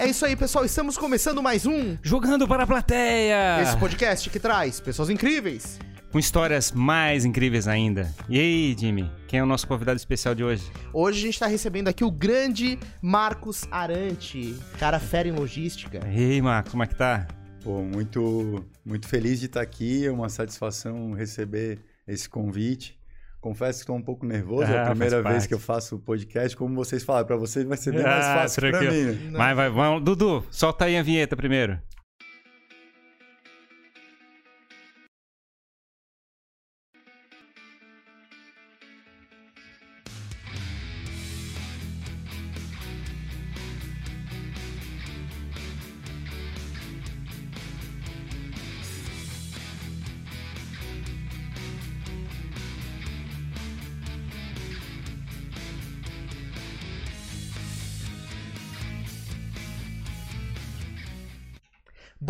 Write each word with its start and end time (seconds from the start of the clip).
É 0.00 0.08
isso 0.08 0.24
aí, 0.24 0.34
pessoal. 0.34 0.64
Estamos 0.64 0.96
começando 0.96 1.42
mais 1.42 1.66
um. 1.66 1.94
Jogando 2.02 2.48
para 2.48 2.62
a 2.62 2.66
plateia! 2.66 3.60
Esse 3.60 3.76
podcast 3.76 4.30
que 4.30 4.40
traz 4.40 4.80
pessoas 4.80 5.10
incríveis. 5.10 5.78
Com 6.10 6.18
histórias 6.18 6.72
mais 6.72 7.26
incríveis 7.26 7.68
ainda. 7.68 8.10
E 8.26 8.40
aí, 8.40 8.74
Jimmy? 8.78 9.12
Quem 9.28 9.40
é 9.40 9.42
o 9.42 9.46
nosso 9.46 9.68
convidado 9.68 9.98
especial 9.98 10.34
de 10.34 10.42
hoje? 10.42 10.72
Hoje 10.94 11.18
a 11.18 11.22
gente 11.26 11.38
tá 11.38 11.46
recebendo 11.46 11.88
aqui 11.88 12.02
o 12.02 12.10
grande 12.10 12.78
Marcos 13.02 13.68
Arante, 13.70 14.56
cara 14.78 14.98
fera 14.98 15.28
em 15.28 15.32
logística. 15.32 16.00
E 16.10 16.32
aí, 16.32 16.40
Marcos, 16.40 16.70
como 16.70 16.82
é 16.82 16.86
que 16.86 16.94
tá? 16.94 17.28
Pô, 17.62 17.82
muito, 17.82 18.64
muito 18.82 19.06
feliz 19.06 19.38
de 19.38 19.46
estar 19.46 19.60
aqui. 19.60 20.06
É 20.06 20.10
uma 20.10 20.30
satisfação 20.30 21.12
receber 21.12 21.78
esse 22.08 22.26
convite. 22.26 22.98
Confesso 23.40 23.78
que 23.78 23.82
estou 23.84 23.96
um 23.96 24.02
pouco 24.02 24.26
nervoso. 24.26 24.70
é 24.70 24.76
Ah, 24.78 24.82
a 24.82 24.90
primeira 24.90 25.22
faz 25.22 25.34
vez 25.34 25.46
que 25.46 25.54
eu 25.54 25.58
faço 25.58 25.96
o 25.96 25.98
podcast. 25.98 26.54
Como 26.56 26.74
vocês 26.74 27.02
falaram, 27.02 27.26
para 27.26 27.36
vocês 27.36 27.64
vai 27.66 27.76
ser 27.78 27.92
bem 27.92 28.02
mais 28.02 28.24
Ah, 28.26 28.34
fácil 28.42 28.60
para 28.70 28.80
mim. 28.82 29.30
Mas 29.32 29.56
vai, 29.56 29.70
vamos. 29.70 30.02
Dudu, 30.04 30.44
solta 30.50 30.84
aí 30.84 30.96
a 30.98 31.02
vinheta 31.02 31.34
primeiro. 31.36 31.78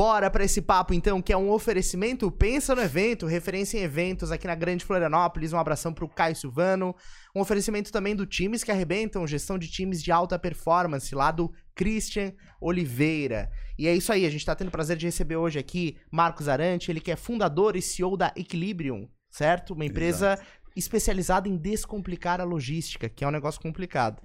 Bora 0.00 0.30
pra 0.30 0.42
esse 0.42 0.62
papo 0.62 0.94
então, 0.94 1.20
que 1.20 1.30
é 1.30 1.36
um 1.36 1.50
oferecimento 1.50 2.30
Pensa 2.30 2.74
no 2.74 2.80
Evento, 2.80 3.26
referência 3.26 3.76
em 3.76 3.82
eventos 3.82 4.32
aqui 4.32 4.46
na 4.46 4.54
Grande 4.54 4.82
Florianópolis. 4.82 5.52
Um 5.52 5.58
abração 5.58 5.92
pro 5.92 6.08
Caio 6.08 6.34
Silvano. 6.34 6.96
Um 7.36 7.40
oferecimento 7.42 7.92
também 7.92 8.16
do 8.16 8.24
Times 8.24 8.64
que 8.64 8.72
Arrebentam, 8.72 9.26
gestão 9.26 9.58
de 9.58 9.70
times 9.70 10.02
de 10.02 10.10
alta 10.10 10.38
performance, 10.38 11.14
lá 11.14 11.30
do 11.30 11.52
Christian 11.74 12.32
Oliveira. 12.62 13.50
E 13.78 13.86
é 13.86 13.94
isso 13.94 14.10
aí, 14.10 14.24
a 14.24 14.30
gente 14.30 14.46
tá 14.46 14.54
tendo 14.54 14.68
o 14.68 14.70
prazer 14.70 14.96
de 14.96 15.04
receber 15.04 15.36
hoje 15.36 15.58
aqui 15.58 15.98
Marcos 16.10 16.48
Arante, 16.48 16.90
ele 16.90 16.98
que 16.98 17.12
é 17.12 17.16
fundador 17.16 17.76
e 17.76 17.82
CEO 17.82 18.16
da 18.16 18.32
Equilibrium, 18.34 19.06
certo? 19.28 19.74
Uma 19.74 19.84
empresa 19.84 20.40
especializada 20.76 21.48
em 21.48 21.56
descomplicar 21.56 22.40
a 22.40 22.44
logística, 22.44 23.08
que 23.08 23.24
é 23.24 23.28
um 23.28 23.32
negócio 23.32 23.60
complicado. 23.60 24.22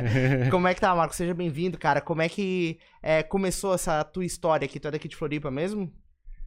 Como 0.50 0.66
é 0.66 0.74
que 0.74 0.80
tá, 0.80 0.94
Marcos? 0.94 1.16
Seja 1.16 1.34
bem-vindo, 1.34 1.78
cara. 1.78 2.00
Como 2.00 2.22
é 2.22 2.28
que 2.28 2.78
é, 3.02 3.22
começou 3.22 3.74
essa 3.74 4.02
tua 4.04 4.24
história 4.24 4.66
aqui? 4.66 4.80
Tu 4.80 4.88
é 4.88 4.90
daqui 4.90 5.08
de 5.08 5.16
Floripa 5.16 5.50
mesmo? 5.50 5.92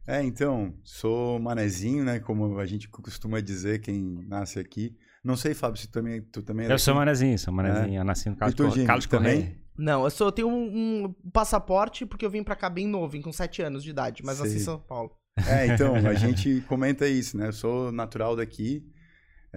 É, 0.06 0.22
então, 0.22 0.74
sou 0.82 1.38
manezinho, 1.38 2.02
né? 2.04 2.18
Como 2.18 2.58
a 2.58 2.66
gente 2.66 2.88
costuma 2.88 3.40
dizer, 3.40 3.80
quem 3.80 4.24
nasce 4.26 4.58
aqui. 4.58 4.96
Não 5.22 5.36
sei, 5.36 5.52
Fábio, 5.52 5.78
se 5.78 5.88
tu 5.88 5.92
também, 5.92 6.22
tu 6.22 6.42
também 6.42 6.66
é 6.66 6.72
Eu 6.72 6.78
sou 6.78 6.94
manezinho, 6.94 7.38
sou 7.38 7.52
manezinho. 7.52 8.00
Eu 8.00 8.04
nasci 8.04 8.30
no 8.30 8.36
Carlos, 8.36 8.54
tu, 8.54 8.70
Jimmy, 8.70 8.86
Carlos 8.86 9.06
também? 9.06 9.40
Correia. 9.42 9.58
Não, 9.76 10.04
eu 10.04 10.10
só 10.10 10.30
tenho 10.30 10.48
um, 10.48 11.04
um 11.04 11.30
passaporte 11.30 12.06
porque 12.06 12.24
eu 12.24 12.30
vim 12.30 12.42
pra 12.42 12.56
cá 12.56 12.70
bem 12.70 12.86
novo, 12.86 13.08
vim 13.08 13.20
com 13.20 13.32
7 13.32 13.62
anos 13.62 13.84
de 13.84 13.90
idade, 13.90 14.22
mas 14.24 14.40
nasci 14.40 14.56
em. 14.56 14.60
São 14.60 14.80
Paulo. 14.80 15.12
É, 15.46 15.66
então, 15.66 15.94
a 15.94 16.14
gente 16.14 16.62
comenta 16.62 17.06
isso, 17.06 17.36
né? 17.36 17.48
Eu 17.48 17.52
sou 17.52 17.92
natural 17.92 18.34
daqui. 18.34 18.84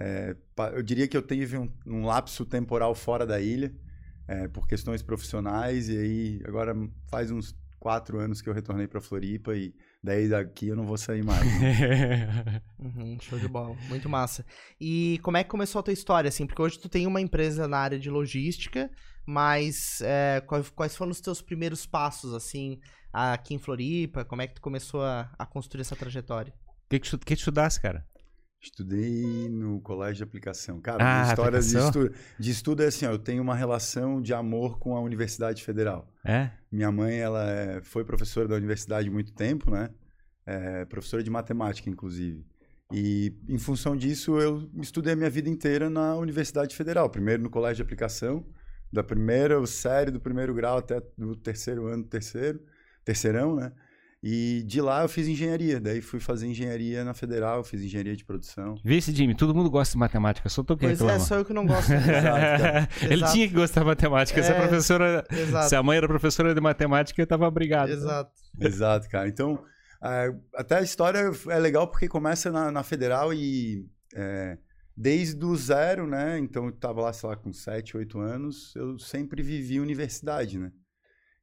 É, 0.04 0.36
eu 0.74 0.82
diria 0.82 1.06
que 1.06 1.16
eu 1.16 1.22
tive 1.22 1.56
um, 1.56 1.70
um 1.86 2.04
lapso 2.04 2.44
temporal 2.44 2.92
fora 2.94 3.24
da 3.24 3.40
ilha, 3.40 3.72
é, 4.26 4.48
por 4.48 4.66
questões 4.66 5.00
profissionais, 5.02 5.88
e 5.88 5.96
aí 5.96 6.40
agora 6.44 6.74
faz 7.08 7.30
uns 7.30 7.54
quatro 7.78 8.18
anos 8.18 8.40
que 8.42 8.48
eu 8.48 8.54
retornei 8.54 8.86
para 8.88 9.00
Floripa, 9.00 9.54
e 9.54 9.72
daí 10.02 10.28
daqui 10.28 10.66
eu 10.68 10.76
não 10.76 10.84
vou 10.86 10.96
sair 10.96 11.22
mais. 11.24 11.40
né? 11.60 12.62
Uhum, 12.78 13.16
show 13.20 13.38
de 13.38 13.46
bola, 13.46 13.76
muito 13.88 14.08
massa. 14.08 14.44
E 14.80 15.20
como 15.22 15.36
é 15.36 15.44
que 15.44 15.50
começou 15.50 15.78
a 15.78 15.82
tua 15.84 15.92
história, 15.92 16.28
assim? 16.28 16.46
Porque 16.46 16.60
hoje 16.60 16.78
tu 16.80 16.88
tem 16.88 17.06
uma 17.06 17.20
empresa 17.20 17.68
na 17.68 17.78
área 17.78 17.98
de 17.98 18.10
logística, 18.10 18.90
mas 19.24 20.00
é, 20.00 20.40
quais, 20.40 20.68
quais 20.70 20.96
foram 20.96 21.12
os 21.12 21.20
teus 21.20 21.40
primeiros 21.40 21.86
passos, 21.86 22.34
assim, 22.34 22.80
aqui 23.12 23.54
em 23.54 23.58
Floripa? 23.58 24.24
Como 24.24 24.42
é 24.42 24.48
que 24.48 24.54
tu 24.54 24.60
começou 24.60 25.02
a, 25.04 25.30
a 25.38 25.46
construir 25.46 25.82
essa 25.82 25.94
trajetória? 25.94 26.52
O 26.86 26.88
que, 26.90 26.98
que, 26.98 27.08
tu- 27.10 27.18
que 27.18 27.34
tu 27.36 27.38
estudasse, 27.38 27.80
cara? 27.80 28.04
Estudei 28.62 29.48
no 29.48 29.80
colégio 29.80 30.18
de 30.18 30.22
aplicação. 30.22 30.80
Cara, 30.80 31.02
Ah, 31.02 31.14
minha 31.22 31.28
história 31.30 31.58
de 31.60 31.66
estudo, 31.86 32.14
de 32.38 32.50
estudo 32.52 32.82
é 32.84 32.86
assim, 32.86 33.06
ó, 33.06 33.10
eu 33.10 33.18
tenho 33.18 33.42
uma 33.42 33.56
relação 33.56 34.22
de 34.22 34.32
amor 34.32 34.78
com 34.78 34.96
a 34.96 35.00
Universidade 35.00 35.64
Federal. 35.64 36.08
É? 36.24 36.50
Minha 36.70 36.92
mãe, 36.92 37.18
ela 37.18 37.50
é- 37.50 37.82
foi 37.82 38.04
professora 38.04 38.46
da 38.46 38.54
universidade 38.54 39.08
há 39.08 39.10
muito 39.12 39.32
tempo, 39.32 39.68
né? 39.70 39.90
É, 40.46 40.84
professora 40.84 41.22
de 41.24 41.30
matemática, 41.30 41.90
inclusive. 41.90 42.46
E, 42.92 43.34
em 43.48 43.58
função 43.58 43.96
disso, 43.96 44.38
eu 44.38 44.70
estudei 44.80 45.14
a 45.14 45.16
minha 45.16 45.30
vida 45.30 45.48
inteira 45.48 45.90
na 45.90 46.14
Universidade 46.16 46.76
Federal. 46.76 47.10
Primeiro 47.10 47.42
no 47.42 47.50
colégio 47.50 47.76
de 47.76 47.82
aplicação, 47.82 48.46
da 48.92 49.02
primeira 49.02 49.64
série 49.66 50.10
do 50.12 50.20
primeiro 50.20 50.54
grau 50.54 50.78
até 50.78 51.02
o 51.18 51.34
terceiro 51.34 51.86
ano, 51.88 52.04
terceiro, 52.04 52.60
terceirão, 53.04 53.56
né? 53.56 53.72
E 54.24 54.62
de 54.64 54.80
lá 54.80 55.02
eu 55.02 55.08
fiz 55.08 55.26
engenharia. 55.26 55.80
Daí 55.80 56.00
fui 56.00 56.20
fazer 56.20 56.46
engenharia 56.46 57.02
na 57.04 57.12
Federal, 57.12 57.64
fiz 57.64 57.82
engenharia 57.82 58.14
de 58.14 58.24
produção. 58.24 58.76
Vê 58.84 58.96
esse 58.98 59.12
Jimmy, 59.12 59.34
todo 59.34 59.52
mundo 59.52 59.68
gosta 59.68 59.92
de 59.94 59.98
matemática, 59.98 60.48
só 60.48 60.62
tô 60.62 60.76
que 60.76 60.86
Pois 60.86 61.00
é, 61.00 61.18
só 61.18 61.38
eu 61.38 61.44
que 61.44 61.52
não 61.52 61.66
gosto. 61.66 61.90
Ele 63.02 63.14
Exato. 63.14 63.32
tinha 63.32 63.48
que 63.48 63.54
gostar 63.54 63.80
de 63.80 63.86
matemática. 63.86 64.40
Se 64.40 64.52
a 64.52 64.54
É, 64.54 64.60
professora. 64.60 65.26
Exato. 65.28 65.68
Se 65.68 65.74
a 65.74 65.82
mãe 65.82 65.96
era 65.96 66.06
professora 66.06 66.54
de 66.54 66.60
matemática, 66.60 67.20
eu 67.20 67.26
tava 67.26 67.48
obrigado. 67.48 67.90
Exato. 67.90 68.30
Exato, 68.60 69.08
cara. 69.08 69.28
Então, 69.28 69.60
é, 70.00 70.32
até 70.54 70.78
a 70.78 70.82
história 70.82 71.30
é 71.48 71.58
legal 71.58 71.88
porque 71.88 72.06
começa 72.06 72.50
na, 72.52 72.70
na 72.70 72.84
Federal 72.84 73.34
e 73.34 73.84
é, 74.14 74.56
desde 74.96 75.44
o 75.44 75.56
zero, 75.56 76.06
né? 76.06 76.38
Então, 76.38 76.66
eu 76.66 76.72
tava 76.72 77.00
lá, 77.00 77.12
sei 77.12 77.28
lá, 77.28 77.34
com 77.36 77.52
7, 77.52 77.96
8 77.96 78.20
anos, 78.20 78.72
eu 78.76 78.98
sempre 79.00 79.42
vivi 79.42 79.80
universidade, 79.80 80.58
né? 80.60 80.70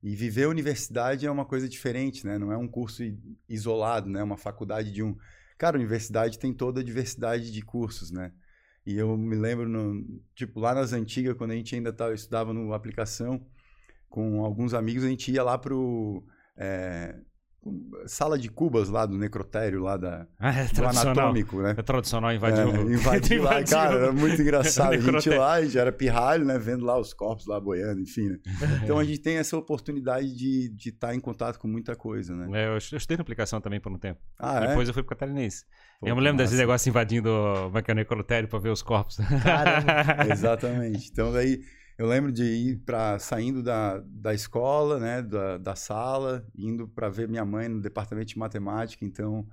E 0.01 0.15
viver 0.15 0.47
universidade 0.47 1.25
é 1.25 1.31
uma 1.31 1.45
coisa 1.45 1.67
diferente, 1.67 2.25
né? 2.25 2.37
Não 2.37 2.51
é 2.51 2.57
um 2.57 2.67
curso 2.67 3.03
isolado, 3.47 4.09
né? 4.09 4.23
Uma 4.23 4.37
faculdade 4.37 4.91
de 4.91 5.03
um... 5.03 5.17
Cara, 5.57 5.75
a 5.75 5.79
universidade 5.79 6.39
tem 6.39 6.53
toda 6.53 6.79
a 6.79 6.83
diversidade 6.83 7.51
de 7.51 7.61
cursos, 7.61 8.09
né? 8.09 8.31
E 8.85 8.97
eu 8.97 9.17
me 9.17 9.35
lembro, 9.35 9.67
no, 9.67 10.21
tipo, 10.33 10.59
lá 10.59 10.73
nas 10.73 10.93
antigas, 10.93 11.35
quando 11.35 11.51
a 11.51 11.55
gente 11.55 11.75
ainda 11.75 11.91
tava, 11.91 12.13
estudava 12.13 12.53
no 12.53 12.73
aplicação, 12.73 13.45
com 14.09 14.43
alguns 14.43 14.73
amigos, 14.73 15.03
a 15.03 15.09
gente 15.09 15.31
ia 15.31 15.43
lá 15.43 15.57
pro... 15.57 16.25
é, 16.55 17.19
sala 18.05 18.37
de 18.37 18.49
cubas 18.49 18.89
lá 18.89 19.05
do 19.05 19.17
necrotério, 19.17 19.81
lá 19.81 19.97
da, 19.97 20.25
Ah, 20.39 20.51
é 20.51 20.65
do 20.65 20.85
anatômico, 20.85 21.61
né? 21.61 21.75
É 21.77 21.81
tradicional 21.81 22.33
invadir 22.33 22.61
É, 22.61 22.65
o. 22.65 22.89
invadir 22.91 23.41
lá, 23.41 23.63
cara, 23.63 23.95
era 23.95 24.11
muito 24.11 24.41
engraçado. 24.41 24.93
A 24.93 24.97
gente 24.97 25.29
lá, 25.29 25.61
já 25.65 25.81
era 25.81 25.91
pirralho, 25.91 26.45
né? 26.45 26.57
Vendo 26.57 26.85
lá 26.85 26.97
os 26.97 27.13
corpos 27.13 27.45
lá 27.45 27.59
boiando, 27.59 28.01
enfim. 28.01 28.29
Né? 28.29 28.39
Então 28.83 28.97
a 28.97 29.03
gente 29.03 29.19
tem 29.19 29.37
essa 29.37 29.57
oportunidade 29.57 30.33
de 30.35 30.71
estar 30.89 31.13
em 31.13 31.19
contato 31.19 31.59
com 31.59 31.67
muita 31.67 31.95
coisa, 31.95 32.33
né? 32.35 32.63
É, 32.63 32.67
eu 32.67 32.79
eu 32.91 32.97
estudei 32.97 33.17
na 33.17 33.21
aplicação 33.21 33.59
também 33.61 33.79
por 33.79 33.91
um 33.91 33.97
tempo. 33.97 34.19
Ah, 34.37 34.63
é? 34.63 34.67
Depois 34.67 34.87
eu 34.87 34.93
fui 34.93 35.03
pro 35.03 35.15
Catarinense. 35.15 35.65
Pô, 35.99 36.07
eu 36.07 36.15
me 36.15 36.21
lembro 36.21 36.37
desse 36.37 36.55
negócio 36.55 36.89
invadindo 36.89 37.29
o 37.29 37.69
banco 37.69 37.93
necrotério 37.93 38.47
pra 38.47 38.59
ver 38.59 38.69
os 38.69 38.81
corpos. 38.81 39.17
Caramba. 39.43 40.27
Exatamente. 40.31 41.09
Então 41.11 41.31
daí 41.31 41.59
eu 41.99 42.07
lembro 42.07 42.31
de 42.31 42.43
ir 42.43 42.77
para 42.85 43.19
saindo 43.19 43.61
da, 43.61 44.01
da 44.07 44.33
escola, 44.33 44.99
né, 44.99 45.21
da, 45.21 45.57
da 45.57 45.75
sala, 45.75 46.47
indo 46.57 46.87
para 46.87 47.09
ver 47.09 47.27
minha 47.27 47.43
mãe 47.45 47.67
no 47.67 47.81
departamento 47.81 48.29
de 48.29 48.39
matemática. 48.39 49.03
Então 49.05 49.45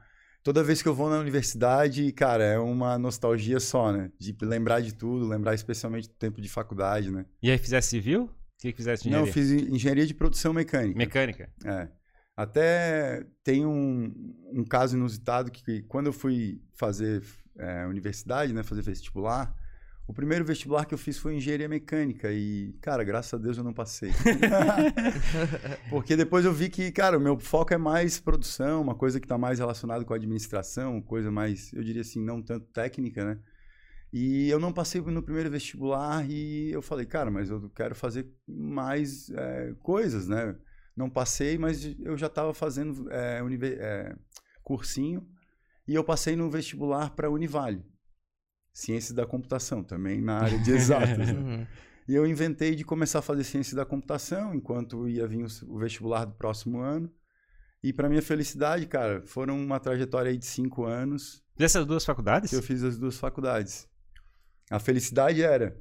toda 0.44 0.62
vez 0.62 0.80
que 0.80 0.88
eu 0.88 0.94
vou 0.94 1.10
na 1.10 1.18
universidade, 1.18 2.12
cara, 2.12 2.44
é 2.44 2.56
uma 2.58 2.96
nostalgia 2.96 3.58
só, 3.58 3.90
né? 3.92 4.12
De 4.16 4.34
lembrar 4.42 4.80
de 4.80 4.94
tudo, 4.94 5.26
lembrar 5.26 5.54
especialmente 5.54 6.08
do 6.08 6.14
tempo 6.14 6.40
de 6.40 6.48
faculdade, 6.48 7.10
né? 7.10 7.26
E 7.42 7.50
aí 7.50 7.58
fizesse 7.58 7.88
civil? 7.88 8.22
O 8.26 8.30
que 8.60 8.70
que 8.70 8.76
fizesse 8.76 9.10
Não, 9.10 9.22
engenharia? 9.26 9.28
eu 9.28 9.34
fiz 9.34 9.50
en- 9.50 9.74
engenharia 9.74 10.06
de 10.06 10.14
produção 10.14 10.52
mecânica. 10.52 10.96
Mecânica. 10.96 11.50
É. 11.64 11.88
Até 12.36 13.26
tem 13.42 13.66
um, 13.66 14.12
um 14.52 14.62
caso 14.64 14.96
inusitado 14.96 15.50
que 15.50 15.82
quando 15.82 16.06
eu 16.06 16.12
fui 16.12 16.62
fazer 16.74 17.22
é, 17.58 17.84
universidade, 17.86 18.52
né, 18.52 18.62
fazer 18.62 18.82
vestibular, 18.82 19.52
o 20.08 20.12
primeiro 20.12 20.44
vestibular 20.44 20.84
que 20.84 20.94
eu 20.94 20.98
fiz 20.98 21.18
foi 21.18 21.34
engenharia 21.34 21.68
mecânica 21.68 22.30
e, 22.30 22.72
cara, 22.80 23.02
graças 23.02 23.34
a 23.34 23.42
Deus 23.42 23.58
eu 23.58 23.64
não 23.64 23.72
passei. 23.72 24.12
Porque 25.90 26.14
depois 26.14 26.44
eu 26.44 26.52
vi 26.52 26.68
que, 26.68 26.92
cara, 26.92 27.18
o 27.18 27.20
meu 27.20 27.38
foco 27.40 27.74
é 27.74 27.76
mais 27.76 28.20
produção, 28.20 28.82
uma 28.82 28.94
coisa 28.94 29.18
que 29.18 29.24
está 29.26 29.36
mais 29.36 29.58
relacionada 29.58 30.04
com 30.04 30.12
a 30.12 30.16
administração, 30.16 31.02
coisa 31.02 31.30
mais, 31.30 31.72
eu 31.72 31.82
diria 31.82 32.02
assim, 32.02 32.22
não 32.22 32.40
tanto 32.40 32.66
técnica, 32.66 33.24
né? 33.24 33.38
E 34.12 34.48
eu 34.48 34.60
não 34.60 34.72
passei 34.72 35.00
no 35.00 35.22
primeiro 35.22 35.50
vestibular 35.50 36.24
e 36.30 36.70
eu 36.70 36.80
falei, 36.80 37.04
cara, 37.04 37.30
mas 37.30 37.50
eu 37.50 37.68
quero 37.70 37.94
fazer 37.94 38.32
mais 38.46 39.28
é, 39.30 39.74
coisas, 39.82 40.28
né? 40.28 40.56
Não 40.96 41.10
passei, 41.10 41.58
mas 41.58 41.84
eu 41.98 42.16
já 42.16 42.28
estava 42.28 42.54
fazendo 42.54 43.10
é, 43.10 43.40
é, 43.40 44.16
cursinho 44.62 45.26
e 45.86 45.94
eu 45.94 46.04
passei 46.04 46.36
no 46.36 46.48
vestibular 46.48 47.10
para 47.10 47.28
Univale, 47.28 47.84
Ciências 48.76 49.14
da 49.14 49.24
Computação, 49.24 49.82
também 49.82 50.20
na 50.20 50.38
área 50.38 50.58
de 50.58 50.68
exatas. 50.70 51.16
né? 51.16 51.32
Uhum. 51.32 51.66
E 52.06 52.14
eu 52.14 52.26
inventei 52.26 52.74
de 52.74 52.84
começar 52.84 53.20
a 53.20 53.22
fazer 53.22 53.42
ciência 53.42 53.74
da 53.74 53.86
computação, 53.86 54.54
enquanto 54.54 55.08
ia 55.08 55.26
vir 55.26 55.46
o, 55.66 55.78
vestibular 55.78 56.26
do 56.26 56.34
próximo 56.34 56.80
ano. 56.80 57.10
E 57.82 57.90
para 57.90 58.06
minha 58.06 58.20
felicidade, 58.20 58.86
cara, 58.86 59.22
foram 59.24 59.58
uma 59.58 59.80
trajetória 59.80 60.30
aí 60.30 60.36
de 60.36 60.44
cinco 60.44 60.84
anos. 60.84 61.42
Dessas 61.56 61.86
duas 61.86 62.04
faculdades? 62.04 62.50
Que 62.50 62.56
eu 62.56 62.62
fiz 62.62 62.84
as 62.84 62.98
duas 62.98 63.16
faculdades. 63.18 63.88
A 64.70 64.78
felicidade 64.78 65.42
era, 65.42 65.74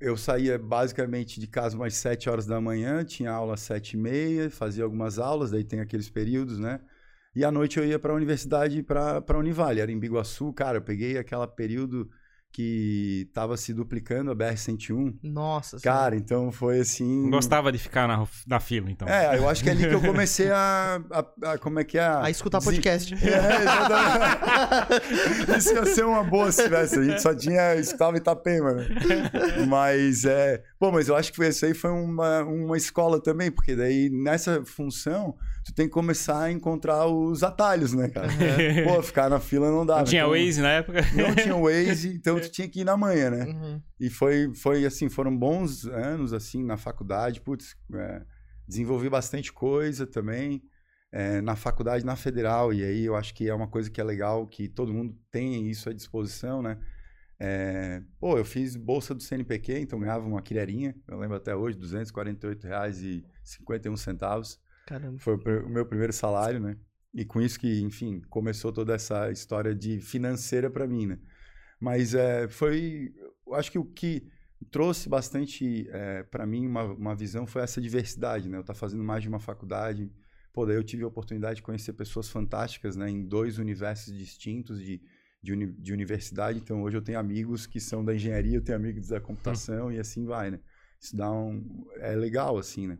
eu 0.00 0.16
saía 0.16 0.56
basicamente 0.56 1.40
de 1.40 1.48
casa 1.48 1.76
umas 1.76 1.94
sete 1.94 2.30
horas 2.30 2.46
da 2.46 2.60
manhã, 2.60 3.04
tinha 3.04 3.32
aula 3.32 3.54
às 3.54 3.60
sete 3.60 3.94
e 3.94 3.96
meia, 3.96 4.48
fazia 4.50 4.84
algumas 4.84 5.18
aulas, 5.18 5.50
daí 5.50 5.64
tem 5.64 5.80
aqueles 5.80 6.08
períodos, 6.08 6.60
né? 6.60 6.80
E 7.34 7.44
à 7.44 7.50
noite 7.50 7.76
eu 7.76 7.84
ia 7.84 7.98
para 7.98 8.12
a 8.12 8.16
universidade, 8.16 8.84
para 8.84 9.20
a 9.26 9.36
Univale, 9.36 9.80
era 9.80 9.90
em 9.90 9.98
Biguaçu, 9.98 10.52
cara, 10.52 10.78
eu 10.78 10.82
peguei 10.82 11.18
aquele 11.18 11.46
período 11.48 12.08
que 12.52 13.26
estava 13.28 13.56
se 13.56 13.72
duplicando 13.72 14.30
a 14.30 14.36
BR-101. 14.36 15.18
Nossa 15.22 15.78
Cara, 15.80 16.16
então 16.16 16.50
foi 16.50 16.80
assim... 16.80 17.30
Gostava 17.30 17.70
de 17.70 17.78
ficar 17.78 18.08
na, 18.08 18.26
na 18.46 18.58
fila, 18.58 18.90
então. 18.90 19.06
É, 19.08 19.38
eu 19.38 19.48
acho 19.48 19.62
que 19.62 19.68
é 19.68 19.72
ali 19.72 19.88
que 19.88 19.94
eu 19.94 20.00
comecei 20.00 20.50
a... 20.50 21.00
a, 21.10 21.52
a 21.52 21.58
como 21.58 21.78
é 21.78 21.84
que 21.84 21.96
é? 21.96 22.06
A 22.06 22.28
escutar 22.28 22.60
podcast. 22.60 23.14
É, 23.20 23.62
exatamente. 23.62 25.58
Isso 25.58 25.74
ia 25.74 25.86
ser 25.86 26.04
uma 26.04 26.24
boa 26.24 26.50
se 26.50 26.64
tivesse. 26.64 26.98
A 26.98 27.02
gente 27.02 27.22
só 27.22 27.34
tinha... 27.34 27.74
Escutava 27.76 28.16
Itapema, 28.16 28.72
né? 28.72 28.86
Mas, 29.68 30.24
é... 30.24 30.62
Pô, 30.78 30.90
mas 30.90 31.08
eu 31.08 31.16
acho 31.16 31.32
que 31.32 31.44
isso 31.44 31.64
aí 31.64 31.74
foi 31.74 31.90
uma, 31.90 32.42
uma 32.42 32.76
escola 32.76 33.22
também, 33.22 33.50
porque 33.50 33.76
daí 33.76 34.10
nessa 34.10 34.64
função 34.64 35.36
tu 35.64 35.74
tem 35.74 35.86
que 35.86 35.92
começar 35.92 36.44
a 36.44 36.52
encontrar 36.52 37.06
os 37.06 37.42
atalhos, 37.42 37.92
né, 37.92 38.08
cara? 38.08 38.28
Uhum. 38.28 38.84
Pô, 38.96 39.02
ficar 39.02 39.28
na 39.28 39.38
fila 39.38 39.70
não 39.70 39.84
dá. 39.84 39.98
Não 39.98 40.04
tinha 40.04 40.22
então, 40.22 40.32
Waze 40.32 40.60
na 40.60 40.70
época? 40.70 41.00
Não 41.14 41.34
tinha 41.34 41.56
Waze, 41.56 42.14
então 42.14 42.40
tu 42.40 42.50
tinha 42.50 42.68
que 42.68 42.80
ir 42.80 42.84
na 42.84 42.96
manhã, 42.96 43.30
né? 43.30 43.44
Uhum. 43.46 43.82
E 43.98 44.08
foi, 44.08 44.54
foi 44.54 44.84
assim, 44.84 45.08
foram 45.08 45.36
bons 45.36 45.86
anos, 45.86 46.32
assim, 46.32 46.64
na 46.64 46.76
faculdade. 46.76 47.40
Putz, 47.40 47.76
é, 47.94 48.22
desenvolvi 48.66 49.08
bastante 49.08 49.52
coisa 49.52 50.06
também. 50.06 50.62
É, 51.12 51.40
na 51.40 51.56
faculdade, 51.56 52.06
na 52.06 52.14
federal, 52.14 52.72
e 52.72 52.84
aí 52.84 53.04
eu 53.04 53.16
acho 53.16 53.34
que 53.34 53.48
é 53.48 53.54
uma 53.54 53.66
coisa 53.66 53.90
que 53.90 54.00
é 54.00 54.04
legal, 54.04 54.46
que 54.46 54.68
todo 54.68 54.94
mundo 54.94 55.12
tem 55.30 55.68
isso 55.68 55.90
à 55.90 55.92
disposição, 55.92 56.62
né? 56.62 56.78
É, 57.42 58.00
pô, 58.20 58.38
eu 58.38 58.44
fiz 58.44 58.76
bolsa 58.76 59.12
do 59.12 59.22
CNPq, 59.22 59.80
então 59.80 59.98
ganhava 59.98 60.24
uma 60.24 60.40
quilherinha, 60.40 60.94
eu 61.08 61.18
lembro 61.18 61.36
até 61.36 61.56
hoje, 61.56 61.76
R$ 61.78 61.84
248,51. 61.84 64.58
Caramba. 64.90 65.18
Foi 65.20 65.36
o 65.36 65.68
meu 65.68 65.86
primeiro 65.86 66.12
salário, 66.12 66.58
né? 66.58 66.76
E 67.14 67.24
com 67.24 67.40
isso 67.40 67.60
que, 67.60 67.80
enfim, 67.80 68.20
começou 68.28 68.72
toda 68.72 68.92
essa 68.92 69.30
história 69.30 69.72
de 69.72 70.00
financeira 70.00 70.68
para 70.68 70.84
mim, 70.84 71.06
né? 71.06 71.20
Mas 71.78 72.12
é, 72.12 72.48
foi, 72.48 73.14
eu 73.46 73.54
acho 73.54 73.70
que 73.70 73.78
o 73.78 73.84
que 73.84 74.28
trouxe 74.68 75.08
bastante 75.08 75.88
é, 75.90 76.24
para 76.24 76.44
mim 76.44 76.66
uma, 76.66 76.82
uma 76.82 77.14
visão 77.14 77.46
foi 77.46 77.62
essa 77.62 77.80
diversidade, 77.80 78.48
né? 78.48 78.56
Eu 78.56 78.62
estar 78.62 78.74
tá 78.74 78.78
fazendo 78.78 79.04
mais 79.04 79.22
de 79.22 79.28
uma 79.28 79.38
faculdade, 79.38 80.12
pô, 80.52 80.66
daí 80.66 80.74
eu 80.74 80.82
tive 80.82 81.04
a 81.04 81.06
oportunidade 81.06 81.56
de 81.56 81.62
conhecer 81.62 81.92
pessoas 81.92 82.28
fantásticas, 82.28 82.96
né? 82.96 83.08
Em 83.08 83.24
dois 83.24 83.58
universos 83.58 84.12
distintos 84.12 84.82
de 84.82 85.00
de, 85.42 85.52
uni 85.52 85.66
de, 85.72 85.92
universidade. 85.92 86.58
Então, 86.58 86.82
hoje 86.82 86.96
eu 86.96 87.02
tenho 87.02 87.18
amigos 87.18 87.66
que 87.66 87.80
são 87.80 88.04
da 88.04 88.14
engenharia, 88.14 88.56
eu 88.56 88.62
tenho 88.62 88.76
amigos 88.76 89.08
da 89.08 89.20
computação 89.20 89.86
hum. 89.86 89.92
e 89.92 89.98
assim 89.98 90.26
vai, 90.26 90.50
né? 90.50 90.60
Isso 91.00 91.16
dá 91.16 91.32
um... 91.32 91.86
É 91.96 92.14
legal, 92.14 92.58
assim, 92.58 92.86
né? 92.86 92.98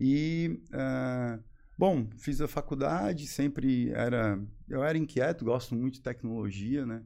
E... 0.00 0.60
Uh, 0.68 1.42
bom, 1.76 2.06
fiz 2.18 2.40
a 2.40 2.48
faculdade, 2.48 3.26
sempre 3.26 3.90
era... 3.90 4.38
Eu 4.68 4.82
era 4.82 4.98
inquieto, 4.98 5.44
gosto 5.44 5.74
muito 5.74 5.94
de 5.94 6.02
tecnologia, 6.02 6.84
né? 6.84 7.02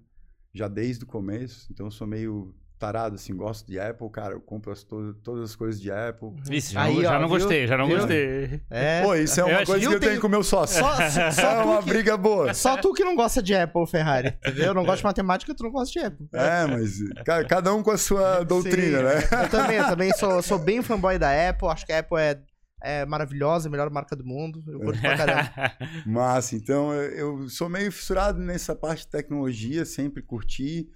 Já 0.52 0.69
desde 0.69 1.04
o 1.04 1.06
começo. 1.06 1.69
Então, 1.70 1.87
eu 1.87 1.90
sou 1.90 2.06
meio 2.06 2.54
tarado, 2.81 3.14
assim, 3.16 3.37
gosto 3.37 3.66
de 3.66 3.78
Apple, 3.78 4.08
cara, 4.10 4.32
eu 4.32 4.40
compro 4.40 4.72
as, 4.72 4.82
todas, 4.82 5.14
todas 5.22 5.50
as 5.50 5.54
coisas 5.54 5.78
de 5.78 5.92
Apple. 5.92 6.31
Isso, 6.50 6.72
já, 6.72 6.84
Aí, 6.84 7.02
já 7.02 7.19
ó, 7.19 7.20
não 7.20 7.28
viu? 7.28 7.38
gostei, 7.38 7.66
já 7.66 7.76
não 7.76 7.87
viu? 7.87 7.98
gostei. 7.98 8.62
É, 8.70 9.02
Pô, 9.02 9.14
isso 9.14 9.38
é 9.38 9.44
uma 9.44 9.66
coisa 9.66 9.87
que 9.87 9.94
eu 9.94 10.00
tenho, 10.00 10.12
tenho 10.12 10.20
com 10.20 10.26
o 10.26 10.31
meu 10.31 10.42
sócio. 10.42 10.78
Só, 10.78 10.94
só 11.31 11.42
é 11.42 11.62
uma 11.62 11.82
que, 11.82 11.90
briga 11.90 12.16
boa. 12.16 12.54
Só 12.54 12.78
tu 12.78 12.94
que 12.94 13.04
não 13.04 13.14
gosta 13.14 13.42
de 13.42 13.54
Apple, 13.54 13.87
Ferrari, 13.87 14.28
entendeu? 14.28 14.69
Eu 14.69 14.75
não 14.75 14.84
gosto 14.84 15.00
de 15.00 15.04
matemática, 15.04 15.54
tu 15.54 15.62
não 15.62 15.70
gosta 15.70 15.92
de 15.92 16.06
Apple. 16.06 16.26
É, 16.32 16.66
mas 16.66 16.98
cada 17.46 17.75
um 17.75 17.82
com 17.82 17.90
a 17.90 17.98
sua 17.98 18.42
doutrina, 18.44 18.98
Sim, 18.98 19.04
né? 19.04 19.44
Eu 19.44 19.50
também, 19.50 19.76
eu 19.76 19.87
também 19.87 20.12
sou, 20.14 20.42
sou 20.42 20.58
bem 20.58 20.82
fanboy 20.82 21.19
da 21.19 21.50
Apple, 21.50 21.69
acho 21.69 21.84
que 21.84 21.92
a 21.92 21.98
Apple 21.98 22.19
é 22.19 22.40
é 22.82 23.04
maravilhosa, 23.04 23.68
a 23.68 23.70
melhor 23.70 23.90
marca 23.90 24.16
do 24.16 24.24
mundo. 24.24 24.62
Eu 24.66 24.80
curto 24.80 25.00
pra 25.00 25.16
caramba. 25.16 25.50
Massa, 26.06 26.56
então 26.56 26.92
eu 26.94 27.48
sou 27.48 27.68
meio 27.68 27.92
fissurado 27.92 28.40
nessa 28.40 28.74
parte 28.74 29.00
de 29.00 29.08
tecnologia, 29.08 29.84
sempre 29.84 30.22
curti. 30.22 30.88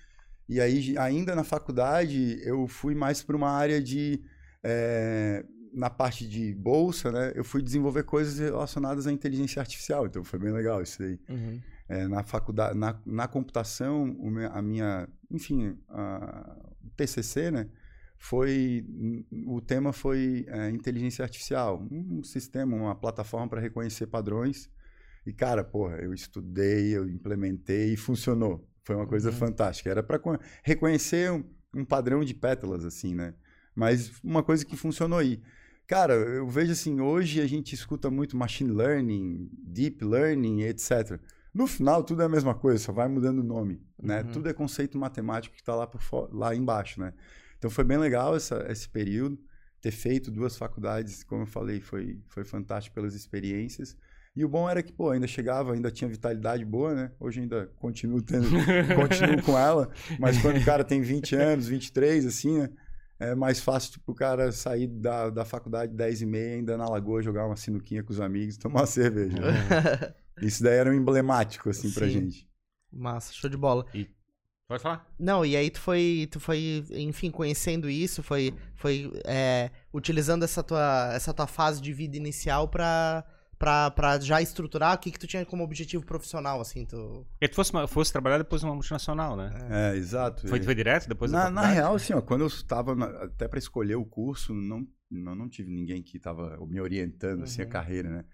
E 0.48 0.60
aí, 0.60 0.96
ainda 0.98 1.34
na 1.34 1.44
faculdade, 1.44 2.38
eu 2.42 2.66
fui 2.66 2.94
mais 2.94 3.22
para 3.22 3.36
uma 3.36 3.50
área 3.50 3.82
de. 3.82 4.22
É, 4.62 5.44
na 5.72 5.90
parte 5.90 6.26
de 6.28 6.54
bolsa, 6.54 7.10
né? 7.10 7.32
Eu 7.34 7.44
fui 7.44 7.60
desenvolver 7.60 8.04
coisas 8.04 8.38
relacionadas 8.38 9.06
à 9.06 9.12
inteligência 9.12 9.60
artificial. 9.60 10.06
Então, 10.06 10.22
foi 10.22 10.38
bem 10.38 10.52
legal 10.52 10.80
isso 10.80 11.02
aí. 11.02 11.18
Uhum. 11.28 11.60
É, 11.88 12.06
na 12.06 12.22
faculdade, 12.22 12.78
na, 12.78 12.98
na 13.04 13.26
computação, 13.26 14.16
a 14.52 14.62
minha. 14.62 15.08
Enfim, 15.30 15.76
a, 15.88 16.56
o 16.84 16.90
TCC, 16.90 17.50
né? 17.50 17.68
Foi. 18.18 18.84
O 19.46 19.60
tema 19.60 19.92
foi 19.92 20.46
é, 20.48 20.70
inteligência 20.70 21.22
artificial. 21.22 21.86
Um 21.90 22.22
sistema, 22.22 22.76
uma 22.76 22.94
plataforma 22.94 23.48
para 23.48 23.60
reconhecer 23.60 24.06
padrões. 24.06 24.70
E, 25.26 25.32
cara, 25.32 25.64
porra, 25.64 25.96
eu 25.96 26.12
estudei, 26.12 26.96
eu 26.96 27.08
implementei 27.08 27.92
e 27.92 27.96
funcionou. 27.96 28.66
Foi 28.82 28.94
uma 28.94 29.06
coisa 29.06 29.30
uhum. 29.30 29.36
fantástica. 29.36 29.90
Era 29.90 30.02
para 30.02 30.20
reconhecer 30.62 31.32
um, 31.32 31.44
um, 31.74 31.84
padrão 31.84 32.22
de 32.22 32.34
pétalas, 32.34 32.84
assim, 32.84 33.14
né? 33.14 33.34
Mas 33.74 34.12
uma 34.22 34.42
coisa 34.42 34.64
que 34.64 34.76
funcionou 34.76 35.18
aí. 35.18 35.42
Cara, 35.86 36.14
eu 36.14 36.48
vejo 36.48 36.72
assim, 36.72 37.00
hoje 37.00 37.40
a 37.40 37.46
gente 37.46 37.74
escuta 37.74 38.10
muito 38.10 38.36
machine 38.36 38.72
learning, 38.72 39.50
deep 39.52 40.04
learning, 40.04 40.62
etc. 40.62 41.20
No 41.52 41.66
final, 41.66 42.02
tudo 42.02 42.22
é 42.22 42.24
a 42.24 42.28
mesma 42.28 42.54
coisa, 42.54 42.78
só 42.78 42.92
vai 42.92 43.06
mudando 43.06 43.40
o 43.40 43.44
nome, 43.44 43.82
né? 44.02 44.22
Uhum. 44.22 44.32
Tudo 44.32 44.48
é 44.48 44.52
conceito 44.52 44.98
matemático 44.98 45.54
que 45.54 45.60
está 45.60 45.74
lá, 45.74 45.90
lá 46.32 46.54
embaixo, 46.54 47.00
né? 47.00 47.12
Então 47.64 47.70
foi 47.70 47.82
bem 47.82 47.96
legal 47.96 48.36
essa, 48.36 48.62
esse 48.68 48.86
período. 48.86 49.38
Ter 49.80 49.90
feito 49.90 50.30
duas 50.30 50.54
faculdades, 50.54 51.24
como 51.24 51.44
eu 51.44 51.46
falei, 51.46 51.80
foi, 51.80 52.20
foi 52.26 52.44
fantástico 52.44 52.94
pelas 52.94 53.14
experiências. 53.14 53.96
E 54.36 54.44
o 54.44 54.48
bom 54.50 54.68
era 54.68 54.82
que, 54.82 54.92
pô, 54.92 55.08
ainda 55.08 55.26
chegava, 55.26 55.72
ainda 55.72 55.90
tinha 55.90 56.06
vitalidade 56.06 56.62
boa, 56.62 56.94
né? 56.94 57.12
Hoje 57.18 57.40
ainda 57.40 57.72
continuo 57.76 58.20
tendo, 58.20 58.48
continuo 58.94 59.42
com 59.42 59.58
ela, 59.58 59.90
mas 60.18 60.42
quando 60.42 60.58
o 60.58 60.64
cara 60.64 60.84
tem 60.84 61.00
20 61.00 61.36
anos, 61.36 61.66
23, 61.66 62.26
assim, 62.26 62.58
né? 62.58 62.68
É 63.18 63.34
mais 63.34 63.60
fácil, 63.60 63.92
tipo, 63.92 64.12
o 64.12 64.14
cara 64.14 64.52
sair 64.52 64.86
da, 64.86 65.30
da 65.30 65.46
faculdade 65.46 65.94
10 65.94 66.20
e 66.20 66.26
meia, 66.26 66.56
ainda 66.56 66.76
na 66.76 66.86
lagoa, 66.86 67.22
jogar 67.22 67.46
uma 67.46 67.56
sinuquinha 67.56 68.04
com 68.04 68.12
os 68.12 68.20
amigos, 68.20 68.58
tomar 68.58 68.80
uma 68.80 68.86
cerveja. 68.86 69.40
Né? 69.40 70.14
Isso 70.42 70.62
daí 70.62 70.76
era 70.76 70.90
um 70.90 70.94
emblemático, 70.94 71.70
assim, 71.70 71.88
Sim. 71.88 71.94
pra 71.94 72.08
gente. 72.08 72.46
Massa, 72.92 73.32
show 73.32 73.48
de 73.48 73.56
bola. 73.56 73.86
E... 73.94 74.06
Pode 74.68 74.82
falar? 74.82 75.06
Não, 75.18 75.44
e 75.44 75.56
aí 75.56 75.70
tu 75.70 75.80
foi, 75.80 76.28
tu 76.30 76.40
foi, 76.40 76.84
enfim, 76.90 77.30
conhecendo 77.30 77.88
isso, 77.88 78.22
foi, 78.22 78.54
foi 78.74 79.12
é, 79.24 79.70
utilizando 79.92 80.42
essa 80.42 80.62
tua, 80.62 81.10
essa 81.12 81.34
tua 81.34 81.46
fase 81.46 81.82
de 81.82 81.92
vida 81.92 82.16
inicial 82.16 82.68
pra 82.68 83.24
pra, 83.58 83.90
pra 83.90 84.20
já 84.20 84.42
estruturar 84.42 84.94
o 84.94 84.98
que, 84.98 85.10
que 85.10 85.18
tu 85.18 85.26
tinha 85.26 85.44
como 85.44 85.64
objetivo 85.64 86.04
profissional, 86.04 86.60
assim, 86.60 86.84
tu... 86.84 87.26
Porque 87.30 87.48
tu 87.48 87.54
fosse, 87.54 87.72
fosse 87.88 88.12
trabalhar 88.12 88.38
depois 88.38 88.62
numa 88.62 88.74
multinacional, 88.74 89.36
né? 89.36 89.52
É, 89.70 89.96
exato. 89.96 90.46
Foi, 90.48 90.62
foi 90.62 90.74
direto 90.74 91.08
depois 91.08 91.32
na, 91.32 91.50
na 91.50 91.66
real, 91.66 91.94
assim, 91.94 92.12
ó, 92.12 92.20
quando 92.20 92.42
eu 92.42 92.46
estava 92.46 92.92
até 93.24 93.48
para 93.48 93.58
escolher 93.58 93.94
o 93.94 94.04
curso, 94.04 94.52
não, 94.52 94.86
não, 95.10 95.34
não 95.34 95.48
tive 95.48 95.70
ninguém 95.70 96.02
que 96.02 96.16
estava 96.16 96.58
me 96.66 96.80
orientando, 96.80 97.38
uhum. 97.38 97.44
assim, 97.44 97.62
a 97.62 97.64
uhum. 97.64 97.70
carreira, 97.70 98.10
né? 98.10 98.24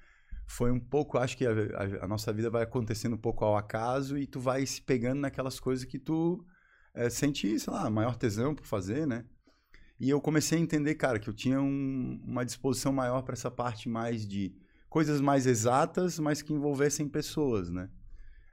Foi 0.50 0.72
um 0.72 0.80
pouco, 0.80 1.16
acho 1.16 1.36
que 1.36 1.46
a, 1.46 1.52
a, 1.52 2.04
a, 2.04 2.08
nossa 2.08 2.32
vida 2.32 2.50
vai 2.50 2.64
acontecendo 2.64 3.14
um 3.14 3.18
pouco 3.18 3.44
ao 3.44 3.56
acaso 3.56 4.18
e 4.18 4.26
tu 4.26 4.40
vai 4.40 4.66
se 4.66 4.82
pegando 4.82 5.20
naquelas 5.20 5.60
coisas 5.60 5.84
que 5.84 5.96
tu 5.96 6.44
é, 6.92 7.08
sente, 7.08 7.56
sei 7.60 7.72
lá, 7.72 7.88
maior 7.88 8.16
tesão 8.16 8.52
por 8.52 8.66
fazer, 8.66 9.06
né? 9.06 9.24
E 9.98 10.10
eu 10.10 10.20
comecei 10.20 10.58
a 10.58 10.60
entender, 10.60 10.96
cara, 10.96 11.20
que 11.20 11.28
eu 11.28 11.34
tinha 11.34 11.60
um, 11.60 12.20
uma 12.24 12.44
disposição 12.44 12.92
maior 12.92 13.22
para 13.22 13.34
essa 13.34 13.48
parte 13.48 13.88
mais 13.88 14.26
de 14.26 14.52
coisas 14.88 15.20
mais 15.20 15.46
exatas, 15.46 16.18
mas 16.18 16.42
que 16.42 16.52
envolvessem 16.52 17.08
pessoas, 17.08 17.70
né? 17.70 17.88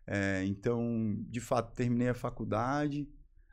É, 0.06 0.44
então, 0.46 1.18
de 1.28 1.40
fato, 1.40 1.74
terminei 1.74 2.10
a 2.10 2.14
faculdade. 2.14 3.10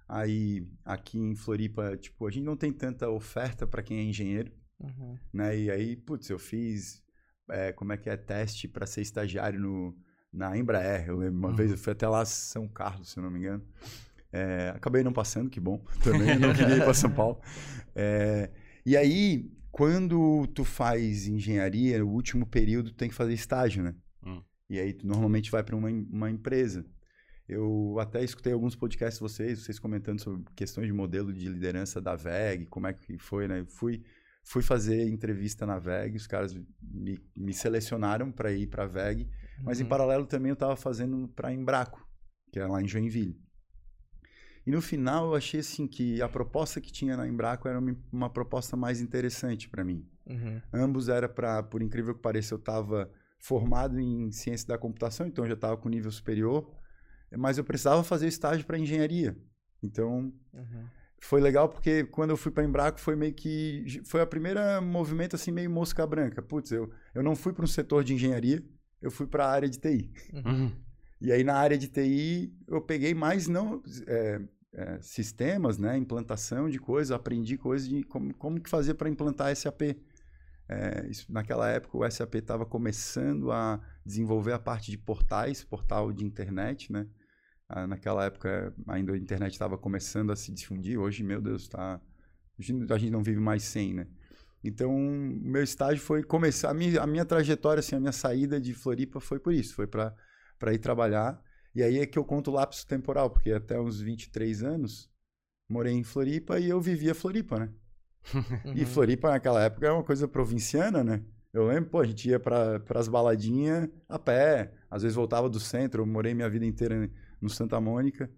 Aí, 0.06 0.68
aqui 0.84 1.18
em 1.18 1.34
Floripa, 1.34 1.96
tipo, 1.96 2.26
a 2.26 2.30
gente 2.30 2.44
não 2.44 2.58
tem 2.58 2.72
tanta 2.72 3.08
oferta 3.08 3.66
para 3.66 3.82
quem 3.82 4.00
é 4.00 4.02
engenheiro, 4.02 4.52
uhum. 4.78 5.16
né? 5.32 5.58
E 5.58 5.70
aí, 5.70 5.96
putz, 5.96 6.28
eu 6.28 6.38
fiz, 6.38 7.03
é, 7.50 7.72
como 7.72 7.92
é 7.92 7.96
que 7.96 8.08
é, 8.08 8.16
teste 8.16 8.68
para 8.68 8.86
ser 8.86 9.02
estagiário 9.02 9.60
no, 9.60 9.96
na 10.32 10.56
Embraer. 10.56 11.08
Eu 11.08 11.16
lembro 11.16 11.38
uma 11.38 11.48
uhum. 11.48 11.54
vez, 11.54 11.70
eu 11.70 11.78
fui 11.78 11.92
até 11.92 12.08
lá 12.08 12.24
São 12.24 12.68
Carlos, 12.68 13.10
se 13.10 13.20
não 13.20 13.30
me 13.30 13.38
engano. 13.38 13.64
É, 14.32 14.72
acabei 14.74 15.04
não 15.04 15.12
passando, 15.12 15.48
que 15.48 15.60
bom. 15.60 15.84
Também 16.02 16.38
não 16.38 16.52
queria 16.52 16.76
ir 16.76 16.82
para 16.82 16.94
São 16.94 17.10
Paulo. 17.10 17.40
É, 17.94 18.50
e 18.84 18.96
aí, 18.96 19.50
quando 19.70 20.46
tu 20.48 20.64
faz 20.64 21.28
engenharia, 21.28 22.04
o 22.04 22.08
último 22.08 22.44
período 22.44 22.92
tem 22.92 23.08
que 23.08 23.14
fazer 23.14 23.32
estágio, 23.32 23.82
né? 23.82 23.94
Hum. 24.26 24.42
E 24.68 24.78
aí 24.80 24.92
tu 24.92 25.06
normalmente 25.06 25.50
vai 25.50 25.62
para 25.62 25.76
uma, 25.76 25.88
uma 25.88 26.30
empresa. 26.30 26.84
Eu 27.48 27.96
até 28.00 28.24
escutei 28.24 28.52
alguns 28.52 28.74
podcasts 28.74 29.18
de 29.18 29.22
vocês, 29.22 29.62
vocês 29.62 29.78
comentando 29.78 30.18
sobre 30.18 30.44
questões 30.56 30.86
de 30.86 30.92
modelo 30.92 31.32
de 31.32 31.46
liderança 31.48 32.00
da 32.00 32.16
VEG, 32.16 32.66
como 32.66 32.86
é 32.86 32.92
que 32.92 33.18
foi, 33.18 33.46
né? 33.46 33.60
Eu 33.60 33.66
fui, 33.66 34.02
fui 34.44 34.62
fazer 34.62 35.08
entrevista 35.08 35.64
na 35.66 35.78
VEG, 35.78 36.16
os 36.16 36.26
caras 36.26 36.54
me, 36.80 37.18
me 37.34 37.52
selecionaram 37.52 38.30
para 38.30 38.52
ir 38.52 38.66
para 38.68 38.84
a 38.84 38.86
VEG, 38.86 39.28
mas 39.62 39.80
em 39.80 39.82
Uhum. 39.84 39.88
paralelo 39.88 40.26
também 40.26 40.50
eu 40.50 40.54
estava 40.54 40.76
fazendo 40.76 41.26
para 41.28 41.52
Embraco, 41.52 42.06
que 42.52 42.60
é 42.60 42.66
lá 42.66 42.80
em 42.80 42.86
Joinville. 42.86 43.42
E 44.66 44.70
no 44.70 44.80
final 44.80 45.26
eu 45.26 45.34
achei 45.34 45.60
assim 45.60 45.86
que 45.86 46.22
a 46.22 46.28
proposta 46.28 46.80
que 46.80 46.92
tinha 46.92 47.16
na 47.16 47.26
Embraco 47.26 47.68
era 47.68 47.78
uma, 47.78 47.96
uma 48.12 48.30
proposta 48.30 48.76
mais 48.76 49.00
interessante 49.00 49.68
para 49.68 49.84
mim. 49.84 50.06
Uhum. 50.26 50.60
Ambos 50.72 51.08
era 51.08 51.28
para, 51.28 51.62
por 51.62 51.82
incrível 51.82 52.14
que 52.14 52.22
pareça, 52.22 52.54
eu 52.54 52.58
estava 52.58 53.10
formado 53.38 53.98
em 54.00 54.30
ciência 54.30 54.66
da 54.68 54.78
computação, 54.78 55.26
então 55.26 55.44
eu 55.44 55.48
já 55.48 55.54
estava 55.54 55.76
com 55.76 55.88
nível 55.88 56.10
superior, 56.10 56.70
mas 57.36 57.58
eu 57.58 57.64
precisava 57.64 58.02
fazer 58.02 58.26
estágio 58.26 58.64
para 58.66 58.78
engenharia. 58.78 59.36
Então 59.82 60.32
Uhum. 60.52 60.86
Foi 61.24 61.40
legal 61.40 61.70
porque 61.70 62.04
quando 62.04 62.30
eu 62.30 62.36
fui 62.36 62.52
para 62.52 62.64
Embraco 62.64 63.00
foi 63.00 63.16
meio 63.16 63.32
que 63.32 64.02
foi 64.04 64.20
a 64.20 64.26
primeira 64.26 64.78
movimento 64.80 65.34
assim 65.34 65.50
meio 65.50 65.70
mosca 65.70 66.06
branca. 66.06 66.42
Putz, 66.42 66.70
eu, 66.70 66.90
eu 67.14 67.22
não 67.22 67.34
fui 67.34 67.52
para 67.54 67.64
um 67.64 67.66
setor 67.66 68.04
de 68.04 68.12
engenharia, 68.12 68.62
eu 69.00 69.10
fui 69.10 69.26
para 69.26 69.46
a 69.46 69.50
área 69.50 69.68
de 69.68 69.78
TI. 69.78 70.12
Uhum. 70.34 70.70
E 71.22 71.32
aí 71.32 71.42
na 71.42 71.54
área 71.54 71.78
de 71.78 71.88
TI 71.88 72.54
eu 72.68 72.78
peguei 72.82 73.14
mais 73.14 73.48
não 73.48 73.82
é, 74.06 74.40
é, 74.74 74.98
sistemas, 75.00 75.78
né, 75.78 75.96
implantação 75.96 76.68
de 76.68 76.78
coisas, 76.78 77.10
aprendi 77.10 77.56
coisas 77.56 77.88
de 77.88 78.02
como, 78.02 78.34
como 78.34 78.60
que 78.60 78.68
fazer 78.68 78.92
para 78.92 79.08
implantar 79.08 79.50
SAP. 79.56 79.96
É, 80.68 81.06
isso- 81.08 81.32
naquela 81.32 81.70
época 81.70 81.96
o 81.96 82.04
SAP 82.10 82.34
estava 82.34 82.66
começando 82.66 83.50
a 83.50 83.80
desenvolver 84.04 84.52
a 84.52 84.58
parte 84.58 84.90
de 84.90 84.98
portais, 84.98 85.64
portal 85.64 86.12
de 86.12 86.22
internet, 86.22 86.92
né? 86.92 87.06
Ah, 87.68 87.86
naquela 87.86 88.24
época 88.26 88.74
ainda 88.86 89.12
a 89.12 89.16
internet 89.16 89.52
estava 89.52 89.78
começando 89.78 90.30
a 90.30 90.36
se 90.36 90.52
difundir. 90.52 90.98
Hoje, 90.98 91.22
meu 91.22 91.40
Deus, 91.40 91.68
tá, 91.68 92.00
a 92.58 92.62
gente 92.98 93.10
não 93.10 93.22
vive 93.22 93.40
mais 93.40 93.62
sem, 93.62 93.94
né? 93.94 94.06
Então, 94.62 94.92
meu 94.98 95.62
estágio 95.62 96.02
foi 96.02 96.22
começar 96.22 96.70
a 96.70 96.74
minha, 96.74 97.00
a 97.02 97.06
minha 97.06 97.24
trajetória, 97.24 97.80
assim, 97.80 97.96
a 97.96 98.00
minha 98.00 98.12
saída 98.12 98.60
de 98.60 98.72
Floripa 98.72 99.20
foi 99.20 99.38
por 99.38 99.52
isso, 99.52 99.74
foi 99.74 99.86
para 99.86 100.14
para 100.58 100.72
ir 100.72 100.78
trabalhar. 100.78 101.42
E 101.74 101.82
aí 101.82 101.98
é 101.98 102.06
que 102.06 102.18
eu 102.18 102.24
conto 102.24 102.50
o 102.50 102.54
lapso 102.54 102.86
temporal, 102.86 103.28
porque 103.28 103.50
até 103.52 103.78
uns 103.78 104.00
23 104.00 104.62
anos 104.62 105.10
morei 105.68 105.92
em 105.92 106.04
Floripa 106.04 106.58
e 106.58 106.68
eu 106.70 106.80
vivia 106.80 107.14
Floripa, 107.14 107.58
né? 107.58 107.72
E. 108.74 108.86
Floripa 108.86 109.30
naquela 109.30 109.62
época 109.62 109.86
era 109.86 109.94
uma 109.94 110.04
coisa 110.04 110.26
provinciana, 110.26 111.04
né? 111.04 111.22
Eu 111.52 111.66
lembro, 111.66 111.90
pô, 111.90 112.00
a 112.00 112.06
gente 112.06 112.28
ia 112.28 112.40
para 112.40 112.82
as 112.94 113.08
baladinhas 113.08 113.88
a 114.08 114.18
pé, 114.18 114.72
às 114.90 115.02
vezes 115.02 115.14
voltava 115.14 115.48
do 115.48 115.60
centro, 115.60 116.02
eu 116.02 116.06
morei 116.06 116.34
minha 116.34 116.48
vida 116.48 116.64
inteira 116.64 117.10
no 117.44 117.50
Santa 117.50 117.80
Mônica, 117.80 118.30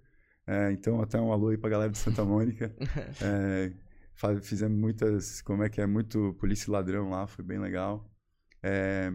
é, 0.46 0.70
então 0.72 1.00
até 1.00 1.20
um 1.20 1.32
alô 1.32 1.48
aí 1.48 1.56
pra 1.56 1.70
galera 1.70 1.90
de 1.90 1.98
Santa 1.98 2.25
Mônica. 2.25 2.75
É, 3.22 3.72
fizemos 4.40 4.78
muitas, 4.78 5.42
como 5.42 5.62
é 5.62 5.68
que 5.68 5.80
é, 5.80 5.86
muito 5.86 6.34
polícia 6.40 6.70
e 6.70 6.72
ladrão 6.72 7.10
lá, 7.10 7.26
foi 7.26 7.44
bem 7.44 7.58
legal. 7.58 8.10
É, 8.62 9.12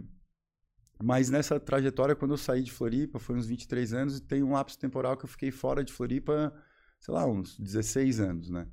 mas 1.01 1.29
nessa 1.29 1.59
trajetória, 1.59 2.15
quando 2.15 2.31
eu 2.31 2.37
saí 2.37 2.61
de 2.61 2.71
Floripa, 2.71 3.17
foi 3.17 3.35
uns 3.35 3.47
23 3.47 3.93
anos, 3.93 4.17
e 4.17 4.21
tem 4.21 4.43
um 4.43 4.51
lapso 4.51 4.77
temporal 4.77 5.17
que 5.17 5.25
eu 5.25 5.29
fiquei 5.29 5.49
fora 5.49 5.83
de 5.83 5.91
Floripa, 5.91 6.53
sei 6.99 7.13
lá, 7.13 7.25
uns 7.25 7.57
16 7.57 8.19
anos, 8.19 8.49
né? 8.49 8.67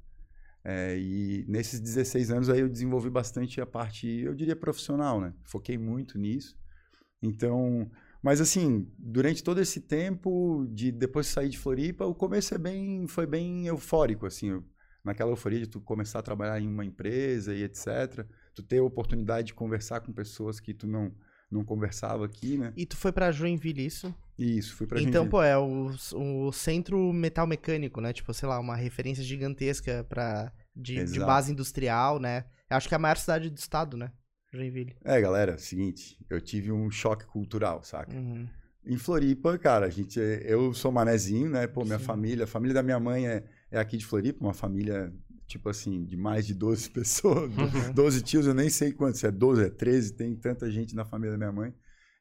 É, 0.62 0.98
e 0.98 1.46
nesses 1.48 1.80
16 1.80 2.30
anos 2.30 2.50
aí 2.50 2.60
eu 2.60 2.68
desenvolvi 2.68 3.08
bastante 3.08 3.60
a 3.60 3.66
parte, 3.66 4.06
eu 4.06 4.34
diria, 4.34 4.54
profissional, 4.54 5.20
né? 5.20 5.32
Foquei 5.44 5.78
muito 5.78 6.18
nisso. 6.18 6.58
Então, 7.22 7.90
mas 8.22 8.40
assim, 8.40 8.90
durante 8.98 9.42
todo 9.42 9.60
esse 9.60 9.80
tempo, 9.80 10.66
de 10.70 10.90
depois 10.92 11.26
de 11.26 11.32
sair 11.32 11.48
de 11.48 11.58
Floripa, 11.58 12.04
o 12.04 12.14
começo 12.14 12.54
é 12.54 12.58
bem, 12.58 13.06
foi 13.06 13.26
bem 13.26 13.66
eufórico, 13.66 14.26
assim, 14.26 14.48
eu- 14.50 14.64
naquela 15.04 15.30
euforia 15.30 15.60
de 15.60 15.66
tu 15.68 15.80
começar 15.80 16.18
a 16.18 16.22
trabalhar 16.22 16.60
em 16.60 16.66
uma 16.68 16.84
empresa 16.84 17.54
e 17.54 17.62
etc. 17.62 18.26
Tu 18.54 18.62
ter 18.62 18.78
a 18.78 18.82
oportunidade 18.82 19.48
de 19.48 19.54
conversar 19.54 20.00
com 20.00 20.12
pessoas 20.12 20.60
que 20.60 20.74
tu 20.74 20.86
não, 20.86 21.12
não 21.50 21.64
conversava 21.64 22.26
aqui, 22.26 22.58
né? 22.58 22.72
E 22.76 22.84
tu 22.84 22.96
foi 22.96 23.12
pra 23.12 23.30
Joinville, 23.32 23.86
isso? 23.86 24.14
Isso, 24.38 24.74
fui 24.76 24.86
pra 24.86 25.00
então, 25.00 25.22
Joinville. 25.24 25.30
pô, 25.30 25.42
é 25.42 25.56
o, 25.56 25.90
o 26.14 26.52
centro 26.52 27.12
metal 27.12 27.46
mecânico, 27.46 28.00
né? 28.00 28.12
Tipo, 28.12 28.34
sei 28.34 28.48
lá, 28.48 28.58
uma 28.60 28.76
referência 28.76 29.22
gigantesca 29.24 30.04
pra, 30.08 30.52
de, 30.76 31.04
de 31.04 31.18
base 31.20 31.52
industrial, 31.52 32.18
né? 32.20 32.44
Eu 32.70 32.76
acho 32.76 32.86
que 32.88 32.94
é 32.94 32.96
a 32.96 33.00
maior 33.00 33.16
cidade 33.16 33.48
do 33.48 33.56
estado, 33.56 33.96
né? 33.96 34.12
Joinville. 34.52 34.96
É, 35.04 35.20
galera, 35.20 35.58
seguinte, 35.58 36.18
eu 36.30 36.40
tive 36.40 36.72
um 36.72 36.90
choque 36.90 37.26
cultural, 37.26 37.82
saca? 37.82 38.16
Uhum. 38.16 38.48
Em 38.86 38.96
Floripa, 38.96 39.58
cara, 39.58 39.86
a 39.86 39.90
gente, 39.90 40.18
é- 40.20 40.42
eu 40.46 40.72
sou 40.72 40.90
manezinho, 40.90 41.50
né? 41.50 41.66
Pô, 41.66 41.84
minha 41.84 41.98
Sim. 41.98 42.04
família, 42.04 42.44
a 42.44 42.46
família 42.46 42.74
da 42.74 42.82
minha 42.82 42.98
mãe 42.98 43.26
é, 43.28 43.44
é 43.70 43.78
aqui 43.78 43.96
de 43.98 44.06
Floripa, 44.06 44.42
uma 44.44 44.54
família, 44.54 45.12
tipo 45.46 45.68
assim, 45.68 46.04
de 46.04 46.16
mais 46.16 46.46
de 46.46 46.54
12 46.54 46.88
pessoas, 46.90 47.50
Uhum. 47.56 47.92
12 47.92 48.22
tios, 48.22 48.46
eu 48.46 48.54
nem 48.54 48.70
sei 48.70 48.92
quantos, 48.92 49.22
é 49.24 49.30
12, 49.30 49.64
é 49.66 49.68
13, 49.70 50.14
tem 50.14 50.34
tanta 50.34 50.70
gente 50.70 50.94
na 50.96 51.04
família 51.04 51.32
da 51.32 51.38
minha 51.38 51.52
mãe. 51.52 51.74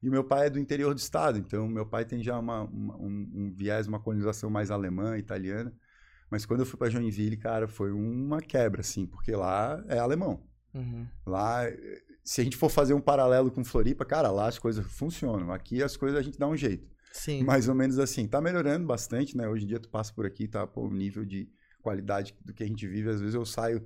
E 0.03 0.09
o 0.09 0.11
meu 0.11 0.23
pai 0.23 0.47
é 0.47 0.49
do 0.49 0.59
interior 0.59 0.93
do 0.93 0.99
estado, 0.99 1.39
então 1.39 1.67
meu 1.67 1.85
pai 1.85 2.05
tem 2.05 2.21
já 2.21 2.37
uma, 2.37 2.63
uma- 2.63 2.97
um, 2.97 3.31
um 3.33 3.51
viés, 3.55 3.87
uma 3.87 3.99
colonização 3.99 4.49
mais 4.49 4.69
alemã, 4.69 5.17
italiana. 5.17 5.73
Mas 6.29 6.45
quando 6.45 6.59
eu 6.59 6.65
fui 6.65 6.77
para 6.77 6.89
Joinville, 6.89 7.37
cara, 7.37 7.67
foi 7.67 7.91
uma 7.93 8.41
quebra, 8.41 8.81
assim, 8.81 9.05
porque 9.07 9.31
lá 9.31 9.81
é 9.87 9.97
alemão. 9.97 10.43
Uhum. 10.73 11.07
Lá, 11.25 11.61
se 12.27 12.41
a 12.41 12.43
gente 12.43 12.57
for 12.57 12.67
fazer 12.67 12.93
um 12.93 12.99
paralelo 12.99 13.49
com 13.49 13.63
Floripa, 13.63 14.03
cara, 14.03 14.29
lá 14.29 14.49
as 14.49 14.59
coisas 14.59 14.85
funcionam. 14.85 15.49
Aqui 15.53 15.81
as 15.81 15.95
coisas 15.95 16.19
a 16.19 16.21
gente 16.21 16.37
dá 16.37 16.45
um 16.45 16.57
jeito. 16.57 16.85
Sim. 17.13 17.41
Mais 17.41 17.69
ou 17.69 17.73
menos 17.73 17.97
assim. 17.99 18.27
Tá 18.27 18.41
melhorando 18.41 18.85
bastante, 18.85 19.37
né? 19.37 19.47
Hoje 19.47 19.63
em 19.63 19.67
dia 19.69 19.79
tu 19.79 19.87
passa 19.87 20.11
por 20.13 20.25
aqui, 20.25 20.45
tá? 20.45 20.67
Pô, 20.67 20.81
o 20.81 20.93
nível 20.93 21.23
de 21.23 21.49
qualidade 21.81 22.35
do 22.43 22.53
que 22.53 22.63
a 22.63 22.67
gente 22.67 22.85
vive. 22.85 23.09
Às 23.09 23.21
vezes 23.21 23.33
eu 23.33 23.45
saio, 23.45 23.81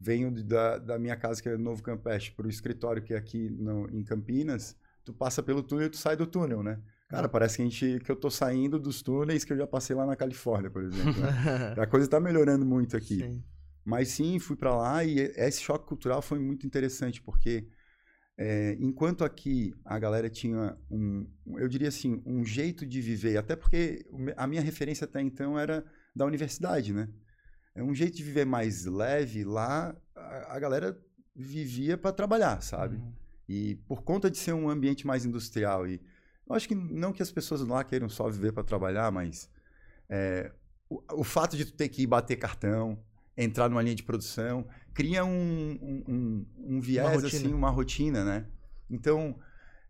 venho 0.00 0.32
da, 0.42 0.76
da 0.78 0.98
minha 0.98 1.14
casa, 1.14 1.40
que 1.40 1.48
é 1.48 1.56
Novo 1.56 1.84
Campeche, 1.84 2.32
pro 2.32 2.48
escritório 2.48 3.00
que 3.00 3.14
é 3.14 3.16
aqui 3.16 3.48
no, 3.48 3.88
em 3.88 4.02
Campinas. 4.02 4.76
Tu 5.04 5.14
passa 5.14 5.40
pelo 5.40 5.62
túnel 5.62 5.86
e 5.86 5.90
tu 5.90 5.96
sai 5.96 6.16
do 6.16 6.26
túnel, 6.26 6.64
né? 6.64 6.80
Cara, 7.08 7.28
parece 7.28 7.58
que, 7.58 7.62
a 7.62 7.64
gente, 7.64 8.00
que 8.04 8.10
eu 8.10 8.16
tô 8.16 8.28
saindo 8.28 8.76
dos 8.76 9.02
túneis 9.02 9.44
que 9.44 9.52
eu 9.52 9.56
já 9.56 9.68
passei 9.68 9.94
lá 9.94 10.04
na 10.04 10.16
Califórnia, 10.16 10.68
por 10.68 10.82
exemplo. 10.82 11.12
né? 11.12 11.74
A 11.78 11.86
coisa 11.86 12.08
tá 12.08 12.18
melhorando 12.18 12.66
muito 12.66 12.96
aqui. 12.96 13.18
Sim. 13.18 13.44
Mas 13.84 14.08
sim, 14.08 14.40
fui 14.40 14.56
para 14.56 14.74
lá 14.74 15.04
e 15.04 15.20
esse 15.36 15.60
choque 15.60 15.86
cultural 15.86 16.20
foi 16.20 16.40
muito 16.40 16.66
interessante, 16.66 17.22
porque 17.22 17.68
é, 18.36 18.76
enquanto 18.80 19.24
aqui 19.24 19.72
a 19.84 19.98
galera 19.98 20.28
tinha 20.28 20.76
um, 20.90 21.26
eu 21.56 21.68
diria 21.68 21.88
assim, 21.88 22.20
um 22.26 22.44
jeito 22.44 22.84
de 22.84 23.00
viver, 23.00 23.36
até 23.36 23.54
porque 23.54 24.04
a 24.36 24.46
minha 24.46 24.60
referência 24.60 25.04
até 25.04 25.20
então 25.20 25.58
era 25.58 25.84
da 26.14 26.26
universidade, 26.26 26.92
né? 26.92 27.08
É 27.74 27.82
um 27.82 27.94
jeito 27.94 28.16
de 28.16 28.22
viver 28.22 28.44
mais 28.44 28.86
leve, 28.86 29.44
lá 29.44 29.96
a, 30.14 30.56
a 30.56 30.58
galera 30.58 30.98
vivia 31.34 31.96
para 31.96 32.12
trabalhar, 32.12 32.60
sabe? 32.60 32.96
Uhum. 32.96 33.12
E 33.48 33.76
por 33.86 34.02
conta 34.02 34.30
de 34.30 34.38
ser 34.38 34.52
um 34.52 34.68
ambiente 34.68 35.06
mais 35.06 35.24
industrial 35.24 35.86
e 35.86 36.00
eu 36.48 36.54
acho 36.54 36.68
que 36.68 36.74
não 36.74 37.12
que 37.12 37.22
as 37.22 37.30
pessoas 37.30 37.60
lá 37.62 37.82
queiram 37.84 38.08
só 38.08 38.28
viver 38.28 38.52
para 38.52 38.64
trabalhar, 38.64 39.10
mas 39.10 39.48
é, 40.08 40.52
o, 40.88 41.02
o 41.20 41.24
fato 41.24 41.56
de 41.56 41.64
tu 41.64 41.72
ter 41.72 41.88
que 41.88 42.02
ir 42.02 42.06
bater 42.06 42.36
cartão, 42.36 42.98
entrar 43.36 43.68
numa 43.68 43.82
linha 43.82 43.94
de 43.94 44.02
produção, 44.02 44.66
cria 44.92 45.24
um, 45.24 45.78
um, 46.08 46.46
um- 46.56 46.80
viés, 46.80 47.22
rotina. 47.22 47.26
assim, 47.26 47.52
uma 47.54 47.70
rotina, 47.70 48.24
né? 48.24 48.46
Então, 48.88 49.38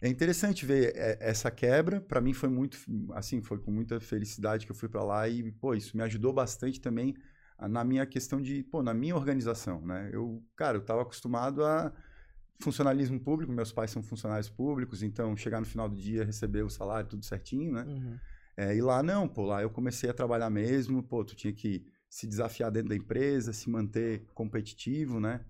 é 0.01 0.09
interessante 0.09 0.65
ver 0.65 0.93
é, 0.97 1.19
essa 1.21 1.51
quebra. 1.51 2.01
Para 2.01 2.21
mim 2.21 2.33
foi 2.33 2.49
muito, 2.49 2.79
assim, 3.13 3.43
foi 3.43 3.59
com 3.59 3.71
muita 3.71 4.01
felicidade 4.01 4.65
que 4.67 4.73
eu 4.73 4.77
fui 4.77 4.89
para 4.89 5.03
lá 5.03 5.29
e, 5.29 5.51
pô, 5.53 5.75
isso 5.75 5.97
me 5.97 6.03
ajudou 6.03 6.33
bastante 6.33 6.81
também 6.81 7.15
na 7.69 7.85
minha 7.85 8.05
questão 8.05 8.41
de, 8.41 8.63
pô, 8.65 8.83
na 8.83 8.93
minha 8.93 9.15
organização, 9.15 9.81
né? 9.81 10.11
Eu, 10.13 10.43
cara, 10.57 10.77
eu 10.77 10.81
estava 10.81 11.03
acostumado 11.03 11.65
a 11.65 11.93
funcionalismo 12.61 13.19
público, 13.21 13.53
meus 13.53 13.73
pais 13.73 13.91
são 13.91 14.03
funcionários 14.03 14.49
públicos, 14.49 15.03
então 15.03 15.37
chegar 15.37 15.61
no 15.61 15.67
final 15.67 15.89
do 15.89 15.97
dia, 15.97 16.25
receber 16.25 16.63
o 16.63 16.71
salário, 16.71 17.09
tudo 17.09 17.25
certinho, 17.25 17.73
né? 17.73 17.85
Uhum. 17.85 18.19
É, 18.57 18.75
e 18.77 18.81
lá 18.81 19.03
não, 19.03 19.27
pô, 19.29 19.43
lá 19.45 19.63
eu 19.63 19.71
comecei 19.71 20.09
a 20.09 20.15
trabalhar 20.15 20.49
mesmo, 20.51 21.03
pô, 21.03 21.25
tu 21.25 21.35
tinha 21.35 21.53
que 21.53 21.85
se 22.15 22.29
desafiar 22.29 22.71
dentro 22.71 22.91
da 22.91 22.95
empresa, 22.95 23.53
se 23.53 23.69
manter 23.69 24.23
competitivo, 24.33 25.19
né? 25.19 25.41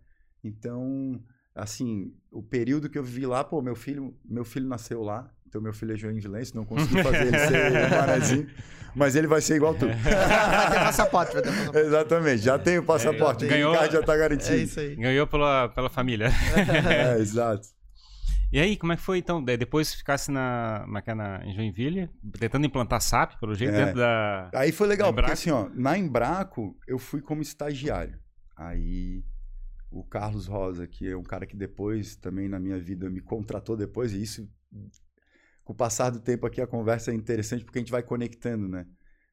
Então, 0.42 1.20
assim, 1.54 2.10
o 2.32 2.42
período 2.42 2.88
que 2.88 2.96
eu 2.96 3.04
vivi 3.04 3.26
lá, 3.26 3.44
pô, 3.44 3.60
meu 3.60 3.74
filho, 3.76 4.16
meu 4.24 4.46
filho 4.46 4.66
nasceu 4.66 5.02
lá, 5.02 5.30
então 5.46 5.60
meu 5.60 5.74
filho 5.74 5.92
é 5.92 5.96
joinvilense, 5.96 6.54
não 6.54 6.64
consegui 6.64 7.02
fazer 7.04 7.26
ele 7.26 7.38
ser 7.38 7.70
um 7.70 7.96
manezinho, 8.00 8.46
mas 8.94 9.14
ele 9.14 9.26
vai 9.26 9.42
ser 9.42 9.56
igual 9.56 9.74
tu. 9.74 9.84
Vai 9.92 10.70
ter 10.70 10.78
passaporte, 10.78 11.32
vai 11.34 11.42
ter 11.42 11.50
passaporte. 11.50 11.78
Exatamente, 11.86 12.38
já 12.42 12.58
tem 12.58 12.78
o 12.78 12.82
passaporte, 12.82 13.44
É, 13.44 13.46
o 13.46 13.50
ganhou- 13.50 13.74
já 13.90 14.02
tá 14.02 14.16
garantido. 14.16 14.54
É 14.54 14.56
isso 14.56 14.80
aí. 14.80 14.96
Ganhou 14.96 15.26
pela, 15.26 15.68
pela 15.68 15.90
família. 15.90 16.28
É, 16.90 17.18
exato. 17.20 17.68
E 18.54 18.60
aí, 18.60 18.76
como 18.76 18.92
é 18.92 18.96
que 18.96 19.02
foi 19.02 19.18
então? 19.18 19.42
De- 19.42 19.56
Depois 19.56 19.92
ficasse 19.92 20.30
na, 20.30 20.86
na, 20.86 21.14
na, 21.14 21.44
em 21.44 21.52
Joinville, 21.52 22.08
tentando 22.38 22.64
implantar 22.64 23.00
SAP, 23.00 23.40
pelo 23.40 23.52
jeito, 23.52 23.74
É. 23.74 23.84
dentro 23.84 23.96
da. 23.98 24.48
Aí 24.54 24.70
foi 24.70 24.86
legal, 24.86 25.12
porque 25.12 25.32
assim, 25.32 25.50
ó, 25.50 25.68
na 25.74 25.98
Embraco 25.98 26.78
eu 26.86 26.96
fui 26.96 27.20
como 27.20 27.42
estagiário. 27.42 28.16
Aí 28.56 29.24
o 29.90 30.04
Carlos 30.04 30.46
Rosa, 30.46 30.86
que 30.86 31.08
é 31.08 31.16
um 31.16 31.24
cara 31.24 31.46
que 31.46 31.56
depois 31.56 32.14
também 32.14 32.48
na 32.48 32.60
minha 32.60 32.78
vida 32.78 33.10
me 33.10 33.20
contratou 33.20 33.76
depois, 33.76 34.12
e 34.12 34.22
isso, 34.22 34.48
com 35.64 35.72
o 35.72 35.76
passar 35.76 36.10
do 36.10 36.20
tempo 36.20 36.46
aqui, 36.46 36.60
a 36.60 36.66
conversa 36.66 37.10
é 37.10 37.14
interessante 37.14 37.64
porque 37.64 37.80
a 37.80 37.82
gente 37.82 37.90
vai 37.90 38.04
conectando, 38.04 38.68
né? 38.68 38.86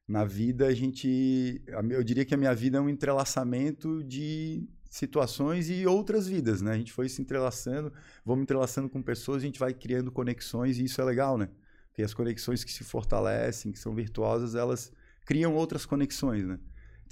na 0.08 0.24
vida 0.24 0.66
a 0.66 0.74
gente. 0.74 1.62
Eu 1.90 2.02
diria 2.02 2.24
que 2.24 2.34
a 2.34 2.36
minha 2.36 2.52
vida 2.54 2.78
é 2.78 2.80
um 2.80 2.88
entrelaçamento 2.88 4.02
de 4.02 4.68
situações 4.92 5.70
e 5.70 5.86
outras 5.86 6.28
vidas, 6.28 6.60
né? 6.60 6.72
A 6.72 6.76
gente 6.76 6.92
foi 6.92 7.08
se 7.08 7.22
entrelaçando, 7.22 7.90
vamos 8.22 8.42
entrelaçando 8.42 8.90
com 8.90 9.00
pessoas, 9.00 9.42
a 9.42 9.46
gente 9.46 9.58
vai 9.58 9.72
criando 9.72 10.12
conexões 10.12 10.78
e 10.78 10.84
isso 10.84 11.00
é 11.00 11.04
legal, 11.04 11.38
né? 11.38 11.48
Porque 11.88 12.02
as 12.02 12.12
conexões 12.12 12.62
que 12.62 12.70
se 12.70 12.84
fortalecem, 12.84 13.72
que 13.72 13.78
são 13.78 13.94
virtuosas, 13.94 14.54
elas 14.54 14.92
criam 15.24 15.54
outras 15.54 15.86
conexões, 15.86 16.46
né? 16.46 16.58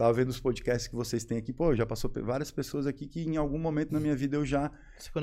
Tava 0.00 0.14
vendo 0.14 0.30
os 0.30 0.40
podcasts 0.40 0.88
que 0.88 0.94
vocês 0.96 1.24
têm 1.24 1.36
aqui, 1.36 1.52
pô, 1.52 1.74
já 1.76 1.84
passou 1.84 2.10
várias 2.22 2.50
pessoas 2.50 2.86
aqui 2.86 3.06
que 3.06 3.20
em 3.20 3.36
algum 3.36 3.58
momento 3.58 3.92
na 3.92 4.00
minha 4.00 4.16
vida 4.16 4.34
eu 4.38 4.46
já 4.46 4.70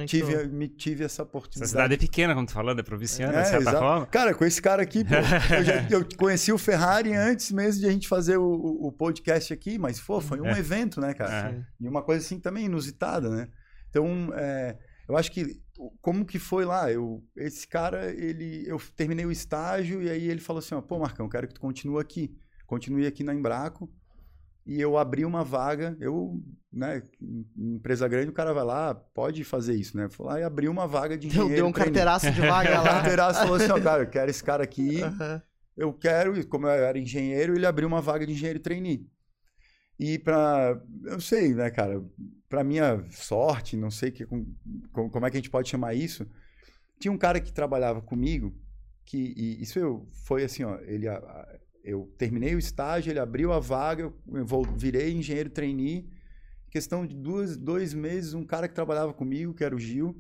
tive, 0.06 0.46
me 0.50 0.68
tive 0.68 1.04
essa 1.04 1.16
Essa 1.16 1.24
oportunidade. 1.24 1.72
cidade 1.72 1.94
é 1.96 1.98
pequena, 1.98 2.36
como 2.36 2.46
tu 2.46 2.54
falando, 2.54 2.78
é 2.80 2.84
provinciana, 2.84 3.40
É, 3.40 3.42
de 3.42 3.48
certa 3.48 3.64
exato. 3.64 3.80
forma. 3.80 4.06
Cara, 4.06 4.36
com 4.36 4.46
esse 4.46 4.62
cara 4.62 4.84
aqui, 4.84 5.04
pô, 5.04 5.16
eu, 5.58 5.64
já, 5.64 5.88
eu 5.90 6.08
conheci 6.16 6.52
o 6.52 6.60
Ferrari 6.60 7.12
antes 7.12 7.52
mesmo 7.52 7.82
de 7.82 7.88
a 7.88 7.92
gente 7.92 8.08
fazer 8.08 8.38
o, 8.38 8.46
o- 8.48 8.92
podcast 8.92 9.52
aqui, 9.52 9.80
mas, 9.80 10.00
pô, 10.00 10.22
foi 10.22 10.40
um 10.40 10.46
É. 10.46 10.60
evento, 10.60 11.02
né, 11.02 11.12
cara? 11.16 11.56
É. 11.56 11.66
E 11.84 11.88
uma 11.88 12.04
coisa 12.04 12.24
assim 12.24 12.40
também 12.40 12.66
inusitada, 12.66 13.32
né? 13.32 13.48
Então, 13.90 14.30
é, 14.36 14.78
eu 15.10 15.18
acho 15.18 15.32
que 15.32 15.60
como 16.02 16.24
que 16.24 16.38
foi 16.38 16.66
lá? 16.66 16.92
Eu, 16.92 17.24
esse 17.36 17.68
cara, 17.68 18.12
ele, 18.12 18.64
eu 18.68 18.80
terminei 18.96 19.26
o 19.26 19.32
estágio 19.32 20.04
e 20.04 20.10
aí 20.12 20.28
ele 20.30 20.40
falou 20.40 20.60
assim, 20.60 20.76
ó, 20.76 20.82
pô, 20.82 21.00
Marcão, 21.00 21.28
quero 21.28 21.48
que 21.48 21.56
tu 21.56 21.62
continue 21.62 22.00
aqui. 22.00 22.32
Continue 22.68 23.08
aqui 23.08 23.24
na 23.24 23.34
Embraco. 23.34 23.90
E 24.68 24.82
eu 24.82 24.98
abri 24.98 25.24
uma 25.24 25.44
vaga, 25.46 25.96
eu, 26.00 26.44
né, 26.72 27.02
em 27.22 27.76
empresa 27.76 28.06
grande, 28.08 28.30
o 28.30 28.34
cara 28.34 28.54
vai 28.54 28.66
lá, 28.66 28.94
pode 28.94 29.44
fazer 29.46 29.76
isso, 29.76 29.96
né? 29.96 30.10
Fui 30.10 30.26
lá 30.26 30.40
e 30.40 30.44
abri 30.44 30.68
uma 30.68 30.86
vaga 30.86 31.18
de 31.18 31.28
engenheiro. 31.28 31.56
deu 31.56 31.66
um 31.68 31.72
carteiraço 31.72 32.30
de 32.32 32.42
vaga 32.42 32.82
lá. 32.82 32.90
carteiraço 33.02 33.40
falou 33.40 33.56
assim, 33.56 33.72
ó, 33.72 33.80
cara, 33.82 34.04
eu 34.04 34.10
quero 34.10 34.30
esse 34.30 34.44
cara 34.44 34.64
aqui, 34.64 35.02
Aham. 35.02 35.42
eu 35.78 35.94
quero, 35.94 36.38
e 36.38 36.44
como 36.44 36.68
eu 36.68 36.72
era 36.72 37.00
engenheiro, 37.00 37.56
ele 37.56 37.66
abriu 37.66 37.88
uma 37.88 38.02
vaga 38.02 38.26
de 38.26 38.34
engenheiro 38.34 38.60
trainee. 38.60 39.10
E 40.00 40.20
para, 40.20 40.80
eu 41.06 41.20
sei, 41.22 41.54
né, 41.56 41.72
cara, 41.72 42.04
para 42.50 42.64
minha 42.64 43.04
sorte, 43.10 43.76
não 43.78 43.90
sei 43.90 44.12
que, 44.12 44.26
com- 44.26 44.46
com- 44.92 45.10
como 45.10 45.26
é 45.26 45.32
que 45.32 45.38
a 45.38 45.40
gente 45.40 45.50
pode 45.50 45.70
chamar 45.70 45.94
isso, 45.96 46.28
tinha 47.00 47.12
um 47.12 47.18
cara 47.18 47.40
que 47.40 47.54
trabalhava 47.54 48.02
comigo, 48.02 48.54
que 49.06 49.34
e 49.38 49.62
isso 49.64 49.80
eu, 49.80 50.06
foi 50.26 50.44
assim, 50.44 50.64
ó, 50.66 50.78
ele, 50.82 51.08
a- 51.08 51.18
a- 51.18 51.60
eu 51.84 52.14
terminei 52.18 52.56
o 52.56 52.60
estágio, 52.60 53.12
ele 53.12 53.20
abriu 53.20 53.52
a 53.52 53.60
vaga, 53.60 54.04
eu 54.04 54.64
virei 54.76 55.14
engenheiro 55.14 55.50
trainee, 55.50 56.10
em 56.68 56.70
questão 56.70 57.06
de 57.06 57.16
duas, 57.16 57.56
dois 57.56 57.94
meses, 57.94 58.34
um 58.34 58.46
cara 58.46 58.68
que 58.68 58.76
trabalhava 58.76 59.14
comigo, 59.14 59.54
que 59.54 59.64
era 59.64 59.76
o 59.76 59.80
Gil, 59.80 60.16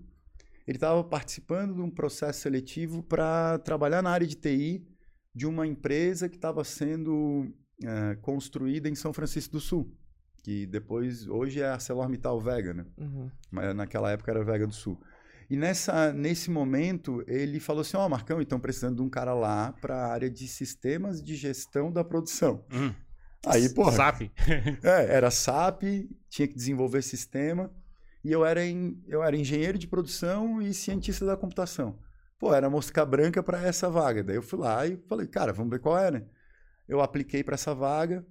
ele 0.67 0.77
estava 0.77 1.03
participando 1.03 1.75
de 1.75 1.81
um 1.81 1.89
processo 1.89 2.41
seletivo 2.41 3.01
para 3.01 3.57
trabalhar 3.59 4.01
na 4.01 4.09
área 4.09 4.27
de 4.27 4.35
TI 4.35 4.85
de 5.33 5.45
uma 5.45 5.65
empresa 5.65 6.27
que 6.27 6.35
estava 6.35 6.63
sendo 6.63 7.47
eh, 7.83 8.17
construída 8.21 8.89
em 8.89 8.95
São 8.95 9.13
Francisco 9.13 9.53
do 9.53 9.61
Sul, 9.61 9.95
que 10.43 10.65
depois, 10.65 11.27
hoje 11.27 11.61
é 11.61 11.67
a 11.67 11.73
ArcelorMittal 11.73 12.39
Vega, 12.41 12.73
né? 12.73 12.85
Uhum. 12.97 13.29
Mas 13.51 13.75
naquela 13.75 14.11
época 14.11 14.31
era 14.31 14.43
Vega 14.43 14.67
do 14.67 14.73
Sul. 14.73 14.99
E 15.49 15.55
nessa, 15.55 16.11
nesse 16.11 16.49
momento, 16.51 17.23
ele 17.27 17.59
falou 17.59 17.81
assim, 17.81 17.95
ó, 17.95 18.07
Marcão, 18.09 18.41
então 18.41 18.59
precisando 18.59 18.97
de 18.97 19.01
um 19.01 19.09
cara 19.09 19.33
lá 19.33 19.71
para 19.79 19.95
a 19.95 20.11
área 20.11 20.29
de 20.29 20.47
sistemas 20.47 21.23
de 21.23 21.35
gestão 21.35 21.91
da 21.91 22.03
produção. 22.03 22.65
Hum. 22.71 22.93
Aí, 23.45 23.69
porra, 23.69 23.91
SAP. 23.93 24.21
é, 24.83 25.15
era 25.15 25.31
SAP, 25.31 25.83
tinha 26.29 26.47
que 26.47 26.55
desenvolver 26.55 27.01
sistema, 27.01 27.71
e 28.23 28.31
eu 28.31 28.45
era, 28.45 28.65
em- 28.65 29.01
eu 29.07 29.23
era 29.23 29.37
engenheiro 29.37 29.77
de 29.77 29.87
produção 29.87 30.61
e 30.61 30.73
cientista 30.73 31.25
da 31.25 31.37
computação. 31.37 31.97
Pô, 32.37 32.53
era 32.53 32.69
mosca 32.69 33.05
branca 33.05 33.41
para 33.41 33.63
essa 33.65 33.89
vaga. 33.89 34.23
Daí 34.23 34.35
eu 34.35 34.43
fui 34.43 34.59
lá 34.59 34.85
e 34.85 34.97
falei, 35.07 35.27
cara, 35.27 35.53
vamos 35.53 35.71
ver 35.71 35.79
qual 35.79 35.97
é, 35.97 36.11
né? 36.11 36.23
Eu 36.87 37.01
apliquei 37.01 37.43
para 37.43 37.55
essa 37.55 37.73
vaga 37.73 38.25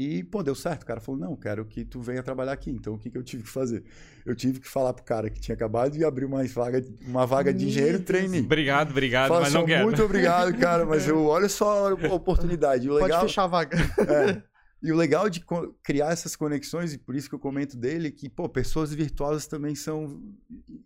e, 0.00 0.22
pô, 0.22 0.44
deu 0.44 0.54
certo. 0.54 0.84
O 0.84 0.86
cara 0.86 1.00
falou, 1.00 1.20
não, 1.20 1.34
quero 1.34 1.64
que 1.64 1.84
tu 1.84 2.00
venha 2.00 2.22
trabalhar 2.22 2.52
aqui. 2.52 2.70
Então, 2.70 2.94
o 2.94 2.98
que, 2.98 3.10
que 3.10 3.18
eu 3.18 3.22
tive 3.24 3.42
que 3.42 3.48
fazer? 3.48 3.82
Eu 4.24 4.32
tive 4.36 4.60
que 4.60 4.68
falar 4.68 4.92
pro 4.92 5.02
cara 5.04 5.28
que 5.28 5.40
tinha 5.40 5.56
acabado 5.56 5.90
de 5.90 6.04
abrir 6.04 6.24
uma 6.24 6.44
vaga, 6.44 6.84
uma 7.04 7.26
vaga 7.26 7.52
de 7.52 7.66
engenheiro 7.66 7.98
trainee. 7.98 8.42
Obrigado, 8.42 8.90
obrigado, 8.92 9.26
Fala 9.26 9.40
mas 9.40 9.48
assim, 9.48 9.58
não 9.58 9.66
quero. 9.66 9.84
muito 9.84 10.00
obrigado, 10.00 10.56
cara, 10.56 10.86
mas 10.86 11.08
eu 11.08 11.24
olha 11.26 11.48
só 11.48 11.88
a 11.88 12.14
oportunidade. 12.14 12.86
E 12.86 12.90
o 12.90 12.92
Pode 12.92 13.06
legal, 13.06 13.22
fechar 13.22 13.42
a 13.42 13.46
vaga. 13.48 13.76
é. 14.08 14.42
E 14.80 14.92
o 14.92 14.96
legal 14.96 15.28
de 15.28 15.44
criar 15.82 16.12
essas 16.12 16.36
conexões, 16.36 16.92
e 16.92 16.98
por 16.98 17.16
isso 17.16 17.28
que 17.28 17.34
eu 17.34 17.40
comento 17.40 17.76
dele, 17.76 18.06
é 18.06 18.10
que, 18.12 18.28
pô, 18.28 18.48
pessoas 18.48 18.94
virtuosas 18.94 19.48
também 19.48 19.74
são. 19.74 20.22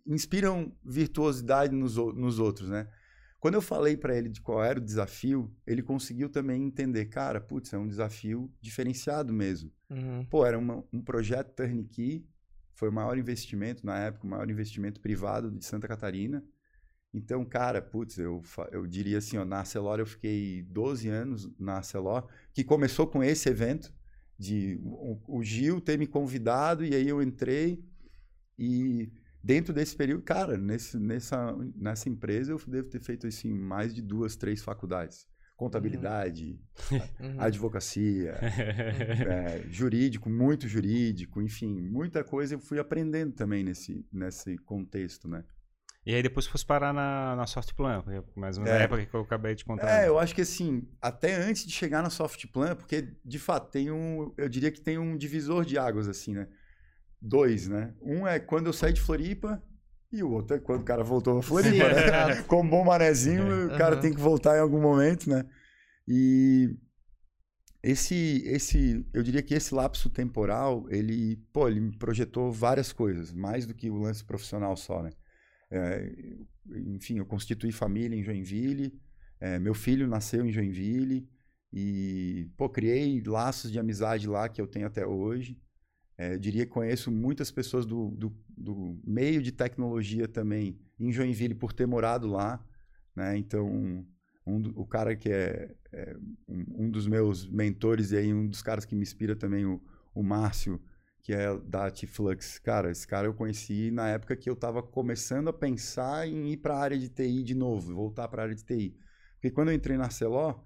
inspiram 0.06 0.72
virtuosidade 0.82 1.74
nos, 1.74 1.96
nos 1.96 2.38
outros, 2.38 2.70
né? 2.70 2.88
Quando 3.42 3.54
eu 3.54 3.60
falei 3.60 3.96
pra 3.96 4.16
ele 4.16 4.28
de 4.28 4.40
qual 4.40 4.62
era 4.62 4.78
o 4.78 4.80
desafio, 4.80 5.52
ele 5.66 5.82
conseguiu 5.82 6.28
também 6.28 6.62
entender, 6.62 7.06
cara, 7.06 7.40
putz, 7.40 7.72
é 7.72 7.76
um 7.76 7.88
desafio 7.88 8.48
diferenciado 8.60 9.32
mesmo. 9.32 9.68
Uhum. 9.90 10.24
Pô, 10.26 10.46
era 10.46 10.56
uma- 10.56 10.84
um 10.92 11.02
projeto 11.02 11.52
turnkey, 11.52 12.24
foi 12.72 12.88
o 12.88 12.92
maior 12.92 13.18
investimento 13.18 13.84
na 13.84 13.98
época, 13.98 14.24
o 14.24 14.30
maior 14.30 14.48
investimento 14.48 15.00
privado 15.00 15.50
de 15.50 15.64
Santa 15.64 15.88
Catarina. 15.88 16.44
Então, 17.12 17.44
cara, 17.44 17.82
putz, 17.82 18.16
eu, 18.16 18.40
eu 18.70 18.86
diria 18.86 19.18
assim, 19.18 19.36
ó, 19.38 19.44
na 19.44 19.58
Arcelor 19.58 19.98
eu 19.98 20.06
fiquei 20.06 20.62
12 20.62 21.08
anos 21.08 21.50
na 21.58 21.78
Arcelor, 21.78 22.28
que 22.54 22.62
começou 22.62 23.08
com 23.08 23.24
esse 23.24 23.48
evento, 23.48 23.92
de 24.38 24.78
o, 24.84 25.20
o 25.26 25.42
Gil 25.42 25.80
ter 25.80 25.98
me 25.98 26.06
convidado, 26.06 26.84
e 26.84 26.94
aí 26.94 27.08
eu 27.08 27.20
entrei, 27.20 27.84
e 28.56 29.10
dentro 29.42 29.72
desse 29.72 29.96
período, 29.96 30.22
cara, 30.22 30.56
nesse, 30.56 30.98
nessa, 30.98 31.54
nessa 31.76 32.08
empresa 32.08 32.52
eu 32.52 32.60
devo 32.66 32.88
ter 32.88 33.00
feito, 33.00 33.26
assim, 33.26 33.52
mais 33.52 33.94
de 33.94 34.00
duas, 34.02 34.36
três 34.36 34.62
faculdades. 34.62 35.26
Contabilidade, 35.56 36.58
Uhum. 37.20 37.40
advocacia, 37.40 38.32
é, 38.40 39.62
jurídico, 39.70 40.28
muito 40.28 40.66
jurídico, 40.66 41.40
enfim, 41.40 41.80
muita 41.80 42.24
coisa 42.24 42.54
eu 42.54 42.58
fui 42.58 42.78
aprendendo 42.78 43.32
também 43.32 43.62
nesse, 43.62 44.04
nesse 44.12 44.56
contexto, 44.58 45.28
né? 45.28 45.44
E 46.04 46.12
aí 46.14 46.22
depois 46.22 46.46
fosse 46.48 46.66
parar 46.66 46.92
na, 46.92 47.36
na 47.36 47.46
Softplan, 47.46 48.02
mais 48.34 48.58
uma 48.58 48.68
É. 48.68 48.82
época 48.84 49.06
que 49.06 49.14
eu 49.14 49.20
acabei 49.20 49.54
de 49.54 49.64
contar. 49.64 50.02
É, 50.02 50.08
eu 50.08 50.18
acho 50.18 50.34
que 50.34 50.40
assim, 50.40 50.82
até 51.00 51.36
antes 51.36 51.64
de 51.64 51.70
chegar 51.72 52.02
na 52.02 52.10
Softplan, 52.10 52.74
porque 52.74 53.14
de 53.24 53.38
fato 53.38 53.70
tem 53.70 53.88
um, 53.92 54.34
eu 54.36 54.48
diria 54.48 54.72
que 54.72 54.80
tem 54.80 54.98
um 54.98 55.16
divisor 55.16 55.64
de 55.64 55.78
águas 55.78 56.08
assim, 56.08 56.34
né? 56.34 56.48
Dois, 57.24 57.68
né? 57.68 57.94
Um 58.02 58.26
é 58.26 58.40
quando 58.40 58.66
eu 58.66 58.72
saí 58.72 58.92
de 58.92 59.00
Floripa 59.00 59.62
e 60.12 60.22
o 60.24 60.30
outro 60.30 60.56
é 60.56 60.58
quando 60.58 60.80
o 60.82 60.84
cara 60.84 61.04
voltou 61.04 61.38
a 61.38 61.42
Floripa, 61.42 61.70
Sim, 61.70 61.78
né? 61.78 62.02
exato. 62.02 62.44
Como 62.48 62.68
bom 62.68 62.84
manezinho, 62.84 63.66
o 63.66 63.70
cara 63.70 63.92
Aham. 63.94 64.02
tem 64.02 64.12
que 64.12 64.20
voltar 64.20 64.56
em 64.56 64.60
algum 64.60 64.80
momento, 64.80 65.30
né? 65.30 65.44
E 66.06 66.76
esse, 67.80 68.42
esse, 68.44 69.06
eu 69.14 69.22
diria 69.22 69.42
que 69.42 69.54
esse 69.54 69.72
lapso 69.74 70.10
temporal, 70.10 70.84
ele, 70.90 71.36
pô, 71.52 71.68
ele 71.68 71.80
me 71.80 71.96
projetou 71.96 72.50
várias 72.50 72.92
coisas, 72.92 73.32
mais 73.32 73.66
do 73.66 73.74
que 73.74 73.88
o 73.88 73.98
lance 73.98 74.24
profissional 74.24 74.76
só, 74.76 75.02
né? 75.02 75.10
É, 75.70 76.12
enfim, 76.76 77.18
eu 77.18 77.24
constituí 77.24 77.72
família 77.72 78.16
em 78.16 78.22
Joinville, 78.22 79.00
é, 79.40 79.58
meu 79.58 79.74
filho 79.74 80.06
nasceu 80.06 80.44
em 80.44 80.52
Joinville 80.52 81.28
e, 81.72 82.50
pô, 82.56 82.68
criei 82.68 83.20
laços 83.26 83.72
de 83.72 83.78
amizade 83.78 84.28
lá 84.28 84.48
que 84.48 84.60
eu 84.60 84.66
tenho 84.66 84.86
até 84.86 85.06
hoje. 85.06 85.58
É, 86.22 86.34
eu 86.34 86.38
diria 86.38 86.64
que 86.66 86.72
conheço 86.72 87.10
muitas 87.10 87.50
pessoas 87.50 87.86
do, 87.86 88.10
do, 88.12 88.32
do 88.56 89.00
meio 89.04 89.42
de 89.42 89.50
tecnologia 89.52 90.28
também 90.28 90.78
em 91.00 91.10
Joinville 91.12 91.54
por 91.54 91.72
ter 91.72 91.86
morado 91.86 92.28
lá, 92.28 92.64
né? 93.16 93.36
Então, 93.36 93.68
um 94.46 94.60
do- 94.60 94.78
o 94.80 94.86
cara 94.86 95.16
que 95.16 95.30
é, 95.30 95.74
é 95.92 96.16
um, 96.48 96.84
um 96.86 96.90
dos 96.90 97.06
meus 97.06 97.46
mentores 97.48 98.12
e 98.12 98.16
aí 98.16 98.32
um 98.32 98.46
dos 98.46 98.62
caras 98.62 98.84
que 98.84 98.94
me 98.94 99.02
inspira 99.02 99.34
também, 99.36 99.64
o, 99.66 99.80
o 100.14 100.22
Márcio, 100.22 100.80
que 101.22 101.32
é 101.32 101.56
da 101.58 101.90
Tiflux. 101.90 102.58
Cara, 102.58 102.90
esse 102.90 103.06
cara 103.06 103.26
eu 103.26 103.34
conheci 103.34 103.90
na 103.90 104.08
época 104.08 104.36
que 104.36 104.48
eu 104.50 104.54
estava 104.54 104.82
começando 104.82 105.48
a 105.48 105.52
pensar 105.52 106.26
em 106.28 106.52
ir 106.52 106.56
para 106.58 106.74
a 106.76 106.80
área 106.80 106.98
de 106.98 107.08
TI 107.08 107.42
de 107.42 107.54
novo, 107.54 107.94
voltar 107.94 108.28
para 108.28 108.42
a 108.42 108.44
área 108.46 108.54
de 108.54 108.64
TI. 108.64 108.96
Porque 109.34 109.50
quando 109.50 109.68
eu 109.70 109.74
entrei 109.74 109.96
na 109.96 110.04
Arcelor, 110.04 110.62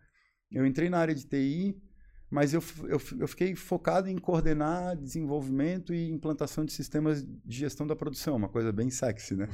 eu 0.51 0.67
entrei 0.67 0.89
na 0.89 0.99
área 0.99 1.15
de 1.15 1.27
TI, 1.27 1.83
mas 2.31 2.53
eu, 2.53 2.63
eu, 2.89 3.01
eu 3.21 3.29
fiquei 3.29 3.55
focado 3.55 4.09
em 4.09 4.19
coordenar 4.19 4.97
desenvolvimento 4.97 5.95
e 5.95 6.11
implantação 6.11 6.65
de 6.65 6.73
sistemas 6.73 7.23
de 7.25 7.57
gestão 7.59 7.87
da 7.87 7.95
produção, 7.95 8.35
uma 8.37 8.49
coisa 8.49 8.73
bem 8.73 8.91
sexy, 8.91 9.37
né? 9.37 9.49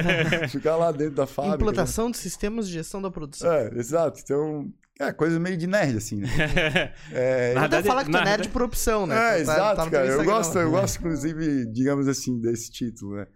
Ficar 0.48 0.76
lá 0.76 0.90
dentro 0.92 1.14
da 1.16 1.26
fábrica. 1.26 1.56
né? 1.58 1.62
Implantação 1.62 2.10
de 2.10 2.16
sistemas 2.18 2.66
de 2.66 2.74
gestão 2.74 3.00
da 3.02 3.10
produção. 3.10 3.52
É, 3.52 3.68
exato. 3.76 4.20
Então, 4.22 4.72
é 4.98 5.12
coisa 5.12 5.38
meio 5.38 5.56
de 5.56 5.66
nerd, 5.66 5.96
assim, 5.98 6.16
né? 6.16 6.28
É, 7.12 7.52
Na 7.54 7.62
verdade- 7.62 7.86
falar 7.88 8.04
que 8.04 8.10
tu 8.10 8.16
é 8.16 8.24
nerd 8.24 8.48
por 8.48 8.62
opção, 8.62 9.06
né? 9.06 9.14
é, 9.16 9.42
Tu 9.42 9.46
tá- 9.46 9.52
exato, 9.54 9.76
tá 9.84 9.90
cara. 9.90 10.06
Eu 10.06 10.24
gosto, 10.24 10.58
eu 10.58 10.70
gosto, 10.70 10.98
inclusive, 11.00 11.66
digamos 11.72 12.08
assim, 12.08 12.40
desse 12.40 12.70
título, 12.70 13.16
né? 13.16 13.26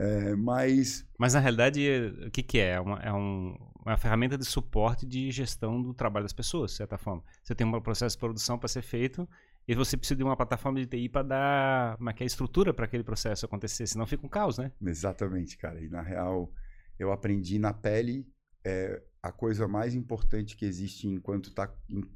É, 0.00 0.36
mas, 0.36 1.04
Mas 1.18 1.34
na 1.34 1.40
realidade, 1.40 1.84
o 2.24 2.30
que, 2.30 2.40
que 2.40 2.58
é? 2.58 2.74
É 2.74 2.80
uma, 2.80 3.00
é 3.00 3.12
um- 3.12 3.56
uma 3.90 3.96
ferramenta 3.96 4.36
de 4.36 4.44
suporte 4.44 5.06
de 5.06 5.30
gestão 5.30 5.82
do 5.82 5.94
trabalho 5.94 6.24
das 6.24 6.32
pessoas, 6.32 6.72
de 6.72 6.76
certa 6.76 6.98
forma. 6.98 7.22
Você 7.42 7.54
tem 7.54 7.66
um 7.66 7.80
processo 7.80 8.16
de 8.16 8.20
produção 8.20 8.58
para 8.58 8.68
ser 8.68 8.82
feito 8.82 9.28
e 9.66 9.74
você 9.74 9.96
precisa 9.96 10.16
de 10.16 10.22
uma 10.22 10.36
plataforma 10.36 10.78
de 10.78 10.86
TI 10.86 11.08
para 11.08 11.22
dar 11.22 11.96
como 11.96 12.10
é 12.10 12.12
que 12.12 12.22
é, 12.22 12.26
estrutura 12.26 12.72
para 12.72 12.84
aquele 12.86 13.04
processo 13.04 13.44
acontecer, 13.44 13.86
senão 13.86 14.06
fica 14.06 14.24
um 14.26 14.28
caos, 14.28 14.58
né? 14.58 14.72
exatamente, 14.82 15.56
cara. 15.56 15.80
E 15.80 15.88
na 15.88 16.02
real, 16.02 16.52
eu 16.98 17.12
aprendi 17.12 17.58
na 17.58 17.72
pele 17.72 18.26
é, 18.64 19.02
a 19.22 19.30
coisa 19.30 19.68
mais 19.68 19.94
importante 19.94 20.56
que 20.56 20.64
existe 20.64 21.06
enquanto 21.06 21.52
tá 21.52 21.72
em- 21.88 22.08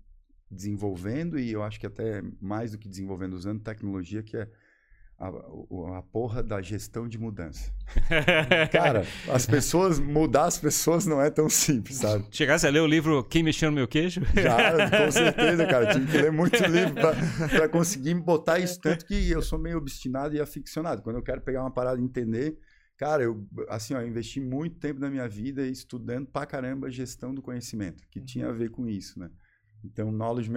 desenvolvendo 0.50 1.38
e 1.38 1.50
eu 1.50 1.62
acho 1.62 1.80
que 1.80 1.86
até 1.86 2.22
mais 2.40 2.72
do 2.72 2.78
que 2.78 2.88
desenvolvendo, 2.88 3.32
usando 3.32 3.62
tecnologia, 3.62 4.22
que 4.22 4.36
é 4.36 4.50
a, 5.22 5.98
a 5.98 6.02
porra 6.02 6.42
da 6.42 6.60
gestão 6.60 7.06
de 7.06 7.16
mudança. 7.16 7.72
Cara, 8.72 9.06
as 9.32 9.46
pessoas, 9.46 10.00
mudar 10.00 10.46
as 10.46 10.58
pessoas 10.58 11.06
não 11.06 11.22
é 11.22 11.30
tão 11.30 11.48
simples, 11.48 11.98
sabe? 11.98 12.26
Chegasse 12.32 12.66
a 12.66 12.70
ler 12.70 12.80
o 12.80 12.86
livro 12.88 13.22
Quem 13.22 13.44
Mexeu 13.44 13.70
no 13.70 13.76
Meu 13.76 13.86
Queijo? 13.86 14.20
Já, 14.34 14.90
com 14.90 15.10
certeza, 15.12 15.64
cara. 15.66 15.92
Tive 15.92 16.10
que 16.10 16.18
ler 16.18 16.32
muito 16.32 16.56
livro 16.64 16.94
para 16.94 17.68
conseguir 17.68 18.14
botar 18.14 18.58
isso. 18.58 18.80
Tanto 18.80 19.06
que 19.06 19.30
eu 19.30 19.40
sou 19.40 19.60
meio 19.60 19.78
obstinado 19.78 20.34
e 20.34 20.40
aficionado. 20.40 21.02
Quando 21.02 21.16
eu 21.16 21.22
quero 21.22 21.40
pegar 21.40 21.60
uma 21.60 21.72
parada 21.72 22.00
e 22.00 22.04
entender, 22.04 22.58
cara, 22.96 23.22
eu, 23.22 23.46
assim, 23.68 23.94
ó, 23.94 24.00
eu 24.00 24.08
investi 24.08 24.40
muito 24.40 24.80
tempo 24.80 24.98
da 24.98 25.08
minha 25.08 25.28
vida 25.28 25.64
estudando 25.64 26.26
pra 26.26 26.44
caramba 26.46 26.90
gestão 26.90 27.32
do 27.32 27.40
conhecimento, 27.40 28.02
que 28.10 28.20
tinha 28.20 28.48
a 28.48 28.52
ver 28.52 28.70
com 28.70 28.88
isso, 28.88 29.20
né? 29.20 29.30
Então, 29.84 30.10
knowledge 30.10 30.50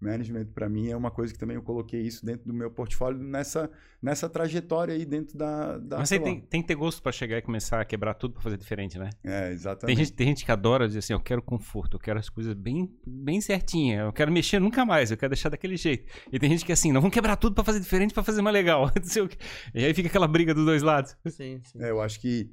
management 0.00 0.46
para 0.46 0.68
mim 0.68 0.88
é 0.88 0.96
uma 0.96 1.10
coisa 1.10 1.32
que 1.32 1.38
também 1.38 1.56
eu 1.56 1.62
coloquei 1.62 2.00
isso 2.00 2.24
dentro 2.24 2.46
do 2.46 2.52
meu 2.52 2.70
portfólio 2.70 3.18
nessa, 3.18 3.70
nessa 4.02 4.28
trajetória 4.28 4.94
aí 4.94 5.04
dentro 5.04 5.36
da, 5.36 5.78
da 5.78 5.98
Mas 5.98 6.08
você 6.08 6.18
tem, 6.18 6.40
tem, 6.40 6.60
que 6.60 6.68
ter 6.68 6.74
gosto 6.74 7.02
para 7.02 7.12
chegar 7.12 7.38
e 7.38 7.42
começar 7.42 7.80
a 7.80 7.84
quebrar 7.84 8.14
tudo 8.14 8.34
para 8.34 8.42
fazer 8.42 8.56
diferente, 8.56 8.98
né? 8.98 9.10
É, 9.24 9.50
exatamente. 9.50 9.96
Tem 9.96 10.04
gente, 10.04 10.14
tem 10.14 10.26
gente 10.28 10.44
que 10.44 10.52
adora 10.52 10.86
dizer 10.86 11.00
assim, 11.00 11.12
eu 11.12 11.20
quero 11.20 11.42
conforto, 11.42 11.96
eu 11.96 12.00
quero 12.00 12.18
as 12.18 12.28
coisas 12.28 12.54
bem, 12.54 12.90
bem 13.06 13.40
certinhas, 13.40 14.04
eu 14.04 14.12
quero 14.12 14.30
mexer 14.30 14.60
nunca 14.60 14.84
mais, 14.84 15.10
eu 15.10 15.16
quero 15.16 15.30
deixar 15.30 15.48
daquele 15.48 15.76
jeito. 15.76 16.06
E 16.30 16.38
tem 16.38 16.50
gente 16.50 16.64
que 16.64 16.72
é 16.72 16.74
assim, 16.74 16.92
não, 16.92 17.00
vamos 17.00 17.14
quebrar 17.14 17.36
tudo 17.36 17.54
para 17.54 17.64
fazer 17.64 17.80
diferente, 17.80 18.12
para 18.12 18.22
fazer 18.22 18.42
mais 18.42 18.54
legal. 18.54 18.90
e 19.74 19.84
aí 19.84 19.94
fica 19.94 20.08
aquela 20.08 20.28
briga 20.28 20.54
dos 20.54 20.64
dois 20.64 20.82
lados. 20.82 21.16
Sim, 21.26 21.60
sim. 21.64 21.82
É, 21.82 21.90
eu 21.90 22.00
acho 22.00 22.20
que 22.20 22.50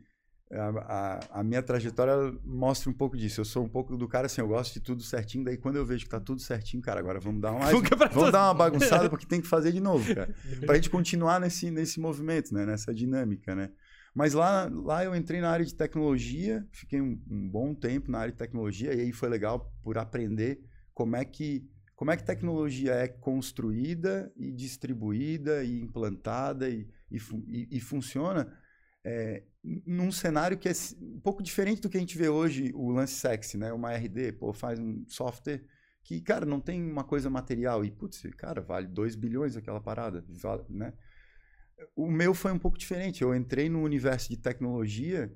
a, 0.54 0.70
a, 0.70 1.40
a, 1.40 1.44
minha 1.44 1.62
trajetória 1.62 2.14
mostra 2.44 2.90
um 2.90 2.94
pouco 2.94 3.18
disso. 3.18 3.42
Eu 3.42 3.46
sou 3.46 3.64
um 3.64 3.70
pouco 3.70 3.98
do 3.98 4.08
cara 4.08 4.28
assim, 4.28 4.42
eu 4.42 4.48
gosto 4.48 4.74
de 4.74 4.80
tudo 4.80 5.02
certinho, 5.02 5.44
daí 5.44 5.58
quando 5.58 5.78
eu 5.78 5.86
vejo 5.86 6.06
que 6.06 6.10
tá 6.10 6.20
tudo 6.20 6.42
certinho, 6.42 6.82
cara, 6.82 7.00
agora 7.00 7.20
vamos 7.20 7.42
dar 7.42 7.52
uma, 7.52 7.66
vamos 8.14 8.32
dar 8.32 8.48
uma 8.48 8.54
bagunçada 8.54 9.10
porque 9.10 9.26
tem 9.26 9.42
que 9.42 9.48
fazer 9.48 9.72
de 9.72 9.80
novo, 9.80 10.14
cara. 10.14 10.34
Pra 10.66 10.76
gente 10.76 10.90
continuar 10.90 11.40
nesse, 11.40 11.72
nesse 11.72 12.00
movimento, 12.00 12.54
né? 12.54 12.66
Nessa 12.66 12.94
dinâmica, 12.94 13.56
né? 13.56 13.72
Mas 14.14 14.34
lá, 14.34 14.70
lá 14.72 15.04
eu 15.04 15.16
entrei 15.16 15.42
na 15.42 15.50
área 15.50 15.66
de 15.66 15.74
tecnologia, 15.74 16.66
fiquei 16.72 17.02
um, 17.02 17.20
um 17.30 17.50
bom 17.50 17.74
tempo 17.74 18.12
na 18.12 18.20
área 18.20 18.32
de 18.32 18.38
tecnologia, 18.38 18.94
e 18.94 19.02
aí 19.02 19.12
foi 19.12 19.28
legal 19.28 19.74
por 19.82 19.98
aprender 19.98 20.64
como 20.94 21.16
é 21.16 21.26
que 21.26 21.68
como 21.96 22.12
é 22.12 22.18
que 22.18 22.24
tecnologia 22.24 22.94
é 22.94 23.08
construída 23.08 24.32
e 24.36 24.52
distribuída 24.52 25.64
e 25.64 25.80
implantada 25.80 26.68
e, 26.68 26.88
e, 27.10 27.18
e, 27.48 27.78
e 27.78 27.80
funciona 27.80 28.52
é, 29.06 29.44
num 29.64 30.12
cenário 30.12 30.58
que 30.58 30.68
é 30.68 30.74
um 31.02 31.20
pouco 31.22 31.42
diferente 31.42 31.82
do 31.82 31.90
que 31.90 31.98
a 31.98 32.00
gente 32.00 32.18
vê 32.18 32.28
hoje, 32.28 32.72
o 32.76 32.92
lance 32.92 33.14
sexy, 33.14 33.58
né? 33.58 33.72
Uma 33.72 33.94
RD, 33.94 34.34
pô, 34.34 34.52
faz 34.52 34.78
um 34.78 35.06
software 35.08 35.64
que, 36.04 36.20
cara, 36.20 36.46
não 36.46 36.60
tem 36.60 36.84
uma 36.84 37.04
coisa 37.04 37.30
material 37.30 37.86
e, 37.86 37.90
putz, 37.90 38.22
cara, 38.38 38.62
vale 38.62 38.88
2 38.88 39.16
bilhões 39.16 39.56
aquela 39.56 39.80
parada, 39.80 40.26
né? 40.70 40.94
O 41.96 42.12
meu 42.12 42.34
foi 42.34 42.52
um 42.52 42.60
pouco 42.60 42.78
diferente. 42.78 43.22
Eu 43.22 43.34
entrei 43.34 43.70
no 43.70 43.82
universo 43.82 44.30
de 44.30 44.38
tecnologia 44.38 45.34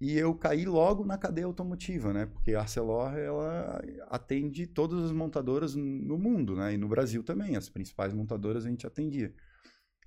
e 0.00 0.16
eu 0.16 0.34
caí 0.34 0.64
logo 0.64 1.04
na 1.04 1.16
cadeia 1.16 1.46
automotiva, 1.46 2.12
né? 2.12 2.26
Porque 2.26 2.54
a 2.54 2.60
Arcelor, 2.60 3.16
ela 3.16 3.80
atende 4.08 4.66
todas 4.66 5.04
as 5.04 5.12
montadoras 5.12 5.74
no 5.74 6.18
mundo, 6.18 6.56
né? 6.56 6.74
E 6.74 6.76
no 6.76 6.88
Brasil 6.88 7.22
também, 7.22 7.56
as 7.56 7.68
principais 7.68 8.12
montadoras 8.12 8.66
a 8.66 8.68
gente 8.68 8.86
atendia. 8.86 9.32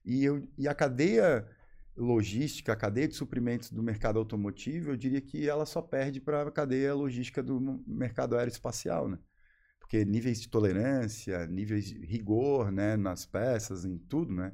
E, 0.05 0.23
eu, 0.23 0.47
e 0.57 0.67
a 0.67 0.75
cadeia 0.75 1.47
logística, 1.95 2.71
a 2.73 2.75
cadeia 2.75 3.07
de 3.07 3.15
suprimentos 3.15 3.71
do 3.71 3.83
mercado 3.83 4.17
automotivo, 4.17 4.91
eu 4.91 4.97
diria 4.97 5.21
que 5.21 5.47
ela 5.47 5.65
só 5.65 5.81
perde 5.81 6.19
para 6.19 6.41
a 6.43 6.51
cadeia 6.51 6.93
logística 6.93 7.43
do 7.43 7.83
mercado 7.85 8.37
aeroespacial, 8.37 9.07
né? 9.07 9.19
Porque 9.79 10.05
níveis 10.05 10.41
de 10.41 10.49
tolerância, 10.49 11.45
níveis 11.47 11.85
de 11.85 11.99
rigor, 12.05 12.71
né, 12.71 12.95
nas 12.95 13.25
peças, 13.25 13.83
em 13.83 13.97
tudo, 13.97 14.33
né? 14.33 14.53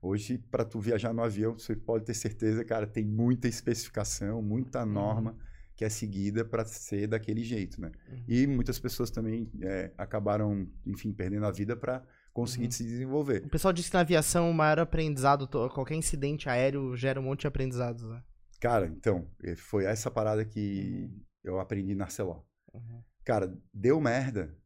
Hoje, 0.00 0.38
para 0.38 0.64
tu 0.64 0.80
viajar 0.80 1.12
no 1.12 1.22
avião, 1.22 1.58
você 1.58 1.74
pode 1.74 2.04
ter 2.04 2.14
certeza, 2.14 2.64
cara, 2.64 2.86
tem 2.86 3.04
muita 3.04 3.48
especificação, 3.48 4.40
muita 4.40 4.84
uhum. 4.84 4.92
norma 4.92 5.36
que 5.74 5.84
é 5.84 5.88
seguida 5.88 6.44
para 6.44 6.64
ser 6.64 7.06
daquele 7.06 7.44
jeito, 7.44 7.80
né? 7.80 7.92
Uhum. 8.10 8.24
E 8.26 8.46
muitas 8.46 8.78
pessoas 8.78 9.10
também 9.10 9.48
é, 9.60 9.92
acabaram, 9.96 10.68
enfim, 10.84 11.12
perdendo 11.12 11.46
a 11.46 11.52
vida 11.52 11.76
para 11.76 12.02
conseguir 12.38 12.66
uhum. 12.66 12.70
se 12.70 12.84
desenvolver. 12.84 13.44
O 13.44 13.48
pessoal 13.48 13.72
disse 13.72 13.90
que 13.90 13.94
na 13.94 14.00
aviação 14.00 14.48
o 14.48 14.54
maior 14.54 14.78
aprendizado, 14.78 15.48
qualquer 15.48 15.96
incidente 15.96 16.48
aéreo 16.48 16.96
gera 16.96 17.18
um 17.18 17.24
monte 17.24 17.40
de 17.40 17.46
aprendizados, 17.48 18.04
né? 18.04 18.22
Cara, 18.60 18.86
então, 18.86 19.28
eh, 19.42 19.56
foi 19.56 19.84
essa 19.84 20.08
parada 20.08 20.44
que 20.44 21.08
uhum. 21.10 21.20
eu 21.42 21.60
aprendi 21.60 21.94
na 21.96 22.04
Arcelor. 22.04 22.44
Uhum. 22.72 23.02
Cara, 23.24 23.52
deu 23.74 24.00
merda. 24.00 24.56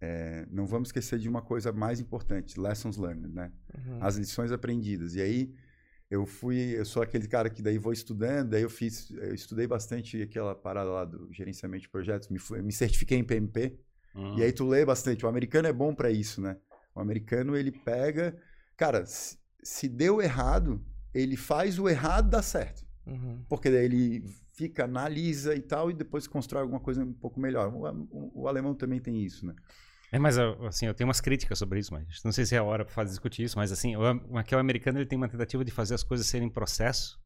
É, 0.00 0.44
não 0.50 0.66
vamos 0.66 0.88
esquecer 0.88 1.18
de 1.18 1.28
uma 1.28 1.40
coisa 1.40 1.72
mais 1.72 1.98
importante, 1.98 2.60
lessons 2.60 2.96
learned, 2.96 3.32
né? 3.32 3.52
Uhum. 3.74 3.98
As 4.02 4.16
lições 4.16 4.52
aprendidas. 4.52 5.14
E 5.14 5.22
aí, 5.22 5.54
eu 6.10 6.26
fui, 6.26 6.58
eu 6.76 6.84
sou 6.84 7.00
aquele 7.00 7.26
cara 7.26 7.48
que 7.48 7.62
daí 7.62 7.78
vou 7.78 7.92
estudando, 7.92 8.50
daí 8.50 8.62
eu 8.62 8.70
fiz, 8.70 9.10
eu 9.10 9.34
estudei 9.34 9.66
bastante 9.66 10.20
aquela 10.20 10.54
parada 10.54 10.90
lá 10.90 11.04
do 11.04 11.32
gerenciamento 11.32 11.82
de 11.82 11.88
projetos, 11.88 12.28
me, 12.28 12.38
me 12.62 12.72
certifiquei 12.72 13.18
em 13.18 13.24
PMP. 13.24 13.78
Uhum. 14.14 14.38
E 14.38 14.42
aí 14.42 14.52
tu 14.52 14.66
lê 14.66 14.84
bastante. 14.84 15.24
O 15.24 15.28
americano 15.28 15.66
é 15.66 15.72
bom 15.72 15.94
para 15.94 16.10
isso, 16.10 16.40
né? 16.40 16.56
O 16.94 17.00
americano, 17.00 17.56
ele 17.56 17.72
pega. 17.72 18.36
Cara, 18.76 19.04
se, 19.06 19.38
se 19.62 19.88
deu 19.88 20.22
errado, 20.22 20.84
ele 21.12 21.36
faz 21.36 21.78
o 21.78 21.88
errado 21.88 22.30
dar 22.30 22.42
certo. 22.42 22.84
Uhum. 23.06 23.44
Porque 23.48 23.70
daí 23.70 23.84
ele 23.84 24.24
fica, 24.52 24.84
analisa 24.84 25.54
e 25.54 25.60
tal, 25.60 25.90
e 25.90 25.94
depois 25.94 26.26
constrói 26.26 26.62
alguma 26.62 26.80
coisa 26.80 27.02
um 27.02 27.12
pouco 27.12 27.40
melhor. 27.40 27.72
O, 27.74 27.86
o, 28.10 28.42
o 28.42 28.48
alemão 28.48 28.74
também 28.74 29.00
tem 29.00 29.22
isso, 29.22 29.46
né? 29.46 29.54
É, 30.12 30.18
mas 30.18 30.38
assim, 30.38 30.86
eu 30.86 30.94
tenho 30.94 31.08
umas 31.08 31.20
críticas 31.20 31.58
sobre 31.58 31.80
isso, 31.80 31.92
mas 31.92 32.22
não 32.24 32.30
sei 32.30 32.46
se 32.46 32.54
é 32.54 32.58
a 32.58 32.62
hora 32.62 32.84
para 32.84 33.02
discutir 33.02 33.42
isso, 33.42 33.58
mas 33.58 33.72
assim, 33.72 33.96
o, 33.96 34.38
aqui 34.38 34.54
o 34.54 34.58
americano 34.58 34.98
ele 34.98 35.06
tem 35.06 35.16
uma 35.16 35.28
tentativa 35.28 35.64
de 35.64 35.72
fazer 35.72 35.94
as 35.94 36.04
coisas 36.04 36.26
serem 36.26 36.48
processo 36.48 37.18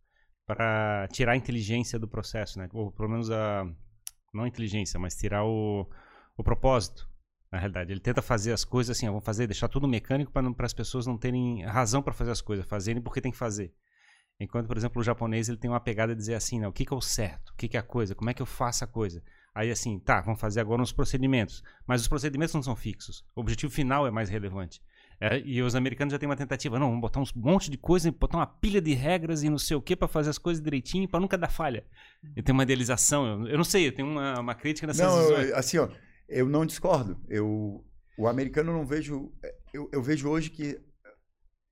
para 0.46 1.07
tirar 1.12 1.33
a 1.33 1.37
inteligência 1.37 1.98
do 1.98 2.09
processo, 2.09 2.59
né? 2.59 2.68
Ou 2.72 2.90
pelo 2.90 3.11
menos 3.11 3.31
a 3.31 3.70
não 4.33 4.44
a 4.44 4.48
inteligência, 4.48 4.98
mas 4.98 5.14
tirar 5.16 5.44
o, 5.44 5.87
o 6.37 6.42
propósito 6.42 7.07
na 7.50 7.58
realidade. 7.58 7.92
Ele 7.92 8.00
tenta 8.00 8.22
fazer 8.22 8.52
as 8.52 8.64
coisas 8.64 8.96
assim, 8.96 9.06
ó, 9.06 9.11
vamos 9.11 9.24
fazer, 9.24 9.46
deixar 9.46 9.68
tudo 9.68 9.88
mecânico 9.88 10.30
para 10.30 10.66
as 10.66 10.74
pessoas 10.74 11.06
não 11.06 11.16
terem 11.16 11.64
razão 11.64 12.02
para 12.02 12.12
fazer 12.12 12.30
as 12.30 12.40
coisas, 12.40 12.66
fazerem 12.66 13.02
porque 13.02 13.20
tem 13.20 13.32
que 13.32 13.38
fazer. 13.38 13.72
Enquanto, 14.40 14.68
por 14.68 14.76
exemplo, 14.76 15.00
o 15.00 15.04
japonês 15.04 15.48
ele 15.48 15.58
tem 15.58 15.70
uma 15.70 15.80
pegada 15.80 16.14
de 16.14 16.18
dizer 16.20 16.34
assim, 16.34 16.61
né, 16.61 16.68
o 16.68 16.72
que, 16.72 16.84
que 16.84 16.94
é 16.94 16.96
o 16.96 17.00
certo, 17.00 17.50
o 17.50 17.56
que, 17.56 17.68
que 17.68 17.76
é 17.76 17.80
a 17.80 17.82
coisa, 17.82 18.14
como 18.14 18.30
é 18.30 18.34
que 18.34 18.42
eu 18.42 18.46
faço 18.46 18.84
a 18.84 18.87
coisa. 18.87 19.22
Aí 19.54 19.70
assim, 19.70 19.98
tá, 19.98 20.20
vamos 20.20 20.40
fazer 20.40 20.61
agora 20.61 20.80
uns 20.80 20.92
procedimentos. 20.92 21.64
Mas 21.87 22.00
os 22.00 22.06
procedimentos 22.06 22.54
não 22.54 22.62
são 22.62 22.76
fixos. 22.76 23.24
O 23.34 23.40
objetivo 23.40 23.72
final 23.72 24.06
é 24.06 24.11
mais 24.11 24.28
relevante. 24.28 24.80
É, 25.20 25.40
e 25.44 25.61
os 25.61 25.74
americanos 25.74 26.12
já 26.12 26.18
têm 26.18 26.28
uma 26.28 26.37
tentativa, 26.37 26.78
não, 26.78 26.87
vamos 26.87 27.00
botar 27.00 27.18
um 27.18 27.24
monte 27.34 27.68
de 27.68 27.76
coisa, 27.76 28.12
botar 28.12 28.37
uma 28.37 28.46
pilha 28.46 28.80
de 28.80 28.94
regras 28.94 29.42
e 29.42 29.50
não 29.50 29.58
sei 29.58 29.76
o 29.76 29.82
que 29.82 29.96
para 29.96 30.06
fazer 30.06 30.30
as 30.30 30.38
coisas 30.38 30.62
direitinho, 30.62 31.08
para 31.08 31.18
nunca 31.18 31.37
dar 31.37 31.48
falha. 31.48 31.84
Eu 32.37 32.42
tenho 32.44 32.56
uma 32.56 32.62
idealização, 32.62 33.26
eu, 33.26 33.48
eu 33.48 33.56
não 33.56 33.64
sei, 33.64 33.88
eu 33.88 33.92
tenho 33.92 34.06
uma, 34.06 34.38
uma 34.38 34.54
crítica 34.54 34.87
nessas 34.87 35.04
Não, 35.04 35.20
eu, 35.32 35.56
assim, 35.56 35.78
ó, 35.78 35.88
eu 36.28 36.48
não 36.48 36.66
discordo. 36.66 37.18
Eu, 37.28 37.84
o 38.16 38.28
americano 38.28 38.72
não 38.72 38.84
vejo. 38.84 39.32
Eu, 39.72 39.88
eu 39.92 40.02
vejo 40.02 40.28
hoje 40.28 40.50
que 40.50 40.80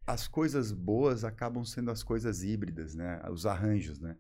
as 0.07 0.29
coisas 0.29 0.73
boas 0.73 1.25
acabam 1.25 1.64
sendo 1.64 1.90
as 1.90 2.03
coisas 2.03 2.42
híbridas, 2.42 2.95
né? 2.95 3.21
Os 3.31 3.45
arranjos, 3.45 3.99
né? 3.99 4.16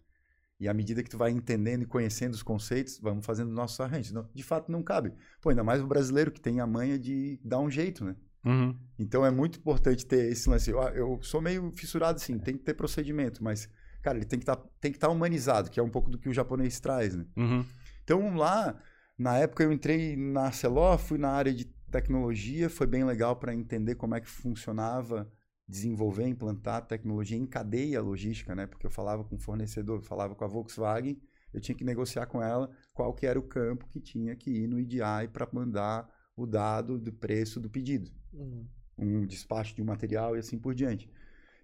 E 0.58 0.68
à 0.68 0.74
medida 0.74 1.02
que 1.02 1.10
tu 1.10 1.18
vai 1.18 1.30
entendendo 1.30 1.82
e 1.82 1.86
conhecendo 1.86 2.34
os 2.34 2.42
conceitos, 2.42 2.98
vamos 2.98 3.24
fazendo 3.24 3.50
nossos 3.50 3.78
arranjos. 3.78 4.12
Não, 4.12 4.28
de 4.34 4.42
fato, 4.42 4.72
não 4.72 4.82
cabe. 4.82 5.12
Pô, 5.40 5.50
ainda 5.50 5.62
mais 5.62 5.82
o 5.82 5.86
brasileiro 5.86 6.30
que 6.30 6.40
tem 6.40 6.60
a 6.60 6.66
manha 6.66 6.98
de 6.98 7.38
dar 7.44 7.60
um 7.60 7.70
jeito, 7.70 8.04
né? 8.04 8.16
Uhum. 8.44 8.76
Então 8.98 9.24
é 9.24 9.30
muito 9.30 9.58
importante 9.58 10.06
ter 10.06 10.30
esse 10.30 10.48
lance. 10.48 10.70
Eu, 10.70 10.80
eu, 10.80 11.18
sou 11.22 11.42
meio 11.42 11.70
fissurado, 11.72 12.16
assim, 12.16 12.38
tem 12.38 12.56
que 12.56 12.64
ter 12.64 12.74
procedimento, 12.74 13.44
mas, 13.44 13.68
cara, 14.02 14.16
ele 14.16 14.24
tem 14.24 14.38
que 14.38 14.46
tá, 14.46 14.58
estar 14.82 15.08
tá 15.08 15.12
humanizado, 15.12 15.70
que 15.70 15.78
é 15.78 15.82
um 15.82 15.90
pouco 15.90 16.10
do 16.10 16.18
que 16.18 16.28
o 16.28 16.34
japonês 16.34 16.80
traz, 16.80 17.14
né? 17.14 17.26
Uhum. 17.36 17.64
Então 18.02 18.36
lá 18.36 18.80
na 19.18 19.38
época 19.38 19.64
eu 19.64 19.72
entrei 19.72 20.16
na 20.16 20.42
Arcelor, 20.46 20.98
fui 20.98 21.18
na 21.18 21.30
área 21.30 21.52
de 21.52 21.64
tecnologia, 21.90 22.68
foi 22.68 22.86
bem 22.86 23.04
legal 23.04 23.36
para 23.36 23.54
entender 23.54 23.94
como 23.94 24.14
é 24.14 24.20
que 24.20 24.28
funcionava 24.28 25.30
desenvolver, 25.68 26.26
implantar 26.26 26.86
tecnologia 26.86 27.36
em 27.36 27.46
cadeia 27.46 28.00
logística, 28.00 28.54
né? 28.54 28.66
Porque 28.66 28.86
eu 28.86 28.90
falava 28.90 29.24
com 29.24 29.34
o 29.36 29.38
fornecedor, 29.38 30.00
falava 30.00 30.34
com 30.34 30.44
a 30.44 30.48
Volkswagen, 30.48 31.20
eu 31.52 31.60
tinha 31.60 31.74
que 31.74 31.84
negociar 31.84 32.26
com 32.26 32.42
ela 32.42 32.70
qual 32.92 33.12
que 33.12 33.26
era 33.26 33.38
o 33.38 33.42
campo 33.42 33.88
que 33.88 34.00
tinha 34.00 34.36
que 34.36 34.50
ir 34.50 34.68
no 34.68 34.78
EDI 34.78 35.28
para 35.32 35.48
mandar 35.52 36.08
o 36.36 36.46
dado 36.46 36.98
do 36.98 37.12
preço 37.12 37.58
do 37.58 37.68
pedido. 37.68 38.10
Uhum. 38.32 38.66
Um 38.98 39.26
despacho 39.26 39.74
de 39.74 39.82
um 39.82 39.86
material 39.86 40.36
e 40.36 40.38
assim 40.38 40.58
por 40.58 40.74
diante. 40.74 41.10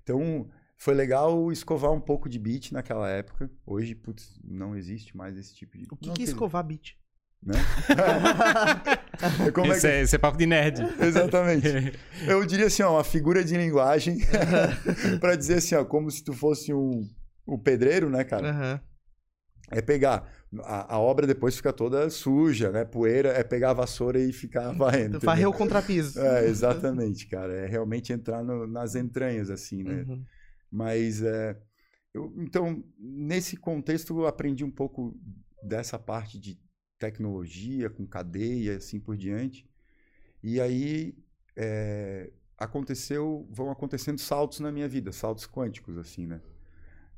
Então, 0.03 0.51
foi 0.77 0.95
legal 0.95 1.53
escovar 1.53 1.93
um 1.93 2.01
pouco 2.01 2.29
de 2.29 2.39
bit 2.39 2.73
naquela 2.73 3.09
época. 3.09 3.51
Hoje, 3.65 3.95
putz, 3.95 4.41
não 4.43 4.75
existe 4.75 5.17
mais 5.17 5.37
esse 5.37 5.55
tipo 5.55 5.79
de... 5.79 5.87
O 5.91 5.97
que, 5.97 6.11
que 6.11 6.23
é 6.23 6.25
escovar 6.25 6.65
bit? 6.65 6.99
Né? 7.45 7.55
Como 9.53 9.73
esse, 9.73 9.87
é, 9.87 9.91
que... 9.91 9.97
é, 9.97 10.03
esse 10.03 10.17
é 10.17 10.19
papo 10.19 10.39
de 10.39 10.47
nerd. 10.47 10.81
Exatamente. 11.01 11.99
Eu 12.27 12.45
diria 12.47 12.67
assim, 12.67 12.83
ó, 12.83 12.95
uma 12.95 13.05
figura 13.05 13.43
de 13.45 13.57
linguagem 13.57 14.19
para 15.21 15.35
dizer 15.35 15.59
assim, 15.59 15.75
ó, 15.75 15.85
como 15.85 16.11
se 16.11 16.23
tu 16.23 16.33
fosse 16.33 16.73
um, 16.73 17.09
um 17.47 17.59
pedreiro, 17.59 18.09
né, 18.09 18.23
cara? 18.25 18.53
Uhum. 18.53 18.81
É 19.71 19.83
pegar. 19.83 20.31
A, 20.65 20.97
a 20.97 20.99
obra 20.99 21.27
depois 21.27 21.57
fica 21.57 21.73
toda 21.73 22.11
suja, 22.11 22.71
né? 22.71 22.85
Poeira, 22.85 23.31
é 23.31 23.43
pegar 23.43 23.71
a 23.71 23.75
vassoura 23.75 24.21
e 24.21 24.33
ficar 24.33 24.73
varrendo. 24.73 25.19
Varrer 25.19 25.49
o 25.49 25.53
contrapiso. 25.53 26.21
É, 26.21 26.47
exatamente, 26.47 27.27
cara. 27.27 27.53
É 27.55 27.67
realmente 27.67 28.13
entrar 28.13 28.45
no, 28.45 28.67
nas 28.67 28.95
entranhas, 28.95 29.51
assim, 29.51 29.83
né? 29.83 30.05
Uhum. 30.07 30.23
Mas, 30.71 31.23
é, 31.23 31.57
eu, 32.15 32.33
então, 32.37 32.85
nesse 32.99 33.57
contexto, 33.57 34.21
eu 34.21 34.27
aprendi 34.27 34.63
um 34.63 34.71
pouco 34.71 35.19
dessa 35.63 35.99
parte 35.99 36.39
de 36.39 36.59
tecnologia, 37.03 37.91
com 37.91 38.07
cadeia, 38.07 38.77
assim 38.77 39.01
por 39.01 39.17
diante. 39.17 39.69
E 40.43 40.61
aí, 40.61 41.15
é, 41.57 42.31
aconteceu, 42.57 43.47
vão 43.51 43.71
acontecendo 43.71 44.19
saltos 44.19 44.61
na 44.61 44.71
minha 44.71 44.89
vida, 44.89 45.11
saltos 45.11 45.47
quânticos, 45.47 45.99
assim, 45.99 46.27
né? 46.27 46.41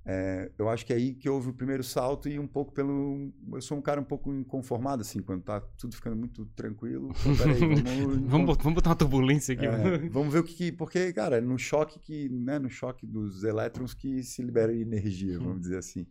É, 0.06 0.50
eu 0.58 0.68
acho 0.68 0.84
que 0.84 0.92
é 0.92 0.96
aí 0.96 1.14
que 1.14 1.30
houve 1.30 1.48
o 1.48 1.54
primeiro 1.54 1.82
salto 1.82 2.28
e 2.28 2.38
um 2.38 2.46
pouco 2.46 2.72
pelo. 2.72 3.32
Eu 3.52 3.62
sou 3.62 3.78
um 3.78 3.80
cara 3.80 3.98
um 3.98 4.04
pouco 4.04 4.34
inconformado, 4.34 5.00
assim, 5.00 5.22
quando 5.22 5.42
tá 5.42 5.60
tudo 5.78 5.94
ficando 5.94 6.14
muito 6.14 6.44
tranquilo. 6.54 7.10
Então, 7.20 7.36
peraí, 7.36 7.58
vamos, 7.82 8.30
vamos, 8.30 8.56
vamos 8.58 8.74
botar 8.74 8.90
uma 8.90 8.96
turbulência 8.96 9.54
aqui. 9.54 9.64
é, 9.64 9.98
vamos 10.10 10.32
ver 10.32 10.40
o 10.40 10.44
que, 10.44 10.54
que. 10.54 10.72
Porque, 10.72 11.10
cara, 11.14 11.38
é 11.38 11.40
no 11.40 11.58
choque 11.58 11.98
que. 11.98 12.28
Né, 12.28 12.58
no 12.58 12.68
choque 12.68 13.06
dos 13.06 13.44
elétrons 13.44 13.94
que 13.94 14.22
se 14.22 14.42
libera 14.42 14.74
energia, 14.74 15.38
vamos 15.38 15.62
dizer 15.62 15.78
assim. 15.78 16.06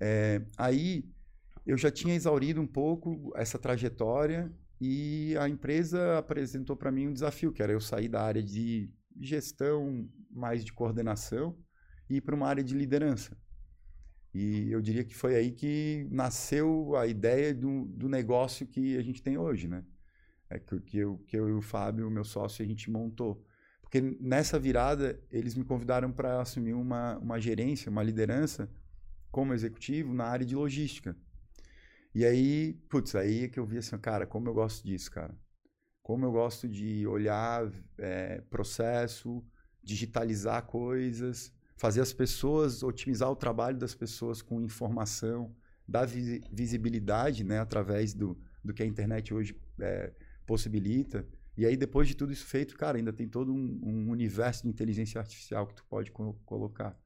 É, 0.00 0.42
aí 0.58 1.04
eu 1.64 1.76
já 1.76 1.90
tinha 1.90 2.14
exaurido 2.14 2.60
um 2.60 2.66
pouco 2.66 3.32
essa 3.36 3.58
trajetória 3.58 4.52
e 4.80 5.36
a 5.38 5.48
empresa 5.48 6.18
apresentou 6.18 6.76
para 6.76 6.90
mim 6.90 7.08
um 7.08 7.12
desafio, 7.12 7.52
que 7.52 7.62
era 7.62 7.72
eu 7.72 7.80
sair 7.80 8.08
da 8.08 8.22
área 8.22 8.42
de 8.42 8.90
gestão, 9.20 10.08
mais 10.30 10.64
de 10.64 10.72
coordenação 10.72 11.56
e 12.08 12.16
ir 12.16 12.20
para 12.20 12.34
uma 12.34 12.48
área 12.48 12.64
de 12.64 12.74
liderança. 12.74 13.36
E 14.34 14.72
eu 14.72 14.80
diria 14.80 15.04
que 15.04 15.14
foi 15.14 15.36
aí 15.36 15.52
que 15.52 16.06
nasceu 16.10 16.96
a 16.96 17.06
ideia 17.06 17.54
do, 17.54 17.84
do 17.84 18.08
negócio 18.08 18.66
que 18.66 18.96
a 18.96 19.02
gente 19.02 19.22
tem 19.22 19.36
hoje, 19.36 19.68
né? 19.68 19.84
É 20.48 20.58
que, 20.58 20.80
que, 20.80 20.98
eu, 20.98 21.18
que 21.26 21.36
eu 21.36 21.48
e 21.48 21.52
o 21.52 21.60
Fábio, 21.60 22.10
meu 22.10 22.24
sócio, 22.24 22.64
a 22.64 22.66
gente 22.66 22.90
montou. 22.90 23.44
Porque 23.82 24.00
nessa 24.20 24.58
virada, 24.58 25.20
eles 25.30 25.54
me 25.54 25.64
convidaram 25.64 26.10
para 26.10 26.40
assumir 26.40 26.72
uma, 26.72 27.18
uma 27.18 27.38
gerência, 27.38 27.90
uma 27.90 28.02
liderança 28.02 28.70
como 29.30 29.52
executivo 29.52 30.14
na 30.14 30.24
área 30.24 30.46
de 30.46 30.54
logística. 30.54 31.16
E 32.14 32.24
aí, 32.26 32.74
putz, 32.88 33.14
aí 33.14 33.44
é 33.44 33.48
que 33.48 33.58
eu 33.58 33.64
vi 33.64 33.78
assim, 33.78 33.96
cara, 33.98 34.26
como 34.26 34.48
eu 34.48 34.54
gosto 34.54 34.84
disso, 34.86 35.10
cara. 35.10 35.34
Como 36.02 36.24
eu 36.26 36.32
gosto 36.32 36.68
de 36.68 37.06
olhar 37.06 37.72
é, 37.96 38.40
processo, 38.50 39.42
digitalizar 39.82 40.66
coisas, 40.66 41.52
fazer 41.76 42.00
as 42.00 42.12
pessoas, 42.12 42.82
otimizar 42.82 43.30
o 43.30 43.36
trabalho 43.36 43.78
das 43.78 43.94
pessoas 43.94 44.42
com 44.42 44.60
informação, 44.60 45.54
dar 45.88 46.06
visi 46.06 46.40
visibilidade 46.52 47.44
né, 47.44 47.58
através 47.58 48.12
do, 48.14 48.38
do 48.62 48.74
que 48.74 48.82
a 48.82 48.86
internet 48.86 49.32
hoje 49.32 49.58
é, 49.80 50.12
possibilita. 50.46 51.26
E 51.56 51.66
aí, 51.66 51.76
depois 51.76 52.08
de 52.08 52.14
tudo 52.14 52.32
isso 52.32 52.46
feito, 52.46 52.76
cara, 52.76 52.98
ainda 52.98 53.12
tem 53.12 53.28
todo 53.28 53.52
um, 53.52 53.80
um 53.82 54.10
universo 54.10 54.62
de 54.62 54.68
inteligência 54.68 55.20
artificial 55.20 55.66
que 55.66 55.74
tu 55.74 55.84
pode 55.86 56.10
co 56.10 56.34
colocar. 56.44 56.98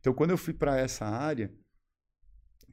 Então, 0.00 0.14
quando 0.14 0.30
eu 0.30 0.38
fui 0.38 0.54
para 0.54 0.78
essa 0.78 1.04
área, 1.04 1.52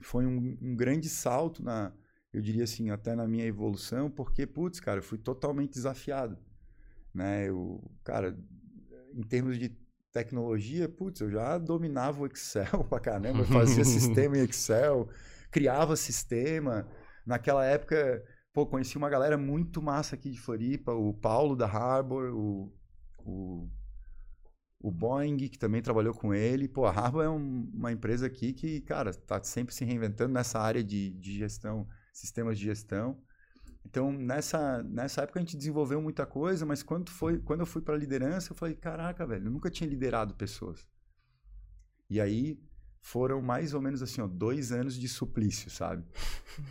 foi 0.01 0.25
um, 0.25 0.57
um, 0.61 0.75
grande 0.75 1.09
salto 1.09 1.63
na, 1.63 1.93
eu 2.31 2.41
diria 2.41 2.63
assim, 2.63 2.89
até 2.89 3.15
na 3.15 3.27
minha 3.27 3.45
evolução, 3.45 4.09
porque, 4.09 4.45
putz, 4.45 4.79
cara, 4.79 4.99
eu 4.99 5.03
fui 5.03 5.17
totalmente 5.17 5.73
desafiado, 5.73 6.37
né? 7.13 7.49
Eu, 7.49 7.81
cara, 8.03 8.37
em 9.13 9.23
termos 9.23 9.57
de 9.57 9.69
tecnologia, 10.11 10.87
putz, 10.87 11.21
eu 11.21 11.29
já 11.29 11.57
dominava 11.57 12.21
o 12.21 12.27
Excel 12.27 12.83
pra 12.89 12.99
caramba, 12.99 13.43
fazia 13.45 13.83
sistema 13.83 14.37
em 14.37 14.43
Excel, 14.43 15.09
criava 15.51 15.95
sistema. 15.95 16.87
Naquela 17.25 17.65
época, 17.65 18.23
pô, 18.53 18.65
conheci 18.65 18.97
uma 18.97 19.09
galera 19.09 19.37
muito 19.37 19.81
massa 19.81 20.15
aqui 20.15 20.29
de 20.29 20.39
Floripa, 20.39 20.93
o 20.93 21.13
Paulo 21.13 21.55
da 21.55 21.65
Harbor, 21.65 22.33
o, 22.35 22.71
o, 23.19 23.69
o 24.83 24.91
Boeing, 24.91 25.37
que 25.37 25.57
também 25.57 25.81
trabalhou 25.81 26.13
com 26.13 26.33
ele. 26.33 26.67
Pô, 26.67 26.85
a 26.85 26.91
Harbor 26.91 27.23
é 27.23 27.29
um, 27.29 27.71
uma 27.73 27.93
empresa 27.93 28.27
aqui 28.27 28.51
que, 28.51 28.81
cara, 28.81 29.13
tá 29.13 29.41
sempre 29.41 29.73
se 29.73 29.85
reinventando 29.85 30.33
nessa 30.33 30.59
área 30.59 30.83
de, 30.83 31.11
de 31.11 31.37
gestão, 31.37 31.87
sistemas 32.11 32.59
de 32.59 32.65
gestão. 32.65 33.17
Então, 33.85 34.11
nessa, 34.11 34.83
nessa 34.83 35.21
época 35.21 35.39
a 35.39 35.41
gente 35.41 35.55
desenvolveu 35.55 36.01
muita 36.01 36.25
coisa, 36.25 36.65
mas 36.65 36.83
quando, 36.83 37.09
foi, 37.09 37.39
quando 37.39 37.61
eu 37.61 37.65
fui 37.65 37.81
para 37.81 37.95
liderança, 37.95 38.51
eu 38.51 38.57
falei, 38.57 38.75
caraca, 38.75 39.25
velho, 39.25 39.45
eu 39.45 39.51
nunca 39.51 39.71
tinha 39.71 39.89
liderado 39.89 40.35
pessoas. 40.35 40.85
E 42.09 42.19
aí 42.19 42.59
foram 42.99 43.41
mais 43.41 43.73
ou 43.73 43.81
menos 43.81 44.01
assim, 44.01 44.19
ó, 44.19 44.27
dois 44.27 44.73
anos 44.73 44.95
de 44.95 45.07
suplício, 45.07 45.71
sabe? 45.71 46.03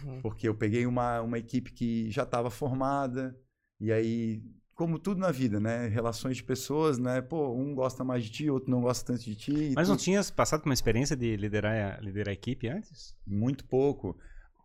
Uhum. 0.04 0.20
Porque 0.20 0.46
eu 0.46 0.54
peguei 0.54 0.84
uma, 0.84 1.22
uma 1.22 1.38
equipe 1.38 1.72
que 1.72 2.10
já 2.10 2.24
estava 2.24 2.50
formada, 2.50 3.34
e 3.80 3.90
aí, 3.90 4.42
como 4.74 4.98
tudo 4.98 5.20
na 5.20 5.30
vida, 5.30 5.60
né? 5.60 5.86
Relações 5.88 6.36
de 6.36 6.44
pessoas, 6.44 6.98
né? 6.98 7.20
Pô, 7.20 7.52
um 7.52 7.74
gosta 7.74 8.02
mais 8.02 8.24
de 8.24 8.30
ti, 8.30 8.50
outro 8.50 8.70
não 8.70 8.80
gosta 8.80 9.12
tanto 9.12 9.24
de 9.24 9.34
ti. 9.34 9.72
Mas 9.74 9.88
tu... 9.88 9.90
não 9.90 9.96
tinhas 9.96 10.30
passado 10.30 10.60
por 10.60 10.68
uma 10.68 10.74
experiência 10.74 11.16
de 11.16 11.36
liderar 11.36 11.98
a, 11.98 12.00
liderar 12.00 12.30
a 12.30 12.32
equipe 12.32 12.68
antes? 12.68 13.14
Muito 13.26 13.64
pouco 13.64 14.16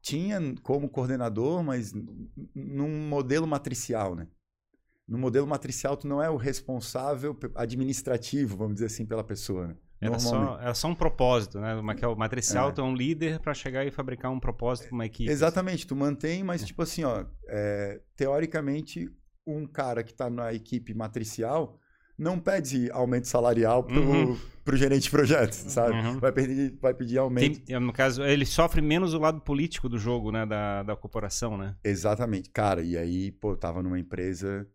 tinha 0.08 0.40
como 0.64 0.88
coordenador, 0.88 1.62
mas 1.62 1.94
num 2.56 3.08
modelo 3.10 3.46
matricial, 3.46 4.16
né? 4.16 4.28
No 5.06 5.18
modelo 5.18 5.46
matricial, 5.46 5.98
tu 5.98 6.08
não 6.08 6.24
é 6.24 6.30
o 6.30 6.38
responsável 6.38 7.38
administrativo, 7.56 8.56
vamos 8.56 8.76
dizer 8.76 8.86
assim, 8.86 9.06
pela 9.06 9.24
pessoa. 9.24 9.68
Né? 9.68 9.76
Era 10.00 10.20
só, 10.20 10.60
era 10.60 10.74
só 10.74 10.88
um 10.88 10.96
propósito, 10.96 11.60
né? 11.60 11.74
É 12.02 12.08
o 12.08 12.16
matricial, 12.16 12.70
é. 12.70 12.72
tu 12.72 12.82
é 12.82 12.84
um 12.84 12.96
líder 12.96 13.40
para 13.40 13.54
chegar 13.54 13.86
e 13.86 13.92
fabricar 13.92 14.32
um 14.32 14.40
propósito 14.40 14.88
para 14.88 14.96
uma 14.96 15.06
equipe. 15.06 15.30
Exatamente, 15.30 15.86
tu 15.86 15.96
mantém, 15.96 16.42
mas 16.42 16.64
é. 16.64 16.66
tipo 16.66 16.82
assim, 16.82 17.04
ó, 17.04 17.26
é, 17.48 18.02
teoricamente, 18.16 19.10
um 19.48 19.66
cara 19.66 20.04
que 20.04 20.12
está 20.12 20.30
na 20.30 20.54
equipe 20.54 20.94
matricial, 20.94 21.80
não 22.18 22.40
pede 22.40 22.90
aumento 22.92 23.28
salarial 23.28 23.84
pro, 23.84 24.02
uhum. 24.02 24.38
pro 24.66 24.76
gerente 24.76 25.04
de 25.04 25.12
projetos, 25.12 25.58
sabe? 25.58 25.96
Uhum. 25.96 26.20
Vai, 26.20 26.32
pedir, 26.32 26.78
vai 26.82 26.94
pedir 26.94 27.20
aumento. 27.20 27.62
Tem, 27.62 27.80
no 27.80 27.94
caso, 27.94 28.24
ele 28.24 28.46
sofre 28.46 28.82
menos 28.82 29.14
o 29.14 29.20
lado 29.20 29.40
político 29.42 29.88
do 29.88 30.00
jogo, 30.00 30.32
né? 30.32 30.46
Da, 30.46 30.84
da 30.84 30.96
corporação, 30.96 31.58
né? 31.58 31.76
Exatamente. 31.84 32.50
Cara, 32.50 32.82
e 32.82 32.98
aí, 32.98 33.32
pô, 33.32 33.52
eu 33.52 33.58
tava 33.58 33.84
numa 33.84 34.00
empresa. 34.00 34.68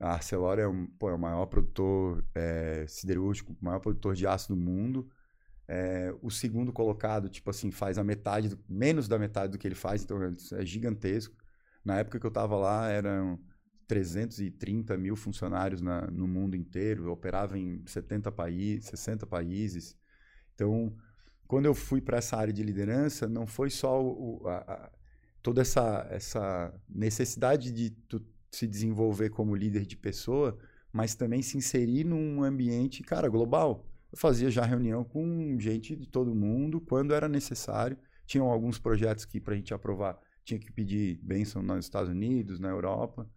A 0.00 0.12
Arcelor 0.12 0.60
é, 0.60 0.68
um, 0.68 0.86
pô, 0.86 1.10
é 1.10 1.14
o 1.14 1.18
maior 1.18 1.46
produtor 1.46 2.24
é, 2.32 2.84
siderúrgico, 2.86 3.52
o 3.60 3.64
maior 3.64 3.80
produtor 3.80 4.14
de 4.14 4.28
aço 4.28 4.48
do 4.48 4.56
mundo. 4.56 5.08
É, 5.66 6.14
o 6.22 6.30
segundo 6.30 6.72
colocado, 6.72 7.28
tipo 7.28 7.50
assim, 7.50 7.72
faz 7.72 7.98
a 7.98 8.04
metade, 8.04 8.50
do, 8.50 8.58
menos 8.68 9.08
da 9.08 9.18
metade 9.18 9.52
do 9.52 9.58
que 9.58 9.66
ele 9.66 9.74
faz, 9.74 10.02
então 10.02 10.18
é 10.52 10.64
gigantesco. 10.64 11.36
Na 11.84 11.98
época 11.98 12.20
que 12.20 12.26
eu 12.26 12.30
tava 12.30 12.56
lá, 12.56 12.88
eram 12.88 13.38
330 13.88 14.96
mil 14.98 15.16
funcionários 15.16 15.80
na, 15.80 16.06
no 16.10 16.28
mundo 16.28 16.54
inteiro, 16.54 17.10
operava 17.10 17.58
em 17.58 17.82
70 17.86 18.30
países, 18.30 18.84
60 18.90 19.26
países. 19.26 19.96
Então, 20.54 20.94
quando 21.46 21.64
eu 21.64 21.74
fui 21.74 22.00
para 22.00 22.18
essa 22.18 22.36
área 22.36 22.52
de 22.52 22.62
liderança, 22.62 23.26
não 23.26 23.46
foi 23.46 23.70
só 23.70 24.00
o, 24.04 24.46
a, 24.46 24.56
a, 24.58 24.90
toda 25.42 25.62
essa, 25.62 26.06
essa 26.10 26.74
necessidade 26.88 27.72
de 27.72 27.90
tu 27.90 28.22
se 28.50 28.66
desenvolver 28.66 29.30
como 29.30 29.56
líder 29.56 29.86
de 29.86 29.96
pessoa, 29.96 30.58
mas 30.92 31.14
também 31.14 31.42
se 31.42 31.56
inserir 31.56 32.04
num 32.04 32.42
ambiente, 32.42 33.02
cara, 33.02 33.28
global. 33.28 33.86
Eu 34.12 34.18
fazia 34.18 34.50
já 34.50 34.64
reunião 34.64 35.04
com 35.04 35.58
gente 35.58 35.96
de 35.96 36.06
todo 36.06 36.34
mundo 36.34 36.80
quando 36.80 37.14
era 37.14 37.28
necessário. 37.28 37.96
Tinham 38.26 38.50
alguns 38.50 38.78
projetos 38.78 39.24
que, 39.24 39.40
para 39.40 39.54
a 39.54 39.56
gente 39.56 39.72
aprovar, 39.72 40.18
tinha 40.44 40.58
que 40.58 40.72
pedir 40.72 41.18
bênção 41.22 41.62
nos 41.62 41.84
Estados 41.84 42.10
Unidos, 42.10 42.58
na 42.58 42.68
Europa. 42.68 43.30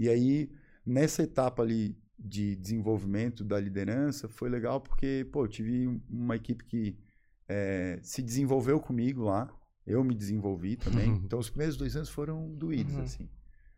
E 0.00 0.08
aí, 0.08 0.50
nessa 0.84 1.22
etapa 1.22 1.62
ali 1.62 1.94
de 2.18 2.56
desenvolvimento 2.56 3.44
da 3.44 3.60
liderança, 3.60 4.30
foi 4.30 4.48
legal 4.48 4.80
porque, 4.80 5.28
pô, 5.30 5.44
eu 5.44 5.48
tive 5.48 6.00
uma 6.08 6.36
equipe 6.36 6.64
que 6.64 6.98
é, 7.46 7.98
se 8.02 8.22
desenvolveu 8.22 8.80
comigo 8.80 9.24
lá, 9.24 9.54
eu 9.86 10.02
me 10.02 10.14
desenvolvi 10.14 10.76
também. 10.76 11.10
Uhum. 11.10 11.20
Então, 11.22 11.38
os 11.38 11.50
primeiros 11.50 11.76
dois 11.76 11.96
anos 11.96 12.08
foram 12.08 12.48
doídos, 12.54 12.94
uhum. 12.94 13.02
assim. 13.02 13.28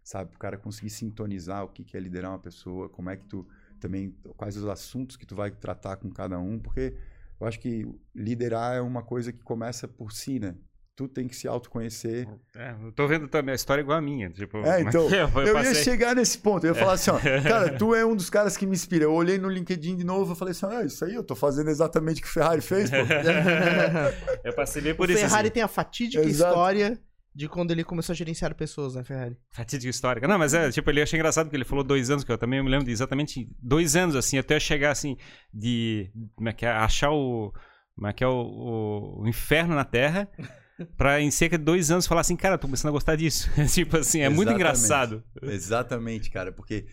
Sabe, 0.05 0.33
o 0.37 0.39
cara 0.39 0.57
conseguir 0.57 0.91
sintonizar 0.91 1.65
o 1.65 1.69
que 1.69 1.97
é 1.97 1.99
liderar 1.99 2.31
uma 2.31 2.39
pessoa, 2.39 2.89
como 2.89 3.11
é 3.11 3.17
que 3.17 3.25
tu 3.25 3.45
também, 3.81 4.15
quais 4.37 4.57
os 4.57 4.67
assuntos 4.69 5.17
que 5.17 5.27
tu 5.27 5.35
vai 5.35 5.51
tratar 5.51 5.97
com 5.97 6.09
cada 6.09 6.39
um, 6.39 6.57
porque 6.57 6.95
eu 7.41 7.47
acho 7.49 7.59
que 7.59 7.85
liderar 8.15 8.77
é 8.77 8.81
uma 8.81 9.03
coisa 9.03 9.33
que 9.33 9.43
começa 9.43 9.89
por 9.89 10.13
si, 10.13 10.39
né? 10.39 10.55
Tu 10.95 11.09
tem 11.09 11.27
que 11.27 11.35
se 11.35 11.49
autoconhecer. 11.49 12.29
É, 12.55 12.75
eu 12.83 12.93
tô 12.93 13.07
vendo 13.07 13.27
também 13.29 13.53
a 13.53 13.57
história 13.57 13.81
igual 13.81 13.99
a 13.99 14.01
minha. 14.01 14.29
Tipo, 14.31 14.59
é, 14.59 14.83
então, 14.83 15.09
eu, 15.11 15.47
eu 15.47 15.63
ia 15.63 15.75
chegar 15.75 16.15
nesse 16.15 16.39
ponto. 16.39 16.67
Eu 16.67 16.75
ia 16.75 16.79
falar 16.79 16.93
assim, 16.93 17.11
ó, 17.11 17.19
cara, 17.49 17.77
tu 17.77 17.95
é 17.95 18.05
um 18.05 18.15
dos 18.15 18.29
caras 18.29 18.57
que 18.57 18.67
me 18.67 18.73
inspira. 18.73 19.05
Eu 19.05 19.13
olhei 19.13 19.39
no 19.39 19.49
LinkedIn 19.49 19.97
de 19.97 20.05
novo 20.05 20.33
e 20.33 20.37
falei 20.37 20.53
assim, 20.53 20.67
ah, 20.67 20.85
isso 20.85 21.05
aí 21.05 21.15
eu 21.15 21.25
tô 21.25 21.35
fazendo 21.35 21.71
exatamente 21.71 22.21
o 22.21 22.23
que 22.23 22.29
o 22.29 22.33
Ferrari 22.33 22.61
fez, 22.61 22.91
pô. 22.91 22.97
eu 24.45 24.53
passei 24.55 24.83
bem 24.83 24.95
por 24.95 25.09
o 25.09 25.13
isso. 25.13 25.25
O 25.25 25.29
Ferrari 25.29 25.49
assim. 25.49 25.55
tem 25.55 25.63
a 25.63 25.69
fatídica 25.69 26.25
Exato. 26.25 26.51
história 26.51 27.01
de 27.35 27.49
quando 27.49 27.71
ele 27.71 27.83
começou 27.83 28.13
a 28.13 28.17
gerenciar 28.17 28.55
pessoas, 28.55 28.95
né, 28.95 29.03
Ferrari? 29.03 29.39
Fatídica 29.51 29.89
histórica. 29.89 30.29
Não, 30.29 30.39
mas 30.39 30.53
é, 30.53 30.71
tipo, 30.71 30.91
ele 30.91 31.01
achei 31.01 31.19
engraçado 31.19 31.47
porque 31.47 31.57
ele 31.57 31.65
falou 31.65 31.83
dois 31.83 32.11
anos, 32.11 32.25
que 32.25 32.31
eu 32.31 32.37
também 32.37 32.63
me 32.63 32.69
lembro 32.69 32.85
de 32.85 32.93
exatamente 32.93 33.49
dois 33.59 33.97
anos, 33.97 34.15
assim, 34.15 34.37
até 34.37 34.61
chegar, 34.61 34.91
assim, 34.91 35.17
de, 35.53 36.13
como 36.35 36.51
é 36.51 36.53
que 36.53 36.67
é, 36.67 36.71
achar 36.71 37.11
o 37.11 37.51
mas 37.97 38.15
que 38.15 38.25
é 38.25 38.27
o, 38.27 38.33
o, 38.33 39.23
o 39.23 39.29
inferno 39.29 39.75
na 39.75 39.85
Terra, 39.85 40.29
pra 40.97 41.21
em 41.21 41.31
cerca 41.31 41.59
de 41.59 41.65
dois 41.65 41.91
anos 41.91 42.07
falar 42.07 42.21
assim, 42.23 42.37
cara, 42.37 42.59
tô 42.59 42.67
começando 42.67 42.89
a 42.91 42.93
gostar 42.93 43.17
disso. 43.17 43.51
tipo 43.73 43.97
assim, 43.97 44.21
é 44.21 44.29
muito 44.29 44.49
Exatamente. 44.51 44.55
engraçado. 44.55 45.25
Exatamente, 45.43 46.31
cara, 46.31 46.53
porque, 46.53 46.87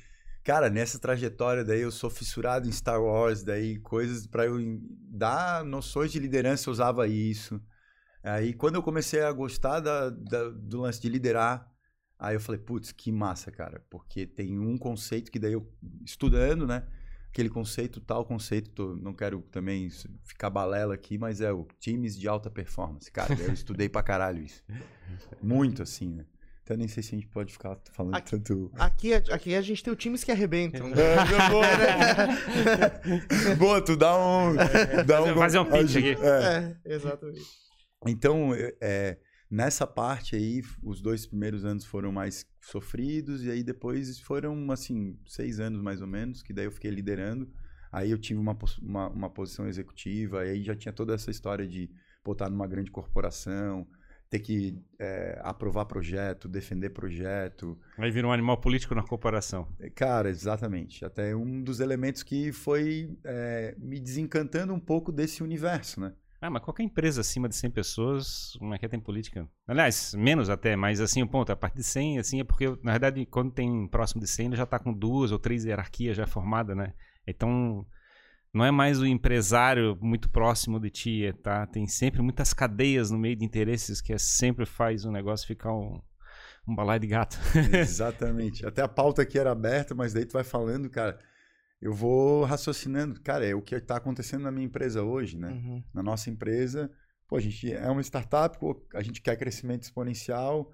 cara, 0.44 0.70
nessa 0.70 1.00
trajetória 1.00 1.64
daí 1.64 1.82
eu 1.82 1.92
sou 1.92 2.10
fissurado 2.10 2.68
em 2.68 2.72
Star 2.72 3.02
Wars, 3.02 3.44
daí 3.44 3.80
coisas 3.80 4.26
pra 4.28 4.46
eu 4.46 4.58
dar 5.12 5.64
noções 5.66 6.12
de 6.12 6.20
liderança 6.20 6.70
eu 6.70 6.72
usava 6.74 7.08
isso. 7.08 7.62
Aí 8.24 8.54
quando 8.54 8.76
eu 8.76 8.84
comecei 8.84 9.22
a 9.22 9.32
gostar 9.32 9.80
da, 9.80 10.10
da- 10.10 10.50
do 10.50 10.82
lance 10.82 11.02
de 11.02 11.10
liderar, 11.10 11.66
aí 12.18 12.36
eu 12.36 12.40
falei, 12.42 12.60
putz, 12.60 12.92
que 12.92 13.12
massa, 13.12 13.50
cara, 13.52 13.82
porque 13.90 14.26
tem 14.26 14.60
um 14.60 14.78
conceito 14.78 15.32
que 15.32 15.40
daí 15.40 15.54
eu, 15.54 15.72
estudando, 16.06 16.68
né, 16.68 16.84
aquele 17.32 17.50
conceito, 17.50 18.00
tal 18.02 18.26
conceito, 18.26 18.70
tô- 18.72 18.96
não 18.96 19.14
quero 19.14 19.42
também 19.52 19.90
ficar 20.24 20.50
balela 20.50 20.94
aqui, 20.94 21.18
mas 21.18 21.42
é 21.42 21.52
o 21.52 21.68
times 21.80 22.18
de 22.18 22.28
alta 22.28 22.50
performance, 22.50 23.10
cara, 23.12 23.34
eu 23.40 23.54
estudei 23.54 23.88
pra 23.90 24.02
caralho 24.04 24.44
isso. 24.44 24.64
Muito 25.42 25.82
assim, 25.84 26.10
né. 26.14 26.26
Então 26.64 26.76
eu 26.76 26.80
nem 26.80 26.88
sei 26.88 27.02
se 27.02 27.16
a 27.16 27.18
gente 27.18 27.28
pode 27.28 27.52
ficar 27.52 27.78
falando 27.94 28.14
Aqui- 28.16 28.30
tanto... 28.32 28.72
Aqui, 28.78 29.14
aqui 29.14 29.56
a 29.56 29.62
gente 29.62 29.84
tem 29.84 29.92
o 29.92 29.96
times 29.96 30.24
que 30.24 30.32
arrebentam. 30.32 30.88
É, 30.90 31.50
boa, 31.50 31.66
né? 31.78 33.56
Boa, 33.58 33.82
tu 33.84 33.96
dá 33.98 34.16
um. 34.16 34.56
Dá 34.56 35.18
Fazer- 35.18 35.36
fazer 35.36 35.60
um 35.60 35.66
pitch 35.66 35.96
aqui. 35.98 36.16
É. 36.22 36.76
É, 36.86 36.94
exatamente. 36.96 37.42
Então, 38.06 38.54
é, 38.54 38.74
é, 38.80 39.18
nessa 39.50 39.88
parte 39.88 40.36
aí, 40.36 40.62
os 40.84 41.02
dois 41.02 41.26
primeiros 41.26 41.66
anos 41.66 41.86
foram 41.86 42.12
mais 42.12 42.46
sofridos, 42.62 43.44
e 43.44 43.50
aí 43.50 43.64
depois 43.64 44.20
foram, 44.20 44.72
assim, 44.72 45.18
seis 45.26 45.60
anos 45.60 45.82
mais 45.82 46.02
ou 46.02 46.08
menos, 46.08 46.42
que 46.42 46.54
daí 46.54 46.66
eu 46.66 46.72
fiquei 46.72 46.92
liderando. 46.92 47.50
Aí 47.92 48.12
eu 48.12 48.18
tive 48.20 48.40
uma, 48.40 48.58
uma, 48.82 49.10
uma 49.10 49.30
posição 49.30 49.68
executiva, 49.68 50.46
e 50.46 50.50
aí 50.52 50.64
já 50.64 50.76
tinha 50.76 50.94
toda 50.94 51.14
essa 51.14 51.32
história 51.32 51.68
de 51.68 51.90
estar 52.30 52.48
numa 52.48 52.68
grande 52.68 52.92
corporação, 52.92 53.88
ter 54.30 54.40
que 54.40 54.80
é, 55.00 55.40
aprovar 55.42 55.86
projeto, 55.86 56.48
defender 56.48 56.92
projeto, 56.92 57.76
Aí 57.98 58.12
vira 58.12 58.28
um 58.28 58.32
animal 58.32 58.58
político 58.58 58.94
na 58.94 59.02
corporação. 59.02 59.68
Cara, 59.96 60.30
exatamente. 60.30 61.04
Até 61.04 61.36
um 61.36 61.64
dos 61.64 61.80
elementos 61.80 62.22
que 62.22 62.52
foi 62.52 63.18
é, 63.24 63.76
me 63.80 64.00
desencantando 64.00 64.74
um 64.74 64.80
pouco 64.80 65.12
desse 65.12 65.42
universo, 65.42 66.00
né? 66.00 66.14
Ah, 66.42 66.50
mas 66.50 66.64
qualquer 66.64 66.84
empresa 66.84 67.20
acima 67.20 67.50
de 67.50 67.56
100 67.56 67.72
pessoas, 67.72 68.56
como 68.58 68.74
é 68.74 68.78
que 68.78 68.86
é, 68.86 68.90
tem 68.90 69.00
política? 69.00 69.48
Aliás, 69.68 70.14
menos 70.14 70.50
até, 70.50 70.76
mas 70.76 71.02
assim, 71.02 71.22
o 71.22 71.28
ponto, 71.28 71.52
a 71.52 71.56
partir 71.56 71.78
de 71.78 71.84
100, 71.84 72.20
assim, 72.20 72.40
é 72.40 72.44
porque, 72.46 72.68
na 72.82 72.92
verdade, 72.92 73.26
quando 73.26 73.52
tem 73.52 73.88
próximo 73.88 74.22
de 74.22 74.28
100, 74.28 74.48
ele 74.48 74.56
já 74.56 74.66
tá 74.66 74.80
com 74.80 74.94
duas 74.94 75.32
ou 75.34 75.40
três 75.40 75.66
hierarquias 75.66 76.16
já 76.16 76.26
formadas, 76.26 76.78
né? 76.78 76.94
Então, 77.28 77.86
não 78.54 78.64
é 78.64 78.72
mais 78.72 79.00
o 79.02 79.06
empresário 79.06 79.98
muito 80.02 80.30
próximo 80.30 80.80
de 80.80 80.90
ti, 80.90 81.26
é, 81.26 81.34
tá? 81.34 81.68
Tem 81.68 81.86
sempre 81.88 82.22
muitas 82.22 82.54
cadeias 82.54 83.12
no 83.12 83.18
meio 83.18 83.36
de 83.36 83.44
interesses 83.44 84.00
que 84.00 84.14
é, 84.14 84.18
sempre 84.18 84.66
faz 84.66 85.04
o 85.04 85.12
negócio 85.12 85.46
ficar 85.46 85.74
um, 85.74 86.02
um 86.68 86.74
balaio 86.74 87.02
de 87.02 87.08
gato. 87.08 87.38
Exatamente. 87.74 88.66
Até 88.66 88.82
a 88.82 88.88
pauta 88.88 89.22
aqui 89.24 89.38
era 89.38 89.52
aberta, 89.52 89.94
mas 89.94 90.14
daí 90.14 90.26
tu 90.26 90.34
vai 90.34 90.44
falando, 90.46 90.90
cara, 90.90 91.20
eu 91.82 91.94
vou 91.94 92.44
raciocinando. 92.44 93.20
Cara, 93.22 93.46
é 93.46 93.56
o 93.56 93.62
que 93.62 93.76
está 93.76 93.98
acontecendo 93.98 94.44
na 94.44 94.52
minha 94.52 94.66
empresa 94.66 95.04
hoje, 95.04 95.38
né? 95.38 95.50
Uhum. 95.52 95.84
Na 95.94 96.04
nossa 96.04 96.30
empresa, 96.30 96.92
pô, 97.28 97.38
a 97.38 97.40
gente 97.40 97.72
é 97.72 97.90
uma 97.90 98.02
startup, 98.02 98.58
a 98.94 99.02
gente 99.02 99.22
quer 99.22 99.38
crescimento 99.38 99.84
exponencial. 99.84 100.72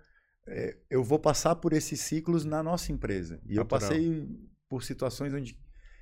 é, 0.48 0.78
eu 0.90 1.04
vou 1.04 1.20
passar 1.20 1.56
por 1.56 1.74
esses 1.74 2.00
ciclos 2.00 2.46
na 2.46 2.62
nossa 2.62 2.92
empresa. 2.92 3.40
E 3.46 3.56
eu 3.56 3.64
Natural. 3.64 3.82
passei 3.82 4.30
por 4.70 4.84
situações 4.84 5.34
onde 5.34 5.58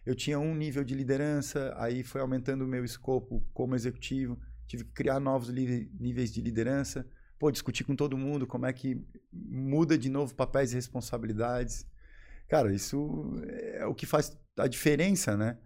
eu 0.05 0.15
tinha 0.15 0.37
um 0.39 0.53
nível 0.53 0.83
de 0.83 0.93
liderança, 0.93 1.73
aí 1.77 2.03
foi 2.03 2.19
aumentando 2.21 2.65
o 2.65 2.67
meu 2.67 2.83
escopo 2.83 3.41
como 3.53 3.75
executivo, 3.75 4.37
tive 4.67 4.83
que 4.83 4.91
criar 4.91 5.19
novos 5.19 5.49
níveis 5.49 6.33
de 6.33 6.41
liderança, 6.41 7.07
pô, 7.39 7.49
discutir 7.51 7.85
com 7.85 7.95
todo 7.95 8.17
mundo 8.17 8.45
como 8.45 8.65
é 8.65 8.73
que 8.73 9.01
muda 9.31 9.97
de 9.97 10.09
novo 10.09 10.35
papéis 10.35 10.73
e 10.73 10.75
responsabilidades. 10.75 11.85
Cara, 12.49 12.73
isso 12.73 13.33
é 13.75 13.85
o 13.85 13.95
que 13.95 14.05
faz 14.05 14.37
a 14.57 14.67
diferença, 14.67 15.35
né? 15.37 15.57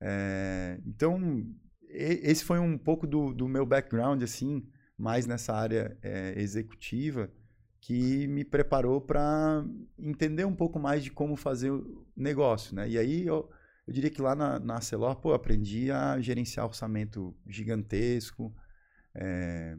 É, 0.00 0.80
então, 0.86 1.46
esse 1.88 2.44
foi 2.44 2.58
um 2.58 2.78
pouco 2.78 3.06
do, 3.06 3.34
do 3.34 3.48
meu 3.48 3.66
background, 3.66 4.22
assim, 4.22 4.66
mais 4.96 5.26
nessa 5.26 5.54
área 5.54 5.96
é, 6.02 6.34
executiva, 6.40 7.30
que 7.80 8.26
me 8.28 8.44
preparou 8.44 9.00
para 9.00 9.64
entender 9.98 10.44
um 10.44 10.54
pouco 10.54 10.78
mais 10.78 11.02
de 11.02 11.10
como 11.10 11.36
fazer 11.36 11.70
o 11.70 12.06
negócio, 12.16 12.74
né? 12.74 12.88
E 12.88 12.98
aí 12.98 13.26
eu, 13.26 13.50
eu 13.86 13.92
diria 13.92 14.10
que 14.10 14.20
lá 14.20 14.34
na, 14.34 14.58
na 14.58 14.74
Arcelor, 14.74 15.16
pô, 15.16 15.32
aprendi 15.32 15.90
a 15.90 16.20
gerenciar 16.20 16.66
orçamento 16.66 17.34
gigantesco, 17.46 18.54
é, 19.14 19.76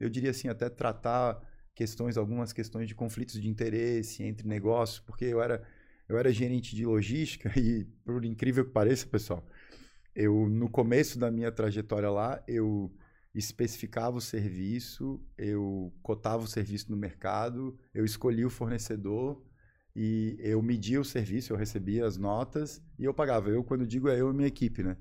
eu 0.00 0.08
diria 0.08 0.30
assim, 0.30 0.48
até 0.48 0.68
tratar 0.68 1.40
questões, 1.74 2.16
algumas 2.16 2.52
questões 2.52 2.88
de 2.88 2.94
conflitos 2.94 3.40
de 3.40 3.48
interesse 3.48 4.22
entre 4.22 4.48
negócios, 4.48 4.98
porque 5.00 5.26
eu 5.26 5.42
era, 5.42 5.62
eu 6.08 6.18
era 6.18 6.32
gerente 6.32 6.74
de 6.74 6.84
logística 6.84 7.52
e, 7.58 7.84
por 8.04 8.24
incrível 8.24 8.64
que 8.64 8.72
pareça, 8.72 9.06
pessoal, 9.06 9.46
eu, 10.14 10.48
no 10.48 10.68
começo 10.68 11.18
da 11.18 11.30
minha 11.30 11.52
trajetória 11.52 12.10
lá, 12.10 12.42
eu 12.48 12.90
especificava 13.34 14.16
o 14.16 14.20
serviço, 14.20 15.22
eu 15.36 15.92
cotava 16.02 16.42
o 16.42 16.46
serviço 16.46 16.90
no 16.90 16.96
mercado, 16.96 17.78
eu 17.92 18.04
escolhia 18.04 18.46
o 18.46 18.50
fornecedor 18.50 19.44
e 19.94 20.36
eu 20.38 20.62
media 20.62 21.00
o 21.00 21.04
serviço, 21.04 21.52
eu 21.52 21.56
recebia 21.56 22.06
as 22.06 22.16
notas 22.16 22.82
e 22.98 23.04
eu 23.04 23.12
pagava. 23.12 23.50
Eu, 23.50 23.62
quando 23.62 23.86
digo, 23.86 24.08
é 24.08 24.18
eu 24.18 24.30
e 24.30 24.34
minha 24.34 24.48
equipe, 24.48 24.82
né? 24.82 24.96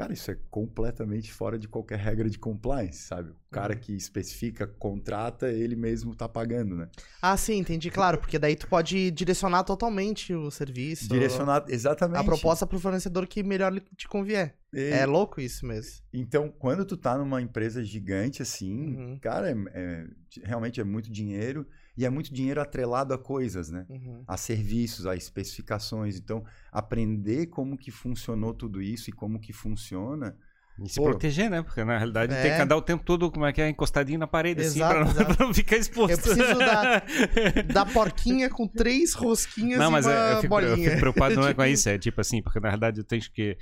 Cara, 0.00 0.14
isso 0.14 0.30
é 0.30 0.38
completamente 0.50 1.30
fora 1.30 1.58
de 1.58 1.68
qualquer 1.68 1.98
regra 1.98 2.30
de 2.30 2.38
compliance, 2.38 3.00
sabe? 3.02 3.28
O 3.32 3.34
cara 3.50 3.76
que 3.76 3.94
especifica, 3.94 4.66
contrata, 4.66 5.50
ele 5.52 5.76
mesmo 5.76 6.14
tá 6.14 6.26
pagando, 6.26 6.74
né? 6.74 6.88
Ah, 7.20 7.36
sim, 7.36 7.58
entendi, 7.58 7.90
claro, 7.90 8.16
porque 8.16 8.38
daí 8.38 8.56
tu 8.56 8.66
pode 8.66 9.10
direcionar 9.10 9.62
totalmente 9.62 10.32
o 10.32 10.50
serviço. 10.50 11.06
Direcionar 11.06 11.66
exatamente. 11.68 12.18
a 12.18 12.24
proposta 12.24 12.66
pro 12.66 12.80
fornecedor 12.80 13.26
que 13.26 13.42
melhor 13.42 13.70
lhe- 13.74 13.82
te 13.94 14.08
convier. 14.08 14.56
E- 14.72 14.84
É 14.90 15.04
louco 15.04 15.38
isso 15.38 15.66
mesmo. 15.66 16.00
Então, 16.14 16.48
quando 16.58 16.86
tu 16.86 16.96
tá 16.96 17.18
numa 17.18 17.42
empresa 17.42 17.84
gigante 17.84 18.40
assim, 18.40 18.96
Uhum. 18.96 19.18
cara, 19.18 19.50
é- 19.50 19.54
é- 19.74 20.06
realmente 20.44 20.80
é 20.80 20.84
muito 20.84 21.12
dinheiro 21.12 21.66
e 22.00 22.06
é 22.06 22.08
muito 22.08 22.32
dinheiro 22.32 22.62
atrelado 22.62 23.12
a 23.12 23.18
coisas, 23.18 23.70
né? 23.70 23.84
Uhum. 23.90 24.24
A 24.26 24.34
serviços, 24.38 25.06
a 25.06 25.14
especificações. 25.14 26.16
Então, 26.16 26.42
aprender 26.72 27.48
como 27.48 27.76
que 27.76 27.90
funcionou 27.90 28.54
tudo 28.54 28.80
isso 28.80 29.10
e 29.10 29.12
como 29.12 29.38
que 29.38 29.52
funciona. 29.52 30.34
E 30.82 30.88
se 30.88 30.96
Pô. 30.96 31.10
proteger, 31.10 31.50
né? 31.50 31.62
Porque 31.62 31.84
na 31.84 31.98
realidade 31.98 32.32
É. 32.32 32.40
tem 32.40 32.56
que 32.56 32.62
andar 32.62 32.78
o 32.78 32.80
tempo 32.80 33.04
todo, 33.04 33.30
como 33.30 33.44
é 33.44 33.52
que 33.52 33.60
é, 33.60 33.68
encostadinho 33.68 34.18
na 34.18 34.26
parede, 34.26 34.62
assim, 34.62 34.78
Exato, 34.78 34.94
pra 35.14 35.24
não, 35.24 35.34
pra 35.34 35.46
não 35.46 35.52
ficar 35.52 35.76
exposto. 35.76 36.12
Eu 36.12 36.18
preciso 36.22 36.58
da, 36.58 37.02
da 37.70 37.84
porquinha 37.84 38.48
com 38.48 38.66
três 38.66 39.12
rosquinhas 39.12 39.78
Não, 39.78 39.90
e 39.90 39.92
mas 39.92 40.06
uma 40.06 40.14
é, 40.14 40.32
eu, 40.32 40.40
fico, 40.40 40.58
eu 40.58 40.76
fico 40.78 40.96
preocupado 41.00 41.34
não 41.34 41.46
é 41.48 41.52
com 41.52 41.64
isso, 41.66 41.86
é 41.86 41.98
tipo 41.98 42.18
assim, 42.18 42.40
porque 42.42 42.58
na 42.60 42.68
realidade 42.68 42.98
eu 42.98 43.04
tenho 43.04 43.20
que 43.30 43.58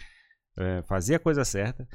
é, 0.56 0.82
fazer 0.82 1.16
a 1.16 1.18
coisa 1.18 1.44
certa, 1.44 1.88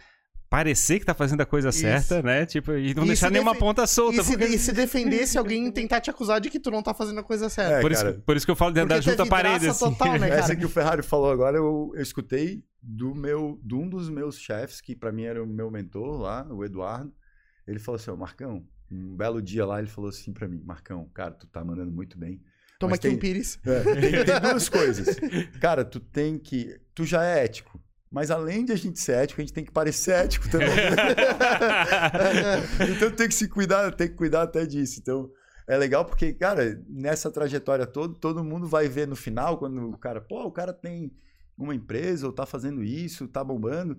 parecer 0.53 0.99
que 0.99 1.05
tá 1.05 1.15
fazendo 1.15 1.41
a 1.41 1.47
coisa 1.47 1.69
Isso. 1.69 1.79
certa, 1.79 2.21
né? 2.21 2.45
Tipo, 2.45 2.73
e 2.73 2.93
não 2.93 3.03
E 3.05 3.07
deixar 3.07 3.31
nenhuma 3.31 3.55
ponta 3.55 3.87
solta. 3.87 4.21
E 4.21 4.23
se, 4.23 4.37
porque- 4.37 4.45
e 4.53 4.59
se 4.59 4.71
defender 4.71 5.25
se 5.25 5.35
alguém 5.35 5.71
tentar 5.71 5.99
te 5.99 6.11
acusar 6.11 6.39
de 6.39 6.47
que 6.51 6.59
tu 6.59 6.69
não 6.69 6.83
tá 6.83 6.93
fazendo 6.93 7.19
a 7.19 7.23
coisa 7.23 7.49
certa. 7.49 7.77
É, 7.77 7.81
por, 7.81 7.91
isso, 7.91 8.03
cara. 8.03 8.21
por 8.23 8.37
isso 8.37 8.45
que 8.45 8.51
eu 8.51 8.55
falo 8.55 8.71
de 8.71 8.79
andar 8.79 8.95
Porque 8.97 9.09
tu 9.09 9.13
é 9.13 9.17
junto 9.17 9.23
à 9.23 9.25
parede, 9.29 9.67
assim. 9.67 9.79
total, 9.79 10.13
né, 10.19 10.29
cara? 10.29 10.39
Essa 10.41 10.55
que 10.55 10.63
o 10.63 10.69
Ferrari 10.69 11.01
falou 11.01 11.31
agora, 11.31 11.57
eu, 11.57 11.91
eu 11.95 12.01
escutei 12.03 12.63
do 12.79 13.15
meu, 13.15 13.59
de 13.63 13.73
um 13.73 13.89
dos 13.89 14.09
meus 14.11 14.37
chefes, 14.37 14.79
que 14.79 14.95
para 14.95 15.11
mim 15.11 15.23
era 15.23 15.43
o 15.43 15.47
meu 15.47 15.71
mentor 15.71 16.21
lá, 16.21 16.45
o 16.51 16.63
Eduardo. 16.63 17.11
Ele 17.67 17.79
falou 17.79 17.95
assim, 17.99 18.11
ó, 18.11 18.15
Marcão, 18.15 18.63
um 18.91 19.15
belo 19.15 19.41
dia 19.41 19.65
lá, 19.65 19.79
ele 19.79 19.87
falou 19.87 20.09
assim 20.11 20.31
para 20.31 20.47
mim, 20.47 20.61
Marcão, 20.63 21.09
cara, 21.15 21.31
tu 21.31 21.47
tá 21.47 21.65
mandando 21.65 21.91
muito 21.91 22.15
bem. 22.15 22.39
Toma 22.77 22.93
aqui 22.95 23.07
tem- 23.07 23.15
um 23.15 23.19
pires. 23.19 23.57
É, 23.65 23.79
tem, 23.81 24.11
tem 24.25 24.39
duas 24.51 24.69
coisas. 24.69 25.15
Cara, 25.59 25.83
tu 25.83 25.99
tem 25.99 26.37
que. 26.37 26.79
Tu 26.93 27.05
já 27.05 27.23
é 27.25 27.43
ético. 27.45 27.81
Mas 28.13 28.29
além 28.29 28.63
de 28.63 28.71
a 28.71 28.75
gente 28.75 28.99
ser 28.99 29.13
ético, 29.23 29.41
a 29.41 29.43
gente 29.43 29.53
tem 29.53 29.65
que 29.65 29.71
parecer 29.71 30.11
ético 30.11 30.47
também. 30.47 30.69
então 32.95 33.09
tem 33.11 33.27
que 33.27 33.33
se 33.33 33.47
cuidar, 33.47 33.91
tem 33.91 34.07
que 34.07 34.13
cuidar 34.15 34.43
até 34.43 34.65
disso. 34.67 34.99
Então 35.01 35.31
é 35.67 35.75
legal 35.77 36.05
porque, 36.05 36.31
cara, 36.31 36.79
nessa 36.87 37.31
trajetória 37.31 37.87
toda, 37.87 38.13
todo 38.13 38.43
mundo 38.43 38.67
vai 38.67 38.87
ver 38.87 39.07
no 39.07 39.15
final, 39.15 39.57
quando 39.57 39.89
o 39.89 39.97
cara, 39.97 40.21
pô, 40.21 40.43
o 40.43 40.51
cara 40.51 40.71
tem 40.71 41.11
uma 41.57 41.73
empresa 41.73 42.27
ou 42.27 42.31
tá 42.33 42.45
fazendo 42.45 42.83
isso, 42.83 43.27
tá 43.27 43.43
bombando. 43.43 43.97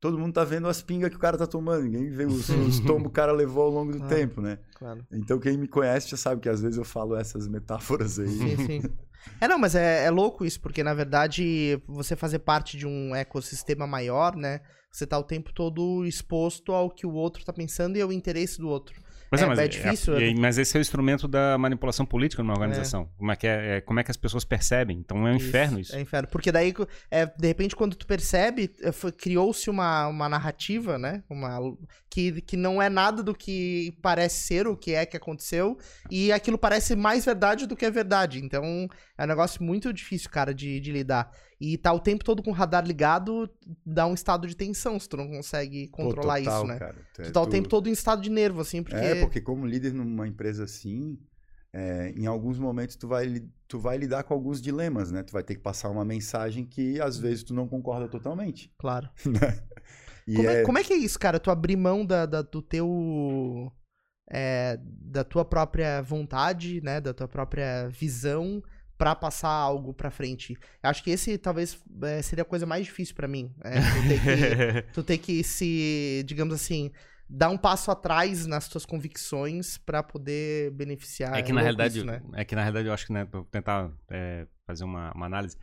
Todo 0.00 0.18
mundo 0.18 0.34
tá 0.34 0.44
vendo 0.44 0.66
as 0.68 0.82
pingas 0.82 1.08
que 1.08 1.16
o 1.16 1.20
cara 1.20 1.38
tá 1.38 1.46
tomando. 1.46 1.84
Ninguém 1.84 2.10
vê 2.10 2.26
os, 2.26 2.48
os 2.48 2.80
tombos 2.80 3.02
que 3.04 3.08
o 3.08 3.12
cara 3.12 3.30
levou 3.32 3.62
ao 3.62 3.70
longo 3.70 3.92
do 3.96 4.02
Ah. 4.02 4.06
tempo, 4.08 4.40
né? 4.42 4.58
Claro. 4.74 5.06
Então 5.12 5.38
quem 5.38 5.56
me 5.56 5.66
conhece 5.68 6.10
já 6.10 6.16
sabe 6.16 6.40
que 6.42 6.48
às 6.48 6.60
vezes 6.60 6.76
eu 6.76 6.84
falo 6.84 7.14
essas 7.16 7.46
metáforas 7.48 8.18
aí. 8.18 8.26
Sim, 8.28 8.56
sim. 8.66 8.82
É, 9.40 9.48
não, 9.48 9.58
mas 9.58 9.74
é, 9.74 10.04
é 10.04 10.10
louco 10.10 10.44
isso, 10.44 10.60
porque 10.60 10.82
na 10.82 10.94
verdade 10.94 11.80
você 11.86 12.16
fazer 12.16 12.40
parte 12.40 12.76
de 12.76 12.86
um 12.86 13.14
ecossistema 13.14 13.86
maior, 13.86 14.36
né? 14.36 14.60
Você 14.90 15.06
tá 15.06 15.18
o 15.18 15.24
tempo 15.24 15.52
todo 15.52 16.06
exposto 16.06 16.72
ao 16.72 16.88
que 16.88 17.06
o 17.06 17.12
outro 17.12 17.44
tá 17.44 17.52
pensando 17.52 17.96
e 17.96 18.00
ao 18.00 18.12
interesse 18.12 18.58
do 18.58 18.68
outro. 18.68 19.03
Pois 19.30 19.42
é, 19.42 19.44
É, 19.44 19.48
mas, 19.48 19.58
é 19.58 19.68
difícil, 19.68 20.16
é- 20.16 20.30
é- 20.30 20.34
mas 20.34 20.58
esse 20.58 20.76
é 20.76 20.78
o 20.78 20.82
instrumento 20.82 21.26
da 21.26 21.56
manipulação 21.58 22.06
política 22.06 22.42
numa 22.42 22.52
organização. 22.54 23.08
Como, 23.16 23.32
é 23.32 23.36
que 23.36 23.46
é, 23.46 23.76
é- 23.76 23.80
como 23.80 23.98
é 24.00 24.04
que 24.04 24.10
as 24.10 24.16
pessoas 24.16 24.44
percebem? 24.44 24.98
Então 24.98 25.26
é 25.26 25.32
um 25.32 25.36
inferno 25.36 25.80
isso. 25.80 25.94
É 25.94 26.00
inferno. 26.00 26.28
Porque 26.28 26.52
daí, 26.52 26.72
é, 27.10 27.26
de 27.26 27.46
repente, 27.46 27.74
quando 27.74 27.96
tu 27.96 28.06
percebe, 28.06 28.70
é, 28.82 28.90
criou-se 29.12 29.68
uma, 29.68 30.06
uma 30.08 30.28
narrativa, 30.28 30.98
né? 30.98 31.22
Uma, 31.28 31.58
que, 32.10 32.40
que 32.42 32.56
não 32.56 32.80
é 32.80 32.88
nada 32.88 33.22
do 33.22 33.34
que 33.34 33.96
parece 34.00 34.46
ser, 34.46 34.66
o 34.68 34.76
que 34.76 34.92
é 34.94 35.04
que 35.04 35.16
aconteceu, 35.16 35.76
e 36.10 36.30
aquilo 36.30 36.56
parece 36.56 36.94
mais 36.94 37.24
verdade 37.24 37.66
do 37.66 37.74
que 37.74 37.84
é 37.84 37.90
verdade. 37.90 38.38
Então, 38.44 38.88
é 39.18 39.24
um 39.24 39.26
negócio 39.26 39.62
muito 39.62 39.92
difícil, 39.92 40.30
cara, 40.30 40.54
de, 40.54 40.78
de 40.78 40.92
lidar. 40.92 41.30
E 41.60 41.78
tá 41.78 41.92
o 41.92 42.00
tempo 42.00 42.24
todo 42.24 42.42
com 42.42 42.50
o 42.50 42.54
radar 42.54 42.84
ligado, 42.86 43.48
dá 43.86 44.06
um 44.06 44.14
estado 44.14 44.46
de 44.46 44.56
tensão 44.56 44.98
se 44.98 45.08
tu 45.08 45.16
não 45.16 45.28
consegue 45.28 45.88
Pô, 45.88 45.98
controlar 46.04 46.38
total, 46.38 46.58
isso, 46.62 46.66
né? 46.66 46.78
cara. 46.78 46.96
Tu 47.14 47.22
é- 47.22 47.24
Tu 47.26 47.32
tá 47.32 47.40
o 47.42 47.46
tu- 47.46 47.50
tempo 47.50 47.68
todo 47.68 47.88
em 47.88 47.92
estado 47.92 48.20
de 48.22 48.30
nervo, 48.30 48.60
assim, 48.60 48.82
porque... 48.82 48.96
É, 48.96 49.20
porque 49.20 49.40
como 49.40 49.64
líder 49.66 49.92
numa 49.94 50.26
empresa 50.26 50.64
assim, 50.64 51.18
é, 51.72 52.10
em 52.16 52.26
alguns 52.26 52.58
momentos 52.58 52.96
tu 52.96 53.06
vai, 53.08 53.42
tu 53.68 53.78
vai 53.78 53.96
lidar 53.96 54.24
com 54.24 54.34
alguns 54.34 54.60
dilemas, 54.60 55.10
né? 55.10 55.22
Tu 55.22 55.32
vai 55.32 55.42
ter 55.42 55.54
que 55.54 55.60
passar 55.62 55.90
uma 55.90 56.04
mensagem 56.04 56.64
que 56.64 57.00
às 57.00 57.16
vezes 57.18 57.42
tu 57.44 57.54
não 57.54 57.66
concorda 57.68 58.08
totalmente. 58.08 58.70
Claro. 58.78 59.08
né? 59.24 59.60
Como 60.36 60.48
é, 60.48 60.60
é- 60.60 60.62
como 60.64 60.78
é 60.78 60.82
que 60.84 60.92
é 60.92 60.96
isso, 60.96 61.18
cara? 61.18 61.38
Tu 61.38 61.50
abrir 61.50 61.76
mão 61.76 62.04
da, 62.04 62.26
da- 62.26 62.42
do 62.42 62.60
teu. 62.62 63.70
é, 64.30 64.78
da 64.82 65.22
tua 65.22 65.44
própria 65.44 66.00
vontade, 66.02 66.80
né? 66.82 67.00
Da 67.00 67.12
tua 67.12 67.28
própria 67.28 67.88
visão 67.88 68.62
pra 68.96 69.14
passar 69.14 69.48
algo 69.48 69.92
pra 69.92 70.10
frente. 70.10 70.56
Eu 70.82 70.90
acho 70.90 71.02
que 71.02 71.10
esse 71.10 71.36
talvez 71.38 71.78
é, 72.02 72.22
seria 72.22 72.42
a 72.42 72.44
coisa 72.44 72.64
mais 72.66 72.86
difícil 72.86 73.14
pra 73.14 73.26
mim. 73.28 73.52
É, 73.62 73.80
tu, 73.80 74.02
ter 74.08 74.20
que, 74.20 74.82
tu 74.94 75.02
ter 75.02 75.18
que 75.18 75.44
se, 75.44 76.22
digamos 76.26 76.54
assim, 76.54 76.90
dar 77.28 77.48
um 77.50 77.56
passo 77.56 77.90
atrás 77.90 78.46
nas 78.46 78.68
tuas 78.68 78.86
convicções 78.86 79.78
pra 79.78 80.02
poder 80.02 80.70
beneficiar. 80.72 81.34
É 81.36 81.42
que 81.42 81.52
na 81.52 81.60
realidade, 81.60 81.98
isso, 81.98 82.06
né? 82.06 82.22
é 82.34 82.44
que 82.44 82.54
na 82.54 82.62
realidade 82.62 82.88
eu 82.88 82.94
acho 82.94 83.06
que, 83.06 83.12
né, 83.12 83.24
pra 83.24 83.42
tentar 83.50 83.90
é, 84.10 84.46
fazer 84.66 84.84
uma, 84.84 85.12
uma 85.12 85.26
análise, 85.26 85.56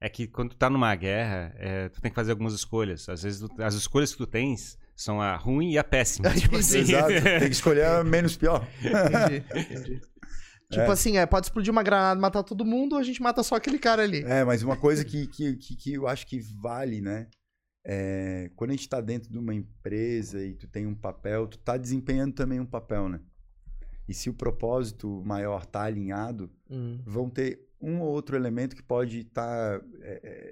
é 0.00 0.08
que 0.08 0.26
quando 0.26 0.50
tu 0.50 0.56
tá 0.56 0.68
numa 0.70 0.94
guerra, 0.94 1.54
é, 1.58 1.88
tu 1.88 2.00
tem 2.00 2.10
que 2.10 2.14
fazer 2.14 2.30
algumas 2.30 2.52
escolhas. 2.52 3.08
Às 3.08 3.22
vezes 3.22 3.40
tu- 3.40 3.62
as 3.62 3.74
escolhas 3.74 4.12
que 4.12 4.18
tu 4.18 4.26
tens 4.26 4.78
são 4.94 5.20
a 5.20 5.36
ruim 5.36 5.72
e 5.72 5.78
a 5.78 5.84
péssima. 5.84 6.30
tipo 6.38 6.56
assim. 6.56 6.78
Exato, 6.78 7.08
tem 7.08 7.40
que 7.40 7.46
escolher 7.46 7.86
a 7.86 8.04
menos 8.04 8.36
pior. 8.36 8.66
Entendi, 8.78 9.44
entendi. 9.54 10.00
Tipo 10.70 10.90
assim, 10.90 11.16
é, 11.16 11.24
pode 11.26 11.46
explodir 11.46 11.70
uma 11.70 11.82
granada 11.82 12.18
e 12.18 12.20
matar 12.20 12.42
todo 12.42 12.64
mundo, 12.64 12.94
ou 12.94 12.98
a 12.98 13.02
gente 13.02 13.22
mata 13.22 13.42
só 13.42 13.54
aquele 13.54 13.78
cara 13.78 14.02
ali. 14.02 14.22
É, 14.24 14.44
mas 14.44 14.62
uma 14.62 14.76
coisa 14.76 15.04
que, 15.04 15.26
que, 15.28 15.56
que, 15.56 15.76
que 15.76 15.94
eu 15.94 16.08
acho 16.08 16.26
que 16.26 16.40
vale, 16.60 17.00
né? 17.00 17.28
É, 17.84 18.50
quando 18.56 18.70
a 18.70 18.72
gente 18.74 18.88
tá 18.88 19.00
dentro 19.00 19.30
de 19.30 19.38
uma 19.38 19.54
empresa 19.54 20.44
e 20.44 20.54
tu 20.54 20.66
tem 20.66 20.86
um 20.86 20.94
papel, 20.94 21.46
tu 21.46 21.56
tá 21.58 21.76
desempenhando 21.76 22.34
também 22.34 22.58
um 22.58 22.66
papel, 22.66 23.08
né? 23.08 23.20
E 24.08 24.14
se 24.14 24.28
o 24.28 24.34
propósito 24.34 25.22
maior 25.24 25.64
tá 25.66 25.82
alinhado, 25.82 26.50
Hum, 26.68 27.00
vão 27.04 27.30
ter 27.30 27.64
um 27.80 28.00
ou 28.00 28.08
outro 28.08 28.34
elemento 28.36 28.74
que 28.74 28.82
pode 28.82 29.20
estar 29.20 29.80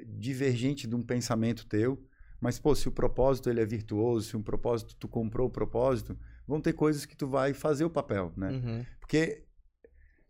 divergente 0.07 0.87
de 0.87 0.95
um 0.95 1.03
pensamento 1.03 1.67
teu, 1.67 2.01
mas 2.41 2.59
pô, 2.59 2.75
se 2.75 2.89
o 2.89 2.93
propósito 2.93 3.49
ele 3.49 3.61
é 3.61 3.67
virtuoso, 3.67 4.29
se 4.29 4.37
um 4.37 4.43
propósito 4.43 4.95
tu 4.97 5.09
comprou 5.09 5.49
o 5.49 5.51
propósito, 5.51 6.17
vão 6.47 6.61
ter 6.61 6.73
coisas 6.73 7.07
que 7.07 7.17
tu 7.17 7.27
vai 7.27 7.55
fazer 7.55 7.85
o 7.85 7.91
papel, 7.91 8.33
né? 8.37 8.51
uhum. 8.51 8.85
Porque 9.01 9.45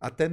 até 0.04 0.28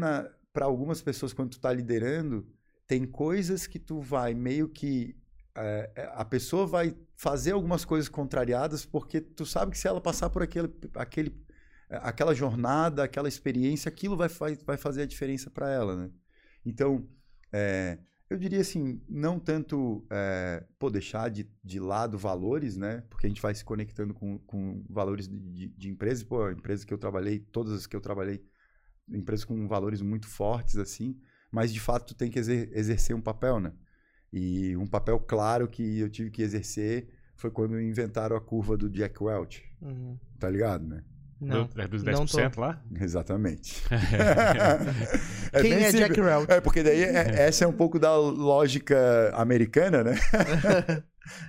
para 0.52 0.66
algumas 0.66 1.02
pessoas 1.02 1.32
quando 1.32 1.52
tu 1.52 1.60
tá 1.62 1.72
liderando, 1.72 2.46
tem 2.86 3.06
coisas 3.06 3.66
que 3.66 3.80
tu 3.80 4.02
vai 4.02 4.34
meio 4.34 4.68
que 4.68 5.16
é, 5.56 5.92
é, 5.96 6.12
a 6.14 6.26
pessoa 6.26 6.68
vai 6.68 6.94
fazer 7.16 7.52
algumas 7.52 7.86
coisas 7.86 8.10
contrariadas 8.10 8.86
porque 8.86 9.22
tu 9.22 9.46
sabe 9.46 9.72
que 9.72 9.78
se 9.78 9.88
ela 9.88 10.02
passar 10.02 10.30
por 10.30 10.44
aquele, 10.44 10.70
aquele 10.96 11.42
é, 11.90 11.98
aquela 12.04 12.36
jornada, 12.36 13.02
aquela 13.02 13.30
experiência, 13.30 13.88
aquilo 13.88 14.18
vai, 14.18 14.28
vai, 14.28 14.56
vai 14.56 14.76
fazer 14.76 15.04
a 15.04 15.06
diferença 15.06 15.50
para 15.50 15.70
ela, 15.70 15.96
né? 15.96 16.12
Então, 16.66 17.08
é, 17.54 17.98
eu 18.30 18.38
diria 18.38 18.60
assim, 18.60 19.02
não 19.08 19.40
tanto 19.40 20.06
é, 20.10 20.66
pô, 20.78 20.90
deixar 20.90 21.30
de, 21.30 21.50
de 21.64 21.80
lado 21.80 22.18
valores, 22.18 22.76
né? 22.76 23.04
Porque 23.10 23.26
a 23.26 23.30
gente 23.30 23.42
vai 23.42 23.56
se 23.56 23.64
conectando 23.64 24.14
com, 24.14 24.38
com 24.40 24.84
valores 24.90 25.30
de, 25.30 25.40
de, 25.40 25.68
de 25.70 25.90
empresas. 25.90 26.24
Pô, 26.24 26.44
a 26.44 26.52
empresa 26.52 26.86
que 26.86 26.94
eu 26.94 26.98
trabalhei, 26.98 27.40
todas 27.40 27.72
as 27.72 27.88
que 27.88 27.96
eu 27.96 28.02
trabalhei, 28.02 28.44
empresas 29.12 29.46
com 29.46 29.68
valores 29.68 30.02
muito 30.02 30.28
fortes, 30.28 30.78
assim. 30.78 31.18
Mas, 31.52 31.74
de 31.74 31.80
fato, 31.80 32.08
tu 32.08 32.16
tem 32.16 32.32
que 32.32 32.40
exer 32.40 32.70
exercer 32.74 33.16
um 33.16 33.22
papel, 33.22 33.60
né? 33.60 33.74
E 34.32 34.76
um 34.78 34.88
papel 34.88 35.20
claro 35.20 35.68
que 35.68 36.00
eu 36.00 36.10
tive 36.10 36.30
que 36.32 36.42
exercer 36.42 37.10
foi 37.36 37.52
quando 37.52 37.80
inventaram 37.82 38.36
a 38.36 38.42
curva 38.42 38.78
do 38.78 38.90
Jack 38.90 39.22
Welch. 39.22 39.64
Uhum. 39.82 40.18
Tá 40.40 40.50
ligado, 40.50 40.88
né? 40.88 41.04
Não. 41.40 41.66
Do- 41.66 41.82
é 41.82 41.88
dos 41.88 42.04
não 42.04 42.24
10% 42.26 42.58
lá? 42.60 42.82
Exatamente. 43.02 43.82
Quem 45.52 45.62
bem 45.62 45.74
é 45.74 45.92
simples. 45.92 46.08
Jack 46.08 46.22
Welch? 46.22 46.52
É, 46.52 46.62
porque 46.62 46.84
daí 46.84 47.02
é- 47.04 47.42
essa 47.48 47.66
é 47.66 47.68
um 47.68 47.74
pouco 47.74 48.00
da 48.00 48.16
lógica 48.16 49.32
americana, 49.36 50.04
né? 50.04 50.16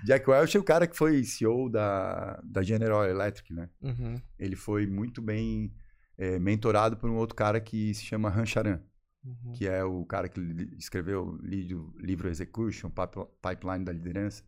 Jack 0.04 0.28
Welch 0.28 0.56
é 0.56 0.60
o 0.60 0.64
cara 0.64 0.86
que 0.86 0.96
foi 0.96 1.22
CEO 1.24 1.68
da, 1.70 2.40
da 2.44 2.62
General 2.62 3.04
Electric, 3.08 3.52
né? 3.52 3.68
Uhum. 3.82 4.20
Ele 4.38 4.56
foi 4.56 4.86
muito 4.86 5.20
bem 5.22 5.72
é, 6.18 6.38
mentorado 6.38 6.96
por 6.96 7.08
um 7.10 7.16
outro 7.16 7.34
cara 7.34 7.60
que 7.60 7.92
se 7.94 8.04
chama 8.04 8.28
Han 8.28 8.46
Charan, 8.46 8.80
Uhum. 9.24 9.52
que 9.52 9.68
é 9.68 9.84
o 9.84 10.04
cara 10.04 10.28
que 10.28 10.40
escreveu 10.76 11.24
o 11.24 11.36
li- 11.46 11.72
o 11.74 11.94
livro 11.98 12.28
Execution, 12.28 12.90
Pip- 12.90 13.28
Pipeline 13.40 13.84
da 13.84 13.92
Liderança. 13.92 14.42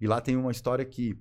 E 0.00 0.06
lá 0.06 0.20
tem 0.20 0.36
uma 0.36 0.52
história 0.52 0.84
que 0.84 1.18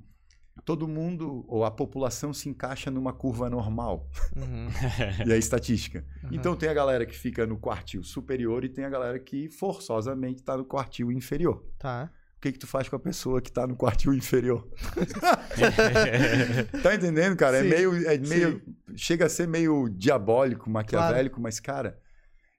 todo 0.65 0.87
mundo, 0.87 1.43
ou 1.47 1.65
a 1.65 1.71
população, 1.71 2.31
se 2.31 2.47
encaixa 2.47 2.91
numa 2.91 3.11
curva 3.11 3.49
normal. 3.49 4.07
Uhum. 4.35 4.67
e 5.27 5.31
é 5.31 5.37
estatística. 5.37 6.05
Uhum. 6.23 6.29
Então 6.33 6.55
tem 6.55 6.69
a 6.69 6.73
galera 6.75 7.03
que 7.05 7.17
fica 7.17 7.45
no 7.47 7.57
quartil 7.57 8.03
superior 8.03 8.63
e 8.63 8.69
tem 8.69 8.85
a 8.85 8.89
galera 8.89 9.17
que 9.19 9.49
forçosamente 9.49 10.41
está 10.41 10.55
no 10.55 10.65
quartil 10.65 11.11
inferior. 11.11 11.65
Tá. 11.79 12.11
O 12.41 12.43
que 12.43 12.53
que 12.53 12.57
tu 12.57 12.65
faz 12.65 12.89
com 12.89 12.95
a 12.95 12.99
pessoa 12.99 13.39
que 13.39 13.49
está 13.49 13.67
no 13.67 13.75
quartil 13.75 14.15
inferior? 14.15 14.67
tá 16.81 16.95
entendendo, 16.95 17.35
cara? 17.35 17.57
É 17.57 17.61
Sim, 17.63 17.69
meio, 17.69 18.07
é 18.09 18.17
meio 18.17 18.61
chega 18.95 19.25
a 19.25 19.29
ser 19.29 19.47
meio 19.47 19.87
diabólico, 19.89 20.67
maquiavélico, 20.69 21.39
mas 21.39 21.59
cara, 21.59 21.99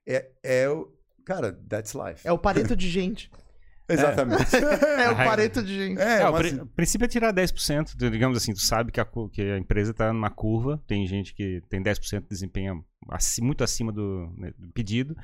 é, 0.06 0.30
é 0.42 0.68
o 0.68 0.88
cara, 1.24 1.52
that's 1.68 1.94
life. 1.94 2.26
É 2.26 2.30
o 2.32 2.38
pareto 2.38 2.76
de 2.76 2.88
gente. 2.88 3.28
Exatamente. 3.90 4.54
É 4.54 5.08
o 5.10 5.14
regra. 5.14 5.24
pareto 5.24 5.62
de 5.62 5.74
gente. 5.74 6.00
É, 6.00 6.20
É, 6.20 6.30
o, 6.30 6.62
o 6.62 6.66
princípio 6.66 7.04
é 7.04 7.08
tirar 7.08 7.32
10%. 7.34 7.96
tu- 7.98 8.08
Digamos 8.10 8.36
assim, 8.36 8.54
tu 8.54 8.60
sabe 8.60 8.92
que 8.92 9.00
a, 9.00 9.06
que 9.32 9.42
a 9.42 9.58
empresa 9.58 9.90
está 9.90 10.12
numa 10.12 10.30
curva, 10.30 10.80
tem 10.86 11.04
gente 11.08 11.34
que 11.34 11.60
tem 11.68 11.82
10% 11.82 12.20
de 12.22 12.28
desempenho 12.28 12.84
aci- 13.10 13.42
muito 13.42 13.64
acima 13.64 13.90
do, 13.92 14.32
né, 14.38 14.52
do 14.56 14.72
pedido, 14.72 15.16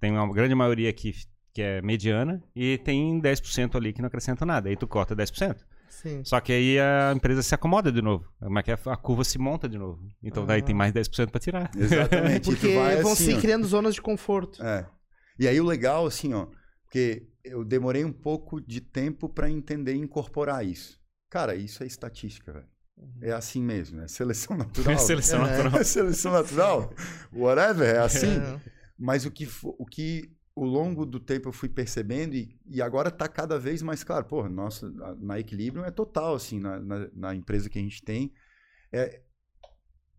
tem 0.00 0.12
uma 0.12 0.32
grande 0.32 0.54
maioria 0.54 0.92
que, 0.92 1.12
que 1.56 1.62
é 1.62 1.80
mediana 1.80 2.42
e 2.54 2.76
tem 2.76 3.18
10% 3.18 3.76
ali 3.76 3.90
que 3.94 4.02
não 4.02 4.08
acrescenta 4.08 4.44
nada. 4.44 4.68
Aí 4.68 4.76
tu 4.76 4.86
corta 4.86 5.16
10%. 5.16 5.56
Sim. 5.88 6.22
Só 6.22 6.38
que 6.38 6.52
aí 6.52 6.78
a 6.78 7.14
empresa 7.16 7.42
se 7.42 7.54
acomoda 7.54 7.90
de 7.90 8.02
novo. 8.02 8.30
Que 8.62 8.70
a, 8.72 8.96
curva 8.98 9.24
se 9.24 9.38
monta 9.38 9.66
de 9.66 9.78
novo. 9.78 10.06
Então 10.22 10.44
daí 10.44 10.60
Ah. 10.60 10.64
tem 10.64 10.74
mais 10.74 10.92
10% 10.92 11.30
para 11.30 11.40
tirar. 11.40 11.70
Exatamente. 11.74 12.44
Porque 12.44 12.74
vai 12.74 13.00
vão 13.00 13.12
assim, 13.12 13.24
se 13.30 13.34
ó. 13.34 13.40
criando 13.40 13.66
zonas 13.66 13.94
de 13.94 14.02
conforto. 14.02 14.62
É. 14.62 14.86
E 15.38 15.48
aí 15.48 15.58
o 15.58 15.64
legal, 15.64 16.04
assim, 16.04 16.34
ó, 16.34 16.46
porque 16.84 17.26
eu 17.42 17.64
demorei 17.64 18.04
um 18.04 18.12
pouco 18.12 18.60
de 18.60 18.82
tempo 18.82 19.26
para 19.26 19.48
entender 19.50 19.94
e 19.94 19.98
incorporar 19.98 20.62
isso. 20.62 21.00
Cara, 21.30 21.54
isso 21.56 21.82
é 21.82 21.86
estatística, 21.86 22.52
velho. 22.52 22.66
É 23.22 23.32
assim 23.32 23.62
mesmo, 23.62 24.02
é 24.02 24.08
seleção 24.08 24.56
natural. 24.58 24.98
Seleção 24.98 25.46
É. 25.46 25.50
natural. 25.56 25.80
É 25.80 25.84
seleção 25.84 26.32
natural. 26.32 26.92
Whatever, 27.32 27.88
é 27.96 27.98
assim. 28.00 28.36
É. 28.36 28.60
Mas 28.98 29.24
o 29.24 29.30
que, 29.30 29.48
o 29.62 29.86
que 29.86 30.30
ao 30.56 30.64
longo 30.64 31.04
do 31.04 31.20
tempo 31.20 31.48
eu 31.48 31.52
fui 31.52 31.68
percebendo 31.68 32.34
e, 32.34 32.58
e 32.66 32.80
agora 32.80 33.10
tá 33.10 33.28
cada 33.28 33.58
vez 33.58 33.82
mais 33.82 34.02
claro. 34.02 34.24
Pô, 34.24 34.48
nossa, 34.48 34.90
na 35.18 35.38
Equilibrium 35.38 35.84
é 35.84 35.90
total, 35.90 36.34
assim, 36.34 36.58
na, 36.58 36.80
na, 36.80 37.08
na 37.12 37.34
empresa 37.34 37.68
que 37.68 37.78
a 37.78 37.82
gente 37.82 38.02
tem. 38.02 38.32
É, 38.90 39.22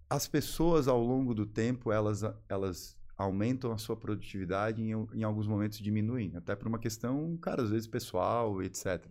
as 0.08 0.28
pessoas, 0.28 0.88
ao 0.88 1.02
longo 1.02 1.34
do 1.34 1.46
tempo, 1.46 1.92
elas, 1.92 2.22
elas 2.48 2.96
aumentam 3.18 3.72
a 3.72 3.78
sua 3.80 3.98
produtividade 3.98 4.82
e 4.82 4.92
em, 4.92 5.08
em 5.16 5.24
alguns 5.24 5.48
momentos 5.48 5.80
diminuem. 5.80 6.36
Até 6.36 6.56
por 6.56 6.68
uma 6.68 6.80
questão, 6.80 7.36
cara, 7.38 7.64
às 7.64 7.72
vezes 7.72 7.88
pessoal, 7.88 8.62
etc. 8.62 9.06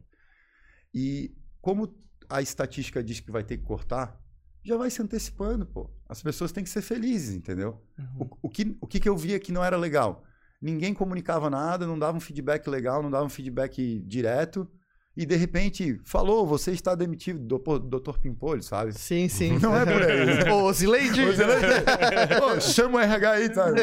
E 0.94 1.36
como 1.60 1.92
a 2.28 2.40
estatística 2.40 3.02
diz 3.02 3.18
que 3.18 3.32
vai 3.32 3.42
ter 3.42 3.58
que 3.58 3.64
cortar, 3.64 4.22
já 4.62 4.76
vai 4.76 4.90
se 4.90 5.02
antecipando, 5.02 5.66
pô. 5.66 5.90
As 6.08 6.22
pessoas 6.22 6.52
têm 6.52 6.62
que 6.62 6.70
ser 6.70 6.82
felizes, 6.82 7.34
entendeu? 7.34 7.84
Uhum. 7.98 8.20
O, 8.20 8.38
o 8.42 8.48
que, 8.48 8.76
o 8.80 8.86
que, 8.86 9.00
que 9.00 9.08
eu 9.08 9.16
via 9.16 9.40
que 9.40 9.52
não 9.52 9.64
era 9.64 9.76
legal? 9.76 10.24
Ninguém 10.60 10.94
comunicava 10.94 11.50
nada, 11.50 11.86
não 11.86 11.98
dava 11.98 12.16
um 12.16 12.20
feedback 12.20 12.66
legal, 12.68 13.02
não 13.02 13.10
dava 13.10 13.24
um 13.24 13.30
feedback 13.30 14.00
direto. 14.06 14.68
e 15.16 15.24
de 15.24 15.34
repente 15.34 15.98
falou, 16.04 16.46
você 16.46 16.72
está 16.72 16.94
demitido, 16.94 17.38
doutor, 17.38 17.78
doutor 17.78 18.18
Pimpolho, 18.20 18.62
sabe? 18.62 18.92
Sim, 18.92 19.28
sim. 19.28 19.58
Não 19.58 19.74
é 19.74 19.84
por 19.84 20.02
aí. 20.02 20.26
né? 20.44 20.52
Ô, 20.52 20.70
Zileide! 20.72 21.22
Ô, 21.24 22.60
chama 22.60 22.98
o 22.98 23.00
RH 23.00 23.30
aí, 23.30 23.54
sabe? 23.54 23.80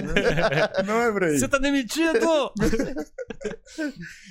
Não 0.86 1.02
é 1.02 1.12
por 1.12 1.24
aí. 1.24 1.40
Você 1.40 1.48
tá 1.48 1.58
demitido! 1.58 2.52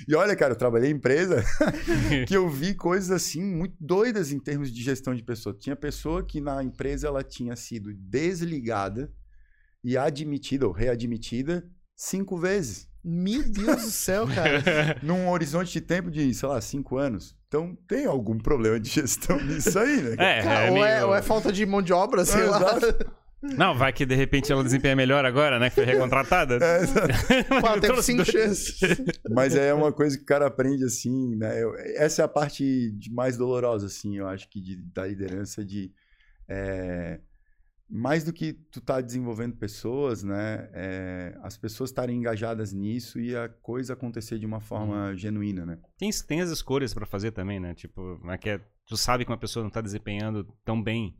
E 0.07 0.15
olha, 0.15 0.35
cara, 0.35 0.53
eu 0.53 0.57
trabalhei 0.57 0.89
em 0.89 0.95
empresa 0.95 1.43
que 2.27 2.35
eu 2.35 2.49
vi 2.49 2.73
coisas 2.73 3.11
assim 3.11 3.43
muito 3.43 3.75
doidas 3.79 4.31
em 4.31 4.39
termos 4.39 4.71
de 4.71 4.81
gestão 4.81 5.13
de 5.13 5.23
pessoa. 5.23 5.55
Tinha 5.57 5.75
pessoa 5.75 6.25
que 6.25 6.41
na 6.41 6.63
empresa 6.63 7.07
ela 7.07 7.23
tinha 7.23 7.55
sido 7.55 7.93
desligada 7.93 9.11
e 9.83 9.97
admitida 9.97 10.65
ou 10.65 10.73
readmitida 10.73 11.63
cinco 11.95 12.37
vezes. 12.37 12.87
Meu 13.03 13.43
Deus 13.43 13.81
do 13.83 13.91
céu, 13.91 14.25
cara. 14.27 14.97
num 15.03 15.29
horizonte 15.29 15.71
de 15.73 15.81
tempo 15.81 16.09
de, 16.09 16.33
sei 16.33 16.47
lá, 16.47 16.61
cinco 16.61 16.97
anos. 16.97 17.35
Então 17.47 17.77
tem 17.87 18.05
algum 18.05 18.37
problema 18.37 18.79
de 18.79 18.89
gestão 18.89 19.37
nisso 19.43 19.77
aí, 19.77 20.01
né? 20.01 20.11
É, 20.13 20.41
Cara, 20.41 20.65
é 20.67 20.71
ou, 20.71 20.85
é, 20.85 21.05
ou 21.05 21.15
é 21.15 21.21
falta 21.21 21.51
de 21.51 21.65
mão 21.65 21.81
de 21.81 21.91
obra, 21.93 22.23
sei 22.25 22.41
É, 22.41 22.45
lá. 22.45 22.57
exato. 22.77 23.11
Não, 23.57 23.77
vai 23.77 23.91
que 23.91 24.05
de 24.05 24.15
repente 24.15 24.53
ela 24.53 24.63
desempenha 24.63 24.95
melhor 24.95 25.25
agora, 25.25 25.59
né? 25.59 25.69
Que 25.69 25.75
foi 25.75 25.83
recontratada. 25.83 26.57
É. 26.63 26.79
Pô, 27.59 27.77
teve 27.81 28.01
cinco 28.01 28.23
chances. 28.23 28.79
Mas 29.29 29.53
é 29.53 29.73
uma 29.73 29.91
coisa 29.91 30.15
que 30.17 30.23
o 30.23 30.25
cara 30.25 30.47
aprende 30.47 30.85
assim, 30.85 31.35
né? 31.35 31.61
Eu- 31.61 31.75
essa 31.97 32.21
é 32.21 32.25
a 32.25 32.27
parte 32.29 32.89
de 32.91 33.11
mais 33.11 33.35
dolorosa, 33.35 33.87
assim, 33.87 34.17
eu 34.17 34.27
acho 34.29 34.49
que 34.49 34.61
de- 34.61 34.77
da 34.93 35.05
liderança 35.05 35.63
de 35.65 35.91
é, 36.47 37.19
mais 37.95 38.23
do 38.23 38.33
que 38.33 38.53
tu 38.53 38.81
tá 38.81 38.99
desenvolvendo 38.99 39.55
pessoas, 39.55 40.23
né? 40.23 40.67
é, 40.73 41.37
as 41.43 41.55
pessoas 41.55 41.91
estarem 41.91 42.17
engajadas 42.17 42.73
nisso 42.73 43.19
e 43.19 43.35
a 43.35 43.47
coisa 43.47 43.93
acontecer 43.93 44.39
de 44.39 44.47
uma 44.47 44.59
forma 44.59 45.15
genuína, 45.15 45.63
né? 45.63 45.77
Tem, 45.95 46.09
tem 46.27 46.41
as 46.41 46.49
escolhas 46.49 46.91
pra 46.91 47.05
fazer 47.05 47.31
também, 47.31 47.59
né? 47.59 47.75
Tipo, 47.75 48.19
é 48.31 48.37
que 48.37 48.49
é? 48.49 48.59
tu 48.87 48.97
sabe 48.97 49.23
que 49.23 49.31
uma 49.31 49.37
pessoa 49.37 49.61
não 49.61 49.69
tá 49.69 49.79
desempenhando 49.79 50.43
tão 50.65 50.81
bem. 50.81 51.15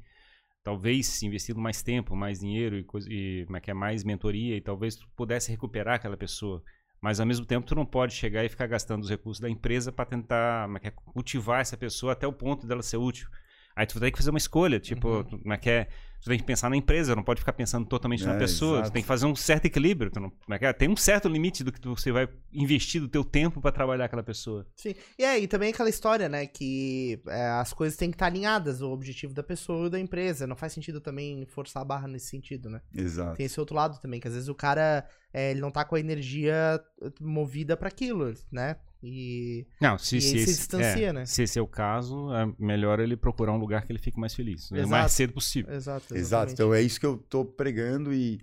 Talvez 0.64 1.22
investindo 1.22 1.60
mais 1.60 1.84
tempo, 1.84 2.16
mais 2.16 2.40
dinheiro 2.40 2.76
e, 2.76 2.84
coisa, 2.84 3.08
e 3.08 3.44
como 3.46 3.58
é 3.58 3.60
que 3.60 3.70
é, 3.70 3.74
mais 3.76 4.04
mentoria 4.04 4.58
e 4.58 4.62
talvez 4.62 4.96
tu 4.96 5.08
pudesse 5.16 5.52
recuperar 5.52 5.96
aquela 5.98 6.18
pessoa. 6.18 6.64
Mas 7.00 7.20
ao 7.20 7.26
mesmo 7.28 7.46
tempo 7.46 7.68
tu 7.68 7.76
não 7.76 7.86
pode 7.86 8.16
chegar 8.16 8.44
e 8.44 8.50
ficar 8.50 8.66
gastando 8.66 9.04
os 9.04 9.10
recursos 9.12 9.40
da 9.40 9.50
empresa 9.50 9.92
para 9.92 10.06
tentar 10.06 10.66
como 10.66 10.78
é 10.78 10.80
que 10.80 10.88
é, 10.88 10.92
cultivar 10.92 11.62
essa 11.62 11.78
pessoa 11.78 12.14
até 12.14 12.26
o 12.26 12.34
ponto 12.34 12.66
dela 12.66 12.82
ser 12.82 12.98
útil. 12.98 13.30
Aí 13.76 13.86
tu 13.86 13.94
vai 14.00 14.08
ter 14.08 14.12
que 14.12 14.18
fazer 14.18 14.30
uma 14.30 14.38
escolha, 14.38 14.80
tipo, 14.80 15.08
Uhum. 15.08 15.24
tu, 15.24 15.40
como 15.40 15.54
é 15.54 15.58
que 15.58 15.70
é, 15.70 15.86
tu 16.22 16.30
tem 16.30 16.38
que 16.38 16.44
pensar 16.46 16.70
na 16.70 16.78
empresa, 16.78 17.16
não 17.16 17.24
pode 17.24 17.40
ficar 17.40 17.54
pensando 17.54 17.86
totalmente 17.88 18.24
na 18.24 18.36
É, 18.36 18.38
pessoa, 18.38 18.76
tu 18.78 18.80
exato. 18.82 18.92
tem 18.94 19.02
que 19.02 19.08
fazer 19.08 19.26
um 19.26 19.36
certo 19.36 19.66
equilíbrio, 19.66 20.12
tu 20.12 20.20
não, 20.20 20.30
como 20.30 20.54
é 20.54 20.60
que 20.60 20.66
é? 20.66 20.72
tem 20.74 20.88
um 20.90 20.96
certo 20.96 21.28
limite 21.28 21.64
do 21.64 21.72
que 21.72 21.82
tu- 21.82 21.96
você 21.96 22.12
vai 22.12 22.30
investir 22.54 23.02
do 23.02 23.08
teu 23.10 23.24
tempo 23.24 23.60
para 23.60 23.72
trabalhar 23.72 24.06
aquela 24.06 24.22
pessoa. 24.24 24.66
Sim. 24.76 24.94
E 25.18 25.26
aí, 25.26 25.48
também 25.48 25.72
aquela 25.72 25.90
história, 25.90 26.30
né? 26.30 26.46
Que 26.46 27.20
é, 27.28 27.48
as 27.48 27.74
coisas 27.74 27.98
têm 27.98 28.10
que 28.12 28.16
estar 28.16 28.28
alinhadas, 28.28 28.82
o 28.82 28.92
objetivo 28.92 29.34
da 29.34 29.42
pessoa 29.44 29.88
e 29.88 29.90
da 29.90 30.00
empresa. 30.00 30.46
Não 30.48 30.56
faz 30.56 30.72
sentido 30.74 31.02
também 31.02 31.46
forçar 31.48 31.82
a 31.82 31.86
barra 31.86 32.08
nesse 32.08 32.28
sentido, 32.28 32.70
né? 32.70 32.80
Exato. 32.96 33.36
Tem 33.38 33.46
esse 33.48 33.60
outro 33.60 33.76
lado 33.76 34.00
também, 34.00 34.20
que 34.20 34.28
às 34.28 34.34
vezes 34.36 34.50
o 34.50 34.56
cara 34.56 35.06
é, 35.34 35.50
ele 35.52 35.62
não 35.62 35.72
tá 35.72 35.84
com 35.84 35.96
a 35.96 36.00
energia 36.00 36.80
movida 37.20 37.76
pra 37.76 37.88
aquilo, 37.88 38.34
né? 38.52 38.76
E. 39.06 39.68
Não, 39.82 39.98
se, 39.98 40.18
E 40.18 40.22
se, 40.22 40.40
se 40.40 40.46
distancia, 40.46 41.10
é, 41.10 41.14
né? 41.14 41.26
se 41.26 41.44
esse 41.44 41.60
é 41.60 41.62
o 41.62 41.68
caso, 41.68 42.34
é 42.34 42.54
melhor 42.58 43.00
ele 43.02 43.18
procurar 43.18 43.52
um 43.52 43.58
lugar 43.58 43.86
que 43.86 43.92
ele 43.92 44.00
fique 44.00 44.18
mais 44.18 44.34
feliz. 44.34 44.72
O 44.72 44.76
Exato. 44.76 44.90
mais 44.90 45.12
cedo 45.12 45.34
possível. 45.34 45.74
Exato. 45.74 46.06
Exato. 46.06 46.16
exatamente. 46.16 46.54
Então 46.54 46.74
é 46.74 46.82
isso 46.82 47.00
que 47.00 47.06
eu 47.06 47.18
tô 47.18 47.44
pregando 47.44 48.14
e, 48.14 48.40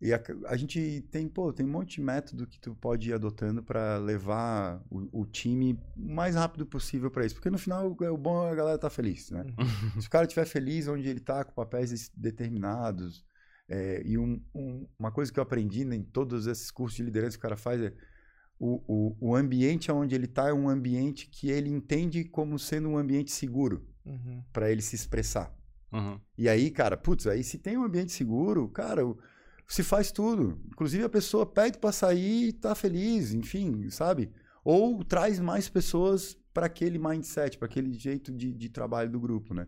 e 0.00 0.10
a, 0.14 0.22
a 0.46 0.56
gente 0.56 1.06
tem, 1.10 1.28
pô, 1.28 1.52
tem 1.52 1.66
um 1.66 1.70
monte 1.70 1.96
de 1.96 2.00
método 2.00 2.46
que 2.46 2.58
tu 2.58 2.74
pode 2.74 3.10
ir 3.10 3.12
adotando 3.12 3.62
para 3.62 3.98
levar 3.98 4.82
o, 4.90 5.20
o 5.20 5.26
time 5.26 5.78
o 5.94 6.14
mais 6.14 6.34
rápido 6.34 6.64
possível 6.64 7.10
para 7.10 7.26
isso. 7.26 7.34
Porque 7.34 7.50
no 7.50 7.58
final 7.58 7.86
o 7.94 8.16
bom 8.16 8.48
é 8.48 8.52
a 8.52 8.54
galera 8.54 8.78
tá 8.78 8.88
feliz, 8.88 9.30
né? 9.30 9.44
Se 10.00 10.06
o 10.06 10.10
cara 10.10 10.24
estiver 10.24 10.46
feliz 10.46 10.88
onde 10.88 11.06
ele 11.06 11.20
tá, 11.20 11.44
com 11.44 11.52
papéis 11.52 12.10
determinados. 12.16 13.22
é, 13.72 14.02
e 14.04 14.18
um- 14.18 14.42
um- 14.52 14.84
uma 14.98 15.12
coisa 15.12 15.32
que 15.32 15.38
eu 15.38 15.42
aprendi 15.44 15.84
né, 15.84 15.94
em 15.94 16.02
todos 16.02 16.48
esses 16.48 16.72
cursos 16.72 16.96
de 16.96 17.04
liderança 17.04 17.36
que 17.36 17.38
o 17.38 17.42
cara 17.42 17.56
faz 17.56 17.80
é 17.80 17.92
o, 18.60 18.82
o, 18.86 19.30
o 19.30 19.34
ambiente 19.34 19.90
onde 19.90 20.14
ele 20.14 20.26
tá 20.26 20.50
é 20.50 20.52
um 20.52 20.68
ambiente 20.68 21.26
que 21.28 21.50
ele 21.50 21.70
entende 21.70 22.22
como 22.24 22.58
sendo 22.58 22.90
um 22.90 22.98
ambiente 22.98 23.32
seguro 23.32 23.88
Uhum. 24.04 24.42
para 24.52 24.70
ele 24.70 24.82
se 24.82 24.94
expressar. 24.94 25.54
Uhum. 25.92 26.20
E 26.36 26.48
aí, 26.48 26.70
cara, 26.70 26.96
putz, 26.96 27.26
aí 27.26 27.42
se 27.42 27.58
tem 27.58 27.76
um 27.76 27.84
ambiente 27.84 28.12
seguro, 28.12 28.68
cara, 28.68 29.02
se 29.68 29.82
faz 29.82 30.10
tudo. 30.12 30.60
Inclusive 30.66 31.04
a 31.04 31.08
pessoa 31.08 31.44
pede 31.46 31.78
pra 31.78 31.90
sair 31.92 32.48
e 32.48 32.52
tá 32.52 32.74
feliz, 32.74 33.32
enfim, 33.34 33.88
sabe? 33.90 34.30
Ou 34.64 35.02
traz 35.04 35.38
mais 35.40 35.68
pessoas 35.68 36.34
para 36.52 36.66
aquele 36.66 36.98
mindset, 36.98 37.56
para 37.58 37.66
aquele 37.66 37.92
jeito 37.94 38.32
de, 38.32 38.52
de 38.52 38.68
trabalho 38.68 39.10
do 39.10 39.20
grupo, 39.20 39.54
né? 39.54 39.66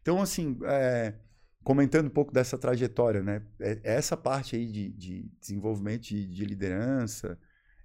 Então, 0.00 0.20
assim, 0.22 0.58
é, 0.64 1.14
comentando 1.62 2.06
um 2.06 2.10
pouco 2.10 2.32
dessa 2.32 2.56
trajetória, 2.56 3.22
né? 3.22 3.42
É- 3.60 3.80
Essa 3.84 4.16
parte 4.16 4.56
aí 4.56 4.66
de, 4.66 4.88
de 4.90 5.30
desenvolvimento 5.40 6.02
de, 6.02 6.26
de 6.26 6.44
liderança 6.44 7.38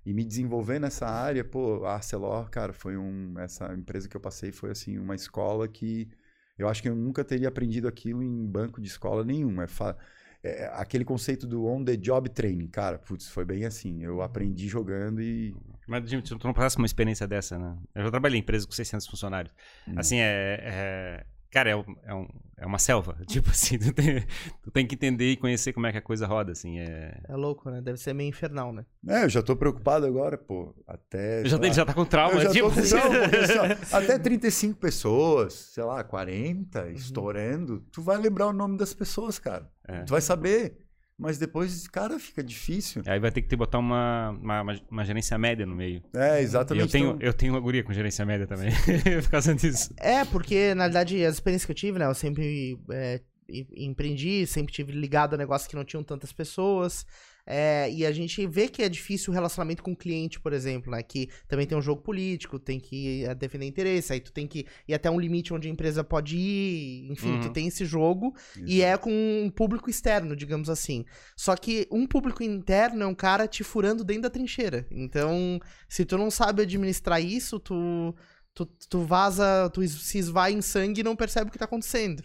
e 0.05 0.13
me 0.13 0.23
desenvolver 0.23 0.79
nessa 0.79 1.07
área, 1.07 1.43
pô, 1.43 1.85
a 1.85 1.93
Arcelor, 1.95 2.49
cara, 2.49 2.73
foi 2.73 2.97
um... 2.97 3.37
Essa 3.39 3.73
empresa 3.73 4.07
que 4.09 4.17
eu 4.17 4.21
passei 4.21 4.51
foi, 4.51 4.71
assim, 4.71 4.97
uma 4.97 5.15
escola 5.15 5.67
que 5.67 6.09
eu 6.57 6.67
acho 6.67 6.81
que 6.81 6.89
eu 6.89 6.95
nunca 6.95 7.23
teria 7.23 7.47
aprendido 7.47 7.87
aquilo 7.87 8.21
em 8.21 8.45
banco 8.45 8.79
de 8.81 8.87
escola 8.87 9.23
nenhum. 9.23 9.61
É, 9.61 9.67
fa- 9.67 9.97
é 10.43 10.65
aquele 10.73 11.05
conceito 11.05 11.47
do 11.47 11.65
on 11.65 11.83
the 11.83 11.95
job 11.95 12.29
training, 12.29 12.67
cara, 12.67 12.99
putz, 12.99 13.29
foi 13.29 13.45
bem 13.45 13.65
assim. 13.65 14.03
Eu 14.03 14.21
aprendi 14.21 14.67
jogando 14.67 15.21
e. 15.21 15.55
Mas, 15.87 16.09
Jimmy, 16.09 16.21
tu 16.21 16.37
não 16.43 16.53
passasse 16.53 16.77
uma 16.77 16.85
experiência 16.85 17.27
dessa, 17.27 17.57
né? 17.57 17.77
Eu 17.95 18.03
já 18.03 18.11
trabalhei 18.11 18.37
em 18.39 18.41
empresa 18.41 18.65
com 18.65 18.73
600 18.73 19.07
funcionários. 19.07 19.53
Hum. 19.87 19.93
Assim, 19.97 20.17
é... 20.19 20.59
é- 20.61 21.25
Cara, 21.53 21.69
é, 21.69 21.75
um- 21.75 21.95
é, 22.03 22.13
um- 22.15 22.27
é 22.57 22.65
uma 22.65 22.79
selva. 22.79 23.15
Tipo 23.27 23.49
assim, 23.51 23.77
tu 23.77 23.93
tem, 23.93 24.25
tu 24.63 24.71
tem 24.71 24.87
que 24.87 24.95
entender 24.95 25.31
e 25.31 25.37
conhecer 25.37 25.71
como 25.71 25.85
é 25.85 25.91
que 25.91 25.99
a 25.99 26.01
coisa 26.01 26.25
roda, 26.25 26.51
assim. 26.51 26.79
É... 26.79 27.15
É 27.29 27.35
louco, 27.35 27.69
né? 27.69 27.79
Deve 27.79 27.97
ser 27.99 28.11
meio 28.13 28.29
infernal, 28.29 28.73
né? 28.73 28.85
É, 29.07 29.23
eu 29.23 29.29
já 29.29 29.43
tô 29.43 29.55
preocupado 29.55 30.05
agora, 30.07 30.35
pô. 30.37 30.73
Até. 30.87 31.45
Já, 31.45 31.57
lá, 31.59 31.69
já 31.71 31.85
tá 31.85 31.93
com 31.93 32.03
trauma, 32.05 32.35
eu 32.37 32.41
já 32.41 32.49
tipo 32.51 32.67
tô 32.69 32.73
com 32.73 32.79
assim. 32.79 32.89
trauma, 32.89 33.17
assim, 33.25 33.85
Até 33.95 34.17
35 34.17 34.79
pessoas, 34.79 35.53
sei 35.53 35.83
lá, 35.83 36.03
40, 36.03 36.89
estourando. 36.89 37.81
Tu 37.91 38.01
vai 38.01 38.17
lembrar 38.17 38.47
o 38.47 38.53
nome 38.53 38.77
das 38.77 38.93
pessoas, 38.93 39.37
cara. 39.37 39.69
É. 39.87 40.01
Tu 40.03 40.09
vai 40.11 40.21
saber. 40.21 40.77
Mas 41.17 41.37
depois, 41.37 41.87
cara, 41.87 42.17
fica 42.19 42.43
difícil. 42.43 43.03
Aí 43.05 43.19
vai 43.19 43.31
ter 43.31 43.41
que 43.41 43.47
ter, 43.47 43.55
botar 43.55 43.77
uma, 43.79 44.31
uma, 44.31 44.61
uma- 44.89 45.05
gerência 45.05 45.37
média 45.37 45.65
no 45.65 45.75
meio. 45.75 46.01
É, 46.13 46.39
E 46.39 46.43
exatamente. 46.43 46.85
eu 46.85 46.89
tenho, 46.91 47.09
então- 47.11 47.21
eu 47.27 47.33
tenho 47.33 47.53
uma 47.53 47.59
guria 47.59 47.83
com 47.83 47.93
gerência 47.93 48.25
média 48.25 48.47
também, 48.47 48.71
por 49.23 49.29
causa 49.29 49.53
disso. 49.53 49.93
É, 49.97 50.25
porque, 50.25 50.73
na 50.73 50.85
verdade, 50.85 51.23
as 51.23 51.35
experiências 51.35 51.65
que 51.65 51.71
eu 51.71 51.75
tive, 51.75 51.99
né? 51.99 52.05
Eu 52.07 52.15
sempre 52.15 52.79
é, 52.91 53.21
em- 53.47 53.67
empreendi, 53.89 54.45
sempre 54.47 54.73
tive 54.73 54.91
ligado 54.91 55.35
a 55.35 55.37
negócios 55.37 55.67
que 55.67 55.75
não 55.75 55.85
tinham 55.85 56.03
tantas 56.03 56.33
pessoas. 56.33 57.05
É, 57.45 57.91
e 57.91 58.05
a 58.05 58.11
gente 58.11 58.45
vê 58.47 58.67
que 58.69 58.81
é 58.81 58.87
difícil 58.87 59.31
o 59.31 59.33
relacionamento 59.33 59.83
com 59.83 59.91
o 59.91 59.95
cliente, 59.95 60.39
por 60.39 60.53
exemplo, 60.53 60.91
né? 60.91 61.03
Que 61.03 61.29
também 61.47 61.67
tem 61.67 61.77
um 61.77 61.81
jogo 61.81 62.01
político, 62.01 62.57
tem 62.57 62.79
que 62.79 63.25
é, 63.25 63.35
defender 63.35 63.65
interesse, 63.65 64.13
aí 64.13 64.19
tu 64.21 64.31
tem 64.31 64.47
que 64.47 64.65
ir 64.87 64.93
até 64.93 65.11
um 65.11 65.19
limite 65.19 65.53
onde 65.53 65.67
a 65.67 65.71
empresa 65.71 66.03
pode 66.03 66.37
ir, 66.37 67.11
enfim, 67.11 67.39
tu 67.41 67.47
Uhum. 67.47 67.53
tem 67.53 67.67
esse 67.67 67.83
jogo. 67.85 68.33
E 68.65 68.81
é 68.81 68.95
com 68.97 69.11
um 69.11 69.49
público 69.49 69.89
externo, 69.89 70.35
digamos 70.35 70.69
assim. 70.69 71.03
Só 71.35 71.55
que 71.55 71.87
um 71.91 72.07
público 72.07 72.41
interno 72.43 73.03
é 73.03 73.07
um 73.07 73.15
cara 73.15 73.47
te 73.47 73.63
furando 73.63 74.03
dentro 74.03 74.23
da 74.23 74.29
trincheira. 74.29 74.87
Então, 74.89 75.59
se 75.89 76.05
tu 76.05 76.17
não 76.17 76.31
sabe 76.31 76.61
administrar 76.61 77.21
isso, 77.21 77.59
tu, 77.59 78.15
tu, 78.53 78.65
tu 78.65 79.01
vaza, 79.01 79.69
tu 79.73 79.85
se 79.87 80.17
esvai 80.17 80.53
em 80.53 80.61
sangue 80.61 81.01
e 81.01 81.03
não 81.03 81.15
percebe 81.15 81.49
o 81.49 81.51
que 81.51 81.57
tá 81.59 81.65
acontecendo. 81.65 82.23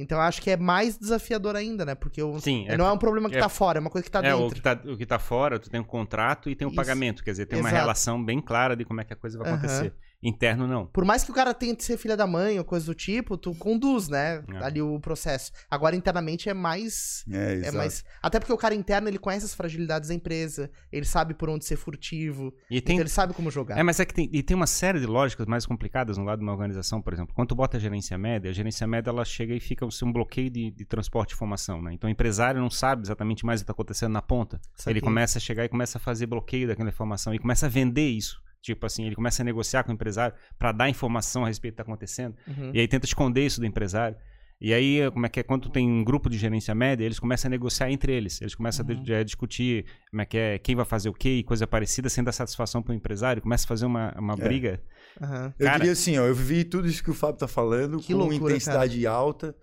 Então, 0.00 0.18
eu 0.18 0.22
acho 0.22 0.40
que 0.40 0.50
é 0.50 0.56
mais 0.56 0.96
desafiador 0.98 1.54
ainda, 1.56 1.84
né? 1.84 1.94
Porque 1.94 2.22
o- 2.22 2.40
Sim, 2.40 2.64
é 2.68 2.76
não 2.76 2.86
é 2.86 2.92
um 2.92 2.98
problema 2.98 3.28
que 3.28 3.36
é- 3.36 3.40
tá 3.40 3.48
fora, 3.48 3.78
é 3.78 3.80
uma 3.80 3.90
coisa 3.90 4.04
que 4.04 4.10
tá 4.10 4.20
é, 4.24 4.34
o 4.34 4.38
dentro. 4.38 4.54
que, 4.54 4.60
tá, 4.62 4.80
o 4.84 4.96
que 4.96 5.06
tá 5.06 5.18
fora, 5.18 5.58
tu 5.58 5.68
tem 5.70 5.80
um 5.80 5.84
contrato 5.84 6.48
e 6.48 6.54
tem 6.56 6.66
um 6.66 6.70
Isso. 6.70 6.76
pagamento. 6.76 7.22
Quer 7.22 7.32
dizer, 7.32 7.46
tem 7.46 7.58
uma 7.60 7.68
Exato. 7.68 7.80
relação 7.82 8.24
bem 8.24 8.40
clara 8.40 8.74
de 8.76 8.84
como 8.84 9.00
é 9.00 9.04
que 9.04 9.12
a 9.12 9.16
coisa 9.16 9.38
vai 9.38 9.52
acontecer. 9.52 9.92
Interno, 10.22 10.66
não. 10.66 10.86
Por 10.86 11.04
mais 11.04 11.24
que 11.24 11.30
o 11.30 11.34
cara 11.34 11.54
tente 11.54 11.82
ser 11.82 11.96
filha 11.96 12.16
da 12.16 12.26
mãe 12.26 12.58
ou 12.58 12.64
coisa 12.64 12.84
do 12.84 12.94
tipo, 12.94 13.38
tu 13.38 13.54
conduz, 13.54 14.08
né? 14.08 14.44
É. 14.52 14.64
Ali 14.64 14.82
o 14.82 15.00
processo. 15.00 15.50
Agora, 15.70 15.96
internamente, 15.96 16.48
é 16.48 16.54
mais 16.54 17.24
É, 17.30 17.52
É 17.52 17.56
exato. 17.56 17.76
mais... 17.76 18.04
Até 18.22 18.38
porque 18.38 18.52
o 18.52 18.56
cara 18.56 18.74
interno, 18.74 19.08
ele 19.08 19.18
conhece 19.18 19.46
as 19.46 19.54
fragilidades 19.54 20.10
da 20.10 20.14
empresa, 20.14 20.70
ele 20.92 21.06
sabe 21.06 21.32
por 21.32 21.48
onde 21.48 21.64
ser 21.64 21.76
furtivo, 21.76 22.52
E 22.70 22.80
tem, 22.80 22.96
então 22.96 23.02
ele 23.02 23.08
sabe 23.08 23.32
como 23.32 23.50
jogar. 23.50 23.78
É, 23.78 23.82
mas 23.82 23.98
é 23.98 24.04
que 24.04 24.12
tem, 24.12 24.28
e 24.30 24.42
tem 24.42 24.54
uma 24.54 24.66
série 24.66 25.00
de 25.00 25.06
lógicas 25.06 25.46
mais 25.46 25.64
complicadas 25.64 26.18
no 26.18 26.24
lado 26.24 26.40
de 26.40 26.44
uma 26.44 26.52
organização, 26.52 27.00
por 27.00 27.14
exemplo. 27.14 27.34
Quando 27.34 27.48
tu 27.48 27.54
bota 27.54 27.78
a 27.78 27.80
gerência 27.80 28.18
média, 28.18 28.50
a 28.50 28.52
gerência 28.52 28.86
média 28.86 29.08
ela 29.10 29.24
chega 29.24 29.54
e 29.54 29.60
fica 29.60 29.86
um 29.86 30.12
bloqueio 30.12 30.50
de, 30.50 30.70
de 30.70 30.84
transporte 30.84 31.30
de 31.30 31.34
informação, 31.36 31.80
né? 31.80 31.94
Então 31.94 32.08
o 32.08 32.10
empresário 32.10 32.60
não 32.60 32.70
sabe 32.70 33.02
exatamente 33.02 33.44
mais 33.46 33.60
o 33.60 33.62
que 33.62 33.64
está 33.64 33.72
acontecendo 33.72 34.12
na 34.12 34.22
ponta. 34.22 34.60
Ele 34.86 35.00
começa 35.00 35.38
a 35.38 35.40
chegar 35.40 35.64
e 35.64 35.68
começa 35.68 35.96
a 35.98 36.00
fazer 36.00 36.26
bloqueio 36.26 36.68
daquela 36.68 36.88
informação 36.88 37.34
e 37.34 37.38
começa 37.38 37.66
a 37.66 37.68
vender 37.68 38.08
isso. 38.08 38.42
Tipo 38.62 38.84
assim, 38.86 39.06
ele 39.06 39.14
começa 39.14 39.42
a 39.42 39.44
negociar 39.44 39.84
com 39.84 39.90
o 39.90 39.94
empresário 39.94 40.34
para 40.58 40.72
dar 40.72 40.88
informação 40.88 41.44
a 41.44 41.48
respeito 41.48 41.74
do 41.74 41.76
que 41.76 41.82
está 41.82 41.90
acontecendo. 41.90 42.36
Uhum. 42.46 42.70
E 42.74 42.80
aí 42.80 42.86
tenta 42.88 43.06
esconder 43.06 43.44
isso 43.46 43.60
do 43.60 43.66
empresário. 43.66 44.16
E 44.62 44.74
aí, 44.74 45.10
como 45.12 45.24
é 45.24 45.28
que 45.30 45.40
é? 45.40 45.42
Quando 45.42 45.70
tem 45.70 45.90
um 45.90 46.04
grupo 46.04 46.28
de 46.28 46.36
gerência 46.36 46.74
média, 46.74 47.02
eles 47.02 47.18
começam 47.18 47.48
a 47.48 47.50
negociar 47.50 47.90
entre 47.90 48.12
eles. 48.12 48.42
Eles 48.42 48.54
começam 48.54 48.84
Uhum. 48.86 49.02
a 49.14 49.18
a 49.20 49.22
discutir 49.22 49.86
como 50.10 50.20
é 50.20 50.26
que 50.26 50.36
é, 50.36 50.58
quem 50.58 50.76
vai 50.76 50.84
fazer 50.84 51.08
o 51.08 51.14
quê 51.14 51.36
e 51.38 51.42
coisa 51.42 51.66
parecida, 51.66 52.10
sem 52.10 52.22
dar 52.22 52.32
satisfação 52.32 52.82
para 52.82 52.92
o 52.92 52.94
empresário. 52.94 53.40
Começa 53.40 53.64
a 53.64 53.68
fazer 53.68 53.86
uma, 53.86 54.12
uma 54.18 54.36
briga. 54.36 54.82
Aham. 55.18 55.54
Eu 55.58 55.64
Cara- 55.64 55.78
diria 55.78 55.92
assim, 55.92 56.18
ó, 56.18 56.26
eu 56.26 56.34
vivi 56.34 56.64
tudo 56.64 56.86
isso 56.86 57.02
que 57.02 57.10
o 57.10 57.14
Fábio 57.14 57.38
tá 57.38 57.48
falando 57.48 57.98
Que 58.00 58.12
com 58.12 58.18
loucura, 58.18 58.52
intensidade 58.54 59.06
alta. 59.06 59.56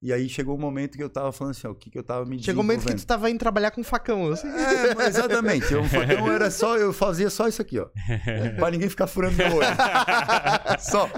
E 0.00 0.12
aí 0.12 0.28
chegou 0.28 0.56
um 0.56 0.60
momento 0.60 0.96
que 0.96 1.02
eu 1.02 1.10
tava 1.10 1.32
falando 1.32 1.50
assim, 1.50 1.66
ó, 1.66 1.70
o 1.72 1.74
que, 1.74 1.90
que 1.90 1.98
eu 1.98 2.04
tava 2.04 2.24
me 2.24 2.40
Chegou 2.40 2.62
o 2.62 2.64
momento 2.64 2.86
que 2.86 2.94
tu 2.94 3.04
tava 3.04 3.28
indo 3.30 3.38
trabalhar 3.40 3.72
com 3.72 3.82
facão. 3.82 4.30
Assim. 4.30 4.46
É, 4.46 5.06
exatamente. 5.08 5.72
Eu, 5.72 5.84
então 5.84 6.30
era 6.32 6.50
só, 6.52 6.76
eu 6.76 6.92
fazia 6.92 7.28
só 7.30 7.48
isso 7.48 7.60
aqui, 7.60 7.80
ó. 7.80 7.88
pra 8.56 8.70
ninguém 8.70 8.88
ficar 8.88 9.08
furando 9.08 9.36
meu 9.36 9.56
olho. 9.56 9.66
só. 10.78 11.10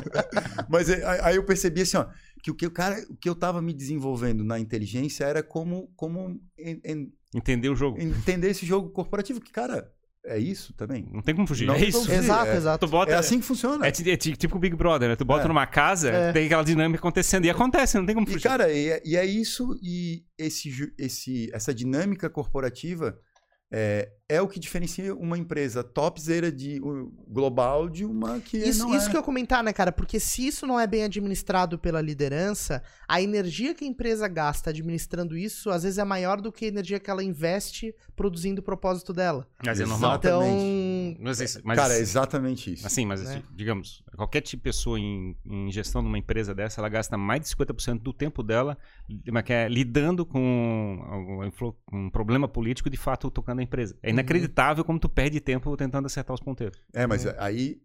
Mas 0.68 0.88
aí, 0.88 1.02
aí 1.22 1.36
eu 1.36 1.44
percebi 1.44 1.82
assim, 1.82 1.98
ó, 1.98 2.06
que 2.42 2.50
o 2.50 2.54
que 2.54 2.66
o 2.66 2.70
cara, 2.70 2.96
o 3.10 3.16
que 3.16 3.28
eu 3.28 3.34
tava 3.34 3.60
me 3.60 3.74
desenvolvendo 3.74 4.42
na 4.42 4.58
inteligência 4.58 5.24
era 5.24 5.42
como, 5.42 5.92
como 5.94 6.40
en- 6.58 6.80
en- 6.82 7.12
Entender 7.34 7.68
o 7.68 7.76
jogo. 7.76 8.00
entender 8.00 8.48
esse 8.48 8.64
jogo 8.64 8.88
corporativo, 8.90 9.40
que, 9.42 9.52
cara, 9.52 9.92
é 10.26 10.38
isso 10.38 10.72
também. 10.74 11.08
Não 11.12 11.22
tem 11.22 11.34
como 11.34 11.46
fugir. 11.46 11.66
Não 11.66 11.74
é 11.74 11.84
isso. 11.84 12.00
fugir. 12.00 12.14
Exato, 12.18 12.50
é- 12.50 12.56
exato. 12.56 12.86
Bota, 12.86 13.12
É 13.12 13.16
assim 13.16 13.40
que 13.40 13.46
funciona. 13.46 13.84
É, 13.86 13.88
é 13.88 14.16
ti- 14.16 14.36
tipo 14.36 14.56
o 14.56 14.58
Big 14.58 14.76
Brother, 14.76 15.08
né? 15.08 15.16
Tu 15.16 15.24
bota 15.24 15.44
É. 15.44 15.48
numa 15.48 15.66
casa, 15.66 16.10
É. 16.10 16.32
tem 16.32 16.46
aquela 16.46 16.62
dinâmica 16.62 16.98
acontecendo. 17.00 17.44
E 17.46 17.50
acontece, 17.50 17.96
não 17.98 18.04
tem 18.06 18.14
como 18.14 18.28
E, 18.28 18.32
fugir. 18.32 18.46
cara, 18.48 18.70
e 18.72 18.88
é, 18.90 19.02
e 19.04 19.16
é 19.16 19.24
isso, 19.24 19.78
e 19.82 20.22
esse, 20.38 20.92
esse, 20.98 21.50
essa 21.54 21.72
dinâmica 21.74 22.28
corporativa 22.28 23.18
é, 24.30 24.36
é 24.36 24.42
o 24.42 24.48
que 24.48 24.58
diferencia 24.60 25.14
uma 25.14 25.36
empresa 25.36 25.82
topzera 25.82 26.50
de 26.52 26.80
um, 26.82 27.10
global 27.28 27.88
de 27.88 28.04
uma 28.04 28.40
que 28.40 28.56
Isso, 28.58 28.80
não 28.86 28.94
isso 28.96 29.06
é. 29.06 29.10
que 29.10 29.16
eu 29.16 29.20
ia 29.20 29.24
comentar, 29.24 29.62
né, 29.62 29.72
cara? 29.72 29.92
Porque 29.92 30.18
se 30.20 30.46
isso 30.46 30.66
não 30.66 30.78
é 30.78 30.86
bem 30.86 31.04
administrado 31.04 31.78
pela 31.78 32.00
liderança, 32.00 32.82
a 33.08 33.20
energia 33.20 33.74
que 33.74 33.84
a 33.84 33.88
empresa 33.88 34.26
gasta 34.28 34.70
administrando 34.70 35.36
isso, 35.36 35.70
às 35.70 35.82
vezes 35.82 35.98
é 35.98 36.04
maior 36.04 36.40
do 36.40 36.52
que 36.52 36.64
a 36.64 36.68
energia 36.68 37.00
que 37.00 37.10
ela 37.10 37.22
investe 37.24 37.94
produzindo 38.16 38.60
o 38.60 38.64
propósito 38.64 39.12
dela. 39.12 39.46
Mas 39.64 39.80
é 39.80 39.86
normal. 39.86 40.12
Exatamente. 40.22 41.10
Então, 41.12 41.24
Mas, 41.24 41.40
isso- 41.40 41.60
mas, 41.64 41.76
Cara, 41.78 41.94
é 41.94 41.98
exatamente 42.00 42.72
isso. 42.72 42.86
assim, 42.86 43.04
mas 43.06 43.22
né? 43.22 43.42
digamos, 43.54 44.02
qualquer 44.16 44.40
tipo 44.42 44.60
de 44.60 44.62
pessoa 44.62 44.98
em, 44.98 45.36
em 45.46 45.70
gestão 45.70 46.02
de 46.02 46.08
uma 46.08 46.18
empresa 46.18 46.54
dessa, 46.54 46.80
ela 46.80 46.88
gasta 46.88 47.16
mais 47.16 47.40
de 47.42 47.48
50% 47.48 48.00
do 48.00 48.12
tempo 48.12 48.42
dela 48.42 48.76
é 49.34 49.42
que 49.42 49.52
é, 49.52 49.68
lidando 49.68 50.26
com 50.26 51.40
influ- 51.46 51.76
um 51.92 52.10
problema 52.10 52.46
político 52.48 52.90
de 52.90 52.96
fato 52.96 53.30
tocando 53.30 53.60
a 53.60 53.62
empresa. 53.62 53.96
É 54.02 54.10
inacreditável 54.20 54.84
como 54.84 54.98
tu 54.98 55.08
perde 55.08 55.40
tempo 55.40 55.76
tentando 55.76 56.06
acertar 56.06 56.34
os 56.34 56.40
ponteiros. 56.40 56.78
É, 56.92 57.06
mas 57.06 57.26
aí, 57.26 57.80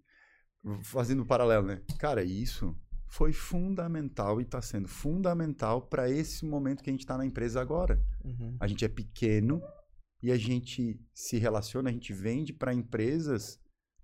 fazendo 0.83 1.23
um 1.23 1.25
paralelo, 1.25 1.67
né? 1.67 1.81
Cara, 1.97 2.23
isso 2.23 2.75
foi 3.07 3.31
fundamental 3.31 4.39
e 4.41 4.43
está 4.43 4.61
sendo 4.61 4.87
fundamental 4.87 5.81
para 5.81 6.09
esse 6.09 6.45
momento 6.45 6.83
que 6.83 6.89
a 6.89 6.93
gente 6.93 7.01
está 7.01 7.17
na 7.17 7.25
empresa 7.25 7.61
agora. 7.61 8.01
uhum. 8.23 8.57
A 8.59 8.67
gente 8.67 8.83
é 8.83 8.89
pequeno 8.89 9.61
e 10.21 10.31
a 10.31 10.37
gente 10.37 10.99
se 11.13 11.37
relaciona, 11.37 11.89
a 11.89 11.93
gente 11.93 12.11
vende 12.11 12.51
para 12.51 12.73
empresas 12.73 13.59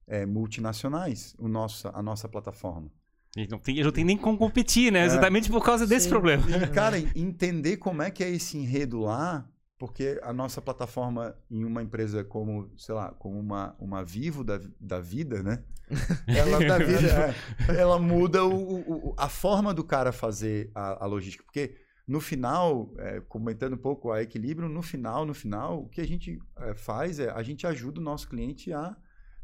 é, 0.07 0.25
multinacionais 0.25 1.35
o 1.37 1.47
nosso, 1.47 1.87
a 1.87 2.01
nossa 2.01 2.29
plataforma. 2.29 2.91
E 3.35 3.47
não 3.47 3.59
tem, 3.59 3.81
não 3.81 3.91
tem 3.91 4.03
nem 4.03 4.17
como 4.17 4.37
competir, 4.37 4.91
né? 4.91 4.99
É. 4.99 5.05
Exatamente 5.05 5.49
por 5.49 5.63
causa 5.63 5.87
desse 5.87 6.05
Sim. 6.05 6.09
problema. 6.09 6.43
E, 6.49 6.67
cara, 6.67 6.97
entender 7.15 7.77
como 7.77 8.01
é 8.01 8.11
que 8.11 8.23
é 8.23 8.29
esse 8.29 8.57
enredo 8.57 8.99
lá, 8.99 9.49
porque 9.81 10.19
a 10.21 10.31
nossa 10.31 10.61
plataforma 10.61 11.35
em 11.49 11.65
uma 11.65 11.81
empresa 11.81 12.23
como, 12.23 12.71
sei 12.77 12.93
lá, 12.93 13.11
como 13.13 13.39
uma, 13.39 13.75
uma 13.79 14.03
Vivo 14.03 14.43
da, 14.43 14.59
da 14.79 14.99
vida, 14.99 15.41
né? 15.41 15.63
Ela, 16.27 16.59
Da 16.59 16.77
vida. 16.77 17.35
é, 17.67 17.75
ela 17.81 17.97
muda 17.97 18.45
o, 18.45 18.53
o- 18.53 19.09
o- 19.09 19.15
a 19.17 19.27
forma 19.27 19.73
do 19.73 19.83
cara 19.83 20.11
fazer 20.11 20.69
a, 20.75 21.03
a 21.03 21.07
logística. 21.07 21.43
Porque 21.43 21.75
no 22.07 22.21
final, 22.21 22.93
é, 22.99 23.19
comentando 23.21 23.73
um 23.73 23.77
pouco 23.77 24.11
a 24.11 24.21
equilíbrio, 24.21 24.69
no 24.69 24.83
final, 24.83 25.25
no 25.25 25.33
final, 25.33 25.81
o 25.83 25.89
que 25.89 25.99
a 25.99 26.05
gente 26.07 26.37
é, 26.59 26.75
faz 26.75 27.17
é 27.19 27.31
a 27.31 27.41
gente 27.41 27.65
ajuda 27.65 27.99
o 27.99 28.03
nosso 28.03 28.29
cliente 28.29 28.71
a 28.71 28.95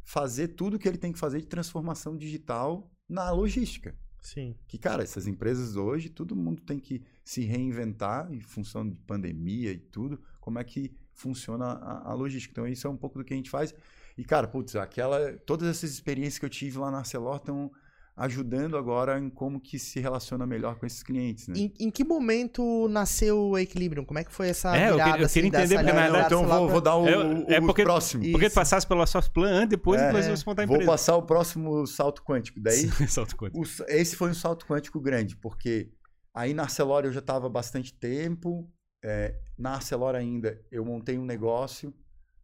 fazer 0.04 0.50
tudo 0.50 0.76
o 0.76 0.80
que 0.80 0.88
ele 0.88 1.00
tem 1.00 1.12
que 1.12 1.20
fazer 1.20 1.42
de 1.42 1.48
transformação 1.48 2.16
digital 2.16 2.92
na 3.10 3.32
logística. 3.32 3.96
Sim. 4.28 4.56
Que, 4.68 4.78
cara, 4.78 5.04
essas 5.04 5.26
empresas 5.26 5.78
hoje, 5.78 6.10
todo 6.10 6.36
mundo 6.36 6.62
tem 6.62 6.78
que 6.78 7.02
se 7.24 7.46
reinventar 7.46 8.30
em 8.30 8.42
função 8.42 8.86
de 8.86 8.94
pandemia 8.94 9.72
e 9.72 9.78
tudo, 9.78 10.20
como 10.42 10.60
é 10.60 10.66
que 10.66 10.94
funciona 11.14 11.66
a, 11.66 12.12
a 12.12 12.14
logística. 12.14 12.52
Então, 12.52 12.68
isso 12.68 12.86
é 12.86 12.90
um 12.90 12.98
pouco 12.98 13.18
do 13.18 13.24
que 13.24 13.34
a 13.34 13.38
gente 13.38 13.50
faz. 13.50 13.74
E, 14.18 14.26
cara, 14.26 14.46
putz, 14.46 14.76
aquela, 14.76 15.32
todas 15.46 15.70
essas 15.70 15.92
experiências 15.92 16.40
que 16.40 16.46
eu 16.46 16.50
tive 16.50 16.78
lá 16.78 16.92
na 16.92 16.98
Arcelor 16.98 17.38
estão 17.38 17.72
ajudando 18.18 18.76
agora 18.76 19.20
em 19.20 19.30
como 19.30 19.62
que 19.62 19.78
se 19.78 20.00
relaciona 20.00 20.44
melhor 20.48 20.80
com 20.80 20.88
esses 20.88 21.04
clientes, 21.04 21.48
né? 21.48 21.54
Em, 21.56 21.74
em 21.80 21.92
que 21.92 22.04
momento 22.04 22.88
nasceu 22.90 23.38
o 23.52 23.58
Equilibrium? 23.60 24.04
Como 24.04 24.18
é 24.18 24.24
que 24.24 24.34
foi 24.34 24.50
essa 24.50 24.76
É, 24.76 24.90
eu 24.90 24.94
virada? 24.94 25.12
queria- 25.12 25.22
eu 25.22 25.26
assim, 25.28 25.34
queria 25.42 25.48
entender, 25.60 25.76
porque 25.76 25.94
na 25.94 26.26
então, 26.26 26.42
eu 26.42 26.48
vou, 26.48 26.58
pra- 26.66 26.72
vou 26.74 26.82
dar 26.82 26.96
o, 26.96 27.08
É, 27.08 27.16
o- 27.18 27.46
é 27.54 27.60
o 27.60 27.66
porque- 27.68 27.84
próximo. 27.84 28.24
Porque 28.32 28.46
tu 28.48 28.50
Isso. 28.50 28.56
passasse 28.56 28.88
pela 28.88 29.06
soft 29.06 29.32
plan 29.32 29.52
antes, 29.52 29.70
depois, 29.70 30.02
É. 30.02 30.08
depois 30.08 30.26
É. 30.28 30.36
você 30.36 30.44
montar 30.48 30.64
a 30.64 30.66
Vou 30.66 30.76
empresa. 30.78 30.92
passar 30.92 31.16
o 31.16 31.22
próximo 31.22 31.86
salto 31.86 32.24
quântico. 32.24 32.60
Daí, 32.60 32.74
Salto 33.08 33.36
quântico. 33.38 33.60
O 33.62 33.64
esse 33.88 34.16
foi 34.16 34.32
um 34.32 34.34
salto 34.34 34.66
quântico 34.66 35.00
grande, 35.00 35.36
porque 35.38 35.92
aí 36.34 36.56
na 36.56 36.64
Arcelor 36.64 37.06
eu 37.06 37.12
já 37.14 37.20
estava 37.20 37.46
há 37.46 37.50
bastante 37.50 37.94
tempo. 37.94 38.68
é, 39.06 39.36
na 39.56 39.76
Arcelor 39.76 40.16
ainda 40.16 40.60
eu 40.72 40.84
montei 40.84 41.20
um 41.20 41.24
negócio 41.24 41.94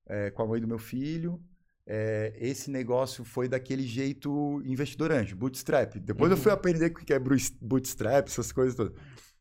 é, 0.07 0.30
com 0.30 0.43
a 0.43 0.47
mãe 0.47 0.61
do 0.61 0.67
meu 0.67 0.78
filho. 0.78 1.41
É, 1.86 2.34
esse 2.38 2.71
negócio 2.71 3.25
foi 3.25 3.47
daquele 3.49 3.84
jeito 3.84 4.61
investidor 4.65 5.11
anjo, 5.11 5.36
bootstrap. 5.36 5.95
Depois 5.99 6.31
eu 6.31 6.38
fui 6.38 6.51
aprender 6.51 6.88
o 6.88 6.93
que 6.93 7.13
é 7.13 7.19
bootstrap, 7.19 8.27
essas 8.27 8.51
coisas 8.51 8.75
todas. 8.75 8.93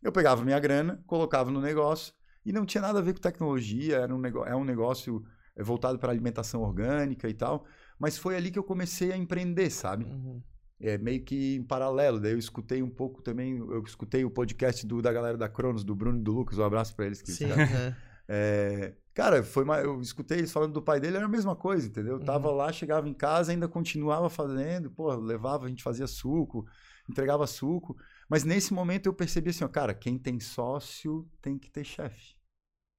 Eu 0.02 0.10
pegava 0.10 0.44
minha 0.44 0.58
grana, 0.58 1.02
colocava 1.06 1.50
no 1.50 1.60
negócio 1.60 2.12
e 2.44 2.52
não 2.52 2.66
tinha 2.66 2.82
nada 2.82 2.98
a 2.98 3.02
ver 3.02 3.14
com 3.14 3.20
tecnologia, 3.20 3.98
era 3.98 4.12
um 4.12 4.18
negócio, 4.18 4.52
é 4.52 4.56
um 4.56 4.64
negócio 4.64 5.24
é, 5.54 5.62
voltado 5.62 5.98
para 5.98 6.10
alimentação 6.10 6.62
orgânica 6.62 7.28
e 7.28 7.34
tal. 7.34 7.64
Mas 7.98 8.18
foi 8.18 8.34
ali 8.34 8.50
que 8.50 8.58
eu 8.58 8.64
comecei 8.64 9.12
a 9.12 9.16
empreender, 9.16 9.70
sabe? 9.70 10.04
Uhum. 10.04 10.42
é 10.80 10.98
meio 10.98 11.22
que 11.22 11.54
em 11.54 11.62
paralelo. 11.62 12.18
Daí 12.18 12.32
eu 12.32 12.38
escutei 12.38 12.82
um 12.82 12.90
pouco 12.90 13.22
também, 13.22 13.58
eu 13.58 13.82
escutei 13.84 14.24
o 14.24 14.30
podcast 14.30 14.84
do, 14.84 15.00
da 15.00 15.12
galera 15.12 15.36
da 15.36 15.48
Cronos, 15.48 15.84
do 15.84 15.94
Bruno 15.94 16.18
e 16.18 16.22
do 16.22 16.32
Lucas, 16.32 16.58
um 16.58 16.64
abraço 16.64 16.96
pra 16.96 17.06
eles. 17.06 17.22
Que, 17.22 17.30
Sim. 17.30 17.46
cara, 18.32 18.36
é. 18.36 18.96
cara, 19.14 19.42
foi 19.42 19.64
uma, 19.64 19.78
eu 19.80 20.00
escutei 20.00 20.38
eles 20.38 20.52
falando 20.52 20.72
do 20.72 20.82
pai 20.82 20.98
dele, 20.98 21.16
era 21.16 21.26
a 21.26 21.28
mesma 21.28 21.54
coisa, 21.54 21.86
entendeu? 21.86 22.14
Eu 22.14 22.24
tava 22.24 22.50
lá, 22.50 22.72
chegava 22.72 23.08
em 23.08 23.14
casa, 23.14 23.52
ainda 23.52 23.68
continuava 23.68 24.30
fazendo, 24.30 24.90
pô, 24.90 25.14
levava, 25.14 25.66
a 25.66 25.68
gente 25.68 25.82
fazia 25.82 26.06
suco, 26.06 26.66
entregava 27.08 27.46
suco. 27.46 27.96
Mas 28.28 28.44
nesse 28.44 28.72
momento 28.72 29.06
eu 29.06 29.12
percebi 29.12 29.50
assim, 29.50 29.64
ó, 29.64 29.68
cara, 29.68 29.94
quem 29.94 30.18
tem 30.18 30.40
sócio 30.40 31.28
tem 31.40 31.58
que 31.58 31.70
ter 31.70 31.84
chefe. 31.84 32.34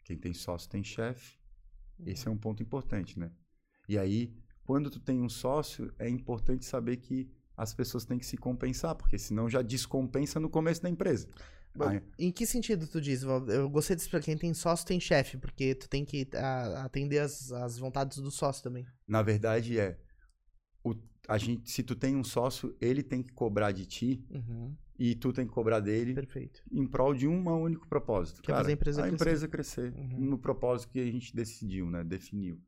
Quem 0.04 0.18
tem 0.18 0.34
sócio 0.34 0.70
tem 0.70 0.84
chefe. 0.84 1.38
Esse 2.06 2.28
é 2.28 2.32
um 2.32 2.38
ponto 2.38 2.62
importante, 2.62 3.18
né? 3.18 3.32
E 3.88 3.98
aí, 3.98 4.34
quando 4.64 4.90
tu 4.90 5.00
tem 5.00 5.22
um 5.22 5.30
sócio, 5.30 5.94
é 5.98 6.10
importante 6.10 6.66
saber 6.66 6.98
que 6.98 7.30
as 7.56 7.74
pessoas 7.74 8.06
têm 8.06 8.18
que 8.18 8.26
se 8.26 8.38
compensar, 8.38 8.96
porque 8.96 9.18
senão 9.18 9.50
já 9.50 9.62
descompensa 9.62 10.40
no 10.40 10.50
começo 10.50 10.82
da 10.82 10.90
empresa. 10.90 11.28
Em 12.20 12.32
que 12.32 12.46
sentido 12.46 12.88
tu 12.88 13.02
diz? 13.02 13.24
Eu 13.24 13.70
gostei 13.70 13.96
de 13.96 14.02
explicar 14.04 14.26
quem 14.26 14.38
tem 14.38 14.54
sócio 14.54 14.86
tem 14.86 15.00
chefe, 15.00 15.38
porque 15.38 15.74
tu 15.76 15.90
tem 15.90 16.06
que 16.06 16.28
a- 16.36 16.84
atender 16.86 17.20
as, 17.20 17.52
as 17.52 17.78
vontades 17.78 18.18
do 18.18 18.30
sócio 18.32 18.64
também. 18.64 18.86
na 19.08 19.22
verdade, 19.22 19.80
é 19.80 19.98
o, 20.84 20.94
a 21.28 21.38
gente, 21.38 21.70
se 21.72 21.82
tu 21.84 21.96
tem 21.96 22.16
um 22.16 22.24
sócio, 22.24 22.76
ele 22.80 23.02
tem 23.02 23.24
que 23.24 23.32
cobrar 23.34 23.72
de 23.72 23.86
ti 23.86 24.26
Uhum. 24.30 24.76
e 25.00 25.16
tu 25.16 25.32
tem 25.34 25.48
que 25.48 25.54
cobrar 25.54 25.80
dele 25.80 26.14
Perfeito. 26.14 26.62
em 26.72 26.86
prol 26.86 27.14
de 27.14 27.28
um 27.28 27.48
único 27.50 27.88
propósito. 27.88 28.42
Que 28.42 28.52
é 28.52 28.56
fazer 28.56 28.72
a 28.72 28.74
empresa 28.74 29.02
a 29.02 29.08
crescer. 29.08 29.16
empresa 29.24 29.48
crescer 29.48 29.94
Uhum. 29.96 30.20
no 30.20 30.38
propósito 30.38 30.92
que 30.92 31.00
a 31.00 31.06
gente 31.12 31.36
decidiu, 31.36 31.90
né? 31.90 32.04
Definiu. 32.04 32.62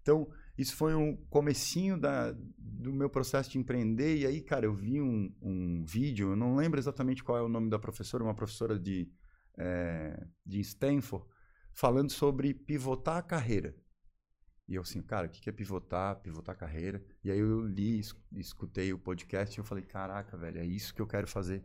Então, 0.00 0.28
isso 0.58 0.74
foi 0.76 0.94
um 0.94 1.16
comecinho 1.28 1.98
da, 1.98 2.32
do 2.58 2.92
meu 2.92 3.10
processo 3.10 3.50
de 3.50 3.58
empreender. 3.58 4.16
E 4.16 4.26
aí, 4.26 4.40
cara, 4.40 4.66
eu 4.66 4.74
vi 4.74 5.00
um, 5.00 5.34
um 5.40 5.84
vídeo, 5.84 6.30
eu 6.30 6.36
não 6.36 6.56
lembro 6.56 6.78
exatamente 6.78 7.22
qual 7.22 7.38
é 7.38 7.42
o 7.42 7.48
nome 7.48 7.68
da 7.68 7.78
professora, 7.78 8.24
uma 8.24 8.34
professora 8.34 8.78
de, 8.78 9.10
eh, 9.58 10.26
de 10.44 10.60
Stanford, 10.60 11.26
falando 11.72 12.10
sobre 12.10 12.54
pivotar 12.54 13.18
a 13.18 13.22
carreira. 13.22 13.74
E 14.68 14.74
eu 14.74 14.82
assim, 14.82 15.00
cara, 15.00 15.26
o 15.28 15.30
que 15.30 15.48
é 15.48 15.52
pivotar? 15.52 16.20
Pivotar 16.22 16.54
a 16.54 16.58
carreira. 16.58 17.04
E 17.22 17.30
aí 17.30 17.38
eu 17.38 17.60
li, 17.66 18.00
es- 18.00 18.14
escutei 18.32 18.92
o 18.92 18.98
podcast 18.98 19.56
e 19.56 19.60
eu 19.60 19.64
falei, 19.64 19.84
caraca, 19.84 20.36
velho, 20.36 20.58
é 20.58 20.66
isso 20.66 20.92
que 20.94 21.00
eu 21.00 21.06
quero 21.06 21.28
fazer. 21.28 21.64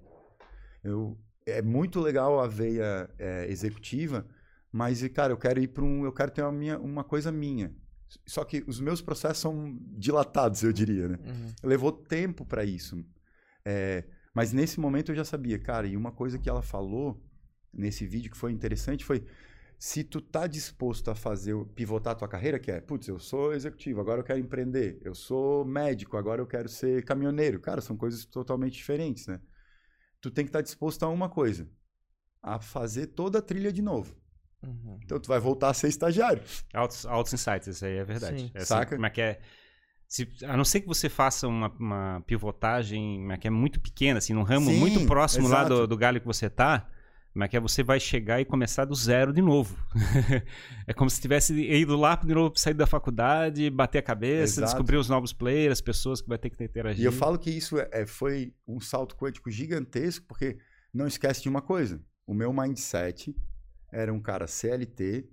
Eu, 0.84 1.20
é 1.46 1.62
muito 1.62 2.00
legal 2.00 2.40
a 2.40 2.48
veia 2.48 3.10
é, 3.18 3.48
executiva, 3.50 4.28
mas, 4.72 5.06
cara, 5.10 5.34
eu 5.34 5.38
quero 5.38 5.60
ir 5.60 5.70
para 5.70 5.84
um. 5.84 6.06
Eu 6.06 6.14
quero 6.14 6.32
ter 6.32 6.44
uma, 6.44 6.52
minha, 6.52 6.80
uma 6.80 7.04
coisa 7.04 7.32
minha. 7.32 7.76
Só 8.26 8.44
que 8.44 8.64
os 8.68 8.80
meus 8.80 9.02
processos 9.02 9.40
são 9.40 9.78
dilatados, 9.98 10.64
eu 10.64 10.74
diria, 10.74 11.08
né? 11.10 11.20
Uhum. 11.26 11.54
Levou 11.64 11.92
tempo 11.92 12.46
para 12.46 12.64
isso. 12.64 13.04
É, 13.66 14.06
mas 14.34 14.54
nesse 14.54 14.80
momento 14.80 15.12
eu 15.12 15.16
já 15.16 15.26
sabia, 15.26 15.60
cara, 15.60 15.88
e 15.88 15.96
uma 15.96 16.12
coisa 16.12 16.38
que 16.40 16.50
ela 16.50 16.62
falou 16.62 17.22
nesse 17.74 18.06
vídeo 18.06 18.32
que 18.32 18.38
foi 18.38 18.52
interessante 18.52 19.06
foi 19.06 19.26
se 19.80 20.04
tu 20.04 20.22
tá 20.22 20.46
disposto 20.46 21.10
a 21.10 21.16
fazer 21.16 21.56
pivotar 21.74 22.14
a 22.14 22.16
tua 22.16 22.28
carreira, 22.28 22.60
que 22.60 22.70
é, 22.70 22.80
putz, 22.80 23.08
eu 23.08 23.20
sou 23.20 23.52
executivo, 23.52 24.00
agora 24.00 24.20
eu 24.20 24.24
quero 24.24 24.40
empreender, 24.40 25.00
eu 25.02 25.16
sou 25.16 25.66
médico, 25.66 26.18
agora 26.18 26.40
eu 26.40 26.46
quero 26.46 26.70
ser 26.70 27.04
caminhoneiro. 27.04 27.60
Cara, 27.60 27.82
são 27.82 27.98
coisas 27.98 28.24
totalmente 28.26 28.74
diferentes, 28.74 29.26
né? 29.26 29.42
Tu 30.22 30.30
tem 30.30 30.46
que 30.46 30.50
estar 30.50 30.62
disposto 30.62 31.02
a 31.04 31.10
uma 31.10 31.30
coisa. 31.30 31.68
a 32.44 32.60
fazer 32.60 33.08
toda 33.08 33.40
a 33.40 33.42
trilha 33.42 33.72
de 33.72 33.82
novo. 33.82 34.16
Uhum. 34.64 35.00
Então 35.04 35.20
tu 35.20 35.28
vai 35.28 35.40
voltar 35.40 35.70
a 35.70 35.74
ser 35.74 35.88
estagiário. 35.88 36.44
Altos, 36.74 37.06
altos 37.06 37.34
insights, 37.34 37.68
isso 37.68 37.86
aí 37.86 37.98
é 37.98 38.04
verdade. 38.04 38.42
Sim. 38.42 38.52
É 38.54 38.60
assim, 38.60 38.68
Saca? 38.68 38.96
como 38.96 39.06
é 39.06 39.10
que 39.10 39.22
é? 39.22 39.40
Se, 40.08 40.28
a 40.46 40.58
não 40.58 40.66
ser 40.66 40.82
que 40.82 40.88
você 40.88 41.08
faça 41.08 41.48
uma, 41.48 41.70
uma 41.80 42.24
pivotagem 42.28 43.20
como 43.20 43.32
é 43.32 43.38
que 43.38 43.48
é 43.48 43.52
muito 43.52 43.80
pequena, 43.80 44.18
assim, 44.18 44.34
num 44.34 44.44
ramo 44.44 44.70
Sim, 44.70 44.78
muito 44.78 45.06
próximo 45.06 45.48
lá 45.48 45.62
exato. 45.62 45.76
do, 45.76 45.88
do 45.88 45.98
galho 45.98 46.20
que 46.20 46.28
você 46.28 46.50
tá, 46.50 46.88
como 47.32 47.46
é 47.46 47.48
que 47.48 47.56
é? 47.56 47.60
Você 47.62 47.82
vai 47.82 47.98
chegar 47.98 48.42
e 48.42 48.46
começar 48.46 48.84
do 48.84 48.94
zero 48.94 49.32
de 49.32 49.42
novo. 49.42 49.78
é 50.86 50.94
como 50.94 51.10
se 51.10 51.22
tivesse 51.22 51.54
ido 51.54 51.96
lá 51.96 52.16
de 52.16 52.34
novo, 52.34 52.54
sair 52.58 52.74
da 52.74 52.86
faculdade, 52.86 53.70
bater 53.70 54.00
a 54.00 54.02
cabeça, 54.02 54.60
Exato. 54.60 54.74
descobrir 54.74 54.98
os 54.98 55.08
novos 55.08 55.32
players, 55.32 55.72
as 55.72 55.82
pessoas 55.82 56.22
que 56.22 56.28
vai 56.28 56.38
ter 56.38 56.50
que 56.50 56.62
interagir. 56.62 57.02
E 57.02 57.06
eu 57.06 57.12
falo 57.14 57.40
que 57.40 57.50
isso 57.50 57.80
é, 57.80 57.88
é- 57.92 58.06
foi 58.06 58.54
um 58.68 58.82
salto 58.82 59.16
quântico 59.16 59.50
gigantesco, 59.50 60.26
porque 60.28 60.58
não 60.94 61.08
esquece 61.08 61.42
de 61.42 61.48
uma 61.48 61.62
coisa: 61.62 62.02
o 62.28 62.34
meu 62.34 62.52
mindset 62.52 63.34
era 63.92 64.14
um 64.14 64.22
cara 64.22 64.48
CLT, 64.48 65.28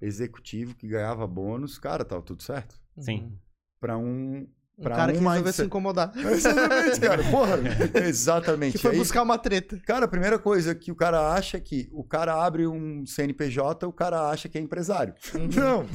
executivo, 0.00 0.74
que 0.74 0.88
ganhava 0.88 1.26
bônus, 1.26 1.78
cara, 1.78 2.04
tava 2.04 2.22
tudo 2.22 2.42
certo. 2.42 2.74
Sim. 2.98 3.38
Para 3.80 3.96
um. 3.96 4.46
Um 4.78 4.84
Pra 4.84 4.96
cara 4.96 5.12
que 5.12 5.18
um 5.18 5.20
resolveu 5.20 5.42
mindset- 5.44 5.56
se 5.56 5.66
incomodar. 5.66 6.12
Exatamente, 6.16 7.00
cara. 7.00 7.22
Porra, 7.30 7.58
exatamente. 8.08 8.72
Que 8.72 8.78
foi 8.78 8.92
Aí- 8.92 8.96
buscar 8.96 9.22
uma 9.22 9.36
treta. 9.36 9.78
Cara, 9.86 10.06
a 10.06 10.08
primeira 10.08 10.38
coisa 10.38 10.74
que 10.74 10.90
o 10.90 10.96
cara 10.96 11.34
acha 11.34 11.58
é 11.58 11.60
que 11.60 11.90
o 11.92 12.02
cara 12.02 12.34
abre 12.42 12.66
um 12.66 13.04
CNPJ, 13.04 13.86
o 13.86 13.92
cara 13.92 14.30
acha 14.30 14.48
que 14.48 14.56
é 14.56 14.60
empresário. 14.62 15.14
Não, 15.54 15.82
não. 15.84 15.86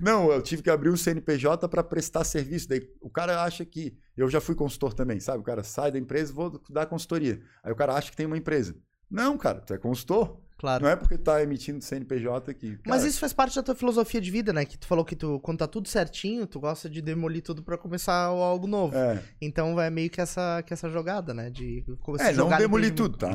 Não, 0.00 0.32
eu 0.32 0.40
tive 0.40 0.62
que 0.62 0.70
abrir 0.70 0.88
um 0.88 0.96
CNPJ 0.96 1.68
para 1.68 1.82
prestar 1.82 2.22
serviço. 2.24 2.68
Daí 2.68 2.80
o 3.02 3.10
cara 3.10 3.42
acha 3.42 3.64
que. 3.64 3.96
Eu 4.16 4.30
já 4.30 4.40
fui 4.40 4.54
consultor 4.54 4.94
também, 4.94 5.18
sabe? 5.18 5.40
O 5.40 5.44
cara 5.44 5.62
sai 5.64 5.90
da 5.90 5.98
empresa 5.98 6.30
e 6.32 6.34
vou 6.34 6.60
dar 6.70 6.86
consultoria. 6.86 7.40
Aí 7.62 7.72
o 7.72 7.76
cara 7.76 7.94
acha 7.94 8.10
que 8.10 8.16
tem 8.16 8.26
uma 8.26 8.38
empresa. 8.38 8.74
Não, 9.10 9.36
cara, 9.36 9.60
tu 9.60 9.74
é 9.74 9.78
consultor. 9.78 10.40
Claro. 10.58 10.82
Não 10.84 10.90
é 10.90 10.96
porque 10.96 11.16
tá 11.16 11.40
emitindo 11.42 11.80
CNPJ. 11.84 12.54
Mas 12.84 12.98
cara, 12.98 13.08
isso 13.08 13.20
faz 13.20 13.32
parte 13.32 13.54
da 13.54 13.62
tua 13.62 13.76
filosofia 13.76 14.20
de 14.20 14.28
vida, 14.30 14.52
né? 14.52 14.64
Que 14.64 14.76
tu 14.76 14.86
falou 14.88 15.04
que 15.04 15.14
tu, 15.14 15.38
quando 15.40 15.58
tá 15.58 15.68
tudo 15.68 15.86
certinho, 15.88 16.46
tu 16.48 16.58
gosta 16.58 16.90
de 16.90 17.00
demolir 17.00 17.42
tudo 17.42 17.62
pra 17.62 17.78
começar 17.78 18.14
algo 18.24 18.66
novo. 18.66 18.96
É, 18.96 19.20
Então 19.40 19.80
é 19.80 19.88
meio 19.88 20.10
que 20.10 20.20
essa, 20.20 20.60
que 20.66 20.72
essa 20.74 20.90
jogada, 20.90 21.32
né? 21.32 21.48
De 21.48 21.84
começar 22.02 22.30
é 22.30 22.32
não 22.32 22.48
demolir 22.48 22.92
tudo, 22.92 23.16
tá? 23.16 23.28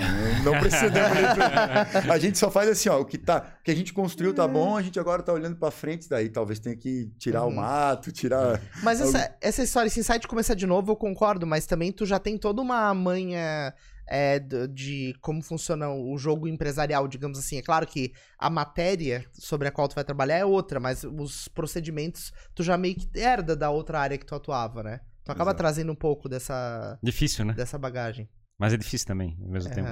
Não, 0.43 0.51
não 0.53 0.59
precisa 0.59 0.89
demolir 0.89 1.29
tudo. 1.29 2.11
A 2.11 2.17
gente 2.19 2.37
só 2.37 2.51
faz 2.51 2.67
assim, 2.69 2.89
ó, 2.89 2.99
o 2.99 3.05
que, 3.05 3.17
tá, 3.17 3.55
o 3.59 3.63
que 3.63 3.71
a 3.71 3.75
gente 3.75 3.93
construiu 3.93 4.33
tá 4.33 4.47
bom, 4.47 4.75
a 4.75 4.81
gente 4.81 4.99
agora 4.99 5.23
tá 5.23 5.31
olhando 5.31 5.55
pra 5.55 5.71
frente, 5.71 6.09
daí 6.09 6.27
talvez 6.29 6.59
tenha 6.59 6.75
que 6.75 7.09
tirar 7.17 7.43
o 7.43 7.47
Uhum. 7.47 7.55
mato, 7.55 8.11
tirar. 8.11 8.59
Mas 8.83 8.99
essa, 8.99 9.33
essa 9.39 9.63
história, 9.63 9.87
esse 9.87 9.99
insight 9.99 10.19
de 10.21 10.27
começar 10.27 10.53
de 10.55 10.65
novo, 10.67 10.91
eu 10.91 10.95
concordo, 10.95 11.47
mas 11.47 11.65
também 11.65 11.91
tu 11.91 12.05
já 12.05 12.19
tem 12.19 12.37
toda 12.37 12.61
uma 12.61 12.93
manha 12.93 13.73
é, 14.07 14.39
de 14.39 15.15
como 15.21 15.41
funciona 15.41 15.89
o 15.89 16.17
jogo 16.17 16.47
empresarial, 16.47 17.07
digamos 17.07 17.37
assim. 17.39 17.57
É 17.57 17.61
claro 17.61 17.85
que 17.87 18.11
a 18.37 18.49
matéria 18.49 19.25
sobre 19.33 19.67
a 19.67 19.71
qual 19.71 19.87
tu 19.87 19.95
vai 19.95 20.03
trabalhar 20.03 20.37
é 20.37 20.45
outra, 20.45 20.79
mas 20.79 21.03
os 21.03 21.47
procedimentos 21.47 22.31
tu 22.53 22.63
já 22.63 22.77
meio 22.77 22.95
que 22.95 23.09
herda 23.17 23.55
da 23.55 23.69
outra 23.69 23.99
área 23.99 24.17
que 24.17 24.25
tu 24.25 24.35
atuava, 24.35 24.83
né? 24.83 24.99
Tu 25.23 25.31
acaba 25.31 25.51
Exato. 25.51 25.57
trazendo 25.57 25.91
um 25.91 25.95
pouco 25.95 26.27
dessa, 26.27 26.99
Difícil, 27.01 27.45
né? 27.45 27.53
dessa 27.53 27.77
bagagem. 27.77 28.29
Mas 28.57 28.73
é 28.73 28.77
difícil 28.77 29.07
também, 29.07 29.37
ao 29.41 29.49
mesmo 29.49 29.73
tempo. 29.73 29.89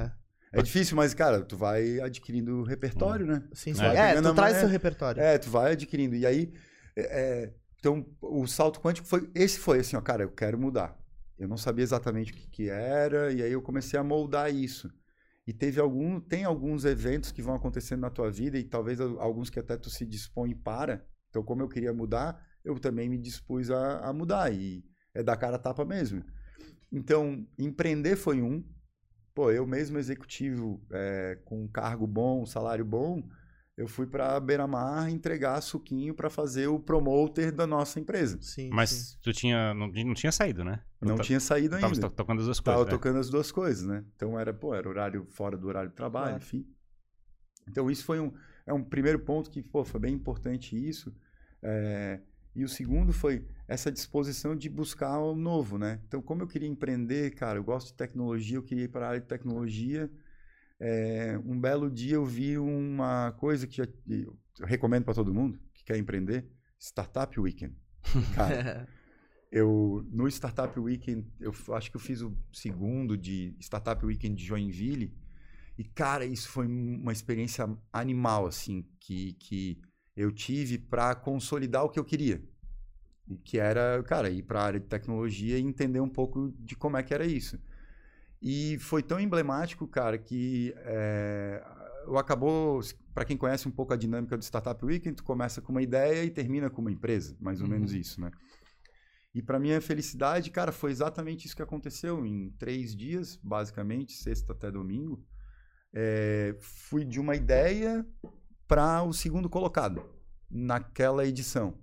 É 0.53 0.61
difícil, 0.61 0.97
mas, 0.97 1.13
cara, 1.13 1.41
tu 1.41 1.55
vai 1.55 2.01
adquirindo 2.01 2.63
repertório, 2.63 3.25
né? 3.25 3.41
Sim, 3.53 3.71
É. 3.71 3.73
sim. 3.73 3.79
Vai 3.79 3.95
É, 3.97 4.07
pegando 4.09 4.29
tu 4.29 4.35
traz 4.35 4.57
seu 4.57 4.67
repertório. 4.67 5.21
É, 5.23 5.37
tu 5.37 5.49
vai 5.49 5.71
adquirindo. 5.71 6.13
E 6.15 6.25
aí, 6.25 6.51
é, 6.97 7.01
é, 7.01 7.53
então, 7.79 8.05
o 8.21 8.45
salto 8.45 8.81
quântico 8.81 9.07
foi. 9.07 9.29
Esse 9.33 9.57
foi 9.59 9.79
assim, 9.79 9.95
ó, 9.95 10.01
cara, 10.01 10.23
eu 10.23 10.29
quero 10.29 10.59
mudar. 10.59 10.97
Eu 11.41 11.47
não 11.47 11.57
sabia 11.57 11.83
exatamente 11.83 12.31
o 12.31 12.35
que, 12.35 12.47
que 12.49 12.69
era, 12.69 13.33
e 13.33 13.41
aí 13.41 13.51
eu 13.51 13.61
comecei 13.61 13.99
a 13.99 14.03
moldar 14.03 14.53
isso. 14.53 14.91
E 15.47 15.53
teve 15.53 15.79
algum, 15.79 16.19
tem 16.19 16.43
alguns 16.45 16.85
eventos 16.85 17.31
que 17.31 17.41
vão 17.41 17.55
acontecendo 17.55 18.01
na 18.01 18.09
tua 18.11 18.31
vida, 18.31 18.57
e 18.59 18.63
talvez 18.63 19.01
al- 19.01 19.19
alguns 19.19 19.49
que 19.49 19.59
até 19.59 19.75
tu 19.77 19.89
se 19.89 20.05
dispõe 20.05 20.55
para. 20.55 21.05
Então, 21.29 21.43
como 21.43 21.63
eu 21.63 21.69
queria 21.69 21.93
mudar, 21.93 22.45
eu 22.63 22.79
também 22.79 23.09
me 23.09 23.17
dispus 23.17 23.71
a, 23.71 23.99
a 24.09 24.13
mudar. 24.13 24.53
E 24.53 24.85
é 25.13 25.23
dar 25.23 25.37
cara 25.37 25.55
a 25.55 25.59
tapa 25.59 25.85
mesmo. 25.85 26.23
Então, 26.91 27.47
empreender 27.57 28.15
foi 28.15 28.41
um. 28.41 28.63
Pô, 29.33 29.51
eu 29.51 29.65
mesmo 29.65 29.97
executivo, 29.97 30.85
é, 30.91 31.39
com 31.45 31.63
um 31.63 31.67
cargo 31.67 32.07
bom, 32.07 32.43
um 32.43 32.45
salário 32.45 32.85
bom, 32.85 33.23
eu 33.77 33.87
fui 33.87 34.05
para 34.05 34.39
Beira-Mar 34.39 35.09
entregar 35.09 35.59
suquinho 35.61 36.13
para 36.13 36.29
fazer 36.29 36.67
o 36.67 36.79
promoter 36.79 37.51
da 37.51 37.65
nossa 37.65 37.99
empresa. 37.99 38.37
Sim, 38.41 38.63
sim. 38.65 38.69
Mas 38.71 39.17
tu 39.21 39.31
tinha. 39.33 39.73
Não, 39.73 39.87
não 39.87 40.13
tinha 40.13 40.31
saído, 40.31 40.63
né? 40.63 40.81
Não 41.01 41.15
Ta- 41.15 41.23
tinha 41.23 41.39
saído 41.39 41.79
Tava 41.79 41.93
ainda. 41.93 42.09
to- 42.09 42.15
tocando 42.15 42.39
as 42.39 42.45
duas 42.45 42.59
Tava 42.59 42.77
coisas. 42.77 42.85
né? 42.93 42.97
tocando 42.97 43.19
as 43.19 43.29
duas 43.29 43.51
coisas, 43.51 43.85
né? 43.85 44.05
Então 44.15 44.39
era, 44.39 44.53
pô, 44.53 44.75
era 44.75 44.87
horário 44.87 45.25
fora 45.31 45.57
do 45.57 45.67
horário 45.67 45.89
de 45.89 45.95
trabalho, 45.95 46.29
Claro. 46.31 46.43
enfim. 46.43 46.65
Então 47.67 47.89
isso 47.89 48.03
foi 48.03 48.19
um, 48.19 48.31
é 48.65 48.73
um 48.73 48.83
primeiro 48.83 49.19
ponto 49.19 49.49
que, 49.49 49.61
pô, 49.63 49.83
foi 49.85 49.99
bem 49.99 50.13
importante 50.13 50.75
isso. 50.75 51.13
É, 51.63 52.19
e 52.55 52.63
o 52.63 52.69
segundo 52.69 53.13
foi 53.13 53.47
essa 53.67 53.91
disposição 53.91 54.55
de 54.55 54.69
buscar 54.69 55.17
o 55.19 55.35
novo, 55.35 55.77
né? 55.77 56.01
Então, 56.07 56.21
como 56.21 56.41
eu 56.41 56.47
queria 56.47 56.67
empreender, 56.67 57.31
cara, 57.35 57.57
eu 57.57 57.63
gosto 57.63 57.87
de 57.87 57.93
tecnologia, 57.93 58.57
eu 58.57 58.63
queria 58.63 58.83
ir 58.85 58.89
para 58.89 59.05
a 59.05 59.09
área 59.09 59.21
de 59.21 59.27
tecnologia. 59.27 60.11
É, 60.83 61.39
um 61.45 61.59
belo 61.59 61.91
dia 61.91 62.15
eu 62.15 62.25
vi 62.25 62.57
uma 62.57 63.31
coisa 63.33 63.67
que 63.67 63.77
já- 63.77 63.87
eu 64.07 64.35
recomendo 64.65 65.03
para 65.05 65.13
todo 65.13 65.31
mundo 65.31 65.59
que 65.75 65.83
quer 65.83 65.95
empreender, 65.97 66.47
Startup 66.79 67.39
Weekend. 67.39 67.75
Cara, 68.33 68.87
eu 69.51 70.03
no 70.11 70.27
Startup 70.27 70.77
Weekend, 70.79 71.27
eu 71.39 71.53
acho 71.75 71.91
que 71.91 71.97
eu 71.97 72.01
fiz 72.01 72.21
o 72.21 72.35
segundo 72.51 73.15
de 73.15 73.55
Startup 73.59 74.03
Weekend 74.03 74.35
de 74.35 74.43
Joinville. 74.43 75.13
E 75.77 75.83
cara, 75.83 76.25
isso 76.25 76.49
foi 76.49 76.65
um- 76.67 76.99
uma 77.01 77.11
experiência 77.11 77.69
animal 77.93 78.47
assim, 78.47 78.83
que 78.99 79.33
que 79.33 79.79
eu 80.17 80.31
tive 80.31 80.79
para 80.79 81.13
consolidar 81.13 81.83
o 81.83 81.89
que 81.89 81.99
eu 81.99 82.03
queria. 82.05 82.41
Que 83.43 83.59
era, 83.59 84.01
cara, 84.03 84.29
ir 84.31 84.41
para 84.43 84.61
a 84.61 84.65
área 84.65 84.79
de 84.79 84.87
tecnologia 84.87 85.57
e 85.59 85.61
entender 85.61 85.99
um 86.01 86.09
pouco 86.09 86.51
de 86.59 86.75
como 86.75 86.97
é 86.97 87.03
que 87.03 87.13
era 87.13 87.25
isso. 87.25 87.59
E 88.41 88.77
foi 88.79 89.03
tão 89.03 89.19
emblemático, 89.19 89.87
cara, 89.87 90.17
que 90.17 90.73
é, 90.77 91.63
eu 92.07 92.17
acabou, 92.17 92.81
para 93.13 93.23
quem 93.23 93.37
conhece 93.37 93.67
um 93.67 93.71
pouco 93.71 93.93
a 93.93 93.97
dinâmica 93.97 94.35
do 94.37 94.43
Startup 94.43 94.83
Weekend, 94.83 95.15
tu 95.17 95.23
começa 95.23 95.61
com 95.61 95.71
uma 95.71 95.81
ideia 95.81 96.23
e 96.23 96.31
termina 96.31 96.69
com 96.69 96.81
uma 96.81 96.91
empresa, 96.91 97.37
mais 97.39 97.61
ou 97.61 97.67
Uhum. 97.67 97.73
menos 97.73 97.93
isso, 97.93 98.19
né? 98.19 98.31
E 99.33 99.41
para 99.41 99.59
minha 99.59 99.79
felicidade, 99.79 100.49
cara, 100.51 100.71
foi 100.71 100.91
exatamente 100.91 101.45
isso 101.45 101.55
que 101.55 101.61
aconteceu 101.61 102.25
em 102.25 102.49
três 102.57 102.95
dias, 102.95 103.37
basicamente, 103.41 104.13
sexta 104.13 104.51
até 104.53 104.69
domingo. 104.71 105.23
É, 105.93 106.55
fui 106.59 107.05
de 107.05 107.19
uma 107.19 107.35
ideia 107.35 108.05
para 108.67 109.03
o 109.03 109.13
segundo 109.13 109.49
colocado 109.49 110.03
naquela 110.49 111.25
edição. 111.25 111.77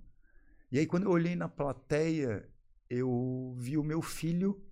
E 0.71 0.77
aí, 0.77 0.85
quando 0.85 1.03
eu 1.03 1.11
olhei 1.11 1.35
na 1.35 1.47
plateia, 1.49 2.47
eu 2.89 3.55
vi 3.57 3.77
o 3.77 3.83
meu 3.83 4.01
filho 4.01 4.63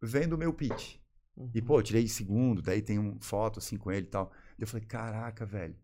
vendo 0.00 0.34
o 0.34 0.38
meu 0.38 0.52
pitch. 0.54 0.96
E, 1.54 1.60
pô, 1.60 1.78
eu 1.78 1.82
tirei 1.82 2.08
segundo, 2.08 2.62
daí 2.62 2.80
tem 2.80 2.98
uma 2.98 3.16
foto 3.20 3.58
assim 3.58 3.76
com 3.76 3.92
ele 3.92 4.06
e 4.06 4.10
tal. 4.10 4.32
Eu 4.58 4.66
falei, 4.66 4.86
caraca, 4.86 5.44
velho, 5.44 5.76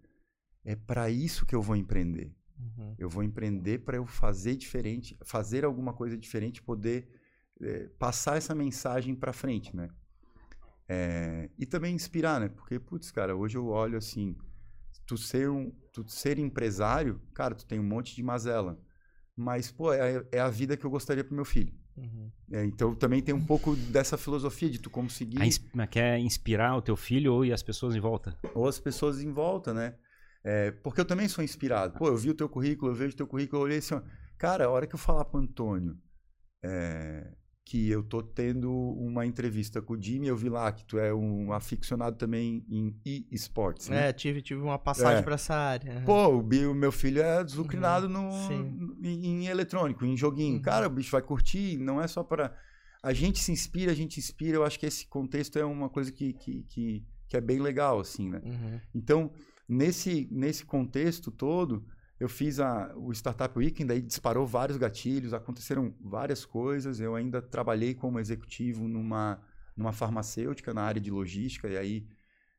é 0.65 0.75
para 0.75 1.11
isso 1.11 1.45
que 1.45 1.55
eu 1.55 1.61
vou 1.61 1.77
empreender. 1.77 2.35
Uhum. 2.59 2.95
Eu 2.99 3.09
vou 3.09 3.23
empreender 3.23 3.79
para 3.79 3.97
eu 3.97 4.07
fazer 4.07 4.57
diferente, 4.57 5.17
fazer 5.25 5.65
alguma 5.65 5.93
coisa 5.93 6.17
diferente, 6.17 6.63
poder 6.63 7.09
eh, 7.61 7.91
passar 7.99 8.37
essa 8.37 8.55
mensagem 8.55 9.15
para 9.15 9.33
frente, 9.33 9.75
né? 9.77 9.91
É, 10.89 11.49
e 11.59 11.67
também 11.67 11.95
inspirar, 11.95 12.41
né? 12.41 12.49
Porque, 12.49 12.79
putz, 12.79 13.11
cara, 13.11 13.35
hoje 13.35 13.57
eu 13.57 13.67
olho 13.67 13.97
assim, 13.97 14.37
tu 15.07 15.17
ser, 15.17 15.49
um, 15.49 15.71
tu 15.93 16.09
ser 16.09 16.39
empresário, 16.39 17.21
cara, 17.35 17.55
tu 17.55 17.67
tem 17.67 17.79
um 17.79 17.85
monte 17.85 18.15
de 18.15 18.23
mazela. 18.23 18.81
Mas, 19.37 19.71
pô, 19.71 19.93
é, 19.93 20.25
é 20.31 20.41
a 20.41 20.49
vida 20.49 20.77
que 20.77 20.85
eu 20.85 20.91
gostaria 20.91 21.25
pro 21.25 21.35
meu 21.35 21.45
filho. 21.45 21.73
Uhum. 21.97 22.31
É, 22.51 22.65
então 22.65 22.95
também 22.95 23.23
tem 23.23 23.35
um 23.35 23.45
pouco 23.45 23.77
dessa 23.77 24.17
filosofia 24.17 24.71
de 24.71 24.79
tu 24.79 24.89
conseguir 24.89 25.43
A 25.43 25.47
mas 25.75 25.89
quer 25.91 26.19
inspirar 26.19 26.77
o 26.77 26.83
teu 26.83 26.97
filho 26.97 27.35
ou 27.35 27.45
e 27.45 27.53
as 27.53 27.63
pessoas 27.63 27.95
em 27.95 28.01
volta? 28.01 28.37
ou 28.55 28.67
as 28.67 28.79
pessoas 28.79 29.23
em 29.23 29.31
volta, 29.31 29.75
né? 29.75 29.95
É, 30.45 30.71
porque 30.71 31.01
eu 31.01 31.05
também 31.05 31.29
sou 31.29 31.45
inspirado. 31.45 31.99
Pô, 31.99 32.09
eu 32.09 32.17
vi 32.17 32.31
o 32.31 32.35
teu 32.35 32.49
currículo, 32.49 32.91
eu 32.91 32.97
vejo 32.97 33.15
o 33.15 33.17
teu 33.17 33.27
currículo, 33.27 33.63
eu 33.63 33.65
olhei 33.67 33.79
assim, 33.79 33.95
ó, 33.95 34.03
cara, 34.37 34.65
a 34.65 34.71
hora 34.71 34.87
que 34.87 34.95
eu 34.95 34.99
falar 34.99 35.25
pro 35.25 35.39
Antônio 35.41 35.97
é, 36.65 37.31
que 37.65 37.89
eu 37.89 38.03
tô 38.03 38.23
tendo 38.23 38.71
uma 38.73 39.25
entrevista 39.25 39.81
com 39.81 39.95
o 39.95 40.03
Jimmy, 40.03 40.27
eu 40.27 40.37
vi 40.37 40.49
lá 40.49 40.71
que 40.73 40.85
tu 40.85 40.99
é 40.99 41.15
um 41.15 41.53
aficionado 41.53 42.17
também 42.17 42.65
em 42.69 42.95
e-sports, 43.31 43.89
né? 43.89 44.09
É, 44.09 44.13
tive, 44.13 44.43
tive 44.43 44.61
uma 44.61 44.79
passagem 44.79 45.21
É. 45.21 45.23
pra 45.23 45.35
essa 45.37 45.55
área. 45.55 46.03
Pô, 46.05 46.27
o, 46.27 46.43
bi- 46.43 46.67
o 46.67 46.75
meu 46.75 46.91
filho 46.91 47.23
é 47.23 47.43
desucrinado 47.45 48.09
no, 48.09 48.25
Uhum. 48.25 48.49
Sim. 48.49 48.97
em, 49.03 49.27
em 49.27 49.47
eletrônico, 49.47 50.05
em 50.05 50.17
joguinho. 50.17 50.57
Uhum. 50.57 50.63
Cara, 50.63 50.87
o 50.89 50.91
bicho 50.91 51.13
vai 51.13 51.23
curtir, 51.23 51.79
não 51.79 52.01
é 52.03 52.07
só 52.09 52.23
para 52.25 52.53
A 53.03 53.13
gente 53.13 53.39
se 53.39 53.51
inspira, 53.53 53.91
a 53.93 53.95
gente 53.95 54.19
inspira. 54.19 54.57
Eu 54.57 54.65
acho 54.65 54.79
que 54.79 54.87
esse 54.87 55.07
contexto 55.07 55.59
é 55.59 55.65
uma 55.65 55.89
coisa 55.89 56.11
que, 56.13 56.33
que, 56.35 56.63
que, 56.69 57.05
que 57.29 57.37
é 57.37 57.41
bem 57.41 57.59
legal, 57.61 57.99
assim, 58.01 58.29
né? 58.29 58.41
Uhum. 58.45 58.81
Então, 58.95 59.33
nesse, 59.69 60.29
nesse 60.31 60.65
contexto 60.65 61.31
todo, 61.31 61.85
eu 62.23 62.29
fiz 62.29 62.61
a, 62.61 62.95
o 62.95 63.11
Startup 63.11 63.59
Weekend, 63.59 63.89
daí 63.89 64.01
disparou 64.01 64.47
vários 64.47 64.79
gatilhos, 64.79 65.35
aconteceram 65.35 65.93
várias 66.01 66.45
coisas. 66.45 67.01
Eu 67.01 67.17
ainda 67.17 67.43
trabalhei 67.43 67.95
como 67.95 68.21
executivo 68.21 68.87
numa, 68.87 69.43
numa 69.77 69.91
farmacêutica 69.91 70.73
na 70.73 70.83
área 70.83 71.01
de 71.01 71.11
logística, 71.11 71.69
e 71.69 71.77
aí 71.77 72.07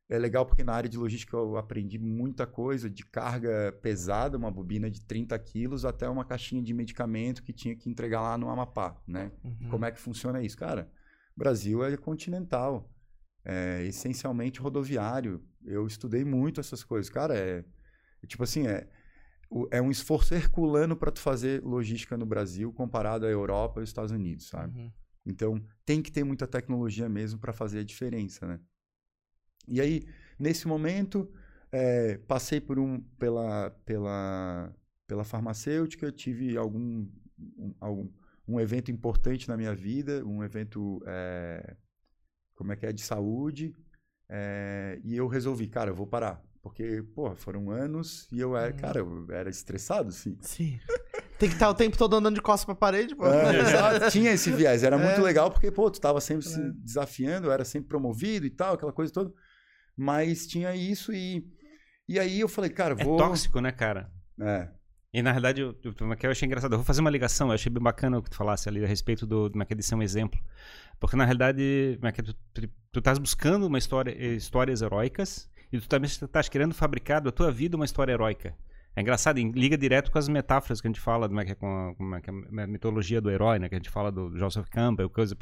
é 0.09 0.19
legal 0.19 0.45
porque 0.45 0.65
na 0.65 0.73
área 0.73 0.89
de 0.89 0.97
logística 0.97 1.37
eu 1.37 1.55
aprendi 1.55 1.97
muita 1.97 2.45
coisa, 2.45 2.89
de 2.89 3.05
carga 3.05 3.71
pesada, 3.81 4.37
uma 4.37 4.51
bobina 4.51 4.91
de 4.91 4.99
30 4.99 5.39
quilos, 5.39 5.85
até 5.85 6.09
uma 6.09 6.25
caixinha 6.25 6.61
de 6.61 6.73
medicamento 6.73 7.41
que 7.41 7.53
tinha 7.53 7.73
que 7.73 7.89
entregar 7.89 8.21
lá 8.21 8.37
no 8.37 8.49
Amapá, 8.49 9.01
né? 9.07 9.31
Uhum. 9.45 9.69
Como 9.69 9.85
é 9.85 9.91
que 9.93 9.99
funciona 9.99 10.43
isso? 10.43 10.57
Cara, 10.57 10.91
Brasil 11.37 11.85
é 11.85 11.95
continental, 11.95 12.91
é 13.45 13.85
essencialmente 13.85 14.59
rodoviário. 14.59 15.41
Eu 15.63 15.87
estudei 15.87 16.25
muito 16.25 16.59
essas 16.59 16.83
coisas. 16.83 17.09
Cara, 17.09 17.33
é, 17.33 17.63
tipo 18.27 18.43
assim, 18.43 18.67
é, 18.67 18.89
é 19.71 19.81
um 19.81 19.91
esforço 19.91 20.33
herculano 20.33 20.95
para 20.95 21.11
tu 21.11 21.19
fazer 21.19 21.63
logística 21.63 22.17
no 22.17 22.25
Brasil 22.25 22.71
comparado 22.73 23.25
à 23.25 23.29
Europa 23.29 23.79
e 23.79 23.81
aos 23.81 23.89
Estados 23.89 24.11
Unidos, 24.11 24.47
sabe? 24.47 24.79
Uhum. 24.79 24.91
Então, 25.25 25.65
tem 25.85 26.01
que 26.01 26.11
ter 26.11 26.23
muita 26.23 26.47
tecnologia 26.47 27.07
mesmo 27.07 27.39
para 27.39 27.53
fazer 27.53 27.79
a 27.79 27.83
diferença, 27.83 28.45
né? 28.45 28.59
E 29.67 29.79
aí, 29.79 30.03
nesse 30.37 30.67
momento, 30.67 31.31
eh, 31.71 32.19
passei 32.27 32.59
por 32.59 32.77
um, 32.77 32.99
pela, 33.17 33.69
pela, 33.85 34.75
pela 35.07 35.23
farmacêutica, 35.23 36.11
tive 36.11 36.57
algum 36.57 37.07
um, 37.57 37.73
algum 37.79 38.09
um 38.47 38.59
evento 38.59 38.91
importante 38.91 39.47
na 39.47 39.55
minha 39.55 39.73
vida, 39.73 40.25
um 40.25 40.43
evento, 40.43 41.01
eh, 41.05 41.75
como 42.55 42.73
é 42.73 42.75
que 42.75 42.85
é, 42.85 42.91
de 42.91 43.01
saúde, 43.01 43.73
eh, 44.29 44.99
e 45.03 45.15
eu 45.15 45.27
resolvi, 45.27 45.67
cara, 45.67 45.91
eu 45.91 45.95
vou 45.95 46.07
parar. 46.07 46.43
Porque, 46.63 47.03
pô, 47.13 47.35
foram 47.35 47.69
anos 47.69 48.25
e 48.31 48.39
eu 48.39 48.55
era, 48.55 48.73
Hum. 48.73 48.77
cara, 48.77 48.99
eu 48.99 49.27
era 49.29 49.49
estressado, 49.49 50.11
sim. 50.13 50.37
Sim. 50.41 50.79
Tem 51.37 51.49
que 51.49 51.55
estar 51.55 51.69
o 51.69 51.73
tempo 51.73 51.97
todo 51.97 52.15
andando 52.15 52.35
de 52.35 52.41
costas 52.41 52.63
pra 52.65 52.73
parede, 52.73 53.13
pô. 53.15 53.25
É, 53.27 53.33
tinha 54.09 54.31
esse 54.31 54.49
viés. 54.49 54.81
Era 54.81 54.97
muito 54.97 55.19
É. 55.19 55.23
legal 55.23 55.51
porque, 55.51 55.69
pô, 55.69 55.91
tu 55.91 55.99
tava 55.99 56.21
sempre 56.21 56.45
se 56.47 56.57
É. 56.61 56.71
desafiando, 56.77 57.51
era 57.51 57.65
sempre 57.65 57.89
promovido 57.89 58.45
e 58.45 58.49
tal, 58.49 58.75
aquela 58.75 58.93
coisa 58.93 59.11
toda. 59.11 59.31
Mas 59.95 60.47
tinha 60.47 60.73
isso 60.73 61.11
e. 61.13 61.45
E 62.07 62.17
aí 62.17 62.39
eu 62.39 62.47
falei, 62.47 62.69
cara, 62.69 62.95
É 62.97 63.03
vou. 63.03 63.17
tóxico, 63.17 63.59
né, 63.59 63.71
cara? 63.71 64.09
É, 64.39 64.69
E 65.13 65.21
na 65.21 65.31
realidade, 65.31 65.61
eu, 65.61 65.75
eu, 65.83 65.91
é 66.13 66.17
eu 66.23 66.31
achei 66.31 66.45
engraçado. 66.47 66.71
Eu 66.73 66.77
vou 66.79 66.85
fazer 66.85 67.01
uma 67.01 67.09
ligação, 67.09 67.49
eu 67.49 67.53
achei 67.53 67.71
bem 67.71 67.83
bacana 67.83 68.17
o 68.17 68.23
que 68.23 68.29
tu 68.29 68.35
falasse 68.37 68.67
ali 68.69 68.83
a 68.83 68.87
respeito 68.87 69.27
do 69.27 69.51
é 69.59 69.65
é 69.69 69.75
de 69.75 69.83
ser 69.83 69.95
um 69.95 70.01
exemplo. 70.01 70.39
Porque 70.99 71.15
na 71.17 71.25
realidade, 71.25 71.99
é 72.01 72.11
que 72.11 72.21
é, 72.21 72.23
tu, 72.23 72.33
tu, 72.53 72.61
tu 72.93 72.99
estás 72.99 73.17
buscando 73.19 73.67
uma 73.67 73.77
história, 73.77 74.11
eh, 74.17 74.33
histórias 74.35 74.81
heróicas 74.81 75.47
e 75.73 75.79
tu 75.79 75.89
também 75.89 76.07
estás 76.07 76.47
querendo 76.47 76.73
fabricar 76.73 77.19
da 77.19 77.31
tua 77.31 77.51
vida 77.51 77.75
uma 77.75 77.83
história 77.83 78.13
heróica. 78.13 78.55
É 78.95 79.01
engraçado, 79.01 79.39
liga 79.39 79.75
direto 79.75 80.11
com 80.11 80.19
as 80.19 80.29
metáforas 80.29 80.79
que 80.79 80.87
a 80.87 80.89
gente 80.89 80.99
fala, 80.99 81.27
como 81.27 81.41
é 81.41 81.45
que 81.45 81.51
é, 81.51 81.55
com 81.55 81.65
a, 81.67 82.17
é 82.17 82.61
é 82.61 82.67
mitologia 82.67 83.19
do 83.19 83.31
herói, 83.31 83.57
né? 83.57 83.67
Que 83.67 83.73
a 83.73 83.79
gente 83.79 83.89
fala 83.89 84.11
do 84.11 84.37
Joseph 84.37 84.69
Campbell, 84.69 85.09
coisa. 85.09 85.35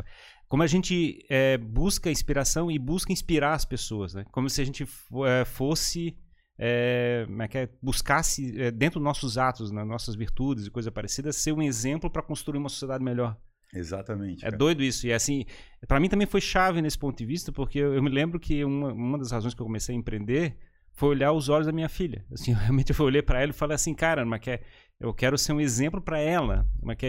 Como 0.47 0.63
a 0.63 0.67
gente 0.67 1.25
eh, 1.29 1.57
busca 1.57 2.09
inspiração 2.09 2.71
e 2.71 2.79
busca 2.79 3.11
inspirar 3.11 3.53
as 3.53 3.65
pessoas, 3.65 4.13
né? 4.13 4.23
Como 4.31 4.49
se 4.49 4.61
a 4.61 4.65
gente 4.65 4.83
eh, 4.83 5.43
fosse 5.43 6.17
é, 6.57 7.23
como 7.25 7.41
é 7.41 7.47
que 7.47 7.57
é, 7.57 7.69
buscasse 7.81 8.57
é, 8.61 8.71
dentro 8.71 8.99
dos 8.99 9.03
nossos 9.03 9.37
atos, 9.37 9.69
nas 9.69 9.85
nossas 9.85 10.15
virtudes 10.15 10.67
e 10.67 10.71
coisa 10.71 10.91
parecida, 10.91 11.33
ser 11.33 11.51
um 11.51 11.61
exemplo 11.61 12.09
para 12.09 12.21
construir 12.21 12.59
uma 12.59 12.69
sociedade 12.69 13.03
melhor. 13.03 13.35
Exatamente. 13.73 14.43
É 14.43 14.49
cara. 14.49 14.57
doido 14.57 14.83
isso. 14.83 15.07
E 15.07 15.13
assim, 15.13 15.45
para 15.87 15.99
mim 15.99 16.09
também 16.09 16.27
foi 16.27 16.41
chave 16.41 16.81
nesse 16.81 16.97
ponto 16.97 17.17
de 17.17 17.25
vista, 17.25 17.51
porque 17.51 17.79
eu, 17.79 17.93
eu 17.93 18.03
me 18.03 18.09
lembro 18.09 18.39
que 18.39 18.63
uma, 18.63 18.93
uma 18.93 19.17
das 19.17 19.31
razões 19.31 19.53
que 19.53 19.61
eu 19.61 19.65
comecei 19.65 19.95
a 19.95 19.97
empreender 19.97 20.57
foi 20.93 21.09
olhar 21.09 21.31
os 21.31 21.49
olhos 21.49 21.65
da 21.65 21.73
minha 21.73 21.89
filha. 21.89 22.25
Assim, 22.31 22.51
eu 22.51 22.57
realmente 22.59 22.91
eu 22.97 23.05
olhei 23.05 23.21
para 23.21 23.41
ela 23.41 23.51
e 23.51 23.53
falei 23.53 23.75
assim, 23.75 23.93
cara, 23.93 24.25
mas 24.25 24.39
que 24.39 24.51
é, 24.51 24.61
eu 24.99 25.13
quero 25.13 25.37
ser 25.37 25.53
um 25.53 25.61
exemplo 25.61 26.01
para 26.01 26.19
ela, 26.19 26.67
mas 26.81 26.97
que, 26.97 27.07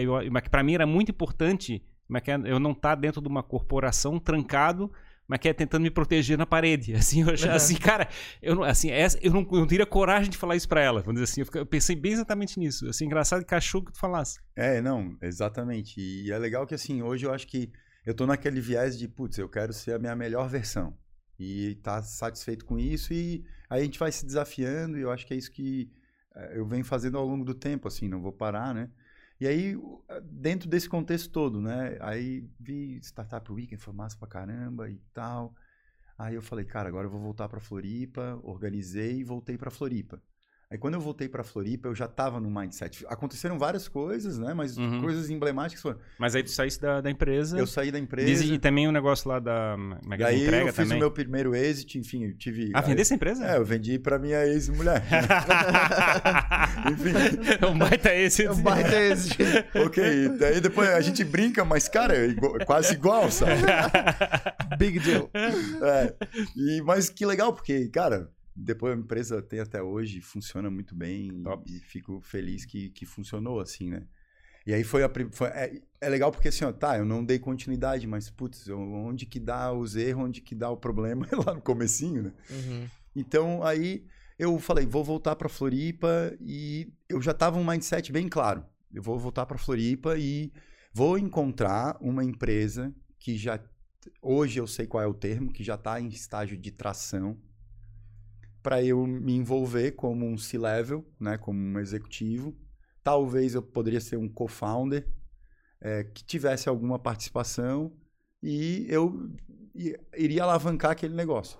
para 0.49 0.63
mim 0.63 0.73
era 0.73 0.85
muito 0.85 1.11
importante, 1.11 1.83
mas 2.07 2.21
que 2.21 2.31
é 2.31 2.39
eu 2.45 2.59
não 2.59 2.71
estar 2.71 2.95
dentro 2.95 3.21
de 3.21 3.27
uma 3.27 3.43
corporação 3.43 4.19
trancado, 4.19 4.91
mas 5.33 5.39
que 5.41 5.49
é 5.49 5.53
tentando 5.53 5.81
me 5.81 5.89
proteger 5.89 6.37
na 6.37 6.45
parede. 6.45 6.93
Assim, 6.95 7.21
eu 7.21 7.51
assim, 7.51 7.75
cara, 7.75 8.07
eu 8.41 8.55
não, 8.55 8.63
assim, 8.63 8.91
essa, 8.91 9.17
eu 9.21 9.31
não, 9.31 9.41
eu 9.51 9.59
não 9.59 9.67
teria 9.67 9.85
coragem 9.85 10.29
de 10.29 10.37
falar 10.37 10.55
isso 10.55 10.67
para 10.69 10.81
ela. 10.81 11.01
Vamos 11.01 11.15
dizer 11.19 11.31
assim, 11.31 11.41
eu, 11.41 11.45
fica- 11.45 11.59
eu 11.59 11.65
pensei 11.65 11.95
bem 11.95 12.11
exatamente 12.13 12.59
nisso. 12.59 12.87
Assim, 12.87 13.05
engraçado 13.05 13.43
que 13.43 13.55
achou 13.55 13.83
que 13.83 13.91
tu 13.91 13.99
falasse. 13.99 14.39
É, 14.55 14.79
não, 14.81 15.17
exatamente. 15.21 15.99
E 15.99 16.31
é 16.31 16.37
legal 16.37 16.67
que, 16.67 16.75
assim, 16.75 17.01
hoje 17.01 17.25
eu 17.25 17.33
acho 17.33 17.47
que 17.47 17.71
eu 18.05 18.13
tô 18.13 18.25
naquele 18.27 18.61
viés 18.61 18.97
de, 18.97 19.07
putz, 19.07 19.37
eu 19.37 19.49
quero 19.49 19.73
ser 19.73 19.93
a 19.93 19.99
minha 19.99 20.15
melhor 20.15 20.47
versão. 20.47 20.95
E 21.39 21.75
tá 21.83 22.01
satisfeito 22.03 22.63
com 22.65 22.77
isso. 22.77 23.11
E 23.11 23.43
aí 23.69 23.81
a 23.81 23.83
gente 23.83 23.97
vai 23.97 24.11
se 24.11 24.25
desafiando. 24.25 24.97
E 24.97 25.01
eu 25.01 25.11
acho 25.11 25.25
que 25.25 25.33
é 25.33 25.37
isso 25.37 25.51
que 25.51 25.89
eh, 26.35 26.53
eu 26.59 26.65
venho 26.67 26.85
fazendo 26.85 27.17
ao 27.17 27.25
longo 27.25 27.43
do 27.43 27.55
tempo, 27.55 27.87
assim, 27.87 28.07
não 28.07 28.21
vou 28.21 28.31
parar, 28.31 28.73
né? 28.73 28.89
E 29.39 29.47
aí, 29.47 29.77
dentro 30.23 30.69
desse 30.69 30.87
contexto 30.87 31.29
todo, 31.29 31.59
né? 31.61 31.97
Aí 31.99 32.47
vi 32.59 32.97
Startup 33.01 33.51
Weekend, 33.51 33.81
foi 33.81 33.93
massa 33.93 34.17
pra 34.17 34.27
caramba 34.27 34.89
e 34.89 34.97
tal. 35.13 35.53
Aí 36.17 36.35
eu 36.35 36.41
falei, 36.41 36.63
cara, 36.65 36.87
agora 36.87 37.07
eu 37.07 37.11
vou 37.11 37.19
voltar 37.19 37.49
pra 37.49 37.59
Floripa. 37.59 38.39
Organizei 38.43 39.19
e 39.19 39.23
voltei 39.23 39.57
pra 39.57 39.71
Floripa. 39.71 40.21
Aí 40.73 40.79
quando 40.79 40.95
eu 40.95 40.99
voltei 40.99 41.29
pra 41.29 41.43
Floripa, 41.43 41.87
eu 41.87 41.93
já 41.93 42.07
tava 42.07 42.39
no 42.39 42.49
mindset. 42.49 43.05
Aconteceram 43.07 43.59
várias 43.59 43.87
coisas, 43.87 44.39
né? 44.39 44.55
Mas 44.55 44.75
Uhum. 44.75 45.01
coisas 45.01 45.29
emblemáticas 45.29 45.83
foram. 45.83 45.99
Mas 46.17 46.33
aí 46.35 46.41
tu 46.41 46.49
saísse 46.49 46.81
da, 46.81 46.99
da 46.99 47.11
empresa. 47.11 47.59
Eu 47.59 47.67
saí 47.67 47.91
da 47.91 47.99
empresa. 47.99 48.27
Diz- 48.27 48.41
e 48.49 48.57
também 48.57 48.87
o 48.87 48.91
negócio 48.91 49.29
lá 49.29 49.37
da, 49.37 49.75
como 50.01 50.13
é 50.15 50.17
que 50.17 50.23
é, 50.23 50.33
entrega 50.35 50.63
eu 50.63 50.73
fiz 50.73 50.75
também. 50.75 50.97
o 50.97 50.99
meu 50.99 51.11
primeiro 51.11 51.53
exit, 51.55 51.99
enfim, 51.99 52.23
eu 52.25 52.33
tive. 52.35 52.71
Ah, 52.73 52.79
aí- 52.79 52.85
vender 52.87 53.03
essa 53.03 53.13
empresa? 53.13 53.45
É, 53.45 53.57
eu 53.57 53.63
vendi 53.63 53.99
pra 53.99 54.17
minha 54.17 54.43
ex-mulher. 54.47 55.03
Enfim. 56.91 57.65
o 57.65 57.75
baita 57.77 58.09
é 58.09 58.23
esse. 58.23 58.43
É 58.45 58.51
um 58.51 58.61
baita 58.61 58.99
esse. 58.99 59.29
ok, 59.85 60.29
daí 60.39 60.59
depois 60.59 60.89
a 60.89 61.01
gente 61.01 61.23
brinca, 61.23 61.63
mas, 61.63 61.87
cara, 61.87 62.15
é 62.15 62.25
igual- 62.27 62.57
é 62.59 62.65
quase 62.65 62.93
igual, 62.93 63.29
sabe? 63.31 63.61
Big 64.77 64.99
deal. 64.99 65.29
É. 65.33 66.13
E, 66.55 66.81
mas 66.81 67.09
que 67.09 67.25
legal, 67.25 67.53
porque, 67.53 67.87
cara, 67.89 68.29
depois 68.55 68.93
a 68.93 68.99
empresa 68.99 69.41
tem 69.41 69.59
até 69.59 69.81
hoje, 69.81 70.21
funciona 70.21 70.69
muito 70.69 70.95
bem 70.95 71.41
Top. 71.41 71.71
e 71.71 71.79
fico 71.79 72.21
feliz 72.21 72.65
que, 72.65 72.89
que 72.89 73.05
funcionou 73.05 73.59
assim, 73.59 73.89
né? 73.89 74.05
E 74.65 74.73
aí 74.73 74.83
foi 74.83 75.03
a 75.03 75.11
foi- 75.31 75.49
é, 75.49 75.81
é 75.99 76.09
legal 76.09 76.31
porque 76.31 76.47
assim, 76.47 76.63
ó, 76.63 76.71
tá, 76.71 76.97
eu 76.97 77.05
não 77.05 77.23
dei 77.23 77.37
continuidade, 77.37 78.07
mas 78.07 78.29
putz, 78.29 78.69
onde 78.69 79.25
que 79.25 79.39
dá 79.39 79.73
os 79.73 79.95
erros, 79.95 80.25
onde 80.25 80.41
que 80.41 80.55
dá 80.55 80.69
o 80.69 80.77
problema 80.77 81.27
é 81.31 81.35
lá 81.35 81.53
no 81.53 81.61
comecinho, 81.61 82.23
né? 82.23 82.33
Uhum. 82.49 82.87
Então 83.15 83.63
aí 83.63 84.05
eu 84.39 84.57
falei, 84.59 84.85
vou 84.85 85.03
voltar 85.03 85.35
para 85.35 85.49
Floripa 85.49 86.35
e 86.39 86.91
eu 87.09 87.21
já 87.21 87.33
tava 87.33 87.57
um 87.59 87.65
mindset 87.65 88.11
bem 88.11 88.29
claro. 88.29 88.65
Eu 88.93 89.01
vou 89.01 89.17
voltar 89.19 89.45
para 89.45 89.57
Floripa 89.57 90.17
e 90.17 90.51
vou 90.93 91.17
encontrar 91.17 91.97
uma 91.99 92.23
empresa 92.23 92.93
que 93.19 93.37
já 93.37 93.59
hoje 94.21 94.59
eu 94.59 94.67
sei 94.67 94.85
qual 94.87 95.03
é 95.03 95.07
o 95.07 95.13
termo, 95.13 95.51
que 95.51 95.63
já 95.63 95.75
está 95.75 95.99
em 95.99 96.07
estágio 96.07 96.57
de 96.57 96.71
tração 96.71 97.37
para 98.63 98.81
eu 98.83 99.05
me 99.05 99.33
envolver 99.35 99.91
como 99.91 100.25
um 100.25 100.37
C-level, 100.37 101.05
né, 101.19 101.37
como 101.37 101.59
um 101.59 101.79
executivo. 101.79 102.55
Talvez 103.03 103.53
eu 103.53 103.61
poderia 103.61 103.99
ser 104.01 104.17
um 104.17 104.29
co-founder 104.29 105.05
é, 105.81 106.05
que 106.05 106.23
tivesse 106.23 106.69
alguma 106.69 106.97
participação 106.97 107.91
e 108.41 108.85
eu 108.89 109.29
iria 110.15 110.43
alavancar 110.43 110.91
aquele 110.91 111.13
negócio. 111.13 111.59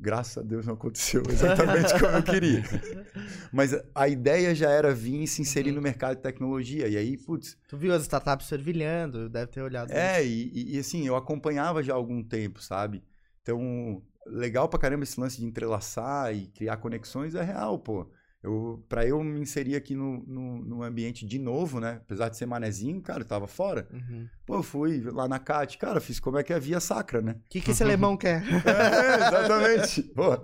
Graças 0.00 0.38
a 0.38 0.42
Deus 0.46 0.64
não 0.64 0.74
aconteceu 0.74 1.22
exatamente 1.28 1.92
como 1.98 2.16
eu 2.16 2.22
queria. 2.22 2.62
Mas 3.52 3.74
a- 3.94 4.08
ideia 4.08 4.54
já 4.54 4.70
era 4.70 4.94
vir 4.94 5.22
e 5.22 5.26
se 5.26 5.42
inserir 5.42 5.70
Uhum. 5.70 5.76
no 5.76 5.82
mercado 5.82 6.16
de 6.16 6.22
tecnologia. 6.22 6.86
E 6.88 6.96
aí, 6.96 7.16
putz, 7.16 7.56
Tu 7.68 7.76
viu 7.76 7.92
as 7.92 8.02
startups 8.02 8.48
fervilhando, 8.48 9.28
deve 9.28 9.48
ter 9.50 9.60
olhado. 9.60 9.90
é, 9.92 10.24
e- 10.24 10.76
e, 10.76 10.78
assim, 10.78 11.06
eu 11.06 11.16
acompanhava 11.16 11.82
já 11.82 11.92
há 11.94 11.96
algum 11.96 12.22
tempo, 12.22 12.62
sabe? 12.62 13.02
Então, 13.42 14.02
legal 14.30 14.68
pra 14.68 14.78
caramba 14.78 15.04
esse 15.04 15.20
lance 15.20 15.38
de 15.38 15.46
entrelaçar 15.46 16.34
e 16.34 16.46
criar 16.48 16.76
conexões 16.78 17.34
é 17.34 17.42
real, 17.42 17.78
pô. 17.78 18.06
Eu, 18.40 18.84
pra 18.88 19.04
eu 19.04 19.22
me 19.24 19.40
inserir 19.40 19.74
aqui 19.74 19.96
no, 19.96 20.22
no, 20.24 20.58
no 20.62 20.82
ambiente 20.84 21.26
de 21.26 21.40
novo, 21.40 21.80
né? 21.80 21.98
Apesar 22.04 22.28
de 22.28 22.36
ser 22.36 22.46
manezinho, 22.46 23.02
cara, 23.02 23.22
eu 23.22 23.26
tava 23.26 23.48
fora. 23.48 23.88
Uhum. 23.92 24.28
Pô, 24.46 24.56
eu 24.56 24.62
fui 24.62 25.00
lá 25.02 25.26
na 25.26 25.40
CAT, 25.40 25.76
cara, 25.76 26.00
fiz 26.00 26.20
como 26.20 26.38
é 26.38 26.44
que 26.44 26.52
é 26.52 26.56
a 26.56 26.60
via 26.60 26.78
sacra, 26.78 27.20
né? 27.20 27.32
O 27.32 27.50
que, 27.50 27.60
que 27.60 27.72
esse 27.72 27.82
alemão 27.82 28.14
quer? 28.16 28.44
É, 28.64 29.26
exatamente. 29.26 30.02
Pô, 30.14 30.38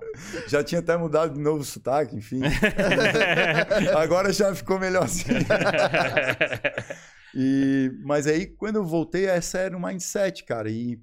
já 0.48 0.64
tinha 0.64 0.80
até 0.80 0.96
mudado 0.96 1.34
de 1.34 1.40
novo 1.40 1.60
o 1.60 1.64
sotaque, 1.64 2.16
enfim. 2.16 2.40
Agora 3.96 4.32
já 4.32 4.52
ficou 4.54 4.78
melhor 4.78 5.04
assim. 5.04 5.24
E, 7.36 7.90
mas 8.04 8.28
aí, 8.28 8.46
quando 8.46 8.76
eu 8.76 8.84
voltei, 8.84 9.26
essa 9.26 9.58
era 9.58 9.76
o 9.76 9.82
mindset, 9.82 10.44
cara. 10.44 10.70
E 10.70 11.00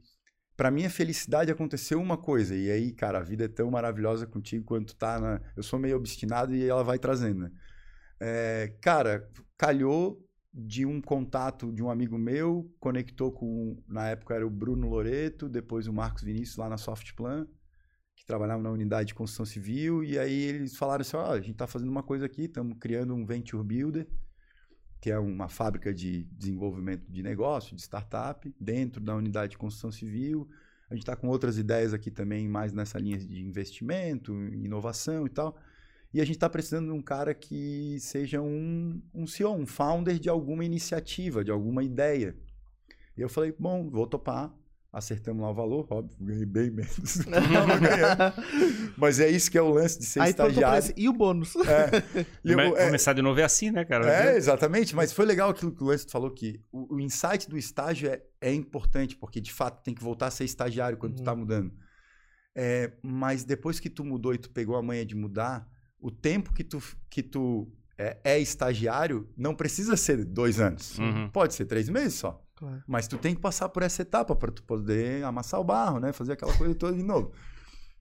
pra 0.62 0.70
minha 0.70 0.91
felicidade 0.91 1.51
aconteceu 1.51 1.99
uma 1.99 2.16
coisa. 2.16 2.55
E 2.55 2.70
aí, 2.70 2.91
cara, 2.91 3.18
a 3.18 3.24
vida 3.24 3.45
é 3.45 3.47
tão 3.47 3.72
maravilhosa 3.72 4.28
contigo 4.28 4.64
quando 4.64 4.86
tu 4.86 4.95
tá 4.95 5.20
na. 5.20 5.41
Eu 5.57 5.64
sou 5.64 5.80
meio 5.80 5.97
obstinado 5.97 6.53
e 6.53 6.70
ela 6.70 6.84
vai 6.84 6.99
trazendo? 6.99 7.51
É, 8.20 8.72
cara, 8.80 9.28
calhou 9.57 10.24
de 10.53 10.86
um 10.86 11.01
contato 11.01 11.74
de 11.74 11.82
um 11.82 11.89
amigo 11.89 12.16
meu, 12.16 12.72
conectou 12.80 13.32
com. 13.32 13.76
Na 13.88 14.09
época 14.09 14.36
era 14.36 14.45
o 14.45 14.51
Bruno 14.51 14.88
Loreto, 14.88 15.49
depois 15.49 15.88
o 15.88 15.93
Marcos 15.93 16.22
Vinícius 16.22 16.57
lá 16.57 16.70
na 16.70 16.78
Softplan, 16.78 17.47
que 18.16 18.24
trabalhava 18.24 18.62
na 18.62 18.70
unidade 18.70 19.07
de 19.07 19.16
construção 19.16 19.47
civil. 19.47 20.03
E 20.03 20.20
aí 20.20 20.43
eles 20.43 20.78
falaram 20.78 21.01
assim: 21.01 21.18
ó, 21.18 21.32
a 21.32 21.41
gente 21.41 21.55
tá 21.55 21.66
fazendo 21.66 21.89
uma 21.89 22.03
coisa 22.03 22.28
aqui, 22.28 22.43
estamos 22.43 22.78
criando 22.80 23.16
um 23.16 23.26
Venture 23.26 23.64
Builder 23.64 24.07
que 25.02 25.10
é 25.10 25.18
uma 25.18 25.49
fábrica 25.49 25.91
de 25.91 26.24
desenvolvimento 26.26 27.04
de 27.10 27.24
negócio, 27.24 27.76
de 27.76 27.82
startup, 27.82 28.54
dentro 28.60 29.02
da 29.02 29.16
unidade 29.16 29.52
de 29.52 29.58
construção 29.58 29.91
civil. 29.91 30.47
A 30.91 30.93
gente 30.93 31.02
está 31.02 31.16
com 31.16 31.28
outras 31.28 31.58
ideias 31.58 31.91
aqui 31.91 32.12
também, 32.12 32.47
mais 32.47 32.72
nessa 32.72 32.99
linha 32.99 33.18
de 33.18 33.41
investimento, 33.41 34.32
inovação 34.54 35.26
e 35.26 35.30
tal. 35.30 35.58
E 36.14 36.22
a 36.22 36.26
gente 36.26 36.36
está 36.36 36.47
precisando 36.47 36.88
de 36.88 36.91
um 36.91 37.02
cara 37.02 37.34
que 37.34 37.97
seja 37.99 38.41
um, 38.41 39.02
um 39.12 39.26
CEO, 39.26 39.56
um 39.56 39.66
founder 39.66 40.20
de 40.20 40.30
alguma 40.30 40.64
iniciativa, 40.64 41.43
de 41.43 41.49
alguma 41.49 41.84
ideia. 41.84 42.38
E 43.18 43.22
eu 43.22 43.30
falei, 43.30 43.56
bom, 43.58 43.89
vou 43.89 44.06
topar. 44.06 44.54
Acertamos 44.94 45.42
lá 45.42 45.50
o 45.50 45.54
valor, 45.54 45.88
óbvio, 45.89 46.18
ganhei 46.20 46.46
bem 46.46 46.70
menos 46.70 46.94
do 46.98 47.24
que 47.24 47.32
tava 47.32 47.78
ganhando. 47.80 48.94
Mas 48.98 49.22
é 49.22 49.30
isso 49.30 49.50
que 49.50 49.58
é 49.58 49.62
o 49.62 49.70
lance 49.70 49.98
de 49.98 50.06
ser 50.06 50.20
Aí 50.20 50.32
estagiário. 50.32 50.94
e 50.98 51.08
o 51.08 51.14
bônus? 51.14 51.56
É. 51.56 51.89
E 52.44 52.52
eu- 52.52 52.60
é, 52.60 52.86
Começar 52.88 53.14
de 53.14 53.22
novo 53.22 53.39
é 53.39 53.44
assim, 53.46 53.72
né, 53.72 53.86
cara? 53.86 54.12
é, 54.12 54.36
exatamente. 54.36 54.94
Mas 54.94 55.14
foi 55.14 55.26
legal 55.26 55.50
aquilo 55.50 55.72
que 55.74 55.82
o 55.82 55.86
Lance 55.88 56.06
falou 56.10 56.30
que 56.30 56.60
o, 56.74 56.96
o 56.96 57.00
insight 57.00 57.48
do 57.50 57.58
estágio 57.58 58.10
é, 58.10 58.22
é 58.42 58.54
importante, 58.54 59.16
porque 59.16 59.39
de 59.39 59.54
fato 59.54 59.82
tem 59.82 59.94
que 59.94 60.04
voltar 60.04 60.28
a 60.28 60.32
ser 60.32 60.44
estagiário 60.44 60.98
quando 60.98 61.16
tu 61.16 61.20
Uhum. 61.20 61.24
tá 61.26 61.36
mudando. 61.36 61.72
É, 62.54 62.92
mas 63.02 63.46
depois 63.46 63.80
que 63.80 63.89
tu 63.89 64.04
mudou 64.04 64.34
e 64.34 64.38
tu 64.38 64.50
pegou 64.50 64.76
a 64.76 64.84
manha 64.84 65.06
de 65.06 65.16
mudar, 65.16 65.66
o 66.02 66.12
tempo 66.12 66.52
que 66.54 66.66
tu, 66.66 66.84
que 67.10 67.24
tu 67.24 67.72
é, 67.98 68.18
é 68.26 68.39
estagiário 68.39 69.30
não 69.38 69.56
precisa 69.56 69.96
ser 69.96 70.26
dois 70.26 70.60
anos. 70.60 71.00
Uhum. 71.00 71.30
Pode 71.30 71.54
ser 71.54 71.64
três 71.66 71.88
meses 71.88 72.16
só. 72.16 72.44
Claro. 72.62 72.84
Mas 72.88 73.07
tu 73.07 73.18
tem 73.18 73.34
que 73.34 73.41
passar 73.41 73.70
por 73.70 73.82
essa 73.82 74.03
etapa 74.03 74.36
para 74.36 74.51
tu 74.51 74.62
poder 74.62 75.24
amassar 75.24 75.59
o 75.59 75.64
barro, 75.64 75.99
né? 75.99 76.14
Fazer 76.14 76.34
aquela 76.34 76.55
coisa 76.55 76.76
toda 76.76 76.95
de 76.95 77.01
novo. 77.01 77.34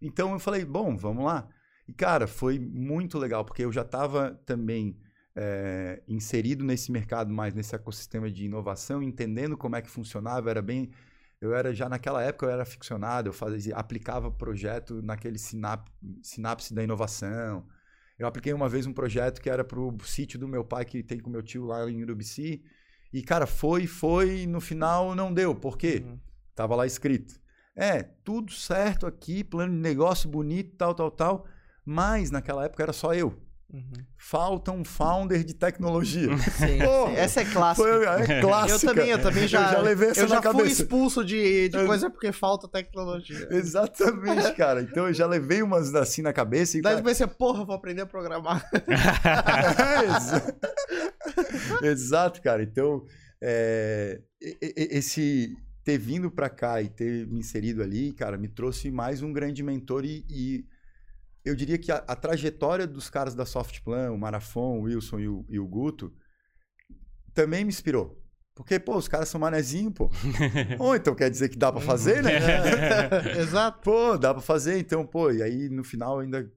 Então 0.02 0.34
eu 0.34 0.38
falei, 0.38 0.66
bom, 0.66 0.94
vamos 0.98 1.24
lá. 1.24 1.48
E 1.88 1.94
cara, 1.94 2.26
foi 2.26 2.58
muito 2.58 3.18
legal, 3.18 3.42
porque 3.42 3.64
eu 3.64 3.72
já 3.72 3.80
estava 3.80 4.38
também 4.44 5.00
é, 5.34 6.02
inserido 6.06 6.62
nesse 6.62 6.92
mercado, 6.92 7.32
mais 7.32 7.54
nesse 7.54 7.74
ecossistema 7.74 8.30
de 8.30 8.44
inovação, 8.44 9.02
entendendo 9.02 9.56
como 9.56 9.76
é 9.76 9.80
que 9.80 9.88
funcionava. 9.88 10.50
Era 10.50 10.60
bem, 10.60 10.90
eu 11.40 11.54
era 11.54 11.72
já 11.72 11.88
naquela 11.88 12.22
época 12.22 12.44
eu 12.44 12.50
era 12.50 12.62
aficionado, 12.62 13.30
eu 13.30 13.32
fazia, 13.32 13.74
aplicava 13.74 14.30
projeto 14.30 15.00
naquele 15.00 15.38
sinap, 15.38 15.88
sinapse 16.22 16.74
da 16.74 16.84
inovação. 16.84 17.66
Eu 18.18 18.26
apliquei 18.26 18.52
uma 18.52 18.68
vez 18.68 18.86
um 18.86 18.92
projeto 18.92 19.40
que 19.40 19.48
era 19.48 19.64
para 19.64 19.80
o 19.80 19.96
sítio 20.04 20.38
do 20.38 20.46
meu 20.46 20.62
pai 20.62 20.84
que 20.84 21.02
tem 21.02 21.18
com 21.18 21.30
meu 21.30 21.42
tio 21.42 21.64
lá 21.64 21.90
em 21.90 22.02
Urubici. 22.02 22.62
E, 23.12 23.22
cara, 23.22 23.46
foi, 23.46 23.86
foi, 23.86 24.40
e 24.40 24.46
no 24.46 24.60
final 24.60 25.14
não 25.14 25.32
deu. 25.32 25.54
Por 25.54 25.76
quê? 25.76 26.04
Uhum. 26.06 26.18
Tava 26.54 26.76
lá 26.76 26.86
escrito. 26.86 27.40
É, 27.74 28.02
tudo 28.02 28.52
certo 28.52 29.06
aqui, 29.06 29.42
plano 29.42 29.72
de 29.72 29.80
negócio 29.80 30.28
bonito, 30.28 30.76
tal, 30.76 30.94
tal, 30.94 31.10
tal. 31.10 31.46
Mas 31.84 32.30
naquela 32.30 32.64
época 32.64 32.82
era 32.82 32.92
só 32.92 33.14
eu. 33.14 33.40
Uhum. 33.72 33.92
Falta 34.18 34.72
um 34.72 34.84
founder 34.84 35.44
de 35.44 35.54
tecnologia. 35.54 36.36
Sim, 36.58 36.78
Porra, 36.78 37.12
essa 37.12 37.40
é 37.40 37.44
clássica. 37.44 37.88
Foi, 37.88 38.04
é 38.04 38.40
clássica. 38.40 38.74
Eu 38.90 38.94
também, 38.94 39.10
eu 39.10 39.22
também 39.22 39.46
já. 39.48 39.66
Eu 39.68 39.72
já 39.72 39.80
levei 39.80 40.08
essa 40.08 40.20
eu 40.20 40.28
na 40.28 40.34
já 40.34 40.42
fui 40.42 40.52
cabeça. 40.52 40.82
expulso 40.82 41.24
de, 41.24 41.68
de 41.68 41.76
Eu- 41.76 41.86
coisa 41.86 42.10
porque 42.10 42.32
falta 42.32 42.66
tecnologia. 42.68 43.46
Exatamente, 43.50 44.52
cara. 44.54 44.82
Então 44.82 45.06
eu 45.06 45.14
já 45.14 45.26
levei 45.26 45.62
umas 45.62 45.94
assim 45.94 46.20
na 46.22 46.32
cabeça 46.32 46.78
e. 46.78 46.82
Daí 46.82 46.96
cara, 47.00 47.14
você, 47.14 47.26
porra, 47.26 47.64
vou 47.64 47.74
aprender 47.74 48.02
a 48.02 48.06
programar. 48.06 48.68
É, 49.90 50.16
exa- 50.16 50.54
Exato, 51.82 52.42
cara. 52.42 52.62
Então, 52.62 53.04
é, 53.40 54.20
esse 54.40 55.56
ter 55.84 55.98
vindo 55.98 56.30
pra 56.30 56.48
cá 56.50 56.82
e 56.82 56.88
ter 56.88 57.26
me 57.26 57.38
inserido 57.40 57.82
ali, 57.82 58.12
cara, 58.12 58.36
me 58.36 58.48
trouxe 58.48 58.90
mais 58.90 59.22
um 59.22 59.32
grande 59.32 59.62
mentor 59.62 60.04
e, 60.04 60.24
e 60.28 60.64
eu 61.44 61.54
diria 61.54 61.78
que 61.78 61.90
a, 61.90 61.96
a 61.96 62.16
trajetória 62.16 62.86
dos 62.86 63.08
caras 63.08 63.34
da 63.34 63.46
Softplan, 63.46 64.10
o 64.12 64.18
Marafon, 64.18 64.78
o 64.78 64.82
Wilson 64.82 65.18
e 65.20 65.28
o, 65.28 65.46
e 65.48 65.58
o 65.58 65.66
Guto, 65.66 66.12
também 67.32 67.64
me 67.64 67.70
inspirou. 67.70 68.20
Porque, 68.54 68.78
pô, 68.78 68.96
os 68.96 69.08
caras 69.08 69.28
são 69.28 69.40
manezinho, 69.40 69.90
pô. 69.90 70.10
Ou 70.78 70.94
então 70.94 71.14
quer 71.14 71.30
dizer 71.30 71.48
que 71.48 71.56
dá 71.56 71.72
pra 71.72 71.80
fazer, 71.80 72.22
né? 72.22 72.32
Exato. 73.40 73.80
Pô, 73.80 74.18
dá 74.18 74.34
pra 74.34 74.42
fazer, 74.42 74.78
então, 74.78 75.06
pô. 75.06 75.30
E 75.30 75.42
aí, 75.42 75.70
no 75.70 75.82
final, 75.82 76.18
ainda 76.18 76.50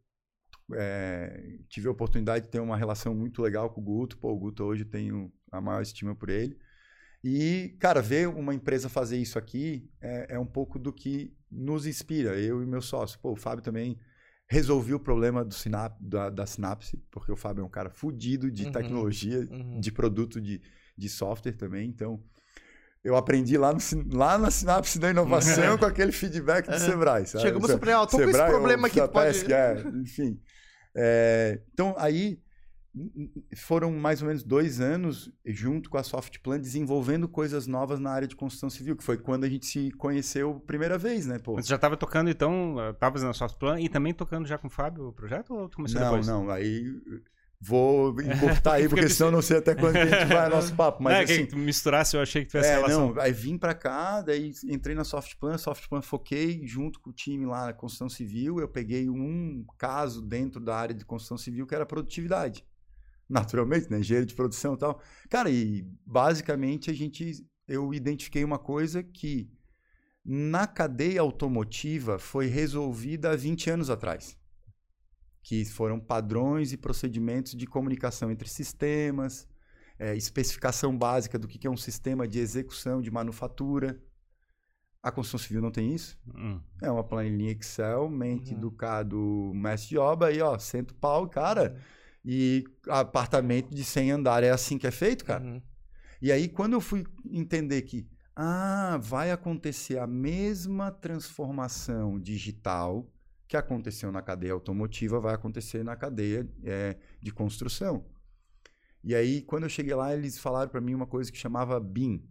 é, 0.74 1.60
tive 1.70 1.88
a 1.88 1.92
oportunidade 1.92 2.46
de 2.46 2.52
ter 2.52 2.60
uma 2.60 2.76
relação 2.76 3.16
muito 3.16 3.42
legal 3.42 3.70
com 3.70 3.80
o 3.80 3.84
Guto. 3.84 4.18
Pô, 4.18 4.34
o 4.34 4.38
Guto 4.38 4.66
hoje 4.66 4.84
eu 4.84 4.90
tenho 4.90 5.32
a 5.50 5.62
maior 5.62 5.82
estima 5.82 6.14
por 6.14 6.30
ele. 6.30 6.58
E, 7.24 7.78
cara, 7.80 8.02
ver 8.02 8.28
uma 8.28 8.54
empresa 8.54 8.90
fazer 8.90 9.18
isso 9.18 9.40
aqui 9.40 9.90
é, 10.02 10.36
é 10.36 10.40
um 10.40 10.46
pouco 10.46 10.78
do 10.78 10.92
que 10.92 11.34
nos 11.50 11.86
inspira, 11.86 12.38
eu 12.38 12.62
e 12.62 12.66
meu 12.66 12.82
sócio. 12.82 13.18
Pô, 13.20 13.32
o 13.32 13.38
Fábio 13.38 13.64
também 13.64 13.98
resolveu 14.48 14.98
o 14.98 15.00
problema 15.00 15.44
do 15.44 15.54
sinap, 15.54 15.96
da, 16.00 16.30
da 16.30 16.46
Sinapse, 16.46 17.02
porque 17.10 17.32
o 17.32 17.36
Fábio 17.36 17.62
é 17.62 17.66
um 17.66 17.70
cara 17.70 17.89
fudido 17.89 18.52
de 18.52 18.66
Uhum, 18.66 18.72
tecnologia, 18.72 19.48
uhum. 19.52 19.80
de 19.80 19.91
produto 19.91 20.39
de, 20.39 20.62
de 20.98 21.10
software 21.10 21.54
também. 21.54 21.89
Então, 21.89 22.22
eu 23.04 23.16
aprendi 23.16 23.58
lá, 23.58 23.74
no, 23.74 23.80
lá 24.16 24.38
na 24.38 24.52
Sinapse 24.52 25.00
da 25.00 25.10
inovação 25.10 25.78
com 25.80 25.86
aquele 25.86 26.12
feedback 26.12 26.68
do 26.70 26.80
Sebrae. 26.80 27.26
Sabe? 27.26 27.44
Chegamos 27.44 27.70
a 27.70 27.76
aprender, 27.76 27.96
ó, 27.96 28.06
tô 28.06 28.18
com 28.18 28.24
esse 28.24 28.32
Sebrae 28.32 28.52
ou 28.52 28.58
problema 28.60 28.88
aqui, 28.88 29.08
pode... 29.08 29.54
é, 29.54 29.84
enfim. 30.02 30.39
É, 30.96 31.60
então, 31.74 31.96
aí 31.98 32.39
foram 33.56 33.91
mais 33.91 34.22
ou 34.22 34.28
menos 34.28 34.44
dois 34.44 34.80
anos 34.80 35.32
junto 35.46 35.89
com 35.89 35.98
a 35.98 36.04
Softplan 36.04 36.60
desenvolvendo 36.60 37.28
coisas 37.28 37.66
novas 37.66 38.00
na 38.00 38.12
área 38.12 38.28
de 38.28 38.36
construção 38.36 38.70
civil, 38.70 38.96
que 38.96 39.04
foi 39.04 39.18
quando 39.18 39.44
a 39.46 39.50
gente 39.50 39.66
se 39.66 39.91
conheceu 39.91 40.60
primeira 40.68 40.98
vez, 40.98 41.26
né, 41.26 41.39
pô? 41.39 41.56
Você 41.56 41.70
já 41.70 41.78
tava 41.78 41.98
tocando, 41.98 42.30
então, 42.30 42.76
tava 43.00 43.20
na 43.20 43.34
Softplan 43.34 43.80
e 43.80 43.89
também 43.89 44.14
tocando 44.14 44.48
já 44.48 44.58
com 44.58 44.68
o 44.68 44.70
Fábio 44.70 45.08
o 45.08 45.14
projeto 45.14 45.54
ou 45.56 45.68
tu 45.70 45.78
começou 45.78 46.00
Não, 46.00 46.08
depois? 46.10 46.28
não, 46.28 46.50
aí 46.50 46.86
vou 47.60 48.14
encurtar 48.22 48.74
aí, 48.78 48.89
porque 48.89 49.08
senão 49.10 49.30
eu 49.30 49.32
não 49.32 49.41
sei 49.41 49.58
até 49.58 49.74
quando 49.74 49.96
a 49.96 50.06
gente 50.06 50.26
vai 50.28 50.46
ao 50.46 50.50
nosso 50.52 50.76
papo, 50.76 51.02
mas 51.02 51.14
Não, 51.14 51.20
é 51.22 51.24
assim... 51.24 51.46
que 51.46 51.52
tu 51.52 51.58
misturasse, 51.58 52.16
eu 52.16 52.22
achei 52.22 52.44
que 52.44 52.50
tivesse 52.52 52.70
É, 52.70 52.76
relação. 52.76 53.14
não, 53.14 53.22
aí 53.22 53.32
vim 53.32 53.58
pra 53.58 53.74
cá, 53.74 54.22
daí 54.22 54.52
entrei 54.66 54.96
na 54.96 55.04
Softplan, 55.04 55.58
Softplan 55.58 56.02
foquei 56.02 56.62
junto 56.68 57.00
com 57.00 57.10
o 57.10 57.14
time 57.14 57.46
lá 57.46 57.66
na 57.68 57.74
construção 57.74 58.10
civil, 58.10 58.60
eu 58.60 58.68
peguei 58.68 59.10
um 59.10 59.66
caso 59.78 60.22
dentro 60.22 60.60
da 60.60 60.76
área 60.76 60.94
de 60.94 61.06
construção 61.06 61.38
civil 61.38 61.66
que 61.66 61.74
era 61.74 61.86
produtividade. 61.86 62.64
Naturalmente, 63.30 63.89
né, 63.89 63.99
engenheiro 63.99 64.26
de 64.26 64.36
produção 64.36 64.74
e 64.76 64.78
tal. 64.78 65.01
Cara, 65.30 65.49
e 65.49 65.88
basicamente 66.05 66.89
a 66.89 66.93
gente, 66.93 67.45
eu 67.67 67.93
identifiquei 67.93 68.43
uma 68.43 68.59
coisa 68.59 69.01
que 69.01 69.49
na 70.26 70.67
cadeia 70.67 71.21
automotiva 71.21 72.17
foi 72.19 72.47
resolvida 72.47 73.32
há 73.32 73.36
20 73.36 73.69
anos 73.69 73.89
atrás. 73.89 74.38
Que 75.41 75.65
foram 75.65 75.99
padrões 75.99 76.71
e 76.71 76.78
procedimentos 76.78 77.53
de 77.55 77.67
comunicação 77.67 78.32
entre 78.32 78.47
sistemas, 78.47 79.47
é, 79.99 80.15
especificação 80.15 80.97
básica 80.97 81.38
do 81.38 81.47
que 81.47 81.67
é 81.67 81.69
um 81.69 81.78
sistema 81.78 82.28
de 82.28 82.39
execução 82.39 83.01
de 83.01 83.11
manufatura. 83.11 84.01
A 85.01 85.11
construção 85.11 85.45
civil 85.45 85.61
não 85.61 85.71
tem 85.71 85.93
isso. 85.93 86.17
Hum. 86.34 86.61
É 86.82 86.89
uma 86.89 87.03
planilha 87.03 87.51
Excel, 87.51 88.09
mente 88.09 88.53
Uhum. 88.53 88.59
do 88.61 89.03
do 89.05 89.51
mestre 89.53 89.89
de 89.89 89.97
obra, 89.97 90.30
aí 90.30 90.41
ó, 90.41 90.57
senta 90.57 90.93
o 90.93 90.97
pau, 90.97 91.28
cara. 91.28 91.78
E 92.26 92.63
apartamento 92.88 93.74
de 93.74 93.84
100 93.84 94.11
andares 94.11 94.47
é 94.49 94.51
assim 94.51 94.78
que 94.78 94.88
é 94.88 94.91
feito, 94.91 95.26
cara. 95.26 95.43
Uhum. 95.43 95.61
E 96.21 96.32
aí, 96.32 96.47
quando 96.47 96.74
eu 96.74 96.82
fui 96.82 97.05
entender 97.30 97.82
que, 97.82 98.07
ah, 98.36 98.97
vai 99.01 99.32
acontecer 99.32 99.97
a 99.99 100.07
mesma 100.07 100.89
transformação 100.89 102.19
digital 102.19 103.09
que 103.47 103.57
aconteceu 103.57 104.11
na 104.11 104.21
cadeia 104.21 104.53
automotiva, 104.53 105.19
vai 105.19 105.36
acontecer 105.36 105.84
na 105.84 105.95
cadeia 105.95 106.49
é, 106.63 106.97
de 107.21 107.32
construção. 107.32 108.05
E 109.03 109.13
aí, 109.13 109.41
quando 109.41 109.63
eu 109.63 109.69
cheguei 109.69 109.93
lá, 109.93 110.15
eles 110.15 110.39
falaram 110.39 110.69
para 110.71 110.80
mim 110.80 110.93
uma 110.93 111.05
coisa 111.05 111.30
que 111.32 111.38
chamava 111.38 111.78
BIM. 111.80 112.26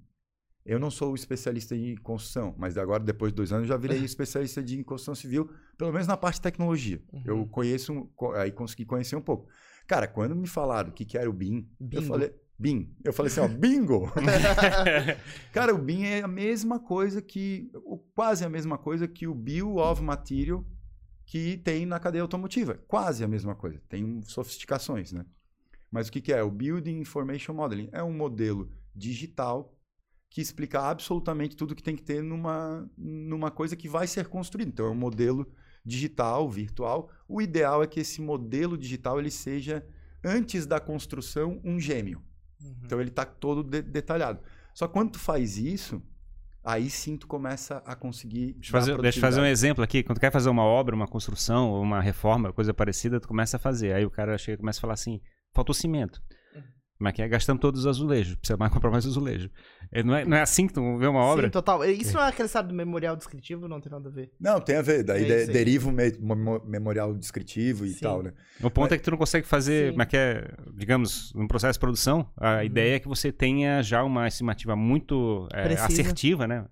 Eu 0.65 0.79
não 0.79 0.91
sou 0.91 1.15
especialista 1.15 1.77
em 1.77 1.97
construção, 1.97 2.55
mas 2.57 2.79
agora, 2.79 3.03
depois 3.03 3.31
de 3.33 3.37
dois 3.37 3.53
anos, 3.53 3.69
já 3.69 3.77
virei 3.77 3.99
especialista 4.05 4.63
de 4.63 4.83
construção 4.85 5.15
civil, 5.15 5.51
pelo 5.77 5.93
menos 5.93 6.07
na 6.07 6.17
parte 6.17 6.37
de 6.37 6.43
tecnologia. 6.43 7.03
Uhum. 7.13 7.23
Eu 7.27 7.47
conheço, 7.47 8.09
co- 8.17 8.33
aí 8.33 8.51
consegui 8.51 8.87
conhecer 8.87 9.17
um 9.17 9.21
pouco. 9.21 9.49
Cara, 9.93 10.09
quando 10.09 10.35
me 10.35 10.47
falaram 10.47 10.89
o 10.89 10.93
que, 10.93 11.05
que 11.05 11.19
era 11.19 11.29
o 11.29 11.35
BIM, 11.35 11.69
eu 11.91 12.01
falei, 12.01 12.35
BIM. 12.59 12.97
Eu 13.05 13.13
falei 13.13 13.31
assim, 13.31 13.41
ó, 13.41 13.47
bingo! 13.47 14.11
Cara, 15.53 15.75
o 15.75 15.77
BIM 15.77 16.05
é 16.05 16.23
a 16.23 16.27
mesma 16.27 16.81
coisa 16.81 17.21
que, 17.21 17.71
quase 18.15 18.43
a 18.43 18.49
mesma 18.49 18.79
coisa 18.79 19.07
que 19.07 19.27
o 19.27 19.35
Bill 19.35 19.77
of 19.77 20.03
Material 20.03 20.65
que 21.27 21.59
tem 21.59 21.85
na 21.85 22.01
cadeia 22.01 22.23
automotiva. 22.23 22.81
Quase 22.89 23.23
a 23.23 23.29
mesma 23.29 23.55
coisa. 23.55 23.83
Tem 23.87 24.23
sofisticações, 24.23 25.13
né? 25.13 25.27
Mas 25.91 26.09
o 26.09 26.13
que, 26.13 26.23
que 26.23 26.33
é? 26.33 26.43
O 26.43 26.51
Building 26.51 26.99
Information 26.99 27.53
Modeling 27.53 27.91
é 27.93 28.03
um 28.03 28.15
modelo 28.15 28.73
digital 28.97 29.79
que 30.31 30.41
explica 30.41 30.81
absolutamente 30.81 31.55
tudo 31.55 31.75
que 31.75 31.83
tem 31.83 31.97
que 31.97 32.03
ter 32.03 32.23
numa, 32.23 32.91
numa 32.97 33.51
coisa 33.51 33.77
que 33.77 33.91
vai 33.91 34.07
ser 34.07 34.29
construída. 34.29 34.71
Então, 34.71 34.87
é 34.87 34.91
um 34.91 34.95
modelo 34.95 35.53
digital, 35.85 36.49
virtual. 36.49 37.11
O 37.29 37.41
ideal 37.41 37.83
é 37.83 37.87
que 37.87 38.01
esse 38.01 38.21
modelo 38.21 38.77
digital 38.79 39.19
ele 39.19 39.31
seja, 39.31 39.85
antes 40.25 40.67
da 40.67 40.79
construção, 40.81 41.61
um 41.65 41.79
gêmeo. 41.79 42.23
Uhum. 42.63 42.77
Então 42.85 43.01
ele 43.01 43.11
está 43.11 43.25
todo 43.25 43.63
de- 43.63 43.83
detalhado. 43.83 44.41
Só 44.75 44.87
que 44.87 44.93
quando 44.93 45.13
tu 45.13 45.19
faz 45.19 45.59
isso, 45.59 46.03
aí 46.65 46.89
sim 46.89 47.17
tu 47.17 47.27
começa 47.27 47.79
a 47.85 47.95
conseguir. 47.95 48.55
Deixa 48.55 48.69
eu, 48.69 48.81
fazer, 48.81 49.03
deixa 49.03 49.19
eu 49.19 49.21
fazer 49.21 49.41
um 49.41 49.47
exemplo 49.47 49.83
aqui. 49.83 50.03
Quando 50.03 50.19
tu 50.19 50.21
quer 50.21 50.31
fazer 50.33 50.49
uma 50.49 50.65
obra, 50.65 50.95
uma 50.95 51.09
construção, 51.09 51.81
uma 51.81 52.01
reforma, 52.01 52.53
coisa 52.53 52.73
parecida, 52.73 53.21
tu 53.21 53.29
começa 53.29 53.57
a 53.57 53.61
fazer. 53.61 53.93
Aí 53.95 54.07
o 54.07 54.11
cara 54.11 54.39
chega 54.39 54.55
e 54.55 54.59
começa 54.59 54.79
a 54.79 54.83
falar 54.83 54.95
assim: 54.95 55.21
faltou 55.53 55.75
cimento. 55.75 56.23
Como 57.03 57.09
é 57.09 57.13
que 57.13 57.21
é? 57.21 57.27
Gastamos 57.27 57.61
todos 57.61 57.81
os 57.81 57.87
azulejos. 57.89 58.37
Precisa 58.37 58.57
mais 58.57 58.71
comprar 58.73 58.89
mais 58.93 59.05
azulejo. 59.05 59.51
É, 59.91 60.05
não, 60.05 60.15
é, 60.15 60.25
não 60.25 60.37
é 60.37 60.41
assim 60.43 60.69
que 60.69 60.73
tu 60.73 60.97
vê 60.99 61.09
uma 61.09 61.19
obra? 61.19 61.47
Sim, 61.47 61.51
total. 61.51 61.85
Isso 61.85 62.15
não 62.15 62.23
é 62.23 62.29
aquele, 62.29 62.47
sabe, 62.49 62.69
do 62.69 62.75
memorial 62.77 63.17
descritivo? 63.17 63.67
Não 63.67 63.81
tem 63.81 63.91
nada 63.91 64.09
a 64.09 64.13
ver. 64.13 64.31
Não, 64.41 64.61
tem 64.61 64.77
a 64.77 64.83
ver. 64.83 65.03
Daí 65.03 65.29
É 65.29 65.45
de- 65.47 65.53
deriva 65.53 65.89
o 65.89 65.93
me- 65.93 66.13
mo- 66.21 66.63
memorial 66.65 67.13
descritivo 67.13 67.85
e 67.85 67.89
Sim. 67.91 68.01
tal, 68.01 68.23
né? 68.23 68.33
O 68.63 68.71
ponto 68.71 68.95
é 68.95 68.97
que 68.97 69.03
tu 69.03 69.11
não 69.11 69.19
consegue 69.19 69.45
fazer, 69.49 69.87
Sim. 69.87 69.91
como 69.91 70.03
é 70.03 70.07
que 70.07 70.17
é, 70.17 70.49
digamos, 70.77 71.33
num 71.35 71.49
processo 71.49 71.73
de 71.75 71.81
produção, 71.81 72.25
a 72.37 72.59
Uhum. 72.59 72.63
ideia 72.63 72.95
é 72.95 73.01
que 73.01 73.09
você 73.09 73.33
tenha 73.33 73.83
já 73.83 74.05
uma 74.05 74.29
estimativa 74.29 74.77
muito 74.77 75.49
é, 75.53 75.75
assertiva, 75.75 76.47
né? 76.47 76.65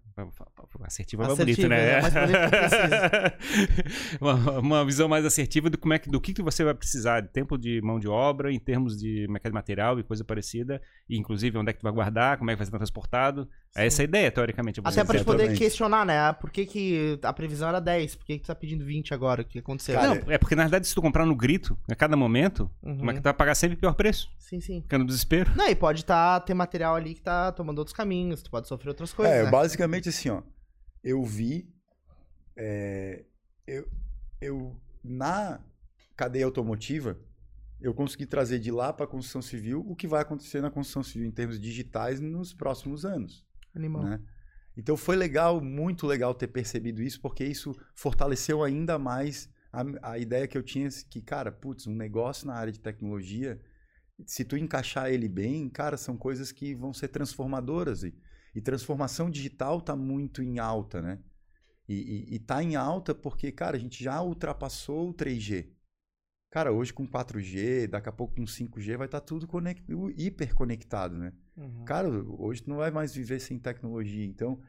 Assertiva 0.83 1.25
é 1.25 1.27
mais 1.27 1.39
bonito, 1.39 1.69
né? 1.69 1.99
é 1.99 2.03
mais 2.03 2.15
bonito 2.15 2.39
que 2.51 4.19
uma, 4.21 4.59
uma 4.59 4.85
visão 4.85 5.09
mais 5.09 5.25
assertiva 5.25 5.69
do, 5.69 5.77
como 5.79 5.95
é 5.95 5.99
que, 5.99 6.09
do 6.09 6.21
que, 6.21 6.33
que 6.33 6.43
você 6.43 6.65
vai 6.65 6.75
precisar 6.75 7.21
de 7.21 7.29
tempo 7.29 7.59
de 7.59 7.81
mão 7.83 7.99
de 7.99 8.09
obra, 8.09 8.53
em 8.53 8.59
termos 8.59 8.97
de 8.99 9.27
mercado 9.29 9.53
material 9.53 9.99
e 9.99 10.03
coisa 10.03 10.25
parecida, 10.25 10.81
e 11.09 11.17
inclusive 11.17 11.57
onde 11.59 11.71
é 11.71 11.73
que 11.73 11.81
tu 11.81 11.83
vai 11.83 11.93
guardar, 11.93 12.39
como 12.39 12.51
é 12.51 12.55
que 12.55 12.59
vai 12.59 12.67
ser 12.67 12.77
transportado. 12.77 13.49
É 13.77 13.87
essa 13.87 14.03
a 14.03 14.05
ideia, 14.05 14.31
teoricamente. 14.31 14.81
Até 14.83 15.05
pra 15.05 15.17
gente 15.17 15.27
poder 15.27 15.57
questionar, 15.57 16.05
né? 16.05 16.19
Ah, 16.19 16.33
Por 16.33 16.51
que, 16.51 16.67
que 16.67 17.19
a 17.23 17.33
previsão 17.33 17.69
era 17.69 17.81
10? 17.81 18.17
Por 18.17 18.27
que, 18.27 18.39
que 18.39 18.45
tu 18.45 18.47
tá 18.49 18.55
pedindo 18.55 18.85
20 18.85 19.15
agora? 19.15 19.43
O 19.43 19.45
que 19.45 19.61
aconteceu? 19.61 19.95
Cara, 19.95 20.09
Não, 20.09 20.33
é 20.33 20.39
porque 20.39 20.57
na 20.57 20.63
verdade 20.65 20.89
se 20.89 20.95
tu 20.95 21.01
comprar 21.01 21.25
no 21.25 21.35
grito, 21.37 21.79
a 21.89 21.95
cada 21.95 22.17
momento, 22.17 22.71
Uhum. 22.83 22.99
como 22.99 23.11
é 23.11 23.15
que 23.15 23.21
tu 23.21 23.25
vai 23.25 23.35
pagar 23.35 23.55
sempre 23.55 23.77
o 23.77 23.81
pior 23.81 23.95
preço? 23.95 24.29
Sim, 24.39 24.61
sim. 24.61 24.83
Fica 24.83 24.99
no 24.99 25.05
desespero. 25.05 25.53
Não, 25.55 25.69
e 25.69 25.75
pode 25.75 26.05
tá, 26.05 26.41
ter 26.41 26.55
material 26.55 26.97
ali 26.97 27.15
que 27.15 27.23
tá 27.23 27.53
tomando 27.53 27.79
outros 27.79 27.95
caminhos, 27.95 28.43
tu 28.43 28.51
pode 28.51 28.67
sofrer 28.67 28.89
outras 28.89 29.13
coisas. 29.13 29.35
É, 29.35 29.45
né? 29.45 29.51
basicamente 29.51 30.09
assim, 30.09 30.31
ó. 30.31 30.43
Eu 31.03 31.25
vi. 31.25 31.73
é, 32.57 33.25
eu, 33.67 33.89
eu, 34.41 34.77
na 35.03 35.61
cadeia 36.17 36.45
automotiva, 36.45 37.19
eu 37.81 37.95
consegui 37.95 38.27
trazer 38.27 38.59
de 38.59 38.71
lá 38.71 38.93
para 38.93 39.05
a 39.05 39.09
construção 39.09 39.41
civil 39.41 39.85
o 39.89 39.97
que 39.97 40.07
vai 40.07 40.21
acontecer 40.21 40.61
na 40.61 40.71
construção 40.71 41.03
civil 41.03 41.27
em 41.27 41.31
termos 41.31 41.59
digitais 41.59 42.21
nos 42.21 42.53
próximos 42.53 43.05
anos. 43.05 43.47
Animal. 43.75 44.03
né? 44.03 44.21
Então 44.77 44.97
foi 44.97 45.17
legal, 45.17 45.61
muito 45.61 46.07
legal 46.07 46.35
ter 46.35 46.49
percebido 46.49 47.03
isso, 47.03 47.21
porque 47.21 47.45
isso 47.45 47.75
fortaleceu 47.95 48.63
ainda 48.63 48.99
mais 48.99 49.49
a, 49.73 50.13
a 50.13 50.19
ideia 50.19 50.47
que 50.47 50.59
eu 50.59 50.63
tinha 50.63 50.89
que, 51.09 51.23
cara, 51.23 51.51
putz, 51.51 51.87
um 51.87 51.95
negócio 51.95 52.47
na 52.47 52.55
área 52.55 52.73
de 52.73 52.81
tecnologia, 52.81 53.61
se 54.27 54.45
tu 54.45 54.57
encaixar 54.57 55.11
ele 55.11 55.29
bem, 55.29 55.69
cara, 55.69 55.97
são 55.97 56.17
coisas 56.17 56.53
que 56.53 56.75
vão 56.75 56.93
ser 56.93 57.09
transformadoras. 57.09 58.03
E, 58.03 58.15
e 58.55 58.61
transformação 58.61 59.31
digital 59.31 59.81
tá 59.81 59.95
muito 59.95 60.43
em 60.43 60.59
alta, 60.59 61.01
né? 61.01 61.19
E, 61.89 61.95
e, 61.95 62.35
e 62.35 62.39
tá 62.39 62.63
em 62.63 62.77
alta 62.77 63.15
porque, 63.15 63.51
cara, 63.51 63.77
a 63.77 63.81
gente 63.81 64.03
já 64.03 64.21
ultrapassou 64.23 65.11
o 65.11 65.15
3G. 65.15 65.69
Cara, 66.51 66.73
hoje 66.73 66.93
com 66.93 67.07
4G, 67.07 67.87
daqui 67.87 68.09
a 68.09 68.13
pouco 68.13 68.35
com 68.35 68.45
5G, 68.45 68.97
vai 68.97 69.07
estar 69.07 69.21
tudo 69.21 69.47
conect... 69.47 69.85
hiperconectado, 70.17 71.17
né? 71.17 71.33
Uhum. 71.57 71.85
Cara, 71.85 72.09
hoje 72.09 72.63
tu 72.63 72.71
não 72.71 72.79
vai 72.79 72.91
mais 72.91 73.15
viver 73.15 73.41
sem 73.41 73.59
tecnologia. 73.59 74.25
Então, 74.25 74.61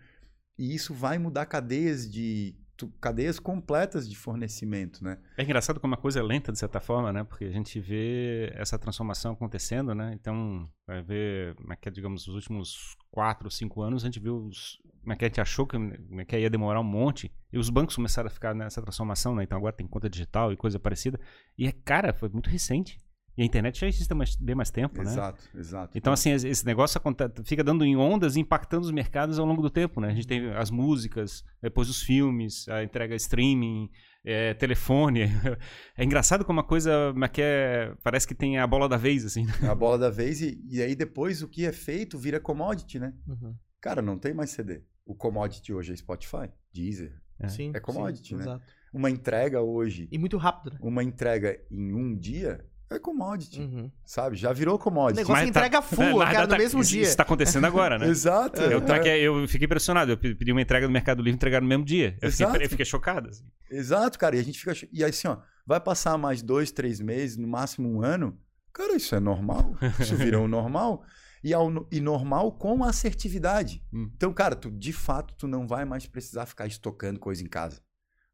e 0.58 0.76
isso 0.76 0.94
vai 0.94 1.18
mudar 1.18 1.48
cadeias 1.48 2.10
de 2.10 2.56
cadeias 3.00 3.40
completas 3.40 4.10
de 4.10 4.16
fornecimento, 4.16 5.04
né? 5.04 5.18
É 5.38 5.44
engraçado 5.44 5.80
como 5.80 5.94
a 5.94 5.98
coisa 5.98 6.20
é 6.20 6.24
lenta, 6.24 6.52
de 6.52 6.60
certa 6.60 6.80
forma, 6.80 7.12
né? 7.12 7.24
Porque 7.24 7.46
a 7.46 7.52
gente 7.52 7.80
vê 7.80 8.52
essa 8.56 8.78
transformação 8.78 9.34
acontecendo, 9.34 9.94
né? 9.94 10.12
Então, 10.14 10.70
vai 10.88 11.02
ver, 11.02 11.56
é 11.70 11.78
é, 11.82 11.92
digamos, 11.92 12.28
os 12.28 12.36
últimos 12.36 12.96
quatro, 13.10 13.50
cinco 13.50 13.82
anos, 13.82 14.04
a 14.04 14.08
gente 14.08 14.20
viu, 14.20 14.38
os, 14.38 14.80
como 15.02 15.14
é 15.14 15.16
que 15.16 15.26
a 15.26 15.28
gente 15.28 15.42
achou 15.42 15.66
que, 15.66 15.78
é 15.78 16.26
que 16.26 16.40
ia 16.40 16.50
demorar 16.50 16.80
um 16.80 16.84
monte, 16.84 17.32
e 17.52 17.58
os 17.58 17.70
bancos 17.70 17.96
começaram 17.96 18.28
a 18.28 18.32
ficar 18.32 18.54
nessa 18.54 18.82
transformação, 18.82 19.36
né? 19.36 19.44
Então 19.44 19.58
agora 19.58 19.74
tem 19.74 19.88
conta 19.88 20.10
digital 20.10 20.54
e 20.54 20.58
coisa 20.58 20.80
parecida. 20.80 21.20
E, 21.58 21.68
é, 21.68 21.72
cara, 21.72 22.14
foi 22.14 22.30
muito 22.30 22.50
recente. 22.50 23.00
E 23.42 23.44
a 23.44 23.46
internet 23.48 23.80
já 23.80 23.88
existe 23.88 24.12
há 24.14 24.16
mais, 24.16 24.36
bem 24.36 24.54
mais 24.54 24.70
tempo, 24.70 25.02
né? 25.02 25.10
Exato, 25.12 25.42
exato. 25.56 25.98
Então, 25.98 26.14
assim, 26.14 26.30
esse 26.32 26.64
negócio 26.64 27.02
fica 27.44 27.64
dando 27.64 27.84
em 27.84 27.96
ondas, 27.96 28.38
impactando 28.38 28.86
os 28.86 28.92
mercados 28.92 29.40
ao 29.40 29.48
longo 29.48 29.64
do 29.64 29.70
tempo, 29.72 30.00
né? 30.00 30.10
A 30.10 30.14
gente 30.14 30.28
tem 30.28 30.52
as 30.54 30.70
músicas, 30.70 31.44
depois 31.60 31.90
os 31.90 32.04
filmes, 32.04 32.68
a 32.70 32.84
entrega 32.84 33.16
streaming, 33.16 33.90
é, 34.24 34.54
telefone. 34.54 35.22
É 35.98 36.04
engraçado 36.04 36.46
como 36.46 36.60
a 36.60 36.64
coisa 36.64 37.12
mas 37.16 37.32
que 37.32 37.42
é- 37.42 37.96
parece 38.04 38.28
que 38.28 38.36
tem 38.36 38.60
a 38.60 38.68
bola 38.68 38.88
da 38.88 38.98
vez, 38.98 39.26
assim. 39.26 39.44
né? 39.46 39.54
a 39.68 39.74
bola 39.74 39.98
da 39.98 40.10
vez 40.12 40.40
e, 40.42 40.64
e 40.70 40.80
aí 40.80 40.96
depois 40.96 41.42
o 41.42 41.48
que 41.48 41.66
é 41.66 41.72
feito 41.72 42.20
vira 42.20 42.40
commodity, 42.40 43.00
né? 43.00 43.12
Uhum. 43.28 43.56
Cara, 43.80 44.04
não 44.04 44.20
tem 44.20 44.36
mais 44.36 44.52
CD. 44.52 44.84
O 45.04 45.16
commodity 45.16 45.74
hoje 45.74 45.94
é 45.94 45.96
Spotify, 45.96 46.48
Deezer. 46.72 47.20
É. 47.40 47.48
Sim, 47.48 47.72
É 47.74 47.80
commodity, 47.80 48.30
sim, 48.30 48.36
né? 48.36 48.42
Exato. 48.44 48.64
Uma 48.94 49.10
entrega 49.10 49.62
hoje, 49.62 50.08
E 50.12 50.18
muito 50.20 50.38
rápido, 50.38 50.74
né? 50.74 50.80
uma 50.82 51.04
entrega 51.04 51.60
em 51.72 51.92
um 51.94 52.16
dia 52.16 52.64
é 52.96 53.00
commodity, 53.00 53.62
Uhum. 53.62 53.92
sabe? 54.06 54.36
Já 54.36 54.52
virou 54.54 54.76
O 54.76 54.80
commodity. 54.80 55.18
negócio 55.22 55.42
Mas 55.42 55.50
entrega 55.50 55.82
full, 55.84 56.20
na 56.20 56.32
cara, 56.32 56.48
no 56.48 56.58
mesmo 56.58 56.82
isso, 56.82 56.92
dia. 56.92 57.02
Isso 57.04 57.18
tá 57.18 57.24
acontecendo 57.24 57.66
agora, 57.66 57.98
né? 57.98 58.08
Exato. 58.10 58.62
Eu, 58.62 58.82
tá 58.82 58.98
é. 58.98 59.20
eu 59.20 59.48
fiquei 59.48 59.66
impressionado. 59.66 60.12
Eu 60.12 60.18
pe- 60.18 60.36
pedi 60.36 60.52
uma 60.52 60.62
entrega 60.62 60.88
do 60.88 60.92
Mercado 60.94 61.20
Livre 61.20 61.32
e 61.32 61.36
entregaram 61.36 61.64
no 61.64 61.70
mesmo 61.70 61.86
dia. 61.86 62.18
Eu 62.22 62.32
fiquei, 62.32 62.46
Exato. 62.46 62.62
eu 62.64 62.70
fiquei 62.70 62.86
chocado. 62.86 63.30
assim. 63.30 63.44
Exato, 63.70 64.20
cara. 64.20 64.36
E 64.36 64.40
a 64.40 64.44
gente 64.44 64.60
fica. 64.60 64.74
E 64.92 65.04
aí, 65.04 65.10
assim, 65.10 65.28
ó, 65.28 65.38
vai 65.66 65.80
passar 65.80 66.18
mais 66.18 66.42
dois, 66.42 66.72
três 66.72 67.00
meses, 67.00 67.38
no 67.38 67.48
máximo 67.48 67.90
um 67.90 68.04
ano. 68.04 68.38
Cara, 68.74 68.96
isso 68.96 69.14
é 69.16 69.20
normal. 69.20 69.76
Isso 70.00 70.16
virou 70.16 70.48
normal. 70.50 71.04
E, 71.44 71.54
ao, 71.56 71.70
e 71.92 72.00
normal 72.00 72.52
com 72.52 72.84
assertividade. 72.84 73.84
Hum. 73.92 74.12
Então, 74.16 74.32
cara, 74.32 74.56
tu, 74.56 74.70
de 74.70 74.94
fato, 74.94 75.34
tu 75.36 75.48
não 75.48 75.66
vai 75.68 75.86
mais 75.86 76.06
precisar 76.06 76.46
ficar 76.46 76.68
estocando 76.68 77.20
coisa 77.20 77.44
em 77.44 77.48
casa. 77.48 77.82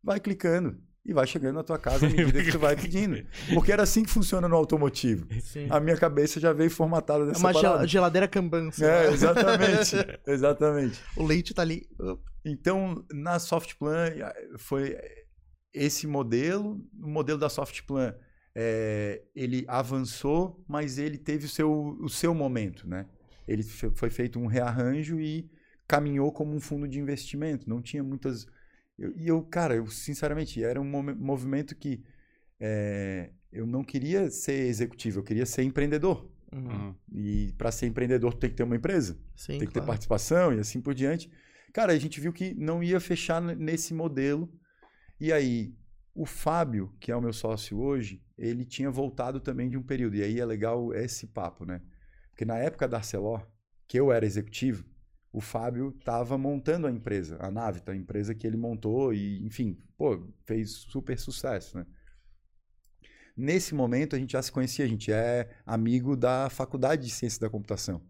Vai 0.04 0.20
clicando 0.20 0.78
e 1.08 1.14
vai 1.14 1.26
chegando 1.26 1.56
na 1.56 1.64
tua 1.64 1.80
casa 1.80 2.06
à 2.06 2.10
medida 2.10 2.44
que 2.44 2.52
tu 2.52 2.60
vai 2.60 2.76
pedindo. 2.76 3.26
Porque 3.54 3.72
era 3.72 3.84
assim 3.84 4.04
que 4.04 4.10
funciona 4.10 4.48
no 4.48 4.56
automotivo. 4.58 5.26
Sim. 5.42 5.68
A 5.70 5.80
minha 5.80 5.96
cabeça 5.96 6.40
já 6.40 6.52
veio 6.52 6.70
formatada 6.70 7.24
É 7.24 7.28
dessa 7.28 7.40
uma 7.40 7.54
gel- 7.54 7.62
parada. 7.64 7.88
geladeira 7.88 8.30
sei 8.74 8.88
É, 8.88 9.08
exatamente. 9.08 9.96
exatamente. 10.28 11.00
o 11.16 11.24
leite 11.26 11.54
tá 11.54 11.62
ali. 11.62 11.88
Então, 12.46 13.06
na 13.14 13.40
Softplan, 13.40 14.08
eh, 14.08 14.50
foi 14.58 14.98
esse 15.74 16.06
modelo. 16.08 16.80
O 17.02 17.08
modelo 17.08 17.40
da 17.40 17.50
Softplan, 17.50 18.14
eh, 18.56 19.22
ele 19.36 19.64
avançou, 19.68 20.64
mas 20.68 20.98
ele 20.98 21.18
teve 21.18 21.46
o 21.46 21.50
seu, 21.50 21.98
o 22.02 22.10
seu 22.10 22.34
momento, 22.34 22.88
né? 22.88 23.06
Ele 23.48 23.64
foi 23.64 24.10
feito 24.10 24.38
um 24.40 24.46
rearranjo 24.46 25.20
e 25.22 25.50
caminhou 25.88 26.32
como 26.34 26.54
um 26.54 26.60
fundo 26.60 26.86
de 26.88 27.00
investimento. 27.00 27.70
Não 27.70 27.82
tinha 27.82 28.04
muitas... 28.04 28.46
eu- 28.98 29.14
E 29.18 29.28
eu, 29.28 29.42
cara, 29.44 29.76
eu 29.76 29.88
sinceramente, 29.88 30.64
era 30.64 30.80
um 30.82 30.86
movimento 31.16 31.76
que 31.76 32.04
eh, 32.60 33.32
eu 33.52 33.68
não 33.68 33.84
queria 33.84 34.30
ser 34.32 34.68
executivo, 34.68 35.20
eu 35.20 35.24
queria 35.24 35.46
ser 35.46 35.64
empreendedor. 35.64 36.30
Uhum. 36.52 36.96
E 37.12 37.54
para 37.58 37.72
ser 37.72 37.88
empreendedor, 37.88 38.34
tem 38.34 38.50
que 38.50 38.56
ter 38.56 38.64
uma 38.64 38.76
empresa 38.76 39.20
Sim, 39.36 39.58
tem 39.60 39.68
que 39.68 39.74
ter 39.74 39.74
claro. 39.74 39.88
participação 39.88 40.54
e 40.54 40.60
assim 40.60 40.82
por 40.82 40.94
diante. 40.94 41.30
Cara, 41.74 41.92
a 41.94 42.00
gente 42.00 42.20
viu 42.22 42.32
que 42.34 42.54
não 42.56 42.82
ia 42.82 43.00
fechar 43.00 43.42
nesse 43.42 43.94
modelo. 43.94 44.52
E 45.20 45.32
aí, 45.34 45.76
o 46.16 46.26
Fábio, 46.26 46.96
que 47.00 47.12
é 47.12 47.16
o 47.16 47.22
meu 47.22 47.34
sócio 47.34 47.78
hoje, 47.80 48.24
ele 48.38 48.66
tinha 48.66 48.90
voltado 48.90 49.40
também 49.40 49.70
de 49.70 49.78
um 49.78 49.84
período. 49.84 50.16
E 50.16 50.24
aí 50.24 50.40
é 50.40 50.46
legal 50.46 50.94
esse 50.94 51.28
papo, 51.28 51.66
né? 51.66 51.82
Porque 52.32 52.46
na 52.46 52.58
época 52.58 52.88
da 52.88 52.98
Arcelor, 52.98 53.46
que 53.88 54.00
eu 54.00 54.12
era 54.12 54.26
executivo, 54.26 54.86
o 55.38 55.40
Fábio 55.40 55.94
estava 55.96 56.36
montando 56.36 56.88
a 56.88 56.92
empresa, 56.92 57.38
a 57.40 57.52
Navita, 57.52 57.92
a 57.92 57.96
empresa 57.96 58.34
que 58.34 58.48
ele 58.48 58.58
montou 58.58 59.14
e, 59.14 59.46
enfim, 59.46 59.78
pô, 59.96 60.28
fez 60.46 60.72
super 60.72 61.20
sucesso, 61.20 61.78
né? 61.78 61.86
Nesse 63.36 63.76
momento 63.76 64.16
a 64.16 64.20
gente 64.20 64.32
já 64.32 64.42
se 64.42 64.52
conhecia, 64.52 64.84
a 64.84 64.88
gente 64.88 65.12
é 65.12 65.48
amigo 65.64 66.18
da 66.18 66.50
Faculdade 66.50 67.06
de 67.06 67.12
Ciência 67.12 67.40
da 67.40 67.52
Computação. 67.52 68.02